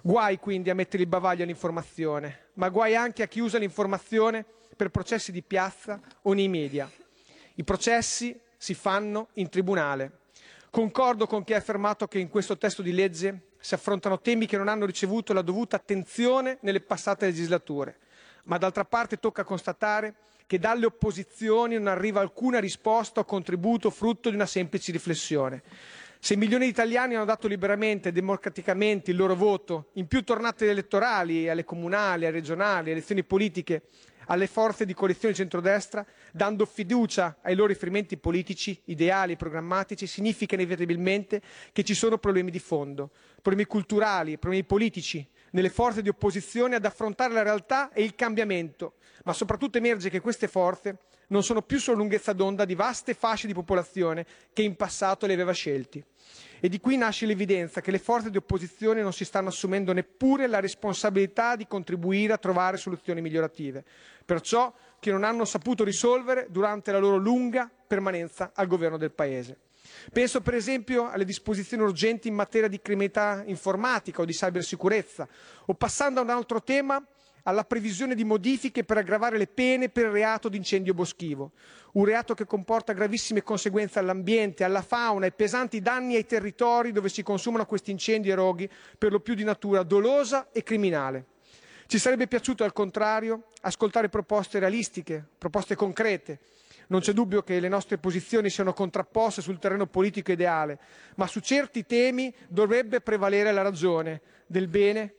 Guai 0.02 0.38
quindi 0.38 0.68
a 0.68 0.74
mettere 0.74 1.04
il 1.04 1.08
bavaglio 1.08 1.42
all'informazione, 1.42 2.50
ma 2.54 2.68
guai 2.68 2.96
anche 2.96 3.22
a 3.22 3.28
chi 3.28 3.40
usa 3.40 3.56
l'informazione 3.56 4.44
per 4.76 4.90
processi 4.90 5.32
di 5.32 5.42
piazza 5.42 5.98
o 6.20 6.34
nei 6.34 6.48
media. 6.48 6.86
I 7.54 7.64
processi 7.64 8.38
si 8.64 8.72
fanno 8.72 9.28
in 9.34 9.50
tribunale. 9.50 10.20
Concordo 10.70 11.26
con 11.26 11.44
chi 11.44 11.52
ha 11.52 11.58
affermato 11.58 12.08
che 12.08 12.18
in 12.18 12.30
questo 12.30 12.56
testo 12.56 12.80
di 12.80 12.94
legge 12.94 13.48
si 13.58 13.74
affrontano 13.74 14.20
temi 14.20 14.46
che 14.46 14.56
non 14.56 14.68
hanno 14.68 14.86
ricevuto 14.86 15.34
la 15.34 15.42
dovuta 15.42 15.76
attenzione 15.76 16.56
nelle 16.62 16.80
passate 16.80 17.26
legislature, 17.26 17.98
ma 18.44 18.56
d'altra 18.56 18.86
parte 18.86 19.18
tocca 19.18 19.44
constatare 19.44 20.14
che 20.46 20.58
dalle 20.58 20.86
opposizioni 20.86 21.74
non 21.74 21.88
arriva 21.88 22.20
alcuna 22.22 22.58
risposta 22.58 23.20
o 23.20 23.24
contributo 23.26 23.90
frutto 23.90 24.30
di 24.30 24.34
una 24.34 24.46
semplice 24.46 24.92
riflessione. 24.92 25.62
Se 26.18 26.34
milioni 26.34 26.64
di 26.64 26.70
italiani 26.70 27.16
hanno 27.16 27.26
dato 27.26 27.48
liberamente 27.48 28.08
e 28.08 28.12
democraticamente 28.12 29.10
il 29.10 29.18
loro 29.18 29.34
voto 29.34 29.90
in 29.94 30.06
più 30.06 30.24
tornate 30.24 30.70
elettorali, 30.70 31.50
alle 31.50 31.64
comunali, 31.64 32.24
alle 32.24 32.38
regionali, 32.38 32.84
alle 32.84 32.92
elezioni 32.92 33.24
politiche, 33.24 33.82
alle 34.26 34.46
forze 34.46 34.84
di 34.84 34.94
coalizione 34.94 35.34
centrodestra, 35.34 36.04
dando 36.32 36.66
fiducia 36.66 37.38
ai 37.42 37.54
loro 37.54 37.68
riferimenti 37.68 38.16
politici, 38.16 38.80
ideali, 38.86 39.36
programmatici, 39.36 40.06
significa 40.06 40.54
inevitabilmente 40.54 41.42
che 41.72 41.84
ci 41.84 41.94
sono 41.94 42.18
problemi 42.18 42.50
di 42.50 42.58
fondo, 42.58 43.10
problemi 43.42 43.66
culturali, 43.66 44.38
problemi 44.38 44.64
politici, 44.64 45.26
nelle 45.50 45.70
forze 45.70 46.02
di 46.02 46.08
opposizione 46.08 46.74
ad 46.76 46.84
affrontare 46.84 47.32
la 47.32 47.42
realtà 47.42 47.92
e 47.92 48.02
il 48.02 48.14
cambiamento, 48.14 48.94
ma 49.24 49.32
soprattutto 49.32 49.78
emerge 49.78 50.10
che 50.10 50.20
queste 50.20 50.48
forze 50.48 50.98
non 51.28 51.42
sono 51.42 51.62
più 51.62 51.78
sulla 51.78 51.96
lunghezza 51.96 52.32
d'onda 52.32 52.64
di 52.64 52.74
vaste 52.74 53.14
fasce 53.14 53.46
di 53.46 53.54
popolazione 53.54 54.26
che 54.52 54.62
in 54.62 54.76
passato 54.76 55.26
le 55.26 55.32
aveva 55.34 55.52
scelti. 55.52 56.02
E 56.60 56.68
di 56.68 56.80
qui 56.80 56.96
nasce 56.96 57.26
l'evidenza 57.26 57.80
che 57.80 57.90
le 57.90 57.98
forze 57.98 58.30
di 58.30 58.38
opposizione 58.38 59.02
non 59.02 59.12
si 59.12 59.24
stanno 59.24 59.48
assumendo 59.48 59.92
neppure 59.92 60.46
la 60.46 60.60
responsabilità 60.60 61.56
di 61.56 61.66
contribuire 61.66 62.32
a 62.32 62.38
trovare 62.38 62.78
soluzioni 62.78 63.20
migliorative, 63.20 63.84
perciò 64.24 64.72
che 64.98 65.10
non 65.10 65.24
hanno 65.24 65.44
saputo 65.44 65.84
risolvere 65.84 66.46
durante 66.48 66.90
la 66.90 66.98
loro 66.98 67.16
lunga 67.16 67.70
permanenza 67.86 68.52
al 68.54 68.66
governo 68.66 68.96
del 68.96 69.12
Paese. 69.12 69.58
Penso 70.10 70.40
per 70.40 70.54
esempio 70.54 71.10
alle 71.10 71.26
disposizioni 71.26 71.82
urgenti 71.82 72.28
in 72.28 72.34
materia 72.34 72.68
di 72.68 72.80
criminalità 72.80 73.42
informatica 73.46 74.22
o 74.22 74.24
di 74.24 74.32
cybersicurezza, 74.32 75.28
o 75.66 75.74
passando 75.74 76.20
a 76.20 76.22
un 76.22 76.30
altro 76.30 76.62
tema, 76.62 77.04
alla 77.44 77.64
previsione 77.64 78.14
di 78.14 78.24
modifiche 78.24 78.84
per 78.84 78.98
aggravare 78.98 79.38
le 79.38 79.46
pene 79.46 79.88
per 79.88 80.06
il 80.06 80.12
reato 80.12 80.48
di 80.48 80.56
incendio 80.56 80.94
boschivo, 80.94 81.52
un 81.92 82.04
reato 82.04 82.34
che 82.34 82.46
comporta 82.46 82.92
gravissime 82.92 83.42
conseguenze 83.42 83.98
all'ambiente, 83.98 84.64
alla 84.64 84.82
fauna 84.82 85.26
e 85.26 85.32
pesanti 85.32 85.80
danni 85.80 86.16
ai 86.16 86.26
territori 86.26 86.92
dove 86.92 87.08
si 87.08 87.22
consumano 87.22 87.66
questi 87.66 87.90
incendi 87.90 88.30
e 88.30 88.34
roghi, 88.34 88.68
per 88.98 89.12
lo 89.12 89.20
più 89.20 89.34
di 89.34 89.44
natura 89.44 89.82
dolosa 89.82 90.48
e 90.52 90.62
criminale. 90.62 91.26
Ci 91.86 91.98
sarebbe 91.98 92.26
piaciuto, 92.26 92.64
al 92.64 92.72
contrario, 92.72 93.48
ascoltare 93.60 94.08
proposte 94.08 94.58
realistiche, 94.58 95.22
proposte 95.36 95.74
concrete. 95.74 96.40
Non 96.86 97.00
c'è 97.00 97.12
dubbio 97.12 97.42
che 97.42 97.60
le 97.60 97.68
nostre 97.68 97.98
posizioni 97.98 98.48
siano 98.48 98.72
contrapposte 98.72 99.42
sul 99.42 99.58
terreno 99.58 99.86
politico 99.86 100.32
ideale, 100.32 100.78
ma 101.16 101.26
su 101.26 101.40
certi 101.40 101.84
temi 101.84 102.34
dovrebbe 102.48 103.00
prevalere 103.00 103.52
la 103.52 103.62
ragione 103.62 104.20
del 104.46 104.68
bene 104.68 105.14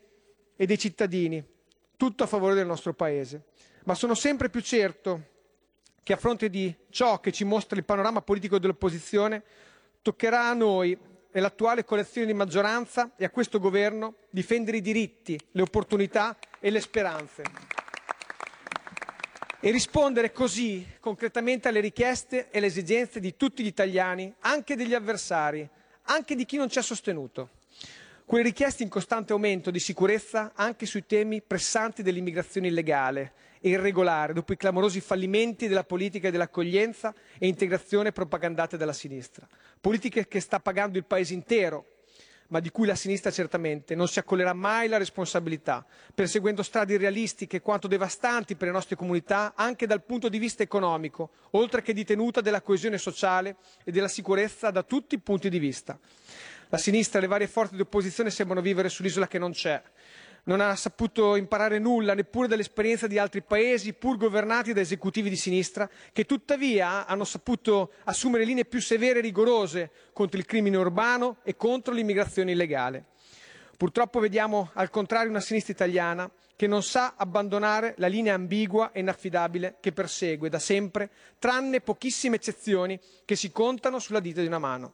e 0.56 0.66
dei 0.66 0.78
cittadini, 0.78 1.44
tutto 1.98 2.24
a 2.24 2.28
favore 2.28 2.56
del 2.56 2.66
nostro 2.66 2.94
Paese. 2.94 3.44
Ma 3.86 3.94
sono 3.96 4.16
sempre 4.16 4.50
più 4.50 4.62
certo 4.62 5.34
che 6.04 6.14
a 6.14 6.18
fronte 6.18 6.50
di 6.50 6.74
ciò 6.90 7.20
che 7.20 7.32
ci 7.32 7.44
mostra 7.44 7.78
il 7.78 7.84
panorama 7.84 8.22
politico 8.22 8.60
dell'opposizione, 8.60 9.44
toccherà 10.02 10.50
a 10.50 10.54
noi 10.54 10.98
e 11.32 11.40
all'attuale 11.40 11.84
coalizione 11.84 12.28
di 12.28 12.34
maggioranza 12.34 13.12
e 13.18 13.26
a 13.26 13.30
questo 13.30 13.60
governo 13.60 14.16
difendere 14.30 14.78
i 14.78 14.82
diritti, 14.82 15.40
le 15.52 15.62
opportunità 15.62 16.38
e 16.60 16.70
le 16.70 16.80
speranze 16.80 17.44
e 19.66 19.72
rispondere 19.72 20.32
così 20.32 20.88
concretamente 21.00 21.68
alle 21.68 21.80
richieste 21.80 22.52
e 22.52 22.60
alle 22.60 22.68
esigenze 22.68 23.20
di 23.20 23.36
tutti 23.36 23.64
gli 23.64 23.68
italiani, 23.68 24.32
anche 24.42 24.76
degli 24.76 24.94
avversari, 24.94 25.68
anche 26.04 26.36
di 26.36 26.46
chi 26.46 26.58
non 26.58 26.70
ci 26.70 26.78
ha 26.78 26.84
sostenuto. 26.84 27.50
Quelle 28.28 28.44
richieste 28.44 28.82
in 28.82 28.90
costante 28.90 29.34
aumento 29.34 29.70
di 29.70 29.78
sicurezza 29.78 30.54
anche 30.56 30.88
sui 30.88 31.06
temi 31.06 31.44
pressanti 31.44 32.02
dell'immigrazione 32.02 32.70
illegale 32.70 33.34
e 33.60 33.70
irregolare, 33.70 34.34
dopo 34.34 34.52
i 34.52 34.58
clamorosi 34.58 35.00
fallimenti 35.00 35.68
della 35.68 35.84
politica 35.84 36.32
dell'accoglienza 36.32 37.14
e 37.38 37.46
integrazione 37.46 38.12
propagandate 38.12 38.78
dalla 38.78 38.94
sinistra. 38.94 39.48
Politiche 39.80 40.28
che 40.28 40.40
sta 40.40 40.60
pagando 40.60 40.98
il 40.98 41.06
Paese 41.06 41.36
intero, 41.36 41.86
ma 42.48 42.60
di 42.60 42.72
cui 42.72 42.88
la 42.88 42.96
sinistra 42.96 43.30
certamente 43.30 43.94
non 43.94 44.08
si 44.08 44.18
accolerà 44.18 44.54
mai 44.54 44.88
la 44.88 44.98
responsabilità, 44.98 45.86
perseguendo 46.14 46.64
strade 46.64 46.94
irrealistiche 46.94 47.62
quanto 47.62 47.88
devastanti 47.88 48.56
per 48.56 48.70
le 48.70 48.74
nostre 48.74 48.96
comunità 48.96 49.54
anche 49.56 49.86
dal 49.86 50.04
punto 50.04 50.30
di 50.30 50.40
vista 50.40 50.64
economico, 50.64 51.30
oltre 51.52 51.84
che 51.84 51.94
di 51.94 52.04
tenuta 52.04 52.42
della 52.42 52.62
coesione 52.62 52.98
sociale 52.98 53.58
e 53.84 53.92
della 53.92 54.08
sicurezza 54.08 54.72
da 54.72 54.82
tutti 54.82 55.14
i 55.14 55.20
punti 55.20 55.48
di 55.48 55.60
vista. 55.60 56.00
La 56.70 56.78
sinistra 56.78 57.20
e 57.20 57.22
le 57.22 57.28
varie 57.28 57.48
forze 57.48 57.76
di 57.76 57.82
opposizione 57.82 58.30
sembrano 58.30 58.62
vivere 58.62 58.90
sull'isola 58.90 59.28
che 59.28 59.38
non 59.38 59.52
c'è. 59.52 59.82
Non 60.46 60.62
ha 60.62 60.76
saputo 60.76 61.36
imparare 61.36 61.80
nulla 61.80 62.14
neppure 62.14 62.48
dall'esperienza 62.48 63.08
di 63.08 63.18
altri 63.18 63.42
paesi, 63.42 63.94
pur 63.94 64.18
governati 64.18 64.74
da 64.74 64.82
esecutivi 64.82 65.30
di 65.30 65.36
sinistra, 65.36 65.90
che 66.12 66.26
tuttavia 66.26 67.08
hanno 67.08 67.24
saputo 67.24 67.94
assumere 68.04 68.46
linee 68.46 68.66
più 68.66 68.80
severe 68.80 69.20
e 69.20 69.22
rigorose 69.24 69.92
contro 70.14 70.38
il 70.38 70.46
crimine 70.46 70.78
urbano 70.78 71.38
e 71.44 71.56
contro 71.56 71.94
l'immigrazione 71.94 72.52
illegale. 72.52 73.06
Purtroppo 73.78 74.20
vediamo 74.20 74.70
al 74.74 74.90
contrario 74.90 75.30
una 75.30 75.40
sinistra 75.40 75.74
italiana 75.74 76.30
che 76.56 76.68
non 76.68 76.84
sa 76.84 77.16
abbandonare 77.18 77.94
la 77.98 78.08
linea 78.08 78.34
ambigua 78.34 78.92
e 78.92 79.02
inaffidabile 79.02 79.78
che 79.82 79.92
persegue 79.92 80.50
da 80.50 80.60
sempre, 80.60 81.10
tranne 81.38 81.82
pochissime 81.82 82.38
eccezioni 82.38 83.00
che 83.26 83.36
si 83.36 83.52
contano 83.52 84.00
sulla 84.00 84.20
dita 84.20 84.42
di 84.42 84.48
una 84.48 84.60
mano. 84.60 84.94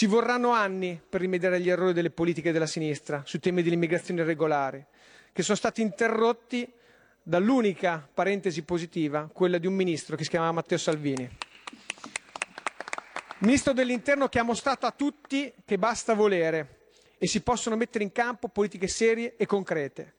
Ci 0.00 0.06
vorranno 0.06 0.52
anni 0.52 0.98
per 1.06 1.20
rimediare 1.20 1.56
agli 1.56 1.68
errori 1.68 1.92
delle 1.92 2.08
politiche 2.08 2.52
della 2.52 2.64
sinistra 2.64 3.22
sui 3.26 3.38
temi 3.38 3.62
dell'immigrazione 3.62 4.22
irregolare, 4.22 4.86
che 5.30 5.42
sono 5.42 5.58
stati 5.58 5.82
interrotti 5.82 6.72
dall'unica 7.22 8.08
parentesi 8.14 8.62
positiva, 8.62 9.28
quella 9.30 9.58
di 9.58 9.66
un 9.66 9.74
ministro 9.74 10.16
che 10.16 10.24
si 10.24 10.30
chiamava 10.30 10.52
Matteo 10.52 10.78
Salvini. 10.78 11.28
Ministro 13.40 13.74
dell'Interno 13.74 14.30
che 14.30 14.38
ha 14.38 14.42
mostrato 14.42 14.86
a 14.86 14.90
tutti 14.90 15.52
che 15.66 15.76
basta 15.76 16.14
volere 16.14 16.86
e 17.18 17.26
si 17.26 17.42
possono 17.42 17.76
mettere 17.76 18.02
in 18.02 18.10
campo 18.10 18.48
politiche 18.48 18.88
serie 18.88 19.36
e 19.36 19.44
concrete. 19.44 20.14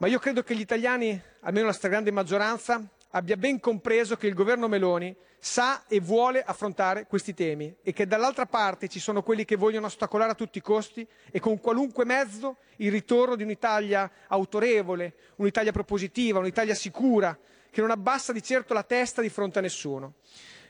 Ma 0.00 0.06
io 0.06 0.18
credo 0.18 0.42
che 0.42 0.54
gli 0.54 0.60
italiani, 0.60 1.18
almeno 1.40 1.64
la 1.64 1.72
stragrande 1.72 2.10
maggioranza, 2.10 2.86
abbia 3.16 3.36
ben 3.36 3.60
compreso 3.60 4.16
che 4.16 4.26
il 4.26 4.34
governo 4.34 4.68
Meloni 4.68 5.14
sa 5.38 5.84
e 5.86 6.00
vuole 6.00 6.42
affrontare 6.42 7.06
questi 7.06 7.32
temi 7.32 7.74
e 7.82 7.92
che 7.92 8.06
dall'altra 8.06 8.46
parte 8.46 8.88
ci 8.88 8.98
sono 8.98 9.22
quelli 9.22 9.44
che 9.44 9.56
vogliono 9.56 9.86
ostacolare 9.86 10.32
a 10.32 10.34
tutti 10.34 10.58
i 10.58 10.62
costi 10.62 11.06
e 11.30 11.38
con 11.38 11.60
qualunque 11.60 12.04
mezzo 12.04 12.56
il 12.76 12.90
ritorno 12.90 13.36
di 13.36 13.44
un'Italia 13.44 14.10
autorevole, 14.26 15.14
un'Italia 15.36 15.70
propositiva, 15.70 16.40
un'Italia 16.40 16.74
sicura, 16.74 17.38
che 17.70 17.80
non 17.80 17.90
abbassa 17.90 18.32
di 18.32 18.42
certo 18.42 18.74
la 18.74 18.82
testa 18.82 19.22
di 19.22 19.28
fronte 19.28 19.60
a 19.60 19.62
nessuno. 19.62 20.14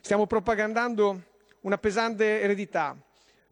Stiamo 0.01 0.27
propagandando 0.27 1.23
una 1.63 1.79
pesante 1.79 2.43
eredità, 2.43 2.95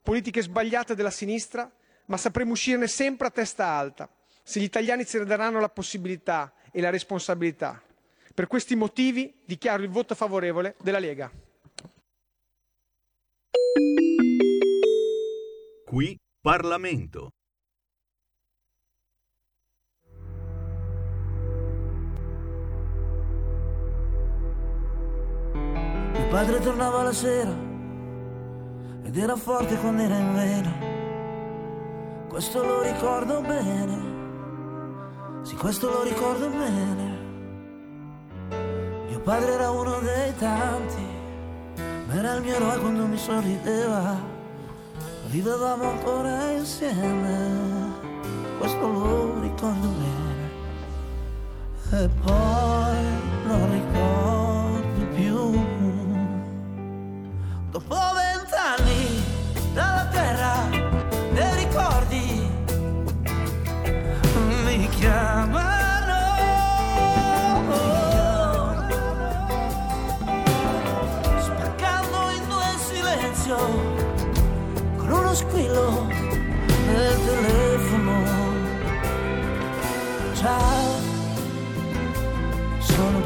politiche 0.02 0.42
sbagliate 0.42 0.94
della 0.94 1.10
sinistra, 1.10 1.70
ma 2.06 2.18
sapremo 2.18 2.52
uscirne 2.52 2.88
sempre 2.88 3.28
a 3.28 3.30
testa 3.30 3.66
alta, 3.68 4.06
se 4.42 4.60
gli 4.60 4.64
italiani 4.64 5.06
ci 5.06 5.22
daranno 5.24 5.60
la 5.60 5.70
possibilità 5.70 6.52
e 6.70 6.80
la 6.82 6.90
responsabilità. 6.90 7.80
Per 8.34 8.46
questi 8.46 8.74
motivi 8.74 9.34
dichiaro 9.44 9.82
il 9.82 9.90
voto 9.90 10.14
favorevole 10.14 10.76
della 10.80 10.98
Lega. 10.98 11.30
Qui 15.84 16.18
Parlamento. 16.40 17.30
Mio 25.52 26.28
padre 26.28 26.60
tornava 26.60 27.02
la 27.02 27.12
sera 27.12 27.54
ed 29.04 29.16
era 29.18 29.36
forte 29.36 29.76
quando 29.76 30.02
era 30.02 30.16
in 30.16 30.32
vena. 30.32 30.90
Questo 32.28 32.64
lo 32.64 32.80
ricordo 32.80 33.42
bene. 33.42 34.10
Sì, 35.42 35.54
questo 35.56 35.90
lo 35.90 36.02
ricordo 36.02 36.48
bene. 36.48 37.11
Padre 39.24 39.52
era 39.52 39.70
uno 39.70 40.00
dei 40.00 40.34
tanti, 40.36 41.06
ma 42.08 42.14
era 42.14 42.34
il 42.34 42.42
mio 42.42 42.56
eroe 42.56 42.78
quando 42.78 43.06
mi 43.06 43.16
sorrideva. 43.16 44.18
Vivevamo 45.26 45.90
ancora 45.90 46.50
insieme, 46.50 47.92
questo 48.58 48.84
lo 48.84 49.40
ricordo 49.40 49.88
bene. 49.88 50.50
E 52.02 52.08
poi 52.24 52.71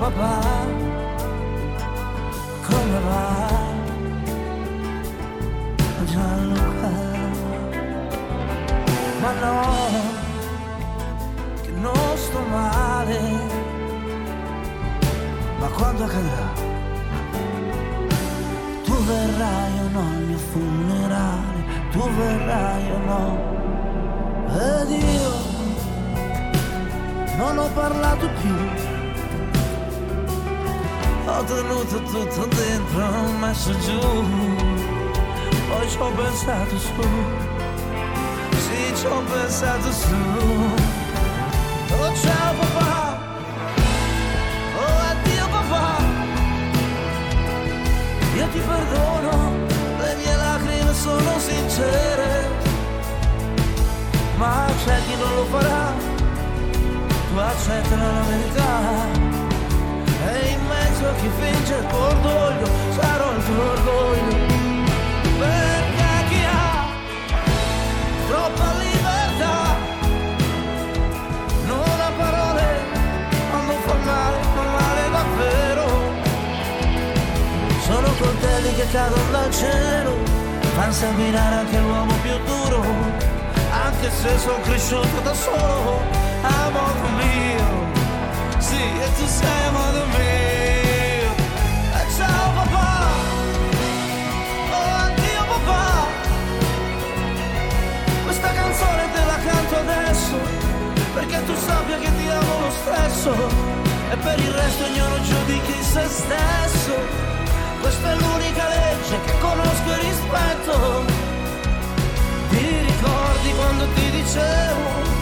sono 0.06 0.10
papà, 0.10 0.66
come 2.66 3.00
va? 3.00 3.64
Gianluca, 6.04 6.90
ma 9.20 9.32
no, 9.40 9.62
che 11.62 11.70
non 11.70 12.16
sto 12.16 12.40
male, 12.50 13.20
ma 15.58 15.66
quando 15.68 16.04
accadrà? 16.04 16.64
Tu 18.84 19.04
verrai 19.04 19.78
o 19.78 19.88
no 19.90 20.00
al 20.00 20.22
mio 20.22 20.38
funerale, 20.38 21.64
tu 21.90 22.00
verrai 22.10 22.90
o 22.90 22.98
no? 23.10 23.54
Ed 24.48 24.90
io 24.90 25.32
non 27.36 27.58
ho 27.58 27.68
parlato 27.74 28.28
più. 28.40 28.95
Ho 31.28 31.42
tenuto 31.42 32.02
tutto 32.02 32.46
dentro, 32.46 33.04
messo 33.40 33.76
giù. 33.80 33.98
Poi 35.68 35.88
ci 35.90 35.98
ho 35.98 36.10
pensato 36.12 36.78
su. 36.78 37.02
Sì, 38.52 38.96
ci 38.96 39.06
ho 39.06 39.20
pensato 39.22 39.92
su. 39.92 40.14
Oh 41.98 42.14
ciao 42.22 42.54
papà. 42.60 43.18
Oh 44.78 44.98
addio 45.10 45.48
papà. 45.48 45.96
Io 48.36 48.46
ti 48.52 48.60
perdono, 48.60 49.52
le 49.98 50.14
mie 50.14 50.36
lacrime 50.36 50.94
sono 50.94 51.38
sincere. 51.38 52.48
Ma 54.36 54.66
c'è 54.84 54.96
chi 55.06 55.16
non 55.16 55.34
lo 55.34 55.44
farà 55.46 56.14
tu 57.36 57.42
accettala 57.42 58.12
la 58.12 58.22
verità 58.22 59.25
e 61.02 61.06
a 61.06 61.14
chi 61.14 61.30
finge 61.38 61.74
il 61.74 61.86
tuo 61.86 61.98
orgoglio 61.98 62.66
sarò 62.98 63.32
il 63.32 63.44
tuo 63.44 63.70
orgoglio. 63.70 64.36
Perché 65.38 66.12
chi 66.28 66.44
ha 66.44 66.86
troppa 68.28 68.72
libertà 68.78 69.76
non 71.66 72.00
ha 72.00 72.10
parole 72.16 72.64
quando 73.50 73.72
fa 73.84 73.94
male 74.04 74.36
fa 74.54 74.62
male 74.78 75.10
davvero. 75.10 75.86
Sono 77.80 78.08
coltelli 78.18 78.74
che 78.74 78.86
cadono 78.90 79.30
dal 79.30 79.50
cielo 79.52 80.16
fanno 80.74 80.92
sanguinare 80.92 81.54
anche 81.56 81.78
l'uomo 81.78 82.14
più 82.22 82.36
duro. 82.44 82.82
Anche 83.70 84.10
se 84.10 84.38
sono 84.38 84.60
cresciuto 84.60 85.20
da 85.22 85.34
solo 85.34 86.00
a 86.42 86.70
modo 86.70 87.08
mio, 87.16 88.58
sì, 88.58 88.76
e 88.76 89.08
tu 89.16 89.26
sei 89.26 89.66
a 89.66 89.70
modo 89.70 90.04
canto 99.76 99.90
adesso, 99.90 100.36
perché 101.14 101.44
tu 101.44 101.54
sappia 101.54 101.98
che 101.98 102.10
ti 102.16 102.28
amo 102.28 102.60
lo 102.60 102.70
stesso, 102.70 103.32
e 104.10 104.16
per 104.16 104.38
il 104.38 104.52
resto 104.52 104.84
ognuno 104.84 105.20
giudichi 105.22 105.82
se 105.82 106.06
stesso. 106.08 106.94
Questa 107.80 108.12
è 108.12 108.16
l'unica 108.16 108.68
legge 108.68 109.20
che 109.24 109.38
conosco 109.38 109.92
e 109.92 109.98
rispetto. 110.00 111.04
Ti 112.50 112.78
ricordi 112.86 113.52
quando 113.54 113.86
ti 113.94 114.10
dicevo 114.10 115.14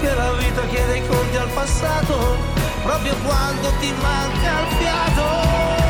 che 0.00 0.14
la 0.14 0.32
vita 0.32 0.62
chiede 0.66 0.98
i 0.98 1.06
conti 1.06 1.36
al 1.36 1.48
passato, 1.48 2.36
proprio 2.82 3.14
quando 3.24 3.72
ti 3.80 3.92
manca 4.00 4.60
il 4.60 4.76
fiato. 4.78 5.81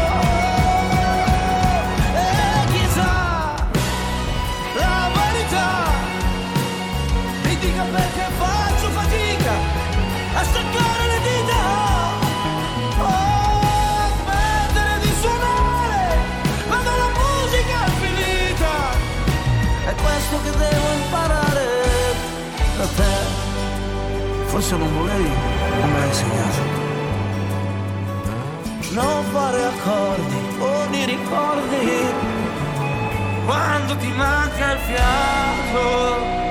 Perché 7.93 8.26
faccio 8.38 8.88
fatica 8.88 9.53
a 10.34 10.45
staccare 10.45 11.05
le 11.12 11.20
dita. 11.28 11.62
Oh, 12.99 14.09
smettere 14.16 14.95
di 15.01 15.12
suonare 15.20 16.18
quando 16.66 16.90
la 17.03 17.11
musica 17.20 17.76
è 17.84 17.90
finita. 18.03 18.74
È 19.90 19.95
questo 19.95 20.43
che 20.43 20.51
devo 20.51 20.93
imparare 21.05 21.66
da 22.78 22.86
te. 22.97 23.14
Forse 24.47 24.76
non 24.76 24.93
volevi, 24.97 25.30
non 25.80 25.93
me 25.93 25.99
l'hai 25.99 26.09
insegnato. 26.09 26.80
Non 28.90 29.24
fare 29.32 29.64
accordi 29.64 30.36
con 30.59 30.95
i 30.95 31.05
ricordi 31.07 32.07
quando 33.47 33.97
ti 33.97 34.09
manca 34.09 34.72
il 34.72 34.78
fiato. 34.78 36.41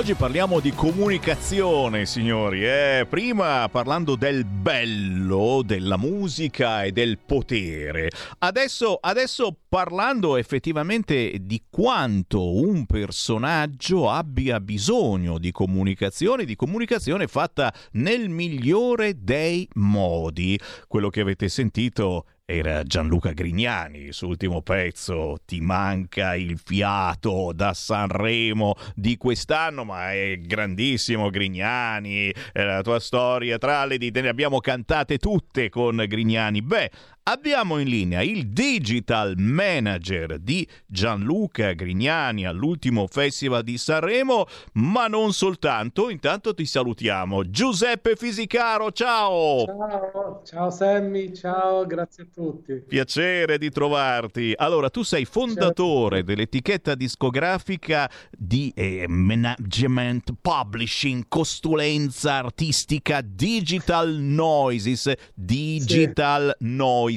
Oggi 0.00 0.14
parliamo 0.14 0.60
di 0.60 0.72
comunicazione, 0.72 2.06
signori. 2.06 2.64
Eh, 2.64 3.06
prima 3.06 3.68
parlando 3.68 4.16
del 4.16 4.46
bello 4.46 5.60
della 5.62 5.98
musica 5.98 6.84
e 6.84 6.90
del 6.90 7.18
potere. 7.18 8.08
Adesso, 8.38 8.96
adesso 8.98 9.54
parlando 9.68 10.38
effettivamente 10.38 11.36
di 11.42 11.64
quanto 11.68 12.56
un 12.56 12.86
personaggio 12.86 14.08
abbia 14.08 14.58
bisogno 14.58 15.36
di 15.36 15.52
comunicazione, 15.52 16.46
di 16.46 16.56
comunicazione 16.56 17.26
fatta 17.26 17.70
nel 17.92 18.30
migliore 18.30 19.22
dei 19.22 19.68
modi. 19.74 20.58
Quello 20.88 21.10
che 21.10 21.20
avete 21.20 21.50
sentito 21.50 22.24
era 22.50 22.82
Gianluca 22.82 23.32
Grignani, 23.32 23.98
il 23.98 24.16
ultimo 24.22 24.60
pezzo, 24.60 25.38
Ti 25.46 25.60
manca 25.60 26.34
il 26.34 26.58
fiato 26.62 27.52
da 27.54 27.72
Sanremo 27.72 28.74
di 28.94 29.16
quest'anno, 29.16 29.84
ma 29.84 30.12
è 30.12 30.36
grandissimo 30.40 31.30
Grignani, 31.30 32.32
è 32.52 32.62
la 32.64 32.82
tua 32.82 32.98
storia 32.98 33.56
tra 33.56 33.84
le 33.84 33.98
dita, 33.98 34.20
ne 34.20 34.28
abbiamo 34.28 34.58
cantate 34.58 35.18
tutte 35.18 35.68
con 35.68 36.04
Grignani. 36.08 36.60
Beh, 36.60 36.90
abbiamo 37.24 37.78
in 37.78 37.88
linea 37.88 38.22
il 38.22 38.48
digital 38.48 39.34
manager 39.36 40.38
di 40.38 40.66
Gianluca 40.86 41.72
Grignani 41.72 42.46
all'ultimo 42.46 43.06
festival 43.06 43.62
di 43.62 43.78
Sanremo, 43.78 44.46
ma 44.74 45.06
non 45.06 45.32
soltanto, 45.32 46.08
intanto 46.08 46.54
ti 46.54 46.64
salutiamo. 46.64 47.48
Giuseppe 47.50 48.16
Fisicaro, 48.16 48.90
ciao! 48.92 49.64
Ciao, 49.66 50.42
ciao 50.44 50.70
Sammy, 50.70 51.34
ciao, 51.34 51.86
grazie 51.86 52.24
a 52.24 52.26
tutti. 52.32 52.82
Piacere 52.86 53.58
di 53.58 53.70
trovarti. 53.70 54.52
Allora, 54.56 54.90
tu 54.90 55.02
sei 55.02 55.24
fondatore 55.24 56.24
dell'etichetta 56.24 56.94
discografica 56.94 58.10
di 58.30 58.72
eh, 58.74 59.06
management, 59.08 60.34
publishing, 60.40 61.24
costulenza 61.28 62.34
artistica 62.34 63.20
Digital 63.20 64.10
Noises. 64.14 65.12
Digital 65.34 66.56
sì. 66.58 66.66
Noises, 66.66 67.09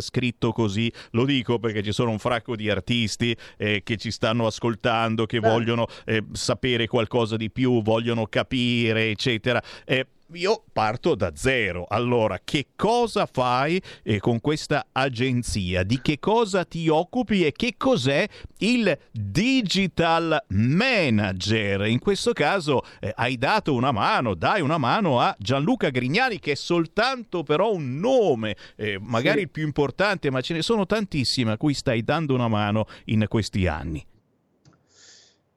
scritto 0.00 0.52
così. 0.52 0.90
Lo 1.10 1.24
dico 1.24 1.58
perché 1.58 1.82
ci 1.82 1.92
sono 1.92 2.10
un 2.10 2.18
fracco 2.18 2.56
di 2.56 2.70
artisti 2.70 3.36
eh, 3.56 3.82
che 3.82 3.96
ci 3.96 4.10
stanno 4.10 4.46
ascoltando, 4.46 5.26
che 5.26 5.40
Beh. 5.40 5.48
vogliono 5.48 5.86
eh, 6.04 6.24
sapere 6.32 6.86
qualcosa 6.86 7.36
di 7.36 7.50
più, 7.50 7.82
vogliono 7.82 8.26
capire, 8.26 9.10
eccetera. 9.10 9.62
Eh, 9.84 10.06
io 10.32 10.64
parto 10.72 11.14
da 11.14 11.32
zero. 11.34 11.86
Allora, 11.88 12.40
che 12.42 12.68
cosa 12.76 13.26
fai 13.26 13.80
eh, 14.02 14.18
con 14.18 14.40
questa 14.40 14.86
agenzia? 14.92 15.82
Di 15.82 16.00
che 16.00 16.18
cosa 16.18 16.64
ti 16.64 16.88
occupi 16.88 17.44
e 17.44 17.52
che 17.52 17.74
cos'è 17.76 18.26
il 18.58 18.98
digital 19.12 20.42
manager? 20.48 21.86
In 21.86 21.98
questo 21.98 22.32
caso 22.32 22.82
eh, 23.00 23.12
hai 23.16 23.36
dato 23.36 23.74
una 23.74 23.92
mano, 23.92 24.34
dai 24.34 24.60
una 24.60 24.78
mano 24.78 25.20
a 25.20 25.34
Gianluca 25.38 25.90
Grignani 25.90 26.38
che 26.38 26.52
è 26.52 26.56
soltanto 26.56 27.42
però 27.42 27.72
un 27.72 27.98
nome, 27.98 28.56
eh, 28.76 28.98
magari 29.00 29.38
sì. 29.38 29.42
il 29.44 29.50
più 29.50 29.64
importante, 29.64 30.30
ma 30.30 30.40
ce 30.40 30.54
ne 30.54 30.62
sono 30.62 30.86
tantissime 30.86 31.52
a 31.52 31.56
cui 31.56 31.74
stai 31.74 32.02
dando 32.02 32.34
una 32.34 32.48
mano 32.48 32.86
in 33.06 33.26
questi 33.28 33.66
anni. 33.66 34.04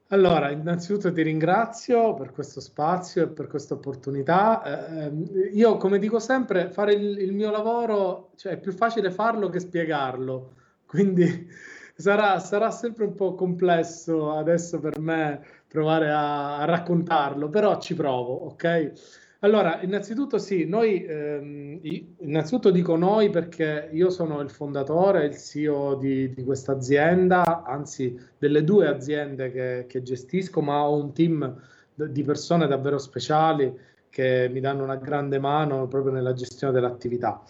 Allora, 0.10 0.52
innanzitutto 0.52 1.12
ti 1.12 1.22
ringrazio 1.22 2.14
per 2.14 2.32
questo 2.32 2.62
spazio 2.62 3.24
e 3.24 3.28
per 3.28 3.48
questa 3.48 3.74
opportunità. 3.74 5.10
Eh, 5.10 5.50
io, 5.52 5.76
come 5.76 6.00
dico 6.00 6.20
sempre, 6.20 6.70
fare 6.70 6.94
il, 6.94 7.20
il, 7.20 7.34
mio 7.34 7.52
lavoro, 7.52 8.32
cioè 8.38 8.54
è 8.54 8.58
più 8.58 8.72
facile 8.72 9.12
farlo 9.12 9.50
che 9.50 9.60
spiegarlo, 9.60 10.54
quindi 10.86 11.50
sarà, 11.94 12.40
sarà 12.40 12.72
sempre 12.72 13.04
un 13.04 13.16
po' 13.16 13.36
complesso 13.36 14.32
adesso 14.32 14.80
per 14.80 14.98
me 15.00 15.44
provare 15.68 16.10
a, 16.10 16.60
a 16.60 16.66
raccontarlo, 16.66 17.50
però 17.50 17.78
ci 17.78 17.94
provo, 17.94 18.34
ok? 18.46 18.92
Allora, 19.42 19.82
innanzitutto 19.84 20.40
sì, 20.40 20.66
noi, 20.66 21.06
ehm, 21.06 21.80
innanzitutto 22.22 22.72
dico 22.72 22.96
noi 22.96 23.30
perché 23.30 23.90
io 23.92 24.10
sono 24.10 24.40
il 24.42 24.50
fondatore, 24.50 25.26
il 25.26 25.38
CEO 25.38 25.96
di, 25.96 26.34
di 26.34 26.44
questa 26.44 26.72
azienda, 26.72 27.64
anzi 27.64 28.18
delle 28.38 28.64
due 28.64 28.88
aziende 28.88 29.52
che, 29.52 29.86
che, 29.88 30.02
gestisco, 30.02 30.62
ma 30.62 30.88
ho 30.88 30.96
un 31.00 31.14
team 31.14 31.56
di 31.94 32.24
persone 32.24 32.66
davvero 32.66 32.98
speciali 32.98 33.72
che 34.10 34.50
mi 34.52 34.60
danno 34.60 34.84
una 34.84 34.96
grande 34.96 35.38
mano 35.38 35.88
proprio 35.88 36.14
nella 36.14 36.34
gestione 36.34 36.74
dell'attività. 36.74 37.44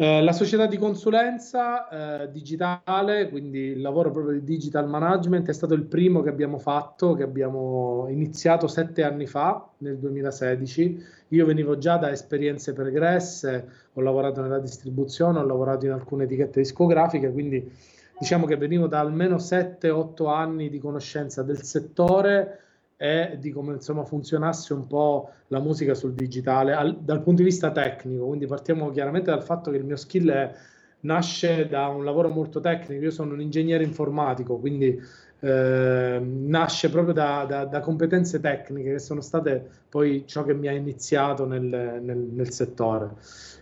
Eh, 0.00 0.22
la 0.22 0.32
società 0.32 0.64
di 0.64 0.78
consulenza 0.78 2.22
eh, 2.22 2.30
digitale, 2.30 3.28
quindi 3.28 3.58
il 3.58 3.82
lavoro 3.82 4.10
proprio 4.10 4.32
di 4.32 4.44
digital 4.44 4.88
management, 4.88 5.46
è 5.46 5.52
stato 5.52 5.74
il 5.74 5.82
primo 5.84 6.22
che 6.22 6.30
abbiamo 6.30 6.58
fatto, 6.58 7.12
che 7.12 7.22
abbiamo 7.22 8.06
iniziato 8.08 8.66
sette 8.66 9.02
anni 9.02 9.26
fa, 9.26 9.68
nel 9.78 9.98
2016. 9.98 11.18
Io 11.30 11.46
venivo 11.46 11.78
già 11.78 11.96
da 11.96 12.10
esperienze 12.10 12.72
pregresse, 12.72 13.68
ho 13.92 14.00
lavorato 14.00 14.40
nella 14.40 14.58
distribuzione, 14.58 15.38
ho 15.38 15.44
lavorato 15.44 15.86
in 15.86 15.92
alcune 15.92 16.24
etichette 16.24 16.60
discografiche, 16.60 17.30
quindi 17.30 17.70
diciamo 18.18 18.46
che 18.46 18.56
venivo 18.56 18.86
da 18.86 19.00
almeno 19.00 19.36
7-8 19.36 20.28
anni 20.28 20.68
di 20.68 20.78
conoscenza 20.78 21.42
del 21.42 21.62
settore 21.62 22.60
e 22.96 23.38
di 23.40 23.50
come 23.50 23.74
insomma 23.74 24.04
funzionasse 24.04 24.74
un 24.74 24.86
po' 24.86 25.30
la 25.46 25.60
musica 25.60 25.94
sul 25.94 26.12
digitale 26.12 26.74
al, 26.74 26.98
dal 26.98 27.22
punto 27.22 27.42
di 27.42 27.48
vista 27.48 27.70
tecnico. 27.70 28.26
Quindi 28.26 28.46
partiamo 28.46 28.90
chiaramente 28.90 29.30
dal 29.30 29.42
fatto 29.42 29.70
che 29.70 29.78
il 29.78 29.84
mio 29.84 29.96
skill 29.96 30.30
è, 30.30 30.52
nasce 31.00 31.66
da 31.66 31.86
un 31.88 32.04
lavoro 32.04 32.28
molto 32.28 32.60
tecnico. 32.60 33.02
Io 33.02 33.10
sono 33.10 33.32
un 33.32 33.40
ingegnere 33.40 33.84
informatico, 33.84 34.58
quindi 34.58 35.00
eh, 35.40 36.20
nasce 36.22 36.90
proprio 36.90 37.14
da, 37.14 37.44
da, 37.48 37.64
da, 37.64 37.80
competenze 37.80 38.40
tecniche 38.40 38.92
che 38.92 38.98
sono 38.98 39.20
state 39.20 39.64
poi 39.88 40.24
ciò 40.26 40.44
che 40.44 40.54
mi 40.54 40.68
ha 40.68 40.72
iniziato 40.72 41.46
nel, 41.46 41.62
nel, 41.62 42.18
nel 42.18 42.50
settore. 42.50 43.10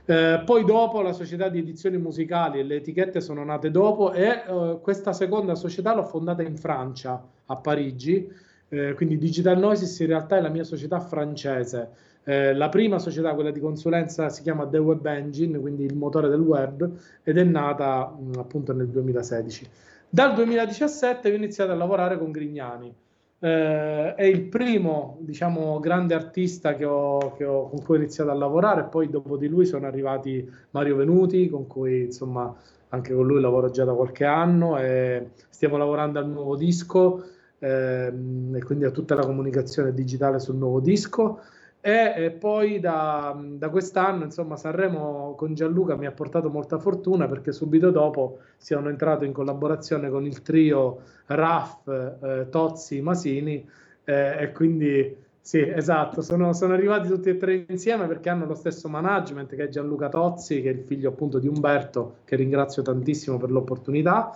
Eh, 0.05 0.43
poi 0.45 0.65
dopo 0.65 1.03
la 1.03 1.13
società 1.13 1.49
di 1.49 1.59
edizioni 1.59 1.99
musicali 1.99 2.59
e 2.59 2.63
le 2.63 2.77
etichette 2.77 3.21
sono 3.21 3.45
nate 3.45 3.71
dopo 3.71 4.13
e 4.13 4.27
eh, 4.27 4.79
questa 4.83 5.13
seconda 5.13 5.55
società 5.55 5.95
l'ho 5.95 6.05
fondata 6.05 6.43
in 6.43 6.57
Francia, 6.57 7.23
a 7.47 7.57
Parigi 7.57 8.47
eh, 8.69 8.93
quindi 8.95 9.17
Digital 9.17 9.59
Noises 9.59 9.99
in 10.01 10.09
realtà 10.09 10.37
è 10.37 10.41
la 10.41 10.51
mia 10.51 10.65
società 10.65 11.01
francese. 11.01 12.07
Eh, 12.25 12.53
la 12.55 12.69
prima 12.69 12.99
società, 12.99 13.33
quella 13.35 13.51
di 13.51 13.61
consulenza, 13.61 14.29
si 14.29 14.43
chiama 14.43 14.67
The 14.67 14.79
Web 14.79 15.07
Engine, 15.07 15.59
quindi 15.59 15.85
il 15.85 15.97
motore 15.97 16.29
del 16.29 16.41
web, 16.41 16.91
ed 17.23 17.39
è 17.39 17.45
nata 17.45 18.07
mh, 18.07 18.39
appunto 18.39 18.75
nel 18.75 18.89
2016. 18.89 19.67
Dal 20.11 20.33
2017 20.35 21.31
ho 21.31 21.35
iniziato 21.35 21.73
a 21.73 21.75
lavorare 21.75 22.17
con 22.17 22.31
Grignani. 22.31 22.95
Eh, 23.41 24.15
è 24.15 24.25
il 24.25 24.43
primo, 24.45 25.19
diciamo, 25.21 25.79
grande 25.81 26.15
artista 26.15 26.75
che 26.75 26.87
ho, 26.87 27.35
che 27.37 27.45
ho, 27.45 27.69
con 27.69 27.83
cui 27.83 27.97
ho 27.97 27.99
iniziato 27.99 28.31
a 28.31 28.35
lavorare. 28.35 28.85
Poi 28.85 29.11
dopo 29.11 29.37
di 29.37 29.49
lui 29.49 29.67
sono 29.67 29.87
arrivati 29.87 30.51
Mario 30.71 30.97
Venuti, 30.97 31.51
con 31.51 31.67
cui 31.67 32.05
insomma 32.05 32.55
anche 32.89 33.13
con 33.13 33.27
lui 33.27 33.41
lavoro 33.41 33.69
già 33.71 33.85
da 33.85 33.93
qualche 33.93 34.25
anno 34.25 34.79
e 34.79 35.29
stiamo 35.51 35.77
lavorando 35.77 36.19
al 36.19 36.29
nuovo 36.29 36.57
disco 36.57 37.25
ehm, 37.59 38.55
e 38.57 38.65
quindi 38.65 38.87
a 38.87 38.91
tutta 38.91 39.15
la 39.15 39.27
comunicazione 39.27 39.93
digitale 39.93 40.39
sul 40.39 40.57
nuovo 40.57 40.81
disco. 40.81 41.41
E, 41.81 42.37
poi 42.39 42.81
da, 42.81 43.39
da, 43.41 43.69
quest'anno, 43.71 44.25
insomma, 44.25 44.57
Sanremo 44.57 45.35
con 45.37 45.55
Gianluca 45.55 45.97
mi 45.97 46.07
ha 46.07 46.13
portato 46.13 46.51
molta 46.51 46.79
fortuna 46.79 47.29
perché 47.29 47.53
subito 47.53 47.91
dopo 47.91 48.41
siamo 48.57 48.89
entrati 48.89 49.25
in 49.25 49.33
collaborazione 49.33 50.11
con 50.11 50.27
il 50.27 50.43
trio 50.43 51.01
Raff, 51.27 51.87
eh, 51.87 52.49
Tozzi, 52.51 53.01
Masini 53.01 53.67
eh, 54.05 54.37
e 54.43 54.53
quindi 54.53 55.17
sì, 55.41 55.61
esatto, 55.61 56.21
sono, 56.21 56.53
sono, 56.53 56.75
arrivati 56.75 57.09
tutti 57.09 57.31
e 57.31 57.37
tre 57.37 57.65
insieme 57.69 58.07
perché 58.07 58.29
hanno 58.29 58.45
lo 58.45 58.55
stesso 58.55 58.89
management 58.89 59.55
che 59.55 59.65
è 59.65 59.69
Gianluca 59.69 60.09
Tozzi, 60.09 60.61
che 60.61 60.71
è 60.71 60.73
il 60.73 60.83
figlio 60.83 61.09
appunto 61.09 61.39
di 61.39 61.49
Umberto, 61.49 62.17
che 62.25 62.37
ringrazio 62.37 62.83
tantissimo 62.83 63.39
per 63.39 63.51
l'opportunità 63.51 64.33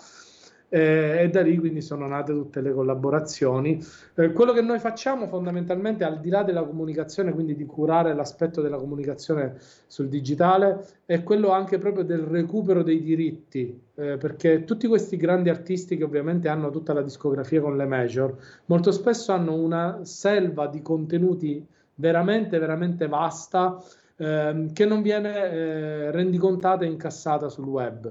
eh, 0.75 1.25
e 1.25 1.29
da 1.29 1.43
lì 1.43 1.59
quindi 1.59 1.83
sono 1.83 2.07
nate 2.09 2.33
tutte 2.33 2.63
le 2.63 2.73
collaborazioni. 2.73 3.79
Eh, 4.15 4.33
quello 4.33 4.55
che 4.55 4.63
noi 4.63 4.79
facciamo 4.79 5.27
fondamentalmente, 5.27 6.03
al 6.03 6.19
di 6.19 6.31
là 6.31 6.43
della 6.45 6.63
comunicazione, 6.63 7.35
quindi 7.35 7.55
di 7.55 7.67
curare 7.67 8.15
l'aspetto 8.15 8.63
della 8.63 8.79
comunicazione 8.79 9.57
sul 9.87 10.09
digitale, 10.09 10.87
è 11.05 11.23
quello 11.23 11.51
anche 11.51 11.77
proprio 11.77 12.05
del 12.05 12.21
recupero 12.21 12.83
dei 12.83 13.03
diritti, 13.03 13.79
eh, 13.97 14.17
perché 14.17 14.65
tutti 14.65 14.87
questi 14.87 15.19
grandi 15.19 15.51
artisti 15.51 15.99
che 15.99 16.05
ovviamente 16.05 16.49
hanno 16.49 16.71
tutta 16.71 16.95
la 16.95 17.03
discografia 17.03 17.61
con 17.61 17.77
le 17.77 17.85
major, 17.85 18.35
molto 18.65 18.93
spesso 18.93 19.33
hanno 19.33 19.55
una 19.55 19.99
selva 20.05 20.69
di 20.69 20.81
contenuti 20.81 21.67
veramente, 21.97 22.59
veramente 22.59 23.09
vasta 23.09 23.79
ehm, 24.17 24.73
che 24.73 24.87
non 24.87 25.03
viene 25.03 25.51
eh, 25.51 26.11
rendicontata 26.11 26.85
e 26.85 26.89
incassata 26.89 27.51
sul 27.51 27.67
web. 27.67 28.11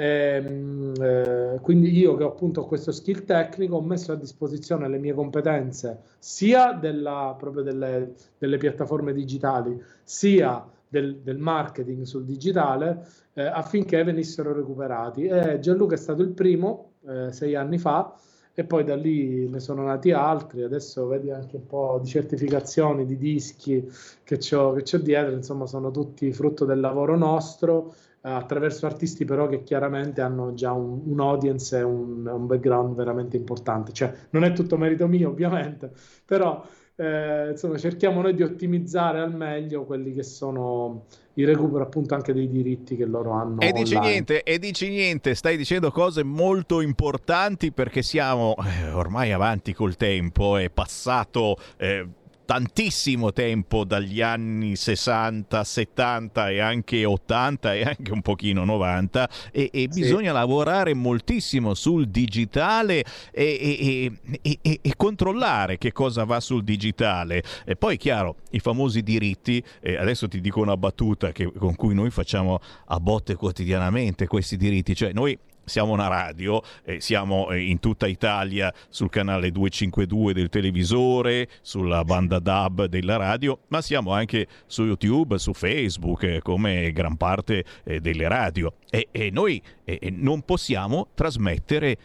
Ehm, 0.00 0.92
eh, 1.00 1.58
quindi 1.60 1.90
io 1.98 2.14
che 2.14 2.22
ho 2.22 2.28
appunto 2.28 2.64
questo 2.66 2.92
skill 2.92 3.24
tecnico 3.24 3.74
ho 3.74 3.82
messo 3.82 4.12
a 4.12 4.14
disposizione 4.14 4.88
le 4.88 4.98
mie 4.98 5.12
competenze 5.12 6.02
sia 6.20 6.72
della, 6.72 7.34
proprio 7.36 7.64
delle, 7.64 8.12
delle 8.38 8.58
piattaforme 8.58 9.12
digitali 9.12 9.76
sia 10.04 10.64
del, 10.86 11.16
del, 11.16 11.38
marketing 11.38 12.04
sul 12.04 12.24
digitale 12.24 13.06
eh, 13.32 13.42
affinché 13.42 14.04
venissero 14.04 14.52
recuperati. 14.52 15.24
E 15.24 15.58
Gianluca 15.58 15.96
è 15.96 15.98
stato 15.98 16.22
il 16.22 16.30
primo 16.30 16.92
eh, 17.04 17.32
sei 17.32 17.56
anni 17.56 17.78
fa 17.78 18.14
e 18.54 18.62
poi 18.64 18.84
da 18.84 18.94
lì 18.94 19.48
ne 19.48 19.58
sono 19.58 19.82
nati 19.82 20.12
altri. 20.12 20.62
Adesso 20.62 21.08
vedi 21.08 21.32
anche 21.32 21.56
un 21.56 21.66
po' 21.66 21.98
di 22.00 22.06
certificazioni, 22.06 23.04
di 23.04 23.18
dischi 23.18 23.84
che 24.22 24.38
ho 24.54 24.76
dietro, 25.00 25.32
insomma 25.32 25.66
sono 25.66 25.90
tutti 25.90 26.32
frutto 26.32 26.64
del 26.64 26.78
lavoro 26.78 27.16
nostro 27.16 27.94
attraverso 28.20 28.86
artisti 28.86 29.24
però 29.24 29.46
che 29.46 29.62
chiaramente 29.62 30.20
hanno 30.20 30.54
già 30.54 30.72
un, 30.72 31.00
un 31.04 31.20
audience 31.20 31.78
e 31.78 31.82
un, 31.82 32.26
un, 32.26 32.46
background 32.46 32.94
veramente 32.94 33.36
importante. 33.36 33.92
Cioè, 33.92 34.12
non 34.30 34.44
è 34.44 34.52
tutto 34.52 34.76
merito 34.76 35.06
mio, 35.06 35.30
ovviamente, 35.30 35.90
però 36.24 36.64
eh, 36.96 37.50
insomma, 37.50 37.78
cerchiamo 37.78 38.20
noi 38.20 38.34
di 38.34 38.42
ottimizzare 38.42 39.20
al 39.20 39.34
meglio 39.34 39.84
quelli 39.84 40.12
che 40.12 40.24
sono 40.24 41.04
il 41.34 41.46
recupero 41.46 41.84
appunto 41.84 42.14
anche 42.14 42.32
dei 42.32 42.48
diritti 42.48 42.96
che 42.96 43.04
loro 43.04 43.30
hanno. 43.30 43.60
E 43.60 43.70
dici 43.70 43.96
niente, 43.96 44.42
e 44.42 44.58
dici 44.58 44.88
niente, 44.88 45.36
stai 45.36 45.56
dicendo 45.56 45.92
cose 45.92 46.24
molto 46.24 46.80
importanti 46.80 47.70
perché 47.70 48.02
siamo 48.02 48.56
eh, 48.56 48.90
ormai 48.90 49.30
avanti 49.30 49.72
col 49.72 49.94
tempo, 49.94 50.56
è 50.56 50.70
passato 50.70 51.56
eh, 51.76 52.04
tantissimo 52.48 53.30
tempo 53.34 53.84
dagli 53.84 54.22
anni 54.22 54.74
60, 54.74 55.62
70 55.62 56.48
e 56.48 56.60
anche 56.60 57.04
80 57.04 57.74
e 57.74 57.82
anche 57.82 58.10
un 58.10 58.22
pochino 58.22 58.64
90 58.64 59.28
e, 59.52 59.68
e 59.70 59.88
sì. 59.90 60.00
bisogna 60.00 60.32
lavorare 60.32 60.94
moltissimo 60.94 61.74
sul 61.74 62.08
digitale 62.08 63.04
e, 63.32 64.10
e, 64.40 64.78
e, 64.80 64.96
controllare 64.96 65.76
che 65.76 65.92
cosa 65.92 66.24
va 66.24 66.40
sul 66.40 66.64
digitale. 66.64 67.42
E 67.66 67.76
poi 67.76 67.98
chiaro, 67.98 68.36
i 68.52 68.60
famosi 68.60 69.02
diritti, 69.02 69.62
eh, 69.82 69.98
adesso 69.98 70.26
ti 70.26 70.40
dico 70.40 70.62
una 70.62 70.78
battuta 70.78 71.32
che, 71.32 71.52
con 71.52 71.76
cui 71.76 71.92
noi 71.92 72.08
facciamo 72.08 72.60
a 72.86 72.98
botte 72.98 73.34
quotidianamente 73.34 74.26
questi 74.26 74.56
diritti, 74.56 74.94
cioè 74.94 75.12
noi 75.12 75.38
siamo 75.68 75.92
una 75.92 76.08
radio, 76.08 76.60
eh, 76.84 77.00
siamo 77.00 77.54
in 77.54 77.78
tutta 77.78 78.06
Italia 78.06 78.72
sul 78.88 79.08
canale 79.08 79.50
252 79.50 80.32
del 80.32 80.48
televisore, 80.48 81.48
sulla 81.60 82.04
banda 82.04 82.38
DAB 82.38 82.86
della 82.86 83.16
radio, 83.16 83.60
ma 83.68 83.80
siamo 83.80 84.12
anche 84.12 84.46
su 84.66 84.84
YouTube, 84.84 85.38
su 85.38 85.52
Facebook, 85.52 86.22
eh, 86.24 86.40
come 86.42 86.90
gran 86.92 87.16
parte 87.16 87.64
eh, 87.84 88.00
delle 88.00 88.28
radio. 88.28 88.74
E, 88.90 89.08
e 89.10 89.30
noi 89.30 89.62
non 90.10 90.42
possiamo 90.42 91.08
trasmettere 91.14 91.96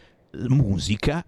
musica 0.48 1.24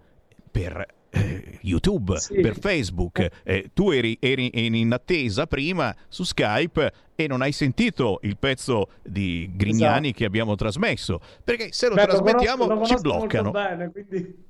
per 0.51 0.96
eh, 1.09 1.59
YouTube, 1.61 2.17
Sì. 2.19 2.39
per 2.41 2.57
Facebook. 2.59 3.27
Eh, 3.43 3.69
tu 3.73 3.91
eri, 3.91 4.17
eri 4.19 4.49
in 4.53 4.91
attesa 4.91 5.45
prima 5.47 5.95
su 6.07 6.23
Skype 6.23 6.91
e 7.15 7.27
non 7.27 7.41
hai 7.41 7.51
sentito 7.51 8.19
il 8.23 8.37
pezzo 8.37 8.89
di 9.03 9.49
Grignani 9.53 10.13
che 10.13 10.25
abbiamo 10.25 10.55
trasmesso. 10.55 11.19
Perché 11.43 11.69
se 11.71 11.87
lo 11.89 11.95
Beh, 11.95 12.03
trasmettiamo 12.05 12.67
conosco- 12.67 12.93
lo 12.93 12.97
ci 12.97 13.03
conosco 13.03 13.17
molto 13.19 13.51
bloccano. 13.51 13.51
bene, 13.51 13.91
quindi... 13.91 14.45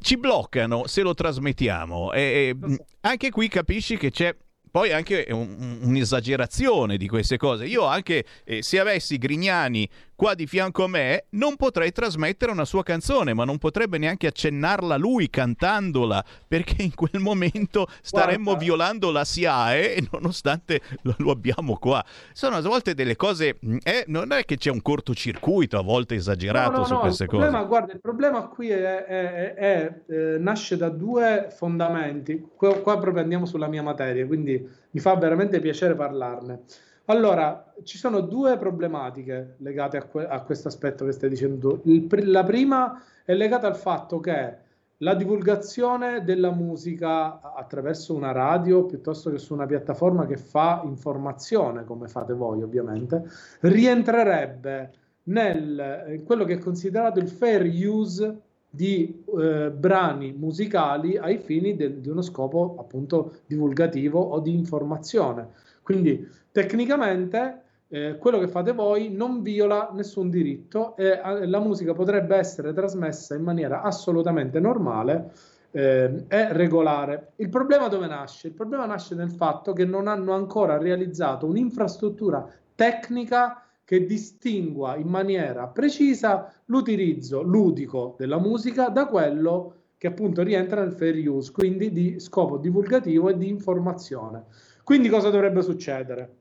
Ci 0.00 0.16
bloccano 0.16 0.86
se 0.86 1.02
lo 1.02 1.12
trasmettiamo. 1.14 2.12
E, 2.12 2.20
e, 2.58 2.76
anche 3.02 3.30
qui 3.30 3.48
capisci 3.48 3.96
che 3.98 4.10
c'è. 4.10 4.34
Poi 4.70 4.92
anche 4.92 5.26
un- 5.30 5.80
un'esagerazione 5.82 6.96
di 6.96 7.08
queste 7.08 7.36
cose. 7.36 7.66
Io 7.66 7.84
anche 7.84 8.24
eh, 8.44 8.62
se 8.62 8.78
avessi 8.78 9.18
Grignani 9.18 9.86
qua 10.20 10.34
di 10.34 10.46
fianco 10.46 10.84
a 10.84 10.86
me, 10.86 11.24
non 11.30 11.56
potrei 11.56 11.92
trasmettere 11.92 12.52
una 12.52 12.66
sua 12.66 12.82
canzone, 12.82 13.32
ma 13.32 13.46
non 13.46 13.56
potrebbe 13.56 13.96
neanche 13.96 14.26
accennarla 14.26 14.98
lui 14.98 15.30
cantandola, 15.30 16.22
perché 16.46 16.82
in 16.82 16.94
quel 16.94 17.22
momento 17.22 17.86
staremmo 18.02 18.50
Guarda. 18.50 18.62
violando 18.62 19.10
la 19.12 19.24
SIAE 19.24 19.94
e 19.94 20.08
nonostante 20.12 20.82
lo, 21.16 21.30
abbiamo 21.30 21.78
qua. 21.78 22.04
Sono 22.34 22.56
a 22.56 22.60
volte 22.60 22.92
delle 22.92 23.16
cose, 23.16 23.56
mh, 23.60 23.76
eh, 23.82 24.04
non 24.08 24.32
è 24.32 24.44
che 24.44 24.58
c'è 24.58 24.70
un 24.70 24.82
cortocircuito 24.82 25.78
a 25.78 25.82
volte 25.82 26.16
esagerato 26.16 26.72
No, 26.72 26.76
no, 26.80 26.84
su 26.84 26.92
no, 26.92 27.00
queste 27.00 27.22
il 27.22 27.28
cose. 27.30 27.40
problema, 27.42 27.66
guarda, 27.66 27.92
il 27.94 28.00
problema 28.02 28.46
qui 28.48 28.68
è, 28.68 29.04
è- 29.06 29.32
è- 29.32 29.54
è, 29.54 30.00
eh, 30.06 30.36
nasce 30.38 30.76
da 30.76 30.90
due 30.90 31.48
fondamenti. 31.56 32.46
Qua, 32.56 32.78
qua 32.80 32.98
proprio 32.98 33.22
andiamo 33.22 33.46
sulla 33.46 33.68
mia 33.68 33.82
materia, 33.82 34.26
quindi 34.26 34.68
mi 34.90 35.00
fa 35.00 35.14
veramente 35.16 35.60
piacere 35.60 35.94
parlarne. 35.94 36.64
Allora, 37.10 37.74
ci 37.82 37.98
sono 37.98 38.20
due 38.20 38.56
problematiche 38.56 39.56
legate 39.58 39.96
a, 39.96 40.04
que- 40.04 40.28
a 40.28 40.42
questo 40.42 40.68
aspetto 40.68 41.04
che 41.04 41.10
stai 41.10 41.28
dicendo 41.28 41.80
tu. 41.80 42.06
Pr- 42.06 42.22
la 42.22 42.44
prima 42.44 43.02
è 43.24 43.34
legata 43.34 43.66
al 43.66 43.74
fatto 43.74 44.20
che 44.20 44.68
la 44.98 45.14
divulgazione 45.14 46.22
della 46.22 46.52
musica 46.52 47.40
attraverso 47.56 48.14
una 48.14 48.30
radio 48.30 48.84
piuttosto 48.84 49.28
che 49.30 49.38
su 49.38 49.54
una 49.54 49.66
piattaforma 49.66 50.24
che 50.24 50.36
fa 50.36 50.82
informazione, 50.84 51.84
come 51.84 52.06
fate 52.06 52.32
voi 52.32 52.62
ovviamente, 52.62 53.24
rientrerebbe 53.60 54.92
nel 55.24 56.04
in 56.14 56.22
quello 56.24 56.44
che 56.44 56.54
è 56.54 56.58
considerato 56.58 57.18
il 57.18 57.28
fair 57.28 57.64
use 57.64 58.40
di 58.70 59.24
eh, 59.36 59.72
brani 59.72 60.32
musicali 60.32 61.16
ai 61.16 61.38
fini 61.38 61.74
di 61.74 62.08
uno 62.08 62.22
scopo 62.22 62.76
appunto 62.78 63.40
divulgativo 63.46 64.20
o 64.20 64.38
di 64.38 64.54
informazione. 64.54 65.48
Quindi 65.82 66.24
tecnicamente 66.52 67.62
eh, 67.88 68.16
quello 68.18 68.38
che 68.38 68.48
fate 68.48 68.72
voi 68.72 69.10
non 69.10 69.42
viola 69.42 69.90
nessun 69.92 70.30
diritto 70.30 70.96
e 70.96 71.20
eh, 71.22 71.46
la 71.46 71.58
musica 71.58 71.92
potrebbe 71.92 72.36
essere 72.36 72.72
trasmessa 72.72 73.34
in 73.34 73.42
maniera 73.42 73.82
assolutamente 73.82 74.60
normale 74.60 75.32
eh, 75.72 76.24
e 76.28 76.52
regolare. 76.52 77.32
Il 77.36 77.48
problema 77.48 77.88
dove 77.88 78.06
nasce? 78.06 78.48
Il 78.48 78.54
problema 78.54 78.86
nasce 78.86 79.14
nel 79.14 79.30
fatto 79.30 79.72
che 79.72 79.84
non 79.84 80.06
hanno 80.06 80.32
ancora 80.32 80.78
realizzato 80.78 81.46
un'infrastruttura 81.46 82.48
tecnica 82.74 83.64
che 83.84 84.06
distingua 84.06 84.94
in 84.94 85.08
maniera 85.08 85.66
precisa 85.66 86.52
l'utilizzo 86.66 87.42
ludico 87.42 88.14
della 88.16 88.38
musica 88.38 88.88
da 88.88 89.06
quello 89.06 89.74
che 89.98 90.06
appunto 90.06 90.42
rientra 90.42 90.80
nel 90.80 90.92
fair 90.92 91.28
use, 91.28 91.50
quindi 91.50 91.90
di 91.90 92.20
scopo 92.20 92.56
divulgativo 92.56 93.28
e 93.28 93.36
di 93.36 93.48
informazione. 93.48 94.44
Quindi 94.84 95.08
cosa 95.08 95.28
dovrebbe 95.28 95.60
succedere? 95.60 96.39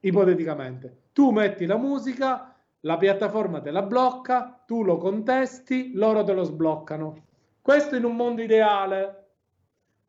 Ipoteticamente, 0.00 1.08
tu 1.12 1.30
metti 1.30 1.66
la 1.66 1.76
musica, 1.76 2.54
la 2.80 2.96
piattaforma 2.96 3.60
te 3.60 3.70
la 3.70 3.82
blocca, 3.82 4.62
tu 4.66 4.82
lo 4.82 4.96
contesti, 4.96 5.92
loro 5.94 6.24
te 6.24 6.32
lo 6.32 6.42
sbloccano. 6.42 7.24
Questo 7.60 7.96
in 7.96 8.04
un 8.04 8.16
mondo 8.16 8.40
ideale, 8.40 9.26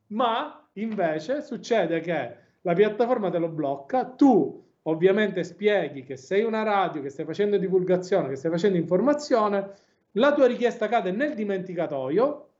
ma 0.08 0.66
invece 0.74 1.42
succede 1.42 2.00
che 2.00 2.36
la 2.62 2.72
piattaforma 2.72 3.28
te 3.28 3.38
lo 3.38 3.48
blocca, 3.48 4.06
tu 4.06 4.60
ovviamente 4.82 5.44
spieghi 5.44 6.02
che 6.02 6.16
sei 6.16 6.42
una 6.42 6.62
radio, 6.62 7.02
che 7.02 7.10
stai 7.10 7.24
facendo 7.24 7.58
divulgazione, 7.58 8.28
che 8.28 8.36
stai 8.36 8.50
facendo 8.50 8.78
informazione, 8.78 9.70
la 10.12 10.32
tua 10.32 10.46
richiesta 10.46 10.88
cade 10.88 11.10
nel 11.10 11.34
dimenticatoio 11.34 12.51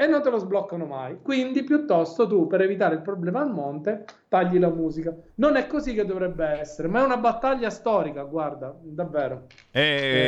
e 0.00 0.06
non 0.06 0.22
te 0.22 0.30
lo 0.30 0.38
sbloccano 0.38 0.86
mai. 0.86 1.18
Quindi 1.20 1.62
piuttosto 1.62 2.26
tu, 2.26 2.46
per 2.46 2.62
evitare 2.62 2.94
il 2.94 3.02
problema 3.02 3.42
al 3.42 3.50
monte, 3.52 4.06
tagli 4.28 4.58
la 4.58 4.70
musica. 4.70 5.14
Non 5.34 5.56
è 5.56 5.66
così 5.66 5.92
che 5.92 6.06
dovrebbe 6.06 6.46
essere, 6.46 6.88
ma 6.88 7.02
è 7.02 7.04
una 7.04 7.18
battaglia 7.18 7.68
storica, 7.68 8.22
guarda, 8.22 8.74
davvero. 8.82 9.44
Eh, 9.70 9.82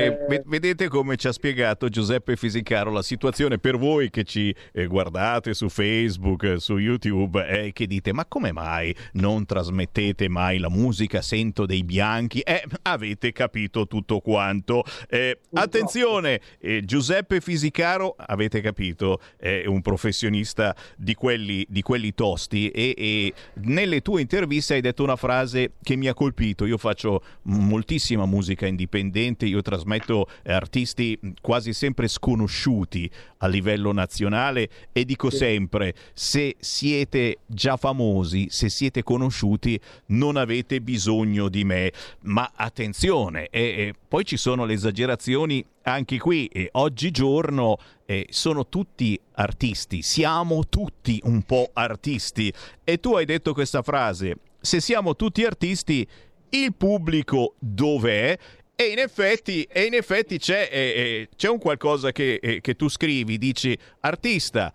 Eh, 0.04 0.26
ve- 0.28 0.42
vedete 0.44 0.88
come 0.88 1.16
ci 1.16 1.26
ha 1.26 1.32
spiegato 1.32 1.88
Giuseppe 1.88 2.36
Fisicaro 2.36 2.90
la 2.90 3.00
situazione 3.00 3.56
per 3.56 3.78
voi 3.78 4.10
che 4.10 4.24
ci 4.24 4.54
eh, 4.72 4.86
guardate 4.86 5.54
su 5.54 5.70
Facebook, 5.70 6.42
eh, 6.42 6.58
su 6.58 6.76
YouTube 6.76 7.46
e 7.46 7.72
che 7.72 7.86
dite 7.86 8.12
ma 8.12 8.26
come 8.26 8.52
mai 8.52 8.94
non 9.12 9.46
trasmettete 9.46 10.28
mai 10.28 10.58
la 10.58 10.68
musica? 10.68 11.22
Sento 11.22 11.64
dei 11.64 11.82
bianchi. 11.82 12.40
Eh, 12.40 12.62
avete 12.82 13.32
capito 13.32 13.86
tutto 13.86 14.20
quanto. 14.20 14.84
Eh, 15.08 15.38
attenzione, 15.54 16.40
eh, 16.58 16.82
Giuseppe 16.84 17.40
Fisicaro, 17.40 18.14
avete 18.18 18.60
capito, 18.60 19.18
è 19.62 19.66
un 19.66 19.80
professionista 19.80 20.74
di 20.96 21.14
quelli, 21.14 21.64
di 21.68 21.82
quelli 21.82 22.14
tosti 22.14 22.68
e, 22.68 22.94
e 22.96 23.34
nelle 23.62 24.00
tue 24.02 24.20
interviste 24.20 24.74
hai 24.74 24.80
detto 24.80 25.02
una 25.02 25.16
frase 25.16 25.72
che 25.82 25.96
mi 25.96 26.08
ha 26.08 26.14
colpito. 26.14 26.66
Io 26.66 26.78
faccio 26.78 27.22
moltissima 27.42 28.26
musica 28.26 28.66
indipendente, 28.66 29.46
io 29.46 29.62
trasmetto 29.62 30.28
artisti 30.44 31.18
quasi 31.40 31.72
sempre 31.72 32.08
sconosciuti 32.08 33.10
a 33.38 33.46
livello 33.46 33.92
nazionale 33.92 34.68
e 34.92 35.04
dico 35.04 35.30
sempre, 35.30 35.94
se 36.12 36.56
siete 36.58 37.38
già 37.46 37.76
famosi, 37.76 38.48
se 38.50 38.68
siete 38.68 39.02
conosciuti, 39.02 39.78
non 40.06 40.36
avete 40.36 40.80
bisogno 40.80 41.48
di 41.48 41.64
me. 41.64 41.92
Ma 42.22 42.52
attenzione, 42.54 43.48
e, 43.50 43.60
e 43.60 43.94
poi 44.08 44.24
ci 44.24 44.36
sono 44.36 44.64
le 44.64 44.74
esagerazioni 44.74 45.64
anche 45.82 46.18
qui, 46.18 46.46
e 46.46 46.68
oggigiorno 46.72 47.76
eh, 48.06 48.26
sono 48.30 48.68
tutti 48.68 49.18
artisti, 49.34 50.02
siamo 50.02 50.68
tutti 50.68 51.20
un 51.24 51.42
po' 51.42 51.70
artisti. 51.72 52.52
E 52.84 52.98
tu 52.98 53.14
hai 53.14 53.24
detto 53.24 53.52
questa 53.52 53.82
frase, 53.82 54.36
se 54.60 54.80
siamo 54.80 55.16
tutti 55.16 55.44
artisti, 55.44 56.06
il 56.50 56.74
pubblico 56.74 57.54
dov'è? 57.58 58.38
E 58.74 58.84
in 58.84 58.98
effetti, 58.98 59.62
e 59.64 59.84
in 59.84 59.94
effetti 59.94 60.38
c'è, 60.38 60.68
eh, 60.70 60.78
eh, 60.78 61.28
c'è 61.36 61.48
un 61.48 61.58
qualcosa 61.58 62.10
che, 62.10 62.38
eh, 62.42 62.60
che 62.60 62.74
tu 62.74 62.88
scrivi, 62.88 63.38
dici 63.38 63.76
artista, 64.00 64.72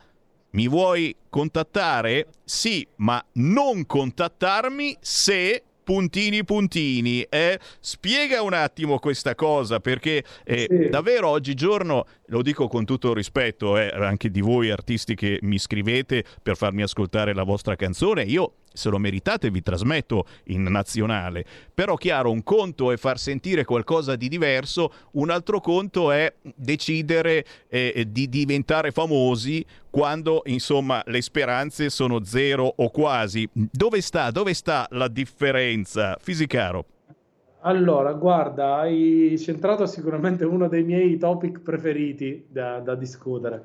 mi 0.51 0.67
vuoi 0.67 1.15
contattare? 1.29 2.27
Sì, 2.43 2.87
ma 2.97 3.23
non 3.33 3.85
contattarmi 3.85 4.97
se 4.99 5.63
puntini 5.87 6.43
puntini. 6.43 7.21
Eh? 7.29 7.57
Spiega 7.79 8.41
un 8.41 8.51
attimo 8.51 8.99
questa 8.99 9.35
cosa 9.35 9.79
perché 9.79 10.21
eh, 10.43 10.67
Sì. 10.69 10.89
davvero 10.89 11.29
oggigiorno, 11.29 12.05
lo 12.25 12.41
dico 12.41 12.67
con 12.67 12.83
tutto 12.83 13.11
il 13.11 13.15
rispetto 13.15 13.77
eh, 13.77 13.87
anche 13.93 14.29
di 14.29 14.41
voi 14.41 14.69
artisti 14.69 15.15
che 15.15 15.39
mi 15.43 15.57
scrivete 15.57 16.25
per 16.43 16.57
farmi 16.57 16.81
ascoltare 16.81 17.33
la 17.33 17.43
vostra 17.43 17.77
canzone, 17.77 18.23
io 18.23 18.55
se 18.73 18.89
lo 18.89 18.99
meritate 18.99 19.49
vi 19.49 19.63
trasmetto 19.63 20.27
in 20.47 20.63
nazionale. 20.63 21.45
Però 21.73 21.95
chiaro, 21.95 22.31
un 22.31 22.43
conto 22.43 22.91
è 22.91 22.97
far 22.97 23.17
sentire 23.17 23.63
qualcosa 23.63 24.17
di 24.17 24.27
diverso, 24.27 24.91
un 25.13 25.29
altro 25.29 25.61
conto 25.61 26.11
è 26.11 26.31
decidere 26.53 27.45
eh, 27.69 28.05
di 28.09 28.27
diventare 28.27 28.91
famosi 28.91 29.65
quando 29.97 30.43
insomma 30.45 31.01
le 31.07 31.23
speranze 31.23 31.89
sono 31.89 32.23
zero 32.23 32.71
o 32.75 32.91
quasi. 32.91 33.49
Dove 33.51 33.99
sta, 34.01 34.29
dove 34.29 34.53
sta 34.53 34.85
la 34.91 35.07
differenza? 35.07 36.15
Fisicaro. 36.21 36.85
Allora, 37.61 38.13
guarda, 38.13 38.75
hai 38.75 39.35
centrato 39.39 39.87
sicuramente 39.87 40.45
uno 40.45 40.67
dei 40.67 40.83
miei 40.83 41.17
topic 41.17 41.61
preferiti 41.61 42.45
da, 42.47 42.77
da 42.77 42.93
discutere. 42.93 43.63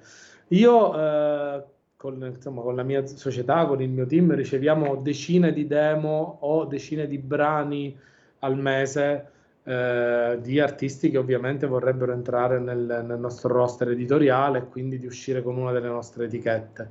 Io, 0.48 0.98
eh, 0.98 1.64
con, 1.98 2.32
insomma, 2.34 2.62
con 2.62 2.76
la 2.76 2.82
mia 2.82 3.06
società, 3.06 3.66
con 3.66 3.82
il 3.82 3.90
mio 3.90 4.06
team, 4.06 4.34
riceviamo 4.34 4.96
decine 4.96 5.52
di 5.52 5.66
demo 5.66 6.38
o 6.40 6.64
decine 6.64 7.06
di 7.06 7.18
brani 7.18 7.94
al 8.38 8.56
mese 8.56 9.31
eh, 9.64 10.38
di 10.42 10.58
artisti 10.60 11.10
che 11.10 11.18
ovviamente 11.18 11.66
vorrebbero 11.66 12.12
entrare 12.12 12.58
nel, 12.58 13.04
nel 13.06 13.18
nostro 13.18 13.52
roster 13.52 13.90
editoriale 13.90 14.58
e 14.58 14.68
quindi 14.68 14.98
di 14.98 15.06
uscire 15.06 15.42
con 15.42 15.56
una 15.56 15.72
delle 15.72 15.88
nostre 15.88 16.24
etichette. 16.24 16.90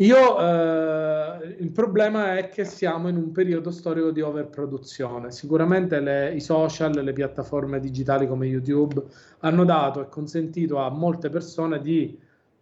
Io, 0.00 0.38
eh, 0.38 1.56
il 1.58 1.70
problema 1.70 2.36
è 2.36 2.50
che 2.50 2.64
siamo 2.64 3.08
in 3.08 3.16
un 3.16 3.32
periodo 3.32 3.70
storico 3.70 4.10
di 4.10 4.20
overproduzione. 4.20 5.30
Sicuramente 5.30 6.00
le- 6.00 6.34
i 6.34 6.40
social, 6.40 6.92
le 6.92 7.12
piattaforme 7.14 7.80
digitali 7.80 8.26
come 8.26 8.46
YouTube 8.46 9.02
hanno 9.38 9.64
dato 9.64 10.02
e 10.02 10.08
consentito 10.08 10.78
a 10.78 10.90
molte 10.90 11.30
persone 11.30 11.80
di 11.80 12.18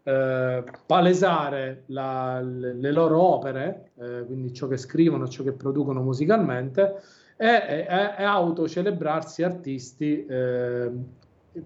eh, 0.07 0.65
palesare 0.87 1.85
la- 1.87 2.41
le, 2.41 2.75
le 2.75 2.93
loro 2.93 3.21
opere, 3.21 3.93
eh, 3.99 4.25
quindi 4.27 4.53
ciò 4.53 4.69
che 4.69 4.77
scrivono, 4.77 5.27
ciò 5.27 5.43
che 5.43 5.53
producono 5.53 6.03
musicalmente, 6.03 7.01
e, 7.45 7.87
e, 7.87 8.15
e 8.19 8.25
autocelebrarsi 8.25 9.43
artisti 9.43 10.25
eh, 10.25 10.91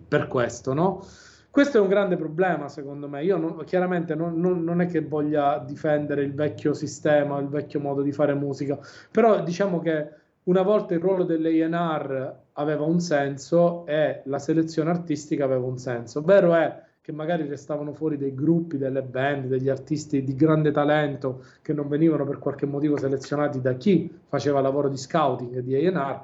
per 0.09 0.27
questo, 0.27 0.75
no? 0.75 1.05
Questo 1.51 1.79
è 1.79 1.81
un 1.81 1.89
grande 1.89 2.17
problema, 2.17 2.69
secondo 2.69 3.09
me. 3.09 3.23
Io 3.23 3.37
non, 3.37 3.63
chiaramente 3.65 4.17
non, 4.17 4.41
non, 4.41 4.65
non, 4.65 4.81
è 4.81 4.87
che 4.87 5.01
voglia 5.01 5.59
difendere 5.59 6.23
il 6.23 6.35
vecchio 6.35 6.75
sistema, 6.75 7.39
il 7.39 7.49
vecchio 7.49 7.79
modo 7.79 8.03
di 8.03 8.13
fare 8.13 8.35
musica, 8.35 8.79
però 9.11 9.43
diciamo 9.43 9.79
che 9.79 10.09
una 10.45 10.63
volta 10.63 10.95
il 10.95 11.01
ruolo 11.01 11.25
dell'A&R 11.25 12.35
aveva 12.55 12.85
un 12.85 12.99
senso 13.01 13.87
e 13.87 14.23
la 14.25 14.39
selezione 14.39 14.91
artistica 14.91 15.45
aveva 15.45 15.67
un 15.67 15.79
senso. 15.79 16.23
Vero 16.23 16.55
è 16.55 16.87
che 17.09 17.15
magari 17.15 17.47
restavano 17.47 17.95
fuori 17.95 18.19
dei 18.19 18.35
gruppi, 18.35 18.77
delle 18.77 19.01
band, 19.01 19.47
degli 19.47 19.71
artisti 19.71 20.23
di 20.23 20.35
grande 20.35 20.73
talento 20.73 21.43
che 21.63 21.73
non 21.73 21.89
venivano 21.89 22.27
per 22.27 22.39
qualche 22.39 22.67
motivo 22.67 22.99
selezionati 22.99 23.63
da 23.63 23.73
chi 23.77 24.15
faceva 24.29 24.61
lavoro 24.61 24.91
di 24.91 24.99
scouting 24.99 25.61
di 25.61 25.75
A&R. 25.75 26.21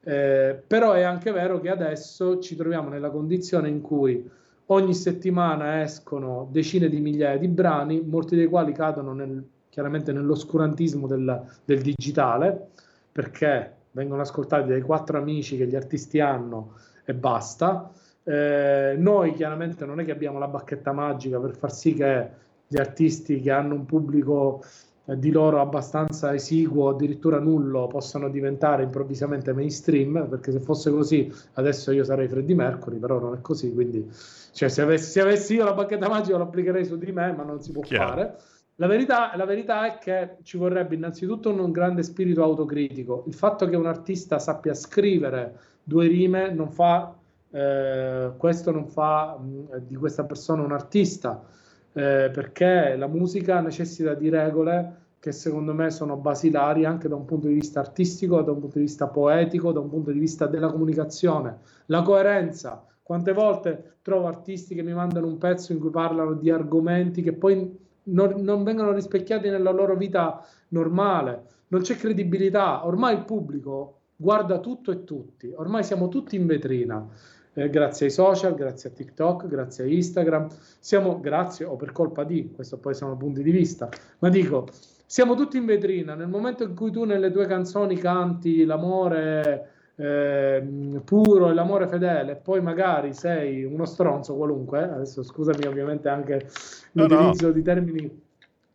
Eh, 0.00 0.62
però 0.66 0.92
è 0.92 1.02
anche 1.02 1.30
vero 1.30 1.60
che 1.60 1.68
adesso 1.68 2.38
ci 2.38 2.56
troviamo 2.56 2.88
nella 2.88 3.10
condizione 3.10 3.68
in 3.68 3.82
cui 3.82 4.26
ogni 4.68 4.94
settimana 4.94 5.82
escono 5.82 6.48
decine 6.50 6.88
di 6.88 7.00
migliaia 7.00 7.36
di 7.36 7.48
brani, 7.48 8.00
molti 8.00 8.34
dei 8.34 8.46
quali 8.46 8.72
cadono 8.72 9.12
nel, 9.12 9.46
chiaramente 9.68 10.10
nell'oscurantismo 10.10 11.06
del, 11.06 11.44
del 11.66 11.82
digitale, 11.82 12.68
perché 13.12 13.74
vengono 13.90 14.22
ascoltati 14.22 14.68
dai 14.68 14.80
quattro 14.80 15.18
amici 15.18 15.58
che 15.58 15.66
gli 15.66 15.76
artisti 15.76 16.18
hanno 16.18 16.76
e 17.04 17.12
basta. 17.12 17.92
Eh, 18.24 18.94
noi 18.96 19.34
chiaramente 19.34 19.84
non 19.84 20.00
è 20.00 20.04
che 20.04 20.12
abbiamo 20.12 20.38
la 20.38 20.48
bacchetta 20.48 20.92
magica 20.92 21.38
per 21.38 21.54
far 21.54 21.72
sì 21.72 21.92
che 21.92 22.28
gli 22.66 22.78
artisti 22.78 23.40
che 23.40 23.50
hanno 23.50 23.74
un 23.74 23.84
pubblico 23.84 24.64
eh, 25.04 25.18
di 25.18 25.30
loro 25.30 25.60
abbastanza 25.60 26.34
esiguo, 26.34 26.88
addirittura 26.88 27.38
nullo, 27.38 27.86
possano 27.86 28.30
diventare 28.30 28.84
improvvisamente 28.84 29.52
mainstream, 29.52 30.26
perché 30.28 30.50
se 30.50 30.60
fosse 30.60 30.90
così 30.90 31.30
adesso 31.54 31.92
io 31.92 32.04
sarei 32.04 32.28
Freddie 32.28 32.54
Mercury, 32.54 32.96
però 32.96 33.18
non 33.18 33.34
è 33.34 33.40
così, 33.42 33.72
quindi 33.72 34.10
cioè, 34.52 34.68
se, 34.68 34.82
avessi, 34.82 35.10
se 35.10 35.20
avessi 35.20 35.54
io 35.54 35.64
la 35.64 35.74
bacchetta 35.74 36.08
magica 36.08 36.36
lo 36.36 36.44
applicherei 36.44 36.84
su 36.84 36.96
di 36.96 37.12
me, 37.12 37.32
ma 37.32 37.42
non 37.42 37.60
si 37.60 37.72
può 37.72 37.82
Chiaro. 37.82 38.08
fare. 38.08 38.36
La 38.76 38.86
verità, 38.86 39.32
la 39.36 39.44
verità, 39.44 39.86
è 39.86 39.98
che 39.98 40.36
ci 40.42 40.56
vorrebbe 40.56 40.94
innanzitutto 40.94 41.50
un 41.50 41.70
grande 41.70 42.02
spirito 42.02 42.42
autocritico. 42.42 43.24
Il 43.26 43.34
fatto 43.34 43.68
che 43.68 43.76
un 43.76 43.86
artista 43.86 44.38
sappia 44.38 44.74
scrivere 44.74 45.58
due 45.84 46.08
rime 46.08 46.50
non 46.50 46.70
fa 46.70 47.14
eh, 47.54 48.32
questo 48.36 48.72
non 48.72 48.88
fa 48.88 49.38
mh, 49.38 49.86
di 49.86 49.94
questa 49.94 50.24
persona 50.24 50.62
un 50.62 50.72
artista, 50.72 51.44
eh, 51.92 52.28
perché 52.32 52.96
la 52.96 53.06
musica 53.06 53.60
necessita 53.60 54.14
di 54.14 54.28
regole 54.28 55.02
che 55.20 55.30
secondo 55.30 55.72
me 55.72 55.90
sono 55.90 56.16
basilari 56.16 56.84
anche 56.84 57.06
da 57.06 57.14
un 57.14 57.24
punto 57.24 57.46
di 57.46 57.54
vista 57.54 57.78
artistico, 57.78 58.42
da 58.42 58.50
un 58.50 58.58
punto 58.58 58.78
di 58.78 58.84
vista 58.84 59.06
poetico, 59.06 59.70
da 59.70 59.78
un 59.78 59.88
punto 59.88 60.10
di 60.10 60.18
vista 60.18 60.46
della 60.46 60.68
comunicazione. 60.68 61.60
La 61.86 62.02
coerenza. 62.02 62.84
Quante 63.02 63.32
volte 63.32 63.98
trovo 64.02 64.26
artisti 64.26 64.74
che 64.74 64.82
mi 64.82 64.92
mandano 64.92 65.26
un 65.26 65.38
pezzo 65.38 65.72
in 65.72 65.78
cui 65.78 65.90
parlano 65.90 66.34
di 66.34 66.50
argomenti 66.50 67.22
che 67.22 67.34
poi 67.34 67.78
non, 68.04 68.34
non 68.38 68.64
vengono 68.64 68.92
rispecchiati 68.92 69.48
nella 69.48 69.70
loro 69.70 69.94
vita 69.94 70.44
normale, 70.68 71.42
non 71.68 71.82
c'è 71.82 71.96
credibilità. 71.96 72.84
Ormai 72.84 73.14
il 73.14 73.24
pubblico 73.24 74.00
guarda 74.16 74.58
tutto 74.58 74.90
e 74.90 75.04
tutti, 75.04 75.52
ormai 75.54 75.84
siamo 75.84 76.08
tutti 76.08 76.36
in 76.36 76.46
vetrina 76.46 77.06
eh, 77.54 77.70
grazie 77.70 78.06
ai 78.06 78.12
social, 78.12 78.54
grazie 78.54 78.90
a 78.90 78.92
TikTok, 78.92 79.46
grazie 79.46 79.84
a 79.84 79.86
Instagram. 79.86 80.48
Siamo 80.78 81.20
grazie 81.20 81.64
o 81.64 81.76
per 81.76 81.92
colpa 81.92 82.24
di, 82.24 82.50
questo 82.54 82.78
poi 82.78 82.94
sono 82.94 83.16
punti 83.16 83.42
di 83.42 83.50
vista, 83.50 83.88
ma 84.18 84.28
dico, 84.28 84.66
siamo 85.06 85.34
tutti 85.34 85.56
in 85.56 85.64
vetrina. 85.64 86.14
Nel 86.14 86.28
momento 86.28 86.64
in 86.64 86.74
cui 86.74 86.90
tu 86.90 87.04
nelle 87.04 87.30
tue 87.30 87.46
canzoni 87.46 87.96
canti 87.96 88.64
l'amore 88.64 89.70
eh, 89.96 91.00
puro 91.04 91.50
e 91.50 91.54
l'amore 91.54 91.86
fedele, 91.86 92.36
poi 92.36 92.60
magari 92.60 93.14
sei 93.14 93.64
uno 93.64 93.84
stronzo 93.84 94.34
qualunque, 94.34 94.80
eh, 94.80 94.90
adesso 94.90 95.22
scusami 95.22 95.64
ovviamente 95.66 96.08
anche 96.08 96.48
l'utilizzo 96.92 97.46
no, 97.46 97.48
no. 97.48 97.52
di 97.52 97.62
termini 97.62 98.22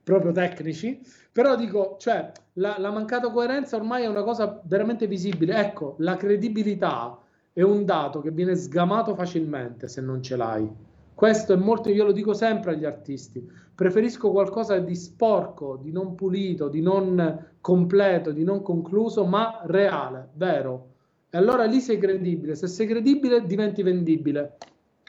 proprio 0.02 0.32
tecnici, 0.32 1.00
però 1.32 1.56
dico, 1.56 1.98
cioè, 2.00 2.32
la, 2.54 2.78
la 2.80 2.90
mancata 2.90 3.30
coerenza 3.30 3.76
ormai 3.76 4.04
è 4.04 4.08
una 4.08 4.24
cosa 4.24 4.60
veramente 4.64 5.06
visibile. 5.06 5.56
Ecco, 5.56 5.96
la 6.00 6.16
credibilità 6.16 7.18
è 7.60 7.64
un 7.64 7.84
dato 7.84 8.22
che 8.22 8.32
viene 8.32 8.56
sgamato 8.56 9.14
facilmente 9.16 9.90
se 9.90 10.00
non 10.00 10.24
ce 10.24 10.38
l'hai. 10.38 10.66
Questo 11.14 11.52
è 11.52 11.58
molto, 11.58 11.90
io 11.90 12.06
lo 12.06 12.14
dico 12.14 12.34
sempre 12.34 12.72
agli 12.72 12.86
artisti, 12.86 13.46
preferisco 13.76 14.32
qualcosa 14.32 14.78
di 14.80 14.96
sporco, 14.96 15.76
di 15.76 15.92
non 15.92 16.16
pulito, 16.16 16.70
di 16.70 16.82
non 16.82 17.48
completo, 17.60 18.32
di 18.32 18.46
non 18.46 18.62
concluso, 18.62 19.26
ma 19.26 19.60
reale, 19.66 20.30
vero. 20.36 20.88
E 21.30 21.38
allora 21.38 21.66
lì 21.66 21.82
sei 21.82 21.98
credibile, 21.98 22.56
se 22.56 22.68
sei 22.68 22.88
credibile 22.88 23.46
diventi 23.46 23.84
vendibile. 23.84 24.56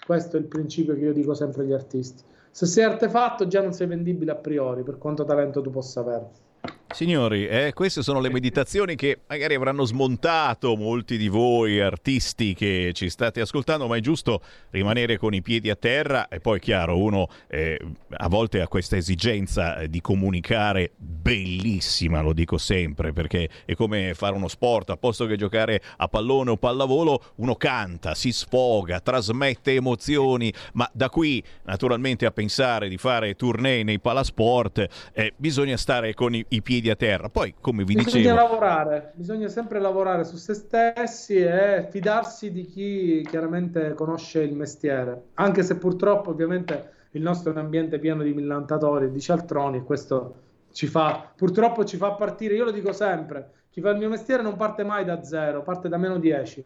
Questo 0.05 0.37
è 0.37 0.41
il 0.41 0.47
principio 0.47 0.95
che 0.95 1.05
io 1.05 1.13
dico 1.13 1.35
sempre 1.35 1.63
agli 1.63 1.73
artisti. 1.73 2.25
Se 2.51 2.67
sei 2.67 2.83
artefatto 2.83 3.47
già 3.47 3.63
non 3.63 3.73
sei 3.73 3.87
vendibile 3.87 4.33
a 4.33 4.37
priori, 4.37 4.83
per 4.83 4.99
quanto 4.99 5.25
talento 5.25 5.61
tu 5.61 5.71
possa 5.71 6.01
avere. 6.01 6.31
Signori, 6.93 7.47
eh, 7.47 7.73
queste 7.73 8.03
sono 8.03 8.21
le 8.21 8.31
meditazioni 8.31 8.97
che 8.97 9.21
magari 9.29 9.55
avranno 9.55 9.85
smontato 9.85 10.77
molti 10.77 11.17
di 11.17 11.29
voi 11.29 11.81
artisti 11.81 12.53
che 12.53 12.91
ci 12.95 13.09
state 13.09 13.41
ascoltando, 13.41 13.87
ma 13.87 13.97
è 13.97 14.01
giusto 14.01 14.43
rimanere 14.71 15.17
con 15.17 15.33
i 15.33 15.41
piedi 15.41 15.71
a 15.71 15.77
terra. 15.77 16.27
E 16.29 16.41
poi 16.41 16.59
chiaro, 16.59 16.99
uno 16.99 17.29
eh, 17.49 17.81
a 18.11 18.29
volte 18.29 18.61
ha 18.61 18.67
questa 18.67 18.97
esigenza 18.97 19.79
eh, 19.79 19.89
di 19.89 20.01
comunicare 20.01 20.91
bellissima, 20.97 22.21
lo 22.23 22.33
dico 22.33 22.59
sempre, 22.59 23.13
perché 23.13 23.49
è 23.65 23.75
come 23.75 24.13
fare 24.15 24.35
uno 24.35 24.49
sport, 24.49 24.91
a 24.91 24.97
posto 24.97 25.27
che 25.27 25.37
giocare 25.37 25.81
a 25.97 26.09
pallone 26.09 26.51
o 26.51 26.57
pallavolo, 26.57 27.23
uno 27.37 27.55
canta, 27.55 28.15
si 28.15 28.33
sfoga, 28.33 29.01
trasmette 29.01 29.75
emozioni, 29.75 30.53
ma 30.75 30.91
da 30.93 31.09
qui 31.09 31.43
naturalmente 31.65 32.27
a 32.27 32.33
pensare 32.33 32.89
di 32.89 32.99
fare 32.99 33.37
tournée 33.37 33.85
nei 33.85 34.01
palasport, 34.01 34.87
eh, 35.13 35.33
bisogna 35.37 35.77
stare 35.77 36.15
con 36.15 36.35
i, 36.35 36.45
i 36.49 36.61
piedi 36.61 36.80
piedi 36.81 36.91
a 36.91 36.97
terra. 36.97 37.29
Poi, 37.29 37.55
come 37.61 37.85
vi 37.85 37.95
bisogna 37.95 38.05
dicevo... 38.05 38.23
Bisogna 38.23 38.43
lavorare, 38.43 39.13
bisogna 39.15 39.49
sempre 39.49 39.81
lavorare 39.81 40.25
su 40.25 40.37
se 40.37 40.55
stessi 40.55 41.37
e 41.37 41.87
fidarsi 41.91 42.51
di 42.51 42.65
chi 42.65 43.25
chiaramente 43.29 43.95
conosce 43.95 44.43
il 44.43 44.55
mestiere, 44.55 45.29
anche 45.35 45.63
se 45.63 45.77
purtroppo 45.77 46.31
ovviamente 46.31 46.99
il 47.13 47.23
nostro 47.23 47.51
è 47.51 47.55
un 47.55 47.61
ambiente 47.61 47.99
pieno 47.99 48.23
di 48.23 48.33
millantatori 48.33 49.07
e 49.07 49.11
di 49.11 49.21
cialtroni 49.21 49.79
e 49.79 49.83
questo 49.83 50.35
ci 50.73 50.87
fa, 50.87 51.31
purtroppo 51.35 51.85
ci 51.85 51.97
fa 51.97 52.13
partire, 52.13 52.55
io 52.55 52.65
lo 52.65 52.71
dico 52.71 52.93
sempre, 52.93 53.51
chi 53.71 53.81
fa 53.81 53.91
il 53.91 53.99
mio 53.99 54.09
mestiere 54.09 54.43
non 54.43 54.57
parte 54.57 54.85
mai 54.85 55.05
da 55.05 55.23
zero, 55.23 55.63
parte 55.63 55.89
da 55.89 55.97
meno 55.97 56.19
10 56.19 56.65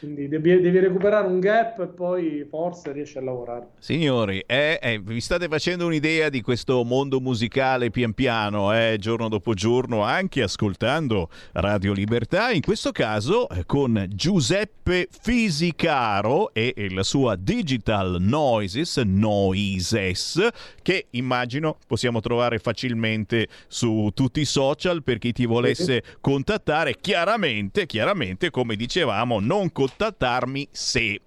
quindi 0.00 0.28
devi, 0.28 0.60
devi, 0.62 0.78
recuperare 0.78 1.26
un 1.26 1.40
gap 1.40 1.78
e 1.78 1.86
poi 1.86 2.46
forse 2.48 2.90
riesci 2.90 3.18
a 3.18 3.20
lavorare. 3.20 3.68
Signori, 3.78 4.42
eh, 4.46 4.78
eh, 4.82 4.98
vi 4.98 5.20
state 5.20 5.46
facendo 5.46 5.84
un'idea 5.84 6.30
di 6.30 6.40
questo 6.40 6.82
mondo 6.84 7.20
musicale 7.20 7.90
pian 7.90 8.14
piano, 8.14 8.74
eh, 8.74 8.96
giorno 8.98 9.28
dopo 9.28 9.52
giorno, 9.52 10.02
anche 10.02 10.40
ascoltando 10.42 11.28
Radio 11.52 11.92
Libertà, 11.92 12.50
in 12.50 12.62
questo 12.62 12.92
caso 12.92 13.46
eh, 13.50 13.66
con 13.66 14.06
Giuseppe 14.08 15.06
Fisicaro 15.10 16.54
e, 16.54 16.72
e 16.74 16.90
la 16.90 17.02
sua 17.02 17.36
Digital 17.36 18.16
Noises, 18.20 18.96
Noises, 18.96 20.48
che 20.80 21.08
immagino 21.10 21.76
possiamo 21.86 22.20
trovare 22.20 22.58
facilmente 22.58 23.48
su 23.68 24.08
tutti 24.14 24.40
i 24.40 24.46
social 24.46 25.02
per 25.02 25.18
chi 25.18 25.32
ti 25.32 25.44
volesse 25.44 26.02
contattare. 26.22 26.96
Chiaramente, 26.98 27.84
chiaramente, 27.84 28.48
come 28.48 28.76
dicevamo, 28.76 29.40
non 29.40 29.70
con 29.70 29.88
contattarmi 29.90 30.68
se. 30.70 31.20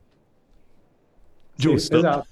Giusto? 1.55 1.99
Sì, 1.99 2.05
esatto. 2.05 2.27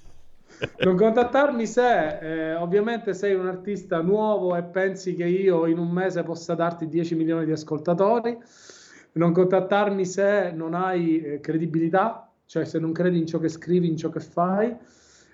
Non 0.78 0.96
contattarmi 0.96 1.66
se 1.66 2.18
eh, 2.18 2.54
ovviamente 2.54 3.14
sei 3.14 3.34
un 3.34 3.48
artista 3.48 4.00
nuovo 4.00 4.54
e 4.54 4.62
pensi 4.62 5.14
che 5.14 5.24
io 5.24 5.66
in 5.66 5.78
un 5.78 5.90
mese 5.90 6.22
possa 6.22 6.54
darti 6.54 6.86
10 6.86 7.16
milioni 7.16 7.44
di 7.44 7.52
ascoltatori. 7.52 8.38
Non 9.12 9.32
contattarmi 9.32 10.06
se 10.06 10.52
non 10.52 10.74
hai 10.74 11.20
eh, 11.20 11.40
credibilità, 11.40 12.30
cioè 12.46 12.64
se 12.64 12.78
non 12.78 12.92
credi 12.92 13.18
in 13.18 13.26
ciò 13.26 13.38
che 13.38 13.48
scrivi, 13.48 13.88
in 13.88 13.96
ciò 13.96 14.08
che 14.08 14.20
fai. 14.20 14.74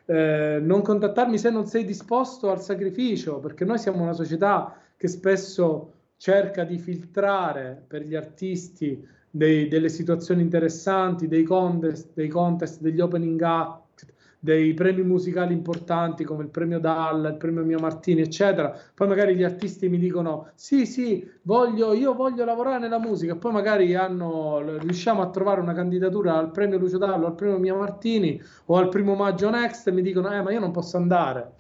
Eh, 0.07 0.59
non 0.63 0.81
contattarmi 0.81 1.37
se 1.39 1.51
non 1.51 1.67
sei 1.67 1.85
disposto 1.85 2.51
al 2.51 2.63
sacrificio, 2.63 3.39
perché 3.39 3.67
noi 3.67 3.79
siamo 3.79 4.03
una 4.03 4.15
società 4.15 4.75
che 4.97 5.09
spesso 5.09 5.93
cerca 6.17 6.65
di 6.65 6.79
filtrare 6.79 7.85
per 7.87 8.03
gli 8.03 8.15
artisti 8.15 9.07
dei, 9.31 9.69
delle 9.69 9.89
situazioni 9.89 10.43
interessanti, 10.43 11.29
dei 11.29 11.43
contest, 11.45 12.11
dei 12.15 12.29
contest, 12.29 12.81
degli 12.81 13.01
opening 13.01 13.41
act, 13.43 14.07
dei 14.41 14.73
premi 14.75 15.03
musicali 15.03 15.53
importanti 15.53 16.23
come 16.25 16.45
il 16.45 16.51
premio 16.51 16.79
Dalla, 16.79 17.29
il 17.29 17.37
premio 17.37 17.65
Mio 17.65 17.79
Martini, 17.79 18.21
eccetera. 18.21 18.77
Poi 18.95 19.09
magari 19.09 19.35
gli 19.35 19.43
artisti 19.43 19.89
mi 19.89 19.99
dicono: 19.99 20.51
Sì, 20.55 20.87
sì, 20.87 21.29
voglio, 21.43 21.93
io 21.93 22.15
voglio 22.15 22.45
lavorare 22.45 22.79
nella 22.79 23.01
musica. 23.01 23.35
Poi 23.37 23.53
magari 23.53 23.95
hanno, 23.95 24.79
riusciamo 24.79 25.23
a 25.23 25.31
trovare 25.31 25.61
una 25.61 25.75
candidatura 25.75 26.37
al 26.37 26.51
premio 26.53 26.79
Lucio 26.79 26.99
Dallo, 26.99 27.27
al 27.27 27.35
premio 27.35 27.59
Mio 27.59 27.77
Martini 27.77 28.41
o 28.67 28.77
al 28.77 28.89
primo 28.89 29.15
maggio 29.15 29.51
Next 29.51 29.89
e 29.89 29.93
mi 29.93 30.03
dicono: 30.03 30.33
Eh, 30.33 30.43
ma 30.43 30.53
io 30.53 30.61
non 30.61 30.71
posso 30.71 30.97
andare. 30.97 31.55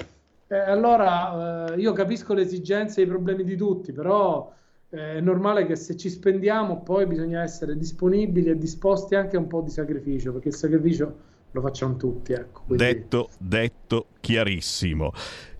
Eh, 0.46 0.56
allora 0.56 1.74
eh, 1.74 1.80
io 1.80 1.92
capisco 1.92 2.32
le 2.32 2.42
esigenze 2.42 3.00
e 3.00 3.04
i 3.04 3.06
problemi 3.08 3.44
di 3.44 3.56
tutti, 3.56 3.92
però 3.92 4.50
è 4.90 5.20
normale 5.20 5.66
che 5.66 5.76
se 5.76 5.96
ci 5.96 6.08
spendiamo 6.08 6.82
poi 6.82 7.06
bisogna 7.06 7.42
essere 7.42 7.76
disponibili 7.76 8.50
e 8.50 8.58
disposti 8.58 9.14
anche 9.14 9.36
a 9.36 9.40
un 9.40 9.46
po' 9.46 9.60
di 9.60 9.70
sacrificio, 9.70 10.32
perché 10.32 10.48
il 10.48 10.54
sacrificio 10.54 11.16
lo 11.50 11.60
facciamo 11.60 11.96
tutti. 11.96 12.32
Ecco, 12.32 12.62
quindi... 12.66 12.84
Detto, 12.84 13.28
detto 13.38 14.06
chiarissimo. 14.20 15.12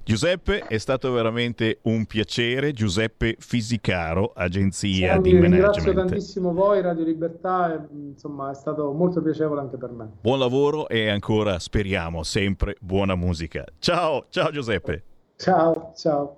Giuseppe, 0.08 0.60
è 0.60 0.78
stato 0.78 1.12
veramente 1.12 1.80
un 1.82 2.06
piacere. 2.06 2.72
Giuseppe 2.72 3.36
Fisicaro, 3.38 4.32
agenzia 4.34 5.12
Sammy, 5.12 5.22
di 5.22 5.30
ringrazio 5.32 5.82
management. 5.82 6.08
tantissimo 6.08 6.54
voi, 6.54 6.80
Radio 6.80 7.04
Libertà, 7.04 7.74
e, 7.74 7.86
insomma 7.92 8.50
è 8.50 8.54
stato 8.54 8.90
molto 8.92 9.20
piacevole 9.20 9.60
anche 9.60 9.76
per 9.76 9.90
me. 9.90 10.10
Buon 10.22 10.38
lavoro 10.38 10.88
e 10.88 11.10
ancora 11.10 11.58
speriamo 11.58 12.22
sempre 12.22 12.76
buona 12.80 13.16
musica. 13.16 13.66
Ciao, 13.78 14.24
ciao 14.30 14.50
Giuseppe. 14.50 15.02
Ciao, 15.36 15.92
ciao. 15.94 16.37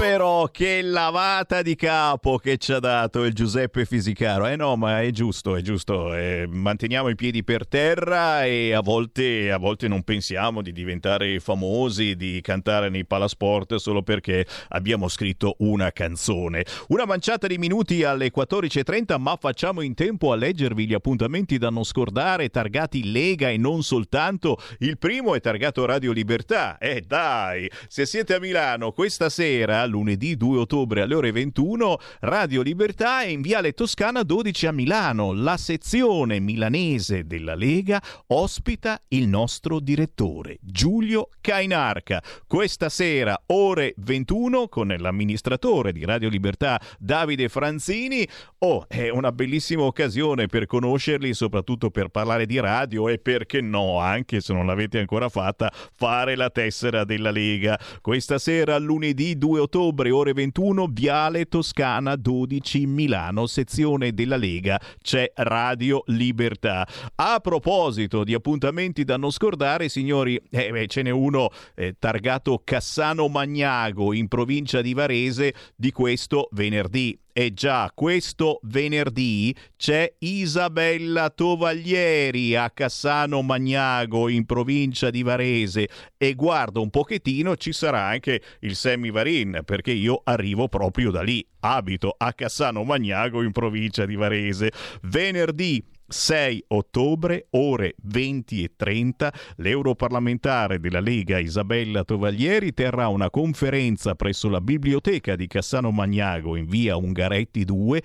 Però 0.00 0.46
che 0.46 0.80
lavata 0.80 1.60
di 1.60 1.76
capo 1.76 2.38
che 2.38 2.56
ci 2.56 2.72
ha 2.72 2.78
dato 2.78 3.24
il 3.24 3.34
Giuseppe 3.34 3.84
Fisicaro. 3.84 4.46
Eh 4.46 4.56
no, 4.56 4.74
ma 4.76 5.02
è 5.02 5.10
giusto, 5.10 5.56
è 5.56 5.60
giusto. 5.60 6.14
Eh, 6.14 6.46
manteniamo 6.48 7.10
i 7.10 7.14
piedi 7.14 7.44
per 7.44 7.68
terra 7.68 8.44
e 8.44 8.72
a 8.72 8.80
volte, 8.80 9.52
a 9.52 9.58
volte 9.58 9.88
non 9.88 10.02
pensiamo 10.02 10.62
di 10.62 10.72
diventare 10.72 11.38
famosi, 11.38 12.16
di 12.16 12.40
cantare 12.40 12.88
nei 12.88 13.04
palasport 13.04 13.74
solo 13.74 14.02
perché 14.02 14.46
abbiamo 14.68 15.06
scritto 15.08 15.56
una 15.58 15.92
canzone. 15.92 16.64
Una 16.88 17.04
manciata 17.04 17.46
di 17.46 17.58
minuti 17.58 18.02
alle 18.02 18.30
14.30, 18.34 19.18
ma 19.20 19.36
facciamo 19.38 19.82
in 19.82 19.94
tempo 19.94 20.32
a 20.32 20.36
leggervi 20.36 20.86
gli 20.86 20.94
appuntamenti 20.94 21.58
da 21.58 21.68
non 21.68 21.84
scordare, 21.84 22.48
targati 22.48 23.12
Lega 23.12 23.50
e 23.50 23.58
non 23.58 23.82
soltanto. 23.82 24.58
Il 24.78 24.96
primo 24.96 25.34
è 25.34 25.40
targato 25.40 25.84
Radio 25.84 26.12
Libertà. 26.12 26.78
Eh 26.78 27.02
dai, 27.06 27.70
se 27.86 28.06
siete 28.06 28.34
a 28.34 28.40
Milano 28.40 28.92
questa 28.92 29.28
sera, 29.28 29.69
lunedì 29.86 30.36
2 30.36 30.58
ottobre 30.58 31.02
alle 31.02 31.14
ore 31.14 31.32
21, 31.32 31.98
Radio 32.20 32.62
Libertà 32.62 33.22
è 33.22 33.26
in 33.26 33.40
Viale 33.40 33.72
Toscana 33.72 34.22
12 34.22 34.66
a 34.66 34.72
Milano. 34.72 35.32
La 35.32 35.56
sezione 35.56 36.40
milanese 36.40 37.26
della 37.26 37.54
Lega 37.54 38.02
ospita 38.28 39.00
il 39.08 39.28
nostro 39.28 39.80
direttore 39.80 40.58
Giulio 40.60 41.28
Cainarca. 41.40 42.22
Questa 42.46 42.88
sera 42.88 43.40
ore 43.46 43.94
21 43.98 44.68
con 44.68 44.88
l'amministratore 44.88 45.92
di 45.92 46.04
Radio 46.04 46.28
Libertà 46.28 46.80
Davide 46.98 47.48
Franzini. 47.48 48.26
Oh, 48.58 48.84
è 48.88 49.08
una 49.08 49.32
bellissima 49.32 49.82
occasione 49.82 50.46
per 50.46 50.66
conoscerli, 50.66 51.32
soprattutto 51.32 51.90
per 51.90 52.08
parlare 52.08 52.46
di 52.46 52.58
radio 52.58 53.08
e 53.08 53.18
perché 53.18 53.60
no, 53.60 53.98
anche 53.98 54.40
se 54.40 54.52
non 54.52 54.66
l'avete 54.66 54.98
ancora 54.98 55.28
fatta, 55.28 55.72
fare 55.94 56.36
la 56.36 56.50
tessera 56.50 57.04
della 57.04 57.30
Lega. 57.30 57.78
Questa 58.00 58.38
sera 58.38 58.78
lunedì 58.78 59.38
2 59.38 59.59
ottobre 59.60 60.10
ore 60.10 60.32
21 60.32 60.88
Viale 60.90 61.46
Toscana 61.46 62.16
12 62.16 62.86
Milano 62.86 63.46
sezione 63.46 64.12
della 64.12 64.36
Lega 64.36 64.80
c'è 65.00 65.30
Radio 65.34 66.02
Libertà. 66.06 66.86
A 67.16 67.38
proposito 67.40 68.24
di 68.24 68.34
appuntamenti 68.34 69.04
da 69.04 69.16
non 69.16 69.30
scordare 69.30 69.88
signori 69.88 70.40
eh, 70.50 70.70
beh, 70.70 70.86
ce 70.86 71.02
n'è 71.02 71.10
uno 71.10 71.50
eh, 71.74 71.94
targato 71.98 72.60
Cassano 72.64 73.28
Magnago 73.28 74.12
in 74.12 74.28
provincia 74.28 74.80
di 74.80 74.94
Varese 74.94 75.54
di 75.76 75.92
questo 75.92 76.48
venerdì 76.52 77.18
e 77.32 77.52
già 77.52 77.90
questo 77.94 78.60
venerdì 78.64 79.54
c'è 79.76 80.12
Isabella 80.18 81.30
Tovaglieri 81.30 82.56
a 82.56 82.70
Cassano 82.70 83.42
Magnago 83.42 84.28
in 84.28 84.46
provincia 84.46 85.10
di 85.10 85.22
Varese 85.22 85.88
e 86.16 86.34
guarda 86.34 86.80
un 86.80 86.90
pochettino 86.90 87.56
ci 87.56 87.72
sarà 87.72 88.06
anche 88.06 88.40
il 88.60 88.76
Sammy 88.76 89.10
Varin 89.10 89.62
perché 89.64 89.92
io 89.92 90.20
arrivo 90.24 90.68
proprio 90.68 91.10
da 91.10 91.22
lì, 91.22 91.46
abito 91.60 92.14
a 92.16 92.32
Cassano 92.32 92.84
Magnago 92.84 93.42
in 93.42 93.52
provincia 93.52 94.06
di 94.06 94.16
Varese. 94.16 94.72
Venerdì 95.02 95.82
6 96.10 96.64
ottobre, 96.68 97.46
ore 97.50 97.94
20 98.02 98.64
e 98.64 98.72
30, 98.76 99.32
l'europarlamentare 99.56 100.80
della 100.80 101.00
Lega 101.00 101.38
Isabella 101.38 102.04
Tovaglieri 102.04 102.74
terrà 102.74 103.08
una 103.08 103.30
conferenza 103.30 104.14
presso 104.16 104.48
la 104.48 104.60
biblioteca 104.60 105.36
di 105.36 105.46
Cassano 105.46 105.90
Magnago 105.90 106.56
in 106.56 106.66
via 106.66 106.96
Ungaretti 106.96 107.64
2 107.64 108.02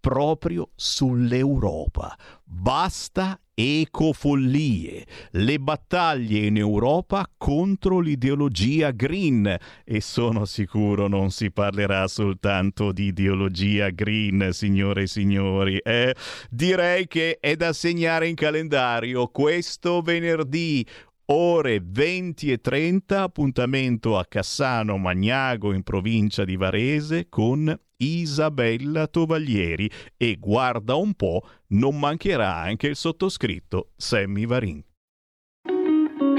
proprio 0.00 0.70
sull'Europa. 0.74 2.16
Basta 2.44 3.38
ecofollie, 3.60 5.06
le 5.32 5.58
battaglie 5.58 6.46
in 6.46 6.56
Europa 6.56 7.28
contro 7.36 8.00
l'ideologia 8.00 8.90
green 8.90 9.56
e 9.84 10.00
sono 10.00 10.44
sicuro 10.44 11.08
non 11.08 11.30
si 11.30 11.50
parlerà 11.50 12.08
soltanto 12.08 12.92
di 12.92 13.06
ideologia 13.06 13.90
green, 13.90 14.50
signore 14.52 15.02
e 15.02 15.06
signori. 15.06 15.78
Eh, 15.78 16.14
direi 16.48 17.06
che 17.06 17.38
è 17.40 17.56
da 17.56 17.72
segnare 17.72 18.28
in 18.28 18.34
calendario 18.34 19.26
questo 19.28 20.00
venerdì 20.00 20.86
ore 21.32 21.80
20 21.84 22.50
e 22.50 22.60
30 22.60 23.22
appuntamento 23.22 24.18
a 24.18 24.24
Cassano 24.24 24.96
Magnago 24.96 25.72
in 25.72 25.82
provincia 25.82 26.44
di 26.44 26.56
Varese 26.56 27.28
con 27.28 27.78
Isabella 27.98 29.06
Tovaglieri 29.06 29.90
e 30.16 30.36
guarda 30.40 30.94
un 30.94 31.14
po' 31.14 31.46
non 31.68 31.98
mancherà 31.98 32.56
anche 32.56 32.88
il 32.88 32.96
sottoscritto 32.96 33.90
Sammy 33.96 34.46
Varin. 34.46 34.82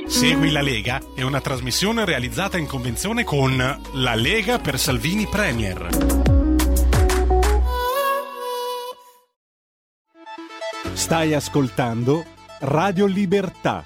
Segui 0.06 0.52
la 0.52 0.62
Lega 0.62 1.00
è 1.16 1.22
una 1.22 1.40
trasmissione 1.40 2.04
realizzata 2.04 2.58
in 2.58 2.66
convenzione 2.66 3.24
con 3.24 3.56
La 3.56 4.16
Lega 4.16 4.60
per 4.60 4.78
Salvini 4.78 5.26
Premier. 5.26 5.88
Stai 10.94 11.34
ascoltando 11.34 12.26
Radio 12.60 13.06
Libertà, 13.06 13.86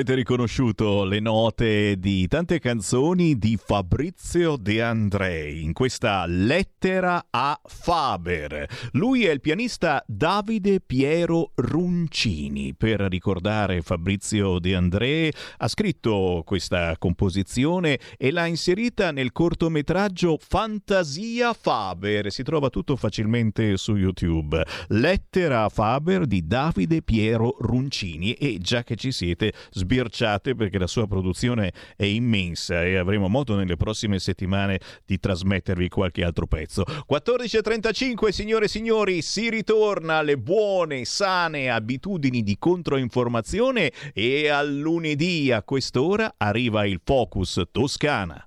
Avrete 0.00 0.18
riconosciuto 0.18 1.04
le 1.04 1.20
note 1.20 1.96
di 1.98 2.26
tante 2.26 2.58
canzoni 2.58 3.36
di 3.36 3.58
Fabrizio 3.62 4.56
De 4.56 4.80
Andrei 4.80 5.62
in 5.62 5.74
questa 5.74 6.24
lettera 6.26 7.26
a 7.28 7.60
Faber. 7.62 8.66
Lui 8.92 9.26
è 9.26 9.30
il 9.30 9.42
pianista 9.42 10.02
Davide 10.06 10.80
Piero 10.80 11.50
Runcini. 11.54 12.72
Per 12.74 12.98
ricordare 12.98 13.82
Fabrizio 13.82 14.58
De 14.58 14.74
Andrei 14.74 15.30
ha 15.58 15.68
scritto 15.68 16.44
questa 16.46 16.96
composizione 16.96 17.98
e 18.16 18.30
l'ha 18.30 18.46
inserita 18.46 19.10
nel 19.10 19.32
cortometraggio 19.32 20.38
Fantasia 20.40 21.52
Faber. 21.52 22.32
Si 22.32 22.42
trova 22.42 22.70
tutto 22.70 22.96
facilmente 22.96 23.76
su 23.76 23.96
YouTube. 23.96 24.64
Lettera 24.88 25.64
a 25.64 25.68
Faber 25.68 26.24
di 26.24 26.46
Davide 26.46 27.02
Piero 27.02 27.56
Runcini 27.58 28.32
e 28.32 28.56
già 28.60 28.82
che 28.82 28.96
ci 28.96 29.12
siete 29.12 29.52
sbirciate 29.90 30.54
perché 30.54 30.78
la 30.78 30.86
sua 30.86 31.08
produzione 31.08 31.72
è 31.96 32.04
immensa 32.04 32.84
e 32.84 32.96
avremo 32.96 33.28
modo 33.28 33.56
nelle 33.56 33.76
prossime 33.76 34.20
settimane 34.20 34.80
di 35.04 35.18
trasmettervi 35.18 35.88
qualche 35.88 36.22
altro 36.22 36.46
pezzo. 36.46 36.84
14.35 36.86 38.28
signore 38.28 38.66
e 38.66 38.68
signori, 38.68 39.22
si 39.22 39.50
ritorna 39.50 40.18
alle 40.18 40.38
buone, 40.38 41.04
sane 41.04 41.70
abitudini 41.70 42.42
di 42.42 42.56
controinformazione 42.56 43.90
e 44.14 44.48
al 44.48 44.72
lunedì 44.72 45.50
a 45.50 45.64
quest'ora 45.64 46.34
arriva 46.36 46.86
il 46.86 47.00
Focus 47.02 47.60
Toscana. 47.72 48.46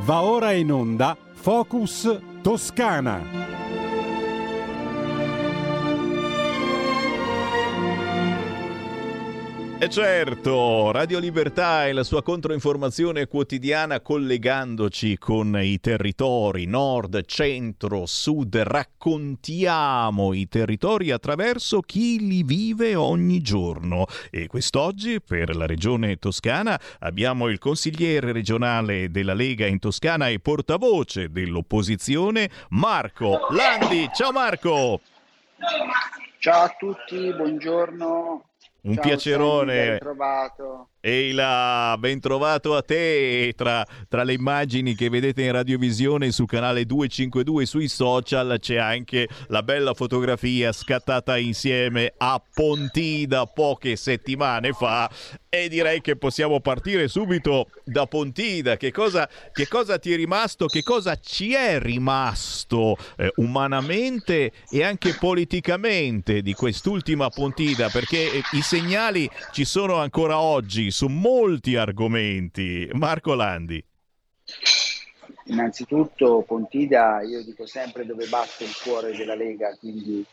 Va 0.00 0.22
ora 0.22 0.52
in 0.52 0.72
onda 0.72 1.16
Focus 1.32 2.18
Toscana. 2.42 3.61
E 9.82 9.88
certo, 9.88 10.92
Radio 10.92 11.18
Libertà 11.18 11.88
e 11.88 11.92
la 11.92 12.04
sua 12.04 12.22
controinformazione 12.22 13.26
quotidiana 13.26 14.00
collegandoci 14.00 15.18
con 15.18 15.58
i 15.60 15.80
territori 15.80 16.66
nord, 16.66 17.24
centro, 17.24 18.06
sud, 18.06 18.54
raccontiamo 18.58 20.34
i 20.34 20.46
territori 20.46 21.10
attraverso 21.10 21.80
chi 21.80 22.20
li 22.20 22.44
vive 22.44 22.94
ogni 22.94 23.40
giorno. 23.40 24.06
E 24.30 24.46
quest'oggi 24.46 25.20
per 25.20 25.56
la 25.56 25.66
regione 25.66 26.14
toscana 26.14 26.80
abbiamo 27.00 27.48
il 27.48 27.58
consigliere 27.58 28.30
regionale 28.30 29.10
della 29.10 29.34
Lega 29.34 29.66
in 29.66 29.80
Toscana 29.80 30.28
e 30.28 30.38
portavoce 30.38 31.32
dell'opposizione 31.32 32.48
Marco 32.68 33.48
Landi. 33.50 34.08
Ciao 34.14 34.30
Marco! 34.30 35.00
Ciao 36.38 36.62
a 36.62 36.76
tutti, 36.78 37.34
buongiorno. 37.34 38.44
Un 38.82 38.94
Ciao, 38.94 39.02
piacerone. 39.04 39.98
Eila, 41.04 41.96
ben 41.98 42.20
trovato 42.20 42.76
a 42.76 42.82
te. 42.82 43.52
Tra, 43.56 43.84
tra, 44.08 44.22
le 44.22 44.34
immagini 44.34 44.94
che 44.94 45.08
vedete 45.08 45.42
in 45.42 45.50
radiovisione 45.50 46.30
sul 46.30 46.46
canale 46.46 46.86
252 46.86 47.66
sui 47.66 47.88
social 47.88 48.58
c'è 48.60 48.76
anche 48.76 49.28
la 49.48 49.64
bella 49.64 49.94
fotografia 49.94 50.70
scattata 50.70 51.36
insieme 51.38 52.12
a 52.16 52.40
Pontida 52.54 53.46
poche 53.46 53.96
settimane 53.96 54.72
fa. 54.72 55.10
E 55.48 55.68
direi 55.68 56.00
che 56.00 56.16
possiamo 56.16 56.60
partire 56.60 57.08
subito 57.08 57.68
da 57.84 58.06
Pontida. 58.06 58.76
Che 58.76 58.92
cosa, 58.92 59.28
che 59.52 59.66
cosa 59.66 59.98
ti 59.98 60.12
è 60.12 60.16
rimasto? 60.16 60.66
Che 60.66 60.84
cosa 60.84 61.16
ci 61.16 61.52
è 61.52 61.80
rimasto 61.80 62.96
eh, 63.16 63.32
umanamente 63.36 64.52
e 64.70 64.84
anche 64.84 65.14
politicamente 65.18 66.42
di 66.42 66.54
quest'ultima 66.54 67.28
Pontida? 67.28 67.88
Perché 67.88 68.32
eh, 68.32 68.42
i 68.52 68.62
segnali 68.62 69.28
ci 69.50 69.64
sono 69.64 69.96
ancora 69.96 70.38
oggi 70.38 70.91
su 70.92 71.08
molti 71.08 71.74
argomenti. 71.74 72.88
Marco 72.92 73.34
Landi. 73.34 73.84
Innanzitutto 75.46 76.44
Pontida, 76.46 77.22
io 77.22 77.42
dico 77.42 77.66
sempre 77.66 78.06
dove 78.06 78.26
batte 78.26 78.64
il 78.64 78.76
cuore 78.80 79.16
della 79.16 79.34
Lega, 79.34 79.76
quindi 79.76 80.24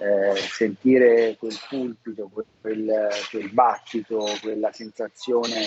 eh, 0.00 0.36
sentire 0.36 1.36
quel 1.38 1.56
pulpito, 1.68 2.30
quel, 2.60 3.08
quel, 3.30 3.50
battito, 3.50 4.24
quella 4.40 4.72
sensazione 4.72 5.60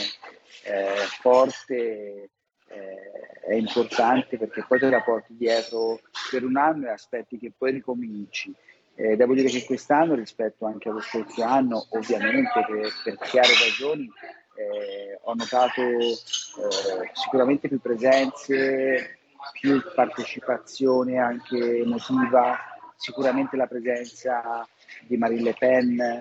eh, 0.63 0.95
forte 1.19 2.29
eh, 2.69 3.47
è 3.47 3.53
importante 3.53 4.37
perché 4.37 4.65
poi 4.67 4.79
te 4.79 4.89
la 4.89 5.01
porti 5.01 5.35
dietro 5.35 5.99
per 6.31 6.43
un 6.43 6.57
anno 6.57 6.87
e 6.87 6.91
aspetti 6.91 7.37
che 7.37 7.51
poi 7.55 7.73
ricominci. 7.73 8.53
Eh, 8.99 9.15
devo 9.15 9.35
dire 9.35 9.47
che 9.47 9.63
quest'anno 9.63 10.15
rispetto 10.15 10.65
anche 10.65 10.89
allo 10.89 11.01
scorso 11.01 11.43
anno, 11.43 11.85
ovviamente 11.91 12.65
per, 12.65 12.91
per 13.03 13.17
chiare 13.29 13.53
ragioni, 13.63 14.11
eh, 14.55 15.19
ho 15.21 15.35
notato 15.35 15.81
eh, 15.81 17.11
sicuramente 17.13 17.67
più 17.67 17.79
presenze, 17.79 19.19
più 19.51 19.79
partecipazione 19.93 21.19
anche 21.19 21.81
emotiva, 21.81 22.57
sicuramente 22.95 23.55
la 23.55 23.67
presenza 23.67 24.67
di 25.05 25.15
Marine 25.15 25.43
Le 25.43 25.55
Pen 25.59 26.19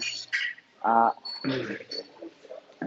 ha 0.81 1.15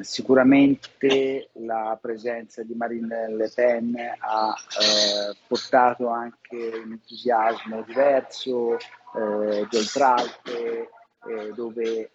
sicuramente 0.01 1.49
la 1.53 1.97
presenza 1.99 2.63
di 2.63 2.73
Marine 2.73 3.33
Le 3.35 3.51
Pen 3.53 3.95
ha 4.19 4.53
eh, 4.53 5.35
portato 5.47 6.07
anche 6.09 6.55
un 6.83 6.91
entusiasmo 6.91 7.83
diverso 7.83 8.75
eh, 8.75 9.67
di 9.69 9.77
oltralpe, 9.77 10.89
eh, 11.27 11.53
dove 11.53 12.11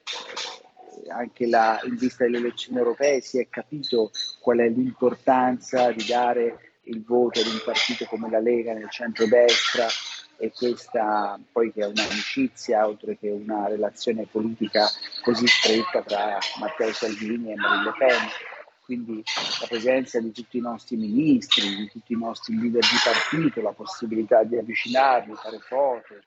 anche 1.09 1.47
la, 1.47 1.81
in 1.85 1.97
vista 1.97 2.25
delle 2.25 2.39
elezioni 2.39 2.79
europee 2.79 3.21
si 3.21 3.39
è 3.39 3.49
capito 3.49 4.11
qual 4.41 4.59
è 4.59 4.69
l'importanza 4.69 5.91
di 5.91 6.05
dare 6.07 6.81
il 6.85 7.03
voto 7.05 7.41
ad 7.41 7.47
un 7.47 7.61
partito 7.65 8.05
come 8.07 8.31
la 8.31 8.39
Lega 8.39 8.73
nel 8.73 8.91
centro-destra 8.91 9.87
e 10.36 10.52
questa 10.52 11.39
poi 11.52 11.73
che 11.73 11.82
è 11.82 11.86
un'amicizia 11.86 12.86
oltre 12.86 13.16
che 13.19 13.31
una 13.31 13.69
relazione 13.69 14.27
politica 14.27 14.86
così 15.23 15.47
stretta 15.47 16.02
tra 16.02 16.39
Matteo 16.59 16.93
Salvini 16.93 17.52
e 17.52 17.56
Marine 17.56 17.85
Le 17.85 17.94
Pen. 17.97 18.28
Quindi 18.85 19.23
la 19.61 19.66
presenza 19.66 20.20
di 20.20 20.31
tutti 20.31 20.59
i 20.59 20.61
nostri 20.61 20.97
ministri, 20.97 21.74
di 21.74 21.89
tutti 21.89 22.12
i 22.12 22.19
nostri 22.19 22.55
leader 22.59 22.82
di 22.82 22.97
partito, 23.02 23.62
la 23.62 23.73
possibilità 23.73 24.44
di 24.44 24.59
avvicinarli, 24.59 25.35
fare 25.36 25.59
foto, 25.61 26.20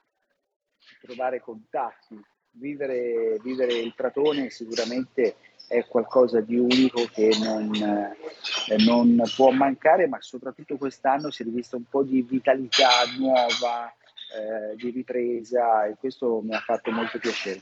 trovare 1.01 1.39
contatti, 1.39 2.19
vivere, 2.51 3.37
vivere 3.43 3.73
il 3.73 3.93
Pratone 3.93 4.49
sicuramente 4.49 5.35
è 5.67 5.85
qualcosa 5.85 6.39
di 6.39 6.57
unico 6.57 7.05
che 7.11 7.29
non, 7.41 7.73
eh, 7.75 8.83
non, 8.85 9.21
può 9.35 9.51
mancare, 9.51 10.07
ma 10.07 10.17
soprattutto 10.21 10.77
quest'anno 10.77 11.29
si 11.29 11.41
è 11.41 11.45
rivista 11.45 11.75
un 11.75 11.83
po' 11.89 12.03
di 12.03 12.21
vitalità 12.21 12.89
nuova, 13.17 13.89
eh, 13.89 14.75
di 14.75 14.89
ripresa 14.89 15.85
e 15.85 15.95
questo 15.99 16.41
mi 16.41 16.53
ha 16.53 16.59
fatto 16.59 16.91
molto 16.91 17.19
piacere. 17.19 17.61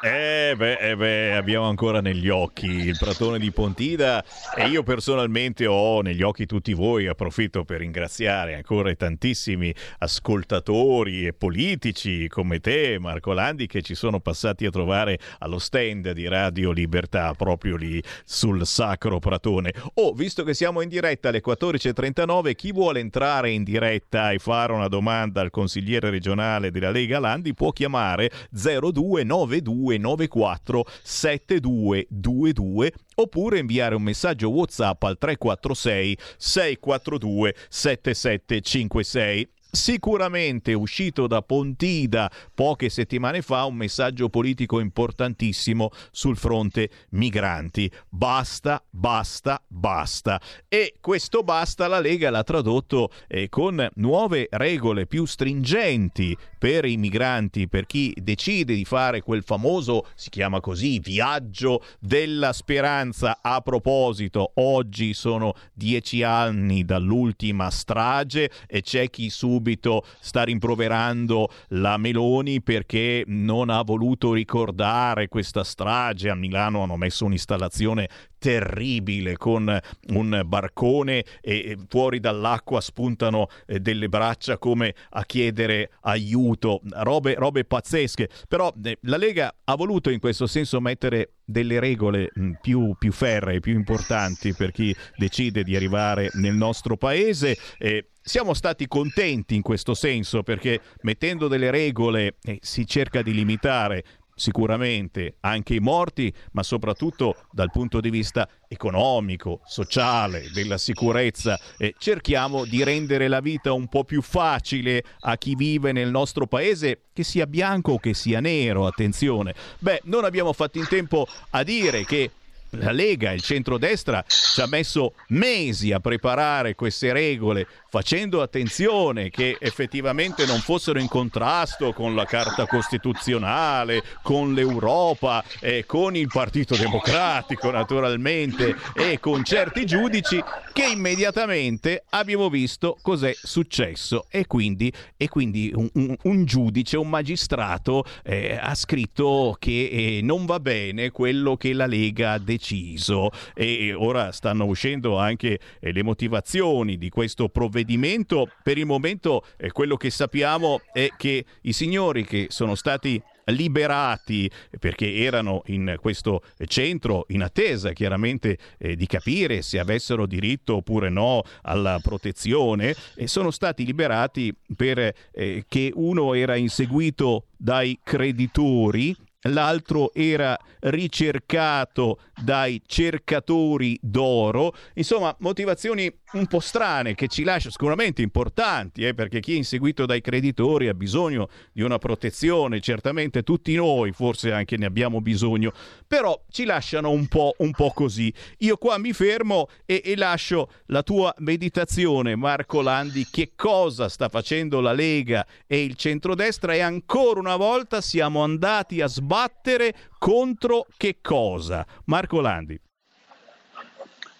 Eh 0.00 0.54
beh, 0.56 0.78
eh 0.78 0.96
beh, 0.96 1.34
abbiamo 1.34 1.68
ancora 1.68 2.00
negli 2.00 2.28
occhi 2.28 2.66
il 2.66 2.96
Pratone 2.98 3.38
di 3.38 3.52
Pontida 3.52 4.24
e 4.56 4.66
io 4.66 4.82
personalmente 4.82 5.64
ho 5.66 6.00
negli 6.00 6.22
occhi 6.22 6.44
tutti 6.44 6.72
voi, 6.72 7.06
approfitto 7.06 7.64
per 7.64 7.78
ringraziare 7.78 8.56
ancora 8.56 8.90
i 8.90 8.96
tantissimi 8.96 9.72
ascoltatori 9.98 11.26
e 11.26 11.32
politici 11.32 12.26
come 12.26 12.58
te, 12.58 12.98
Marco 12.98 13.32
Landi, 13.32 13.68
che 13.68 13.82
ci 13.82 13.94
sono 13.94 14.18
passati 14.18 14.66
a 14.66 14.70
trovare 14.70 15.20
allo 15.38 15.60
stand 15.60 16.10
di 16.10 16.26
Radio 16.26 16.72
Libertà, 16.72 17.32
proprio 17.34 17.76
lì 17.76 18.02
sul 18.24 18.66
Sacro 18.66 19.20
Pratone. 19.20 19.72
Oh, 19.94 20.14
visto 20.14 20.42
che 20.42 20.54
siamo 20.54 20.80
in 20.80 20.88
diretta 20.88 21.28
alle 21.28 21.42
14.39, 21.44 22.54
chi 22.56 22.72
vuole 22.72 22.98
entrare 22.98 23.50
in 23.50 23.62
diretta 23.62 24.32
e 24.32 24.40
fare 24.40 24.72
una 24.72 24.88
domanda 24.88 25.40
al 25.40 25.50
consigliere 25.50 26.10
regionale 26.10 26.72
della 26.72 26.90
Lega 26.90 27.20
Landi 27.20 27.54
può 27.54 27.70
chiamare 27.70 28.30
0292 28.50 29.81
294 29.82 30.86
7222 31.02 32.92
oppure 33.16 33.58
inviare 33.58 33.94
un 33.94 34.02
messaggio 34.02 34.50
WhatsApp 34.50 35.02
al 35.02 35.18
346 35.18 36.18
642 36.36 37.54
7756 37.68 39.48
sicuramente 39.74 40.74
uscito 40.74 41.26
da 41.26 41.40
Pontida 41.40 42.30
poche 42.54 42.90
settimane 42.90 43.40
fa 43.40 43.64
un 43.64 43.74
messaggio 43.74 44.28
politico 44.28 44.80
importantissimo 44.80 45.88
sul 46.10 46.36
fronte 46.36 46.90
migranti. 47.12 47.90
Basta, 48.06 48.84
basta, 48.90 49.62
basta. 49.66 50.38
E 50.68 50.96
questo 51.00 51.42
basta 51.42 51.86
la 51.86 52.00
Lega 52.00 52.28
l'ha 52.28 52.42
tradotto 52.42 53.10
eh, 53.26 53.48
con 53.48 53.88
nuove 53.94 54.46
regole 54.50 55.06
più 55.06 55.24
stringenti 55.24 56.36
per 56.58 56.84
i 56.84 56.98
migranti, 56.98 57.66
per 57.66 57.86
chi 57.86 58.14
decide 58.20 58.74
di 58.74 58.84
fare 58.84 59.22
quel 59.22 59.42
famoso, 59.42 60.06
si 60.14 60.28
chiama 60.28 60.60
così, 60.60 60.98
viaggio 60.98 61.82
della 61.98 62.52
speranza. 62.52 63.38
A 63.40 63.62
proposito, 63.62 64.52
oggi 64.56 65.14
sono 65.14 65.54
dieci 65.72 66.22
anni 66.22 66.84
dall'ultima 66.84 67.70
strage 67.70 68.50
e 68.66 68.82
c'è 68.82 69.08
chi 69.08 69.30
subito 69.30 69.61
subito 69.62 70.04
sta 70.18 70.42
rimproverando 70.42 71.48
la 71.68 71.96
Meloni 71.96 72.60
perché 72.60 73.22
non 73.28 73.70
ha 73.70 73.82
voluto 73.82 74.32
ricordare 74.32 75.28
questa 75.28 75.62
strage. 75.62 76.28
A 76.28 76.34
Milano 76.34 76.82
hanno 76.82 76.96
messo 76.96 77.24
un'installazione 77.24 78.08
terribile 78.42 79.36
con 79.36 79.78
un 80.08 80.42
barcone 80.44 81.24
e 81.40 81.78
fuori 81.88 82.18
dall'acqua 82.18 82.80
spuntano 82.80 83.46
eh, 83.66 83.78
delle 83.78 84.08
braccia 84.08 84.58
come 84.58 84.96
a 85.10 85.24
chiedere 85.24 85.92
aiuto, 86.00 86.80
robe, 86.90 87.34
robe 87.34 87.64
pazzesche. 87.64 88.28
Però 88.48 88.74
eh, 88.82 88.98
la 89.02 89.16
Lega 89.16 89.54
ha 89.62 89.76
voluto 89.76 90.10
in 90.10 90.18
questo 90.18 90.48
senso 90.48 90.80
mettere 90.80 91.34
delle 91.44 91.78
regole 91.78 92.32
mm, 92.36 92.54
più, 92.60 92.96
più 92.98 93.12
ferree, 93.12 93.60
più 93.60 93.74
importanti 93.74 94.54
per 94.54 94.72
chi 94.72 94.92
decide 95.16 95.62
di 95.62 95.76
arrivare 95.76 96.30
nel 96.32 96.54
nostro 96.54 96.96
paese. 96.96 97.56
Eh, 97.78 98.08
siamo 98.22 98.54
stati 98.54 98.86
contenti 98.86 99.54
in 99.54 99.62
questo 99.62 99.94
senso 99.94 100.42
perché 100.42 100.80
mettendo 101.02 101.48
delle 101.48 101.70
regole 101.70 102.36
eh, 102.42 102.58
si 102.62 102.86
cerca 102.86 103.20
di 103.20 103.34
limitare 103.34 104.04
sicuramente 104.34 105.36
anche 105.40 105.74
i 105.74 105.80
morti, 105.80 106.32
ma 106.52 106.62
soprattutto 106.62 107.36
dal 107.50 107.70
punto 107.70 108.00
di 108.00 108.10
vista 108.10 108.48
economico, 108.66 109.60
sociale, 109.64 110.50
della 110.52 110.78
sicurezza. 110.78 111.58
Eh, 111.76 111.94
cerchiamo 111.98 112.64
di 112.64 112.82
rendere 112.82 113.28
la 113.28 113.40
vita 113.40 113.72
un 113.72 113.88
po' 113.88 114.04
più 114.04 114.22
facile 114.22 115.04
a 115.20 115.36
chi 115.36 115.54
vive 115.54 115.92
nel 115.92 116.10
nostro 116.10 116.46
paese, 116.46 117.02
che 117.12 117.24
sia 117.24 117.46
bianco 117.46 117.92
o 117.92 117.98
che 117.98 118.14
sia 118.14 118.40
nero, 118.40 118.86
attenzione. 118.86 119.54
Beh, 119.78 120.00
non 120.04 120.24
abbiamo 120.24 120.52
fatto 120.52 120.78
in 120.78 120.88
tempo 120.88 121.26
a 121.50 121.62
dire 121.62 122.04
che 122.04 122.30
la 122.76 122.90
Lega, 122.90 123.32
il 123.32 123.42
centrodestra, 123.42 124.24
ci 124.26 124.60
ha 124.60 124.66
messo 124.66 125.14
mesi 125.28 125.92
a 125.92 126.00
preparare 126.00 126.74
queste 126.74 127.12
regole, 127.12 127.66
facendo 127.92 128.40
attenzione 128.40 129.28
che 129.28 129.58
effettivamente 129.60 130.46
non 130.46 130.60
fossero 130.60 130.98
in 130.98 131.08
contrasto 131.08 131.92
con 131.92 132.14
la 132.14 132.24
Carta 132.24 132.64
Costituzionale, 132.64 134.02
con 134.22 134.54
l'Europa, 134.54 135.44
eh, 135.60 135.84
con 135.84 136.16
il 136.16 136.28
Partito 136.32 136.74
Democratico 136.74 137.70
naturalmente 137.70 138.74
e 138.94 139.20
con 139.20 139.44
certi 139.44 139.84
giudici 139.84 140.42
che 140.72 140.86
immediatamente 140.86 142.04
abbiamo 142.08 142.48
visto 142.48 142.96
cos'è 143.02 143.34
successo. 143.34 144.24
E 144.30 144.46
quindi, 144.46 144.90
e 145.18 145.28
quindi 145.28 145.70
un, 145.74 145.90
un, 145.92 146.16
un, 146.22 146.44
giudice, 146.46 146.96
un 146.96 147.10
magistrato 147.10 148.06
eh, 148.24 148.58
ha 148.58 148.74
scritto 148.74 149.54
che 149.58 149.88
eh, 149.92 150.20
non 150.22 150.46
va 150.46 150.60
bene 150.60 151.10
quello 151.10 151.58
che 151.58 151.74
la 151.74 151.84
Lega 151.84 152.32
ha 152.32 152.38
deciso. 152.38 153.28
E 153.54 153.92
ora 153.92 154.32
stanno 154.32 154.64
uscendo 154.64 155.18
anche 155.18 155.60
eh, 155.78 155.92
le 155.92 156.02
motivazioni 156.02 156.96
di 156.96 157.10
questo 157.10 157.50
provvedimento 157.50 157.80
provvedimento. 157.82 158.48
Per 158.62 158.78
il 158.78 158.86
momento 158.86 159.44
eh, 159.56 159.70
quello 159.72 159.96
che 159.96 160.10
sappiamo 160.10 160.80
è 160.92 161.10
che 161.16 161.44
i 161.62 161.72
signori 161.72 162.24
che 162.24 162.46
sono 162.48 162.74
stati 162.74 163.20
liberati 163.46 164.48
perché 164.78 165.16
erano 165.16 165.62
in 165.66 165.96
questo 166.00 166.44
centro 166.66 167.24
in 167.30 167.42
attesa 167.42 167.90
chiaramente 167.90 168.56
eh, 168.78 168.94
di 168.94 169.04
capire 169.06 169.62
se 169.62 169.80
avessero 169.80 170.26
diritto 170.26 170.76
oppure 170.76 171.10
no 171.10 171.42
alla 171.62 171.98
protezione 172.00 172.94
e 173.16 173.26
sono 173.26 173.50
stati 173.50 173.84
liberati 173.84 174.54
perché 174.76 175.14
eh, 175.32 175.92
uno 175.94 176.34
era 176.34 176.54
inseguito 176.54 177.46
dai 177.56 177.98
creditori 178.00 179.12
l'altro 179.42 180.12
era 180.14 180.58
ricercato 180.80 182.18
dai 182.42 182.82
cercatori 182.86 183.98
d'oro, 184.00 184.74
insomma 184.94 185.34
motivazioni 185.40 186.12
un 186.32 186.46
po' 186.46 186.60
strane 186.60 187.14
che 187.14 187.28
ci 187.28 187.44
lasciano 187.44 187.72
sicuramente 187.72 188.22
importanti, 188.22 189.06
eh, 189.06 189.14
perché 189.14 189.40
chi 189.40 189.52
è 189.52 189.56
inseguito 189.56 190.06
dai 190.06 190.20
creditori 190.20 190.88
ha 190.88 190.94
bisogno 190.94 191.48
di 191.72 191.82
una 191.82 191.98
protezione, 191.98 192.80
certamente 192.80 193.42
tutti 193.42 193.74
noi 193.74 194.12
forse 194.12 194.52
anche 194.52 194.76
ne 194.76 194.86
abbiamo 194.86 195.20
bisogno, 195.20 195.72
però 196.06 196.40
ci 196.50 196.64
lasciano 196.64 197.10
un 197.10 197.26
po', 197.26 197.54
un 197.58 197.70
po 197.72 197.92
così. 197.94 198.32
Io 198.58 198.76
qua 198.76 198.98
mi 198.98 199.12
fermo 199.12 199.68
e, 199.84 200.02
e 200.04 200.16
lascio 200.16 200.70
la 200.86 201.02
tua 201.02 201.34
meditazione, 201.38 202.34
Marco 202.36 202.80
Landi, 202.80 203.26
che 203.30 203.52
cosa 203.54 204.08
sta 204.08 204.28
facendo 204.28 204.80
la 204.80 204.92
Lega 204.92 205.46
e 205.66 205.82
il 205.82 205.96
centrodestra? 205.96 206.74
E 206.74 206.80
ancora 206.80 207.40
una 207.40 207.56
volta 207.56 208.00
siamo 208.00 208.42
andati 208.42 209.00
a 209.00 209.06
sbattere 209.32 209.94
contro 210.18 210.86
che 210.98 211.20
cosa? 211.22 211.86
Marco 212.04 212.42
Landi. 212.42 212.78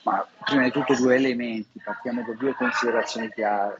Ma 0.02 0.26
prima 0.44 0.64
di 0.64 0.70
tutto 0.70 0.94
due 0.94 1.14
elementi, 1.14 1.80
partiamo 1.82 2.22
da 2.26 2.34
due 2.34 2.54
considerazioni 2.54 3.30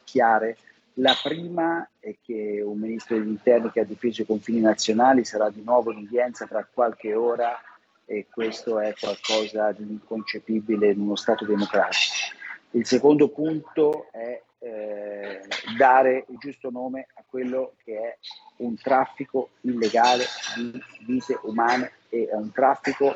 chiare. 0.05 0.57
La 0.95 1.15
prima 1.23 1.87
è 1.99 2.17
che 2.23 2.63
un 2.65 2.79
ministro 2.79 3.19
degli 3.19 3.29
interni 3.29 3.71
che 3.71 3.81
ha 3.81 3.85
difeso 3.85 4.23
i 4.23 4.27
confini 4.27 4.61
nazionali 4.61 5.25
sarà 5.25 5.51
di 5.51 5.63
nuovo 5.63 5.93
in 5.93 5.99
udienza 5.99 6.47
tra 6.47 6.67
qualche 6.71 7.15
ora 7.15 7.61
e 8.07 8.27
questo 8.31 8.79
è 8.79 8.95
qualcosa 8.99 9.73
di 9.73 9.83
inconcepibile 9.83 10.93
in 10.93 11.01
uno 11.01 11.17
Stato 11.17 11.45
democratico. 11.45 12.41
Il 12.75 12.87
secondo 12.87 13.29
punto 13.29 14.07
è 14.11 14.41
eh, 14.59 15.41
dare 15.77 16.25
il 16.29 16.39
giusto 16.39 16.71
nome 16.71 17.07
a 17.15 17.25
quello 17.27 17.75
che 17.85 17.97
è 17.97 18.19
un 18.59 18.77
traffico 18.77 19.51
illegale 19.63 20.25
di 20.57 20.83
vite 21.05 21.39
umane 21.43 21.93
e 22.09 22.31
a 22.33 22.37
un 22.37 22.51
traffico 22.53 23.15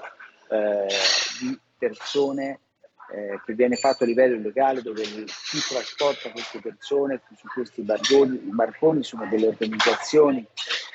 eh, 0.50 0.86
di 1.40 1.58
persone 1.78 2.60
eh, 3.12 3.40
che 3.44 3.54
viene 3.54 3.76
fatto 3.76 4.04
a 4.04 4.06
livello 4.06 4.34
illegale 4.34 4.82
dove 4.82 5.02
chi 5.02 5.58
trasporta 5.68 6.30
queste 6.32 6.60
persone 6.60 7.22
su 7.36 7.46
questi 7.46 7.82
barconi, 7.82 8.34
i 8.34 8.54
barconi 8.54 9.04
sono 9.04 9.26
delle 9.26 9.46
organizzazioni 9.46 10.44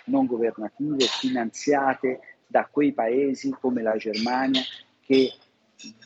non 0.05 0.25
governative 0.25 1.05
finanziate 1.05 2.19
da 2.45 2.67
quei 2.69 2.91
paesi 2.91 3.55
come 3.59 3.81
la 3.81 3.95
Germania 3.95 4.61
che 4.99 5.31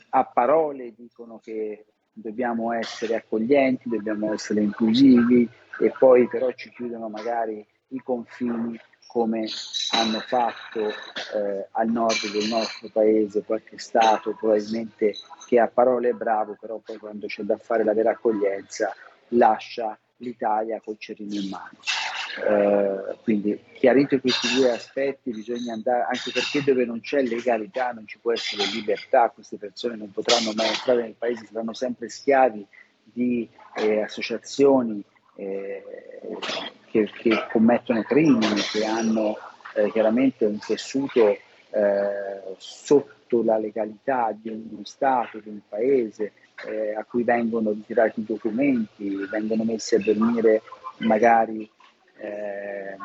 a 0.09 0.23
parole 0.25 0.93
dicono 0.95 1.39
che 1.43 1.85
dobbiamo 2.17 2.71
essere 2.71 3.15
accoglienti, 3.15 3.89
dobbiamo 3.89 4.33
essere 4.33 4.61
inclusivi 4.61 5.47
e 5.79 5.93
poi 5.97 6.27
però 6.27 6.49
ci 6.53 6.69
chiudono 6.69 7.09
magari 7.09 7.65
i 7.89 8.01
confini 8.01 8.79
come 9.05 9.47
hanno 9.91 10.19
fatto 10.19 10.87
eh, 10.87 11.67
al 11.71 11.89
nord 11.89 12.31
del 12.31 12.47
nostro 12.49 12.89
paese 12.91 13.43
qualche 13.43 13.77
Stato 13.77 14.35
probabilmente 14.35 15.13
che 15.45 15.59
a 15.59 15.67
parole 15.67 16.09
è 16.09 16.13
bravo, 16.13 16.57
però 16.59 16.79
poi 16.83 16.97
quando 16.97 17.27
c'è 17.27 17.43
da 17.43 17.57
fare 17.57 17.83
la 17.83 17.93
vera 17.93 18.11
accoglienza 18.11 18.93
lascia 19.29 19.97
l'Italia 20.17 20.81
col 20.83 20.97
cerino 20.97 21.33
in 21.33 21.49
mano. 21.49 21.77
Eh, 22.37 23.15
quindi 23.23 23.57
chiarito 23.73 24.19
questi 24.19 24.55
due 24.55 24.71
aspetti 24.71 25.31
bisogna 25.31 25.71
andare 25.71 26.01
anche 26.01 26.31
perché 26.33 26.61
dove 26.63 26.83
non 26.83 26.99
c'è 26.99 27.21
legalità 27.21 27.91
non 27.91 28.05
ci 28.05 28.17
può 28.19 28.33
essere 28.33 28.65
libertà, 28.73 29.31
queste 29.33 29.57
persone 29.57 29.95
non 29.95 30.11
potranno 30.11 30.51
mai 30.53 30.67
entrare 30.67 31.03
nel 31.03 31.15
paese, 31.17 31.47
saranno 31.49 31.73
sempre 31.73 32.09
schiavi 32.09 32.65
di 33.03 33.47
eh, 33.75 34.01
associazioni 34.01 35.01
eh, 35.35 35.83
che, 36.89 37.09
che, 37.13 37.45
commettono 37.51 38.03
crimini, 38.03 38.61
che 38.71 38.83
hanno 38.83 39.37
eh, 39.75 39.89
chiaramente 39.91 40.45
un 40.45 40.57
tessuto 40.59 41.29
eh, 41.29 41.41
sotto 42.57 43.43
la 43.43 43.57
legalità 43.57 44.35
di 44.37 44.49
uno 44.49 44.83
Stato, 44.83 45.39
di 45.39 45.49
un 45.49 45.59
paese, 45.67 46.33
eh, 46.67 46.95
a 46.95 47.03
cui 47.05 47.23
vengono 47.23 47.71
ritirati 47.71 48.21
i 48.21 48.25
documenti, 48.25 49.15
vengono 49.29 49.63
messi 49.63 49.95
a 49.95 49.99
dormire 49.99 50.61
magari 50.99 51.69
eh, 52.17 52.97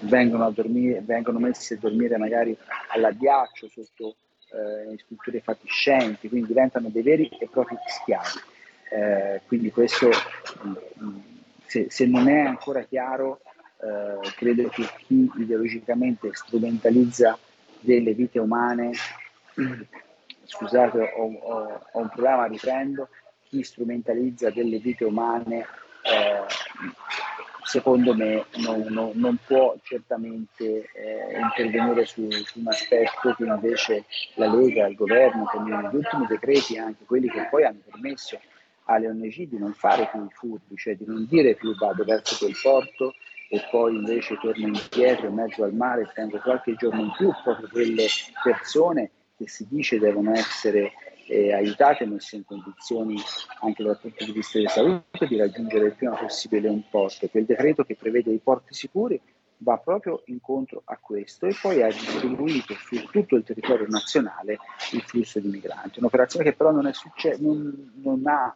vengono, 0.00 0.50
dormire, 0.50 1.00
vengono 1.02 1.38
messi 1.38 1.74
a 1.74 1.78
dormire 1.78 2.16
magari 2.16 2.56
all'addiaccio 2.88 3.68
sotto 3.68 4.16
eh, 4.52 4.98
strutture 4.98 5.40
fatiscenti, 5.40 6.28
quindi 6.28 6.48
diventano 6.48 6.88
dei 6.88 7.02
veri 7.02 7.28
e 7.28 7.48
propri 7.50 7.76
schiavi. 7.86 8.40
Eh, 8.90 9.40
quindi 9.46 9.70
questo, 9.70 10.10
se, 11.66 11.86
se, 11.88 12.06
non 12.06 12.28
è 12.28 12.40
ancora 12.40 12.82
chiaro, 12.82 13.40
eh, 13.80 14.30
credo 14.36 14.68
che 14.68 14.86
chi 14.98 15.30
ideologicamente 15.36 16.30
strumentalizza 16.34 17.38
delle 17.80 18.12
vite 18.12 18.38
umane, 18.38 18.92
scusate 20.44 21.12
ho, 21.16 21.32
ho, 21.32 21.80
ho 21.92 21.98
un 21.98 22.08
problema, 22.08 22.46
riprendo, 22.46 23.08
chi 23.48 23.62
strumentalizza 23.62 24.50
delle 24.50 24.78
vite 24.78 25.04
umane 25.04 25.66
eh, 26.02 26.44
secondo 27.62 28.14
me 28.14 28.44
non, 28.56 28.84
non, 28.88 29.12
non 29.14 29.38
può 29.46 29.74
certamente 29.82 30.90
eh, 30.92 31.38
intervenire 31.40 32.04
su, 32.04 32.30
su, 32.30 32.58
un 32.58 32.68
aspetto 32.68 33.34
che 33.34 33.44
invece 33.44 34.04
la 34.34 34.52
Lega, 34.52 34.86
il 34.86 34.94
governo, 34.94 35.44
con 35.44 35.64
gli 35.64 35.96
ultimi 35.96 36.26
decreti, 36.26 36.76
anche 36.76 37.04
quelli 37.04 37.30
che 37.30 37.46
poi 37.50 37.64
hanno 37.64 37.80
permesso 37.90 38.38
alle 38.84 39.08
ONG 39.08 39.48
di 39.48 39.58
non 39.58 39.72
fare 39.72 40.08
più 40.10 40.24
i 40.24 40.30
furbi, 40.30 40.76
cioè 40.76 40.96
di 40.96 41.04
non 41.06 41.26
dire 41.28 41.54
più 41.54 41.74
vado 41.76 42.04
verso 42.04 42.36
quel 42.38 42.56
porto 42.60 43.14
e 43.48 43.62
poi 43.70 43.94
invece 43.96 44.38
torno 44.40 44.66
indietro 44.66 45.28
in 45.28 45.34
mezzo 45.34 45.62
al 45.62 45.74
mare 45.74 46.02
e 46.02 46.10
tengo 46.14 46.38
qualche 46.38 46.74
giorno 46.74 47.02
in 47.02 47.12
più 47.12 47.30
proprio 47.44 47.68
quelle 47.68 48.06
persone 48.42 49.10
che 49.36 49.48
si 49.48 49.66
dice 49.68 49.98
devono 49.98 50.32
essere 50.32 50.92
eh, 51.32 51.54
aiutate 51.54 52.04
messe 52.04 52.36
in 52.36 52.44
condizioni 52.44 53.16
anche 53.60 53.82
dal 53.82 53.98
punto 53.98 54.24
di 54.24 54.32
vista 54.32 54.58
della 54.58 54.70
salute 54.70 55.26
di 55.26 55.38
raggiungere 55.38 55.86
il 55.86 55.94
prima 55.94 56.14
possibile 56.14 56.68
un 56.68 56.82
porto. 56.90 57.26
Quel 57.28 57.46
decreto 57.46 57.84
che 57.84 57.96
prevede 57.96 58.30
i 58.30 58.38
porti 58.38 58.74
sicuri 58.74 59.18
va 59.58 59.78
proprio 59.78 60.22
incontro 60.26 60.82
a 60.84 60.98
questo 61.00 61.46
e 61.46 61.56
poi 61.60 61.82
ha 61.82 61.86
distribuito 61.86 62.74
su 62.74 62.96
tutto 63.10 63.36
il 63.36 63.44
territorio 63.44 63.86
nazionale 63.88 64.58
il 64.92 65.02
flusso 65.02 65.40
di 65.40 65.48
migranti. 65.48 66.00
Un'operazione 66.00 66.44
che 66.44 66.52
però 66.52 66.70
non, 66.70 66.86
è 66.86 66.92
succe- 66.92 67.36
non, 67.38 67.92
non 68.02 68.26
ha, 68.26 68.54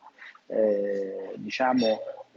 eh, 0.48 1.32
diciamo, 1.36 1.86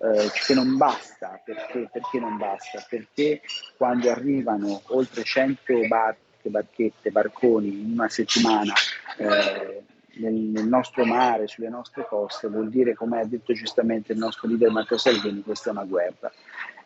eh, 0.01 0.29
che 0.45 0.53
non 0.53 0.77
basta. 0.77 1.41
Perché? 1.43 1.89
Perché 1.91 2.19
non 2.19 2.37
basta? 2.37 2.85
Perché 2.87 3.41
quando 3.75 4.09
arrivano 4.09 4.81
oltre 4.87 5.23
100 5.23 5.87
barche, 5.87 6.49
barchette, 6.49 7.11
barconi 7.11 7.81
in 7.81 7.91
una 7.93 8.07
settimana 8.07 8.73
eh, 9.17 9.78
nel, 10.19 10.33
nel, 10.33 10.67
nostro 10.67 11.05
mare, 11.05 11.47
sulle 11.47 11.69
nostre 11.69 12.05
coste, 12.07 12.47
vuol 12.47 12.69
dire, 12.69 12.93
come 12.93 13.19
ha 13.19 13.25
detto 13.25 13.53
giustamente 13.53 14.13
il 14.13 14.19
nostro 14.19 14.47
leader 14.47 14.69
Matteo 14.69 14.97
Salvini, 14.97 15.41
questa 15.41 15.69
è 15.69 15.73
una 15.73 15.85
guerra. 15.85 16.31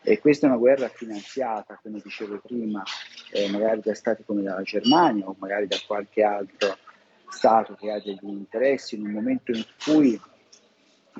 E 0.02 0.18
questa 0.20 0.46
è 0.46 0.50
una 0.50 0.58
guerra 0.58 0.88
finanziata, 0.88 1.78
come 1.82 2.00
dicevo 2.02 2.40
prima, 2.44 2.82
eh, 3.32 3.50
magari 3.50 3.80
da 3.82 3.94
stati 3.94 4.22
come 4.24 4.42
la 4.42 4.60
Germania 4.62 5.26
o 5.26 5.36
magari 5.38 5.66
da 5.66 5.76
qualche 5.86 6.22
altro 6.22 6.76
Stato 7.34 7.74
che 7.74 7.90
ha 7.90 8.00
degli 8.00 8.18
interessi 8.22 8.94
in 8.94 9.06
un 9.06 9.12
momento 9.12 9.50
in 9.50 9.64
cui 9.84 10.20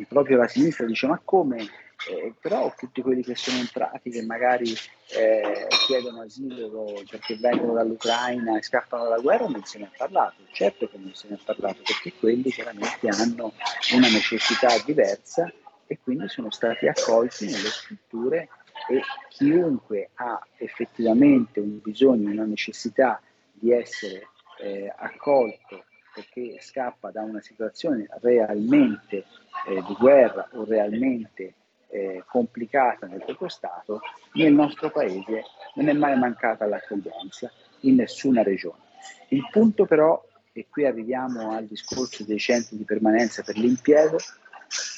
proprio 0.08 0.36
la 0.36 0.46
sinistra 0.46 0.86
dice 0.86 1.06
ma 1.06 1.20
come 1.22 1.66
eh, 2.08 2.34
però 2.40 2.72
tutti 2.76 3.00
quelli 3.02 3.22
che 3.22 3.34
sono 3.34 3.58
entrati 3.58 4.10
che 4.10 4.22
magari 4.22 4.70
eh, 5.16 5.66
chiedono 5.86 6.22
asilo 6.22 7.02
perché 7.08 7.36
vengono 7.36 7.72
dall'Ucraina 7.72 8.58
e 8.58 8.62
scappano 8.62 9.04
dalla 9.04 9.20
guerra 9.20 9.46
non 9.46 9.64
se 9.64 9.78
ne 9.78 9.86
è 9.86 9.96
parlato, 9.96 10.42
certo 10.52 10.88
che 10.88 10.98
non 10.98 11.14
se 11.14 11.28
ne 11.28 11.36
è 11.36 11.38
parlato 11.44 11.80
perché 11.82 12.12
quelli 12.18 12.50
chiaramente 12.50 13.08
hanno 13.08 13.52
una 13.94 14.08
necessità 14.08 14.68
diversa 14.84 15.50
e 15.86 15.98
quindi 16.02 16.28
sono 16.28 16.50
stati 16.50 16.86
accolti 16.86 17.46
nelle 17.46 17.68
strutture 17.68 18.48
e 18.88 19.00
chiunque 19.28 20.10
ha 20.14 20.44
effettivamente 20.56 21.60
un 21.60 21.80
bisogno, 21.80 22.30
una 22.30 22.44
necessità 22.44 23.20
di 23.52 23.72
essere 23.72 24.28
eh, 24.60 24.92
accolto 24.94 25.84
perché 26.14 26.58
scappa 26.60 27.10
da 27.10 27.22
una 27.22 27.40
situazione 27.40 28.06
realmente 28.20 29.24
eh, 29.66 29.82
di 29.86 29.94
guerra 29.94 30.48
o 30.52 30.64
realmente 30.64 31.54
eh, 31.94 32.24
complicata 32.26 33.06
nel 33.06 33.22
proprio 33.24 33.48
Stato, 33.48 34.00
nel 34.32 34.52
nostro 34.52 34.90
Paese 34.90 35.44
non 35.74 35.88
è 35.88 35.92
mai 35.92 36.18
mancata 36.18 36.66
l'accoglienza 36.66 37.52
in 37.80 37.94
nessuna 37.94 38.42
regione. 38.42 38.82
Il 39.28 39.46
punto 39.50 39.86
però, 39.86 40.20
e 40.52 40.66
qui 40.68 40.86
arriviamo 40.86 41.52
al 41.52 41.66
discorso 41.66 42.24
dei 42.24 42.40
centri 42.40 42.76
di 42.76 42.84
permanenza 42.84 43.44
per 43.44 43.56
l'impiego, 43.56 44.18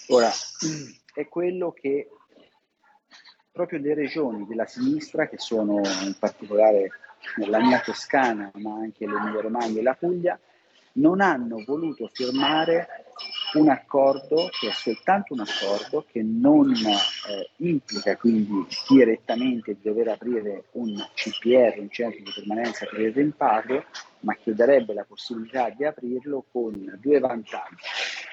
ora 0.09 0.31
è 1.13 1.29
quello 1.29 1.73
che 1.73 2.09
proprio 3.53 3.79
le 3.79 3.95
regioni 3.95 4.47
della 4.47 4.67
sinistra, 4.67 5.29
che 5.29 5.39
sono 5.39 5.81
in 6.03 6.17
particolare 6.19 6.91
la 7.49 7.61
mia 7.61 7.81
Toscana, 7.81 8.51
ma 8.55 8.73
anche 8.73 9.07
l'Emilia 9.07 9.43
Romagna 9.43 9.81
e 9.81 9.83
la 9.83 9.95
Puglia, 9.95 10.39
non 10.93 11.21
hanno 11.21 11.63
voluto 11.67 12.09
firmare 12.11 12.89
un 13.55 13.69
accordo 13.69 14.49
che 14.51 14.69
è 14.69 14.73
soltanto 14.73 15.35
un 15.35 15.41
accordo 15.41 16.05
che 16.11 16.23
non 16.23 16.75
eh, 16.75 17.51
implica 17.57 18.17
quindi 18.17 18.67
direttamente 18.89 19.75
di 19.75 19.81
dover 19.83 20.09
aprire 20.09 20.65
un 20.73 20.95
CPR, 21.15 21.79
un 21.79 21.91
centro 21.91 22.23
di 22.23 22.33
permanenza 22.35 22.87
per 22.87 23.01
il 23.01 23.13
rimpatrio, 23.13 23.85
ma 24.21 24.35
che 24.35 24.55
darebbe 24.55 24.93
la 24.95 25.05
possibilità 25.05 25.71
di 25.71 25.85
aprirlo 25.85 26.45
con 26.51 26.99
due 27.01 27.19
vantaggi. 27.19 27.85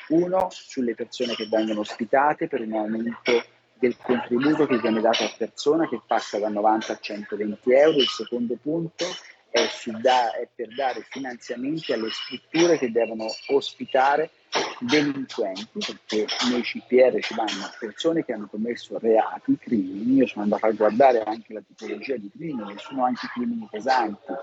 Uno 0.10 0.48
sulle 0.52 0.96
persone 0.96 1.36
che 1.36 1.48
vengono 1.48 1.82
ospitate 1.82 2.48
per 2.48 2.62
un 2.62 2.74
aumento 2.74 3.44
del 3.76 3.98
contributo 3.98 4.66
che 4.66 4.80
viene 4.80 5.02
dato 5.02 5.24
a 5.24 5.34
persona 5.38 5.88
che 5.88 6.02
passa 6.06 6.40
da 6.40 6.50
90 6.50 6.94
a 6.94 6.98
120 7.00 7.72
euro. 7.72 7.98
Il 7.98 8.08
secondo 8.08 8.58
punto 8.62 9.06
è, 9.50 9.68
da, 10.02 10.34
è 10.36 10.48
per 10.54 10.74
dare 10.74 11.06
finanziamenti 11.10 11.94
alle 11.94 12.10
strutture 12.10 12.78
che 12.78 12.92
devono 12.92 13.26
ospitare 13.48 14.32
delinquenti, 14.80 15.80
perché 15.80 16.26
nei 16.50 16.62
CPR 16.62 17.20
ci 17.22 17.34
vanno 17.36 17.72
persone 17.80 18.24
che 18.24 18.34
hanno 18.34 18.48
commesso 18.48 18.98
reati, 19.00 19.58
crimini, 19.58 20.16
io 20.16 20.28
sono 20.28 20.44
andato 20.44 20.66
a 20.66 20.72
guardare 20.72 21.24
anche 21.24 21.54
la 21.54 21.62
tipologia 21.62 22.16
di 22.18 22.30
crimini, 22.30 22.76
sono 22.78 23.06
anche 23.06 23.28
crimini 23.34 23.68
pesanti 23.70 24.34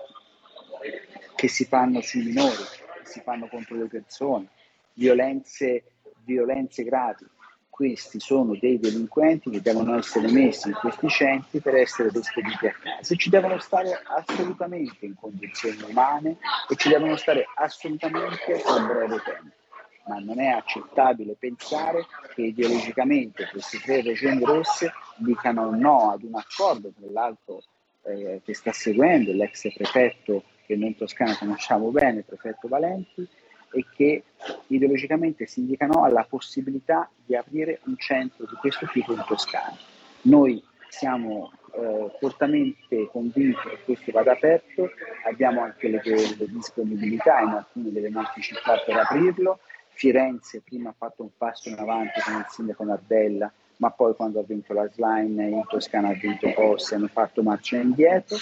che 1.35 1.49
si 1.49 1.65
fanno 1.65 2.01
sui 2.01 2.25
minori, 2.25 2.55
che 2.55 3.05
si 3.05 3.21
fanno 3.21 3.49
contro 3.49 3.77
le 3.77 3.87
persone, 3.87 4.49
violenze, 4.95 5.85
violenze 6.25 6.85
gravi. 6.85 7.27
Questi 7.69 8.21
sono 8.21 8.55
dei 8.61 8.79
delinquenti 8.79 9.49
che 9.49 9.63
devono 9.63 9.97
essere 9.97 10.31
messi 10.31 10.69
in 10.69 10.75
questi 10.75 11.09
centri 11.09 11.61
per 11.61 11.77
essere 11.77 12.11
despediti 12.11 12.67
a 12.67 12.75
casa. 12.75 13.15
E 13.15 13.17
ci 13.17 13.31
devono 13.31 13.59
stare 13.59 14.03
assolutamente 14.05 15.07
in 15.07 15.15
condizioni 15.15 15.79
umane 15.89 16.37
e 16.69 16.77
ci 16.77 16.91
devono 16.91 17.17
stare 17.17 17.47
assolutamente 17.57 18.63
a 18.63 18.87
breve 18.87 19.23
tempo. 19.25 19.60
Ma 20.11 20.19
non 20.19 20.41
è 20.41 20.49
accettabile 20.49 21.37
pensare 21.39 22.05
che 22.35 22.43
ideologicamente 22.43 23.49
queste 23.49 23.79
tre 23.79 24.03
regioni 24.03 24.45
rosse 24.45 24.93
dicano 25.15 25.71
no 25.71 26.11
ad 26.11 26.25
un 26.25 26.35
accordo, 26.35 26.91
tra 26.99 27.07
l'altro 27.13 27.63
eh, 28.03 28.41
che 28.45 28.53
sta 28.53 28.73
seguendo 28.73 29.33
l'ex 29.33 29.73
prefetto 29.73 30.43
che 30.67 30.75
noi 30.75 30.89
in 30.89 30.97
Toscana 30.97 31.39
conosciamo 31.39 31.91
bene, 31.91 32.23
prefetto 32.23 32.67
Valenti, 32.67 33.25
e 33.73 33.87
che 33.95 34.25
ideologicamente 34.67 35.47
si 35.47 35.61
indicano 35.61 36.03
alla 36.03 36.27
possibilità 36.29 37.09
di 37.25 37.37
aprire 37.37 37.79
un 37.85 37.97
centro 37.97 38.47
di 38.47 38.57
questo 38.57 38.89
tipo 38.93 39.13
in 39.13 39.23
Toscana. 39.29 39.77
Noi 40.23 40.61
siamo 40.89 41.53
eh, 41.73 42.11
fortemente 42.19 43.09
convinti 43.13 43.61
che 43.69 43.79
questo 43.85 44.11
vada 44.11 44.33
aperto, 44.33 44.91
abbiamo 45.25 45.63
anche 45.63 45.87
le, 45.87 46.03
le 46.05 46.47
disponibilità 46.49 47.39
in 47.43 47.51
alcune 47.51 47.93
delle 47.93 48.11
nostre 48.11 48.43
città 48.43 48.77
per 48.85 48.97
aprirlo. 48.97 49.61
Firenze 50.01 50.63
prima 50.63 50.89
ha 50.89 50.95
fatto 50.97 51.21
un 51.21 51.29
passo 51.37 51.69
in 51.69 51.79
avanti 51.79 52.23
con 52.23 52.37
il 52.37 52.47
sindaco 52.49 52.85
Nardella, 52.85 53.53
ma 53.77 53.91
poi 53.91 54.15
quando 54.15 54.41
ha 54.41 54.43
vinto 54.43 54.73
la 54.73 54.89
slime 54.89 55.51
in 55.51 55.63
Toscana 55.69 56.09
ha 56.09 56.15
vinto 56.15 56.51
Posse, 56.55 56.95
hanno 56.95 57.09
fatto 57.09 57.43
marcia 57.43 57.77
indietro, 57.77 58.39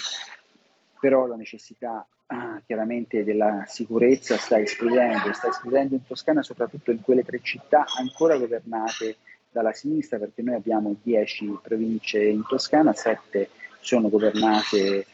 però 1.01 1.25
la 1.25 1.35
necessità 1.35 2.07
ah, 2.27 2.61
chiaramente 2.65 3.25
della 3.25 3.65
sicurezza 3.67 4.37
sta 4.37 4.57
esplodendo, 4.57 5.33
sta 5.33 5.49
esplodendo 5.49 5.95
in 5.95 6.05
Toscana 6.07 6.41
soprattutto 6.43 6.91
in 6.91 7.01
quelle 7.01 7.25
tre 7.25 7.41
città 7.41 7.83
ancora 7.97 8.37
governate 8.37 9.17
dalla 9.51 9.73
sinistra, 9.73 10.17
perché 10.17 10.41
noi 10.41 10.55
abbiamo 10.55 10.95
10 11.03 11.59
province 11.61 12.23
in 12.23 12.43
Toscana, 12.47 12.93
7 12.93 13.49
sono 13.81 14.07
governate 14.07 15.05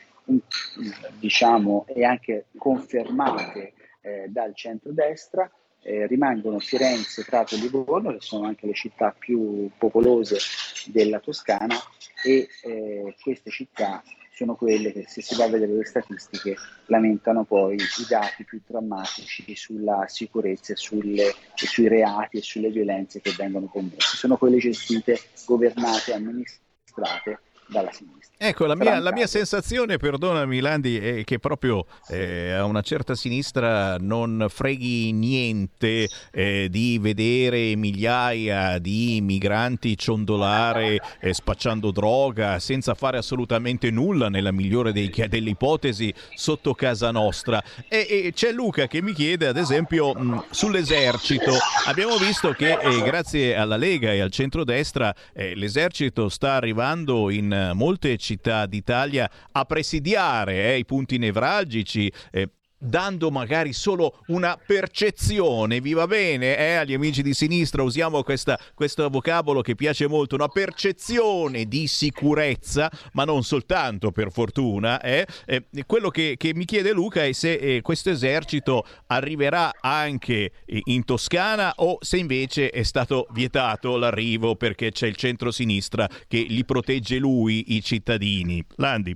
diciamo 1.17 1.85
e 1.87 2.05
anche 2.05 2.45
confermate 2.55 3.73
eh, 4.01 4.25
dal 4.29 4.53
centro-destra, 4.53 5.49
eh, 5.85 6.07
rimangono 6.07 6.57
Firenze, 6.57 7.23
Prato 7.23 7.53
e 7.53 7.59
Livorno, 7.59 8.11
che 8.11 8.17
sono 8.19 8.47
anche 8.47 8.65
le 8.65 8.73
città 8.73 9.15
più 9.17 9.69
popolose 9.77 10.37
della 10.87 11.19
Toscana 11.19 11.75
e 12.23 12.47
eh, 12.63 13.15
queste 13.21 13.51
città 13.51 14.03
sono 14.33 14.55
quelle 14.55 14.91
che 14.91 15.05
se 15.07 15.21
si 15.21 15.35
va 15.35 15.45
a 15.45 15.49
vedere 15.49 15.73
le 15.73 15.85
statistiche 15.85 16.55
lamentano 16.87 17.45
poi 17.45 17.75
i 17.75 18.05
dati 18.09 18.43
più 18.43 18.59
drammatici 18.65 19.55
sulla 19.55 20.05
sicurezza 20.07 20.73
e, 20.73 20.75
sulle, 20.75 21.27
e 21.29 21.65
sui 21.65 21.87
reati 21.87 22.37
e 22.37 22.41
sulle 22.41 22.69
violenze 22.69 23.21
che 23.21 23.33
vengono 23.37 23.67
commesse. 23.67 24.17
Sono 24.17 24.35
quelle 24.35 24.57
gestite, 24.57 25.19
governate, 25.45 26.13
amministrate 26.13 27.39
dalla 27.67 27.91
sinistra. 27.91 28.25
Ecco, 28.37 28.65
la 28.65 28.75
mia, 28.75 28.99
la 28.99 29.13
mia, 29.13 29.27
sensazione, 29.27 29.95
perdonami 29.95 30.59
Landi, 30.59 30.99
è 30.99 31.23
che 31.23 31.39
proprio 31.39 31.85
eh, 32.09 32.51
a 32.51 32.65
una 32.65 32.81
certa 32.81 33.15
sinistra 33.15 33.95
non 33.97 34.47
freghi 34.49 35.13
niente 35.13 36.09
eh, 36.31 36.67
di 36.69 36.99
vedere 36.99 37.77
migliaia 37.77 38.77
di 38.77 39.21
migranti 39.21 39.97
ciondolare 39.97 40.99
eh, 41.21 41.33
spacciando 41.33 41.91
droga 41.91 42.59
senza 42.59 42.93
fare 42.93 43.17
assolutamente 43.17 43.89
nulla, 43.89 44.27
nella 44.27 44.51
migliore 44.51 44.91
dei, 44.91 45.09
delle 45.29 45.51
ipotesi, 45.51 46.13
sotto 46.33 46.73
casa 46.73 47.11
nostra. 47.11 47.63
E, 47.87 48.05
e, 48.09 48.31
c'è 48.33 48.51
Luca 48.51 48.87
che 48.87 49.01
mi 49.01 49.13
chiede, 49.13 49.47
ad 49.47 49.55
esempio, 49.55 50.13
mh, 50.13 50.47
sull'esercito. 50.49 51.53
Abbiamo 51.85 52.17
visto 52.17 52.51
che 52.51 52.77
eh, 52.77 53.01
grazie 53.01 53.55
alla 53.55 53.77
Lega 53.77 54.11
e 54.11 54.19
al 54.19 54.31
centrodestra 54.31 55.15
eh, 55.31 55.55
l'esercito 55.55 56.27
sta 56.27 56.55
arrivando 56.55 57.29
in 57.29 57.53
molte 57.73 58.17
città 58.17 58.65
d'Italia 58.65 59.29
a 59.51 59.65
presidiare 59.65 60.73
eh, 60.73 60.77
i 60.77 60.85
punti 60.85 61.17
nevralgici. 61.17 62.11
Eh, 62.31 62.49
dando 62.85 63.31
magari 63.31 63.73
solo 63.73 64.19
una 64.27 64.57
percezione, 64.63 65.81
vi 65.81 65.93
va 65.93 66.07
bene? 66.07 66.57
Eh? 66.57 66.75
Agli 66.75 66.93
amici 66.93 67.21
di 67.21 67.33
sinistra 67.33 67.83
usiamo 67.83 68.23
questa, 68.23 68.59
questo 68.73 69.09
vocabolo 69.09 69.61
che 69.61 69.75
piace 69.75 70.07
molto, 70.07 70.35
una 70.35 70.47
percezione 70.47 71.65
di 71.65 71.87
sicurezza, 71.87 72.89
ma 73.13 73.23
non 73.23 73.43
soltanto 73.43 74.11
per 74.11 74.31
fortuna. 74.31 75.01
Eh? 75.01 75.25
Eh, 75.45 75.65
quello 75.85 76.09
che, 76.09 76.35
che, 76.37 76.53
mi 76.53 76.65
chiede 76.65 76.91
Luca 76.91 77.23
è 77.23 77.31
se 77.31 77.53
eh, 77.53 77.81
questo 77.81 78.09
esercito 78.09 78.85
arriverà 79.07 79.71
anche 79.81 80.51
in 80.65 81.03
Toscana 81.03 81.73
o 81.77 81.97
se 82.01 82.17
invece 82.17 82.69
è 82.69 82.83
stato 82.83 83.27
vietato 83.31 83.97
l'arrivo 83.97 84.55
perché 84.55 84.91
c'è 84.91 85.07
il 85.07 85.15
centro-sinistra 85.15 86.07
che 86.27 86.45
li 86.47 86.63
protegge 86.65 87.17
lui, 87.17 87.75
i 87.75 87.83
cittadini. 87.83 88.63
Landi. 88.75 89.15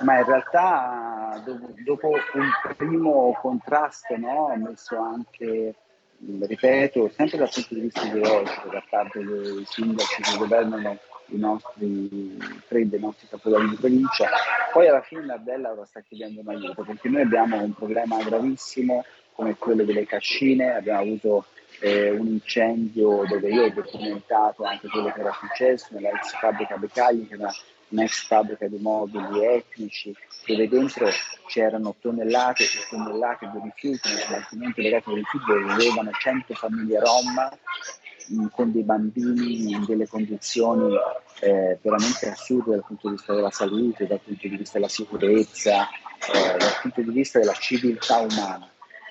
Ma 0.00 0.18
in 0.18 0.24
realtà 0.24 1.42
dopo 1.84 2.08
un 2.08 2.50
primo 2.76 3.36
contrasto 3.40 4.16
no, 4.16 4.54
messo 4.56 4.96
anche, 4.98 5.74
ripeto, 6.18 7.10
sempre 7.10 7.38
dal 7.38 7.50
punto 7.52 7.74
di 7.74 7.80
vista 7.80 8.04
ideologico 8.04 8.68
da 8.68 8.82
parte 8.88 9.24
dei 9.24 9.64
sindaci 9.66 10.22
che 10.22 10.36
governano 10.36 10.98
i 11.30 11.38
nostri 11.38 12.38
tre 12.68 12.88
dei 12.88 13.00
nostri 13.00 13.26
capoluoghi 13.28 13.70
di 13.70 13.76
provincia, 13.76 14.28
poi 14.72 14.88
alla 14.88 15.02
fine 15.02 15.24
Nardella 15.24 15.72
ora 15.72 15.84
sta 15.84 16.00
chiedendo 16.00 16.40
un 16.40 16.48
aiuto 16.48 16.84
perché 16.84 17.08
noi 17.08 17.22
abbiamo 17.22 17.60
un 17.62 17.74
problema 17.74 18.22
gravissimo 18.22 19.04
come 19.34 19.56
quello 19.56 19.84
delle 19.84 20.06
cascine, 20.06 20.74
abbiamo 20.74 21.00
avuto 21.00 21.44
eh, 21.80 22.10
un 22.10 22.26
incendio 22.26 23.24
dove 23.28 23.48
io 23.48 23.64
ho 23.64 23.70
documentato 23.70 24.64
anche 24.64 24.88
quello 24.88 25.12
che 25.12 25.20
era 25.20 25.32
successo 25.32 25.88
nella 25.90 26.10
ex 26.10 26.36
fabbrica 26.38 26.76
Beccagli, 26.76 27.28
che 27.28 27.34
era 27.34 27.52
un'ex 27.90 28.26
fabbrica 28.26 28.66
di 28.66 28.78
mobili 28.78 29.44
etnici, 29.44 30.14
dove 30.46 30.68
dentro 30.68 31.08
c'erano 31.46 31.94
tonnellate 32.00 32.64
e 32.64 32.68
tonnellate 32.90 33.50
di 33.52 33.58
rifiuti, 33.62 34.08
nel 34.08 34.22
smaltimento 34.22 34.80
legati 34.80 35.10
ai 35.10 35.16
rifiuti 35.16 35.44
dove 35.46 35.74
vivevano 35.74 36.10
100 36.12 36.54
famiglie 36.54 37.00
rom 37.00 37.50
mh, 38.28 38.46
con 38.52 38.72
dei 38.72 38.82
bambini 38.82 39.70
in 39.70 39.84
delle 39.84 40.06
condizioni 40.06 40.94
eh, 41.40 41.78
veramente 41.80 42.28
assurde 42.28 42.72
dal 42.72 42.84
punto 42.86 43.08
di 43.08 43.14
vista 43.14 43.34
della 43.34 43.50
salute, 43.50 44.06
dal 44.06 44.20
punto 44.20 44.48
di 44.48 44.56
vista 44.56 44.78
della 44.78 44.90
sicurezza, 44.90 45.88
eh, 46.32 46.56
dal 46.56 46.78
punto 46.82 47.00
di 47.02 47.10
vista 47.10 47.38
della 47.38 47.54
civiltà 47.54 48.18
umana. 48.18 48.70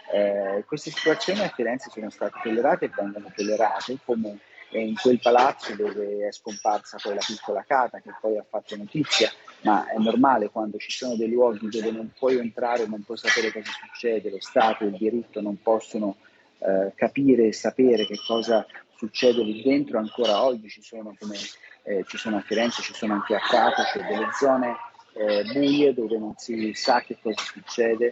Eh, 0.09 0.63
queste 0.65 0.91
situazioni 0.91 1.41
a 1.41 1.49
Firenze 1.49 1.89
sono 1.89 2.09
state 2.09 2.39
tollerate 2.41 2.85
e 2.85 2.91
vengono 2.95 3.31
tollerate 3.35 3.97
come 4.05 4.37
in 4.71 4.95
quel 4.95 5.19
palazzo 5.19 5.75
dove 5.75 6.27
è 6.27 6.31
scomparsa 6.31 6.97
poi 7.01 7.15
la 7.15 7.23
piccola 7.25 7.63
Cata 7.65 7.99
che 7.99 8.11
poi 8.19 8.37
ha 8.37 8.45
fatto 8.47 8.75
notizia, 8.75 9.31
ma 9.61 9.87
è 9.87 9.97
normale 9.97 10.49
quando 10.49 10.77
ci 10.77 10.91
sono 10.91 11.15
dei 11.15 11.29
luoghi 11.29 11.69
dove 11.69 11.91
non 11.91 12.11
puoi 12.17 12.37
entrare, 12.37 12.85
non 12.85 13.03
puoi 13.03 13.17
sapere 13.17 13.51
cosa 13.51 13.71
succede, 13.71 14.29
lo 14.29 14.39
Stato 14.39 14.83
e 14.83 14.87
il 14.87 14.97
diritto 14.97 15.41
non 15.41 15.61
possono 15.61 16.17
eh, 16.59 16.91
capire 16.95 17.47
e 17.47 17.53
sapere 17.53 18.05
che 18.05 18.17
cosa 18.25 18.65
succede 18.95 19.43
lì 19.43 19.61
dentro, 19.61 19.99
ancora 19.99 20.43
oggi 20.43 20.69
ci 20.69 20.81
sono, 20.81 21.15
come 21.17 21.37
eh, 21.83 22.03
ci 22.07 22.17
sono 22.17 22.37
a 22.37 22.41
Firenze, 22.41 22.81
ci 22.81 22.93
sono 22.93 23.13
anche 23.13 23.35
a 23.35 23.39
Cata, 23.39 23.83
c'è 23.83 24.05
delle 24.05 24.29
zone 24.37 24.75
eh, 25.13 25.43
buie 25.51 25.93
dove 25.93 26.17
non 26.17 26.33
si 26.37 26.73
sa 26.73 27.01
che 27.01 27.17
cosa 27.21 27.41
succede. 27.41 28.11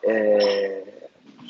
Eh, 0.00 1.05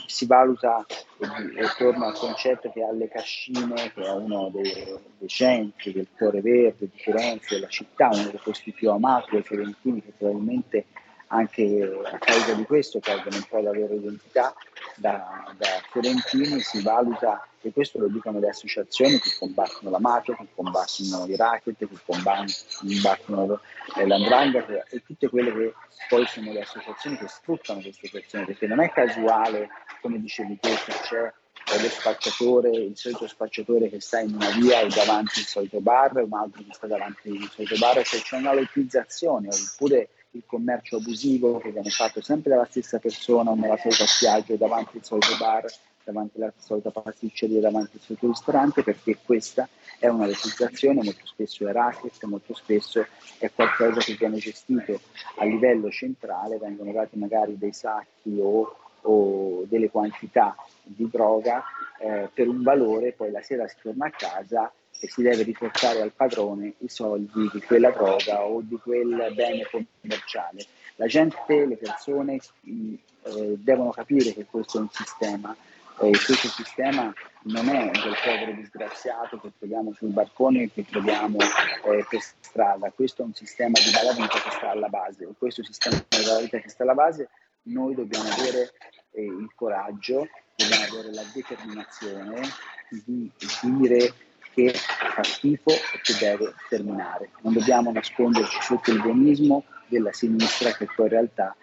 si 0.06 0.26
valuta 0.26 0.84
e, 1.18 1.62
e 1.62 1.66
torno 1.78 2.06
al 2.06 2.14
concetto 2.14 2.70
che 2.70 2.82
alle 2.82 3.08
Cascine, 3.08 3.92
che 3.92 4.02
è 4.02 4.10
uno 4.10 4.50
dei, 4.52 4.72
dei, 5.18 5.28
centri 5.28 5.92
del 5.92 6.08
cuore 6.16 6.40
verde 6.40 6.88
di 6.90 6.98
Firenze, 6.98 7.54
della 7.54 7.68
città, 7.68 8.08
uno 8.12 8.28
dei 8.28 8.40
posti 8.42 8.72
più 8.72 8.90
amati 8.90 9.30
dai 9.32 9.42
fiorentini, 9.42 10.02
che 10.02 10.12
probabilmente 10.16 10.86
anche 11.28 12.02
a 12.04 12.18
causa 12.18 12.54
di 12.54 12.64
questo 12.64 13.00
perdono 13.00 13.36
un 13.36 13.46
po' 13.48 13.60
la 13.60 13.72
loro 13.72 13.94
identità, 13.94 14.54
da, 14.96 15.52
da 15.56 15.66
fiorentini 15.90 16.60
si 16.60 16.82
valuta, 16.82 17.46
e 17.60 17.72
questo 17.72 17.98
lo 17.98 18.06
dicono 18.06 18.38
le 18.38 18.48
associazioni 18.48 19.18
che 19.18 19.30
combattono 19.38 19.90
la 19.90 19.98
mafia, 19.98 20.36
che 20.36 20.46
combattono 20.54 21.26
i 21.26 21.36
racket, 21.36 21.76
che 21.78 21.88
combattono 22.04 23.60
l'andrangheta 24.04 24.84
e 24.88 25.02
tutte 25.04 25.28
quelle 25.28 25.52
che 25.52 25.74
poi 26.08 26.26
sono 26.26 26.52
le 26.52 26.60
associazioni 26.60 27.16
che 27.18 27.28
sfruttano 27.28 27.80
queste 27.80 28.08
persone, 28.10 28.44
perché 28.44 28.66
non 28.66 28.80
è 28.80 28.90
casuale, 28.90 29.68
come 30.00 30.20
dicevi 30.20 30.58
te, 30.60 30.70
che 30.70 30.92
c'è 31.02 31.32
lo 31.80 31.88
spacciatore, 31.88 32.70
il 32.70 32.96
solito 32.96 33.26
spacciatore 33.26 33.88
che 33.88 34.00
sta 34.00 34.20
in 34.20 34.34
una 34.34 34.50
via 34.50 34.80
e 34.80 34.88
davanti 34.88 35.40
il 35.40 35.46
solito 35.46 35.80
bar, 35.80 36.14
un 36.14 36.32
altro 36.32 36.62
che 36.62 36.72
sta 36.72 36.86
davanti 36.86 37.30
il 37.30 37.50
solito 37.52 37.76
bar, 37.78 38.04
cioè 38.04 38.20
c'è 38.20 38.36
una 38.36 38.54
lottizzazione, 38.54 39.48
oppure 39.48 40.08
il 40.36 40.42
commercio 40.46 40.96
abusivo 40.96 41.58
che 41.58 41.70
viene 41.70 41.90
fatto 41.90 42.20
sempre 42.20 42.50
dalla 42.50 42.66
stessa 42.66 42.98
persona 42.98 43.54
nella 43.54 43.76
solita 43.76 44.06
spiaggia, 44.06 44.56
davanti 44.56 44.98
al 44.98 45.04
solito 45.04 45.36
bar, 45.38 45.64
davanti 46.04 46.40
alla 46.40 46.52
solita 46.56 46.90
pasticceria, 46.90 47.60
davanti 47.60 47.96
al 47.96 48.02
solito 48.02 48.26
ristorante, 48.28 48.82
perché 48.82 49.18
questa 49.24 49.68
è 49.98 50.08
una 50.08 50.26
legislazione, 50.26 51.02
molto 51.02 51.26
spesso 51.26 51.66
è 51.66 51.72
racket, 51.72 52.22
molto 52.24 52.54
spesso 52.54 53.04
è 53.38 53.50
qualcosa 53.52 54.00
che 54.00 54.14
viene 54.14 54.36
gestito 54.36 55.00
a 55.36 55.44
livello 55.44 55.90
centrale, 55.90 56.58
vengono 56.58 56.92
dati 56.92 57.18
magari 57.18 57.56
dei 57.58 57.72
sacchi 57.72 58.38
o, 58.38 58.76
o 59.02 59.64
delle 59.66 59.90
quantità 59.90 60.54
di 60.82 61.08
droga 61.10 61.64
eh, 61.98 62.28
per 62.32 62.46
un 62.46 62.62
valore, 62.62 63.12
poi 63.12 63.30
la 63.30 63.42
sera 63.42 63.66
si 63.66 63.76
torna 63.82 64.06
a 64.06 64.10
casa 64.10 64.72
e 64.98 65.08
si 65.08 65.22
deve 65.22 65.42
riportare 65.42 66.00
al 66.00 66.12
padrone 66.12 66.74
i 66.78 66.88
soldi 66.88 67.50
di 67.52 67.60
quella 67.62 67.90
droga 67.90 68.42
o 68.42 68.60
di 68.62 68.76
quel 68.76 69.32
bene 69.34 69.68
commerciale. 69.70 70.64
La 70.96 71.06
gente, 71.06 71.66
le 71.66 71.76
persone 71.76 72.38
eh, 72.64 73.56
devono 73.58 73.90
capire 73.90 74.32
che 74.32 74.46
questo 74.46 74.78
è 74.78 74.80
un 74.80 74.90
sistema 74.90 75.54
e 75.98 76.10
questo 76.10 76.48
sistema 76.48 77.12
non 77.44 77.68
è 77.68 77.90
del 77.90 78.16
povero 78.22 78.52
disgraziato 78.52 79.40
che 79.40 79.52
troviamo 79.58 79.92
sul 79.94 80.10
barcone 80.10 80.64
e 80.64 80.70
che 80.72 80.84
troviamo 80.84 81.38
eh, 81.38 82.06
per 82.08 82.20
strada, 82.40 82.90
questo 82.90 83.22
è 83.22 83.24
un 83.24 83.32
sistema 83.32 83.72
di 83.72 83.90
malavita 83.92 84.38
che 84.40 84.50
sta 84.50 84.70
alla 84.70 84.88
base 84.88 85.24
e 85.24 85.28
questo 85.38 85.62
sistema 85.62 85.96
di 85.96 86.24
malavita 86.24 86.58
che 86.58 86.68
sta 86.68 86.82
alla 86.82 86.94
base 86.94 87.28
noi 87.62 87.94
dobbiamo 87.94 88.28
avere 88.28 88.72
eh, 89.12 89.22
il 89.22 89.50
coraggio, 89.54 90.28
dobbiamo 90.54 90.84
avere 90.84 91.14
la 91.14 91.24
determinazione 91.32 92.42
di 92.90 93.30
dire 93.62 94.12
che 94.56 94.72
fa 94.72 95.22
schifo 95.22 95.70
e 95.70 96.00
che 96.02 96.14
deve 96.18 96.54
terminare. 96.70 97.28
Non 97.42 97.52
dobbiamo 97.52 97.92
nasconderci 97.92 98.62
sotto 98.62 98.90
il 98.90 99.02
buonismo 99.02 99.64
della 99.86 100.12
sinistra 100.12 100.72
che 100.72 100.88
poi 100.96 101.06
in 101.06 101.12
realtà 101.12 101.54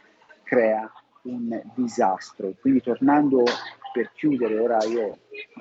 crea 0.44 0.91
un 1.24 1.60
disastro. 1.74 2.53
Quindi 2.61 2.82
tornando 2.82 3.45
per 3.91 4.11
chiudere, 4.14 4.60
ora 4.60 4.78
io 4.84 5.18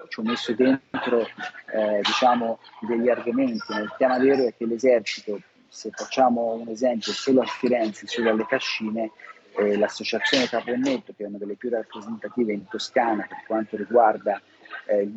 ci 0.08 0.20
ho 0.20 0.22
messo 0.22 0.52
dentro 0.52 1.26
eh, 1.72 2.00
diciamo, 2.02 2.58
degli 2.80 3.08
argomenti. 3.08 3.72
Il 3.72 3.94
tema 3.96 4.18
vero 4.18 4.46
è 4.46 4.54
che 4.54 4.66
l'esercito, 4.66 5.40
se 5.68 5.88
facciamo 5.90 6.52
un 6.52 6.68
esempio 6.68 7.12
solo 7.12 7.40
a 7.40 7.46
Firenze, 7.46 8.06
solo 8.06 8.28
alle 8.28 8.44
Cascine, 8.44 9.10
eh, 9.56 9.78
l'associazione 9.78 10.48
Caponnetto, 10.48 11.14
che 11.16 11.24
è 11.24 11.28
una 11.28 11.38
delle 11.38 11.56
più 11.56 11.70
rappresentative 11.70 12.52
in 12.52 12.68
Toscana 12.68 13.24
per 13.26 13.42
quanto 13.46 13.76
riguarda 13.78 14.38
eh, 14.86 15.10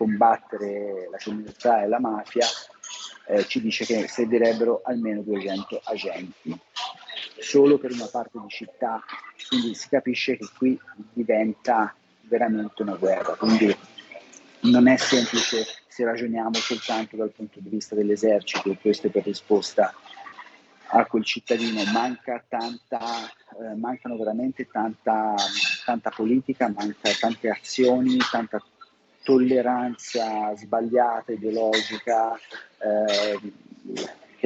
combattere 0.00 1.08
la 1.10 1.18
criminalità 1.18 1.82
e 1.82 1.86
la 1.86 2.00
mafia, 2.00 2.46
eh, 3.26 3.44
ci 3.44 3.60
dice 3.60 3.84
che 3.84 4.08
servirebbero 4.08 4.80
almeno 4.82 5.20
200 5.20 5.82
agenti. 5.84 6.58
Solo 7.38 7.76
per 7.76 7.92
una 7.92 8.06
parte 8.06 8.38
di 8.40 8.48
città, 8.48 9.04
quindi 9.46 9.74
si 9.74 9.90
capisce 9.90 10.38
che 10.38 10.48
qui 10.56 10.80
diventa 11.12 11.94
veramente 12.22 12.80
una 12.80 12.96
guerra, 12.96 13.34
quindi 13.34 13.76
non 14.60 14.88
è 14.88 14.96
semplice 14.96 15.66
se 15.86 16.04
ragioniamo 16.04 16.54
soltanto 16.54 17.16
dal 17.16 17.32
punto 17.32 17.60
di 17.60 17.68
vista 17.68 17.94
dell'esercito, 17.94 18.74
questo 18.80 19.08
è 19.08 19.10
per 19.10 19.24
risposta 19.24 19.92
a 20.92 21.04
quel 21.04 21.24
cittadino, 21.24 21.84
manca 21.92 22.42
tanta, 22.48 22.98
eh, 23.60 23.74
mancano 23.76 24.16
veramente 24.16 24.66
tanta, 24.66 25.34
tanta 25.84 26.08
politica, 26.08 26.72
manca 26.74 27.10
tante 27.18 27.50
azioni, 27.50 28.16
tanta 28.30 28.62
tolleranza 29.22 30.54
sbagliata, 30.56 31.32
ideologica, 31.32 32.38
eh, 32.78 33.38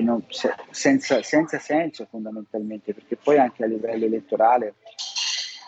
non, 0.03 0.25
senza, 0.71 1.23
senza 1.23 1.59
senso 1.59 2.07
fondamentalmente, 2.11 2.93
perché 2.95 3.17
poi 3.17 3.39
anche 3.39 3.65
a 3.65 3.67
livello 3.67 4.05
elettorale 4.05 4.75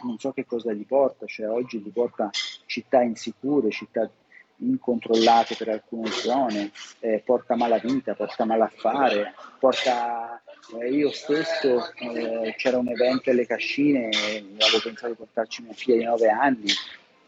non 0.02 0.18
so 0.18 0.32
che 0.32 0.44
cosa 0.44 0.72
gli 0.72 0.86
porta, 0.86 1.26
cioè 1.26 1.48
oggi 1.48 1.78
gli 1.78 1.90
porta 1.90 2.30
città 2.66 3.02
insicure, 3.02 3.70
città 3.70 4.08
incontrollate 4.58 5.54
per 5.54 5.68
alcune 5.68 6.10
zone, 6.10 6.70
eh, 7.00 7.22
porta 7.24 7.56
malavita, 7.56 8.14
porta 8.14 8.44
malaffare, 8.44 9.34
porta 9.58 10.40
eh, 10.80 10.90
io 10.90 11.10
stesso 11.10 11.92
eh, 11.94 12.54
c'era 12.56 12.78
un 12.78 12.88
evento 12.88 13.30
alle 13.30 13.46
cascine, 13.46 14.08
avevo 14.08 14.80
pensato 14.82 15.08
di 15.08 15.14
portarci 15.14 15.62
mia 15.62 15.72
figlia 15.72 15.98
di 15.98 16.04
9 16.04 16.28
anni, 16.28 16.66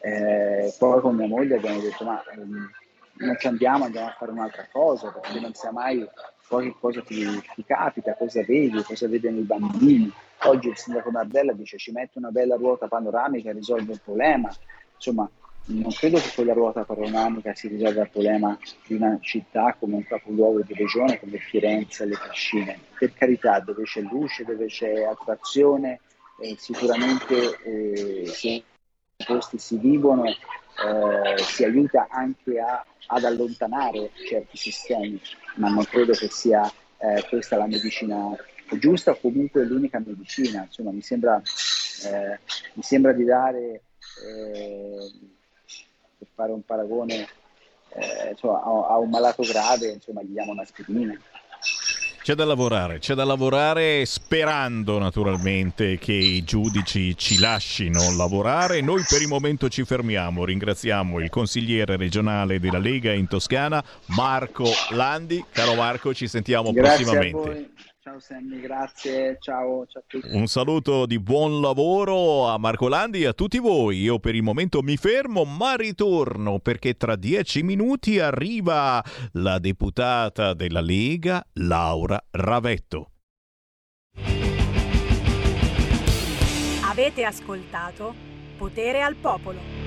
eh, 0.01 0.75
poi 0.79 1.01
con 1.01 1.17
mia 1.17 1.27
moglie 1.27 1.57
abbiamo 1.57 1.81
detto 1.81 2.05
ma 2.05 2.23
um, 2.37 2.71
non 3.19 3.37
ci 3.39 3.47
andiamo, 3.47 3.85
andiamo 3.85 4.09
a 4.09 4.15
fare 4.17 4.31
un'altra 4.31 4.69
cosa, 4.71 5.11
perché 5.11 5.41
non 5.41 5.55
sia 5.55 5.73
mai 5.73 6.07
poi 6.47 6.75
cosa 6.81 7.03
ti, 7.03 7.25
ti, 7.55 7.65
capita, 7.65 8.15
cosa 8.15 8.43
vedi, 8.43 8.83
cosa 8.83 9.07
vedono 9.07 9.39
i 9.39 9.43
bambini. 9.43 10.11
Oggi 10.45 10.69
il 10.69 10.79
sindaco 10.79 11.11
Nardella 11.11 11.53
dice 11.53 11.77
ci 11.77 11.91
metto 11.91 12.19
una 12.19 12.31
bella 12.31 12.57
ruota 12.57 12.89
panoramica 12.89 13.51
e 13.51 13.53
risolve 13.53 13.93
il 13.93 14.01
problema. 14.03 14.51
Insomma, 14.95 15.29
non 15.67 15.91
credo 15.91 16.19
che 16.19 16.31
quella 16.35 16.55
ruota 16.55 16.85
panoramica 16.85 17.55
si 17.55 17.69
risolva 17.69 18.03
il 18.03 18.11
problema 18.11 18.59
di 18.87 18.95
una 18.95 19.19
città 19.21 19.77
come 19.79 19.97
un 19.97 20.05
capoluogo 20.05 20.63
di 20.63 20.73
regione 20.73 21.21
come 21.21 21.37
Firenze 21.37 22.07
le 22.07 22.17
Cascine. 22.17 22.79
Per 22.99 23.13
carità, 23.13 23.61
dove 23.61 23.83
c'è 23.83 24.01
luce, 24.01 24.45
dove 24.45 24.67
c'è 24.67 25.05
attrazione, 25.05 26.01
eh, 26.41 26.57
sicuramente 26.57 27.59
eh, 27.63 28.33
i 28.43 28.65
posti 29.25 29.59
si 29.59 29.77
vivono 29.79 30.27
eh, 30.27 31.39
si 31.39 31.65
aiuta 31.65 32.07
anche 32.09 32.61
a, 32.61 32.85
ad 33.07 33.25
allontanare 33.25 34.13
certi 34.29 34.57
sistemi, 34.57 35.21
ma 35.57 35.69
non 35.69 35.85
credo 35.85 36.13
che 36.13 36.29
sia 36.29 36.71
eh, 36.99 37.25
questa 37.29 37.57
la 37.57 37.67
medicina 37.67 38.37
giusta 38.79 39.11
o 39.13 39.19
comunque 39.21 39.65
l'unica 39.65 39.99
medicina. 39.99 40.63
Insomma, 40.63 40.93
mi 40.93 41.01
sembra, 41.01 41.43
eh, 42.07 42.39
mi 42.75 42.83
sembra 42.83 43.13
di 43.13 43.25
dare, 43.25 43.83
eh, 44.25 45.11
per 46.19 46.29
fare 46.35 46.53
un 46.53 46.63
paragone, 46.65 47.27
insomma, 48.31 48.63
a, 48.63 48.87
a, 48.87 48.99
un 48.99 49.11
malato 49.11 49.43
grave, 49.43 49.89
insomma, 49.89 50.23
gli 50.23 50.31
diamo 50.31 50.53
un'aspirina. 50.53 51.19
C'è 52.29 52.35
da 52.35 52.45
lavorare, 52.45 52.99
c'è 52.99 53.15
da 53.15 53.25
lavorare 53.25 54.05
sperando 54.05 54.99
naturalmente 54.99 55.97
che 55.97 56.13
i 56.13 56.45
giudici 56.45 57.17
ci 57.17 57.39
lasciano 57.39 58.15
lavorare. 58.19 58.83
Noi 58.83 59.03
per 59.09 59.23
il 59.23 59.29
momento 59.29 59.71
ci 59.71 59.83
fermiamo. 59.83 60.45
Ringraziamo 60.45 61.21
il 61.21 61.31
consigliere 61.31 61.97
regionale 61.97 62.61
della 62.61 62.77
Lega 62.77 63.15
in 63.15 63.29
Toscana, 63.29 63.83
Marco 64.09 64.69
Landi. 64.91 65.43
Caro 65.51 65.75
Marco, 65.75 66.13
ci 66.13 66.29
sentiamo 66.29 66.71
Grazie 66.71 67.07
prossimamente. 67.07 67.71
Ciao 68.09 68.21
Sammy, 68.21 68.59
grazie, 68.61 69.37
ciao, 69.39 69.85
ciao, 69.87 70.01
a 70.01 70.05
tutti. 70.07 70.29
Un 70.31 70.47
saluto 70.47 71.05
di 71.05 71.21
buon 71.21 71.61
lavoro 71.61 72.49
a 72.49 72.57
Marco 72.57 72.89
Landi 72.89 73.21
e 73.21 73.27
a 73.27 73.35
tutti 73.35 73.59
voi. 73.59 74.01
Io 74.01 74.19
per 74.19 74.35
il 74.35 74.43
momento 74.43 74.81
mi 74.81 74.97
fermo, 74.97 75.45
ma 75.45 75.75
ritorno 75.75 76.59
perché 76.59 76.95
tra 76.95 77.17
dieci 77.17 77.63
minuti 77.63 78.19
arriva 78.19 79.05
la 79.33 79.59
deputata 79.59 80.55
della 80.55 80.81
Lega, 80.81 81.47
Laura 81.53 82.19
Ravetto. 82.31 83.11
Avete 86.89 87.25
ascoltato 87.25 88.15
Potere 88.57 89.03
al 89.03 89.17
Popolo. 89.17 89.78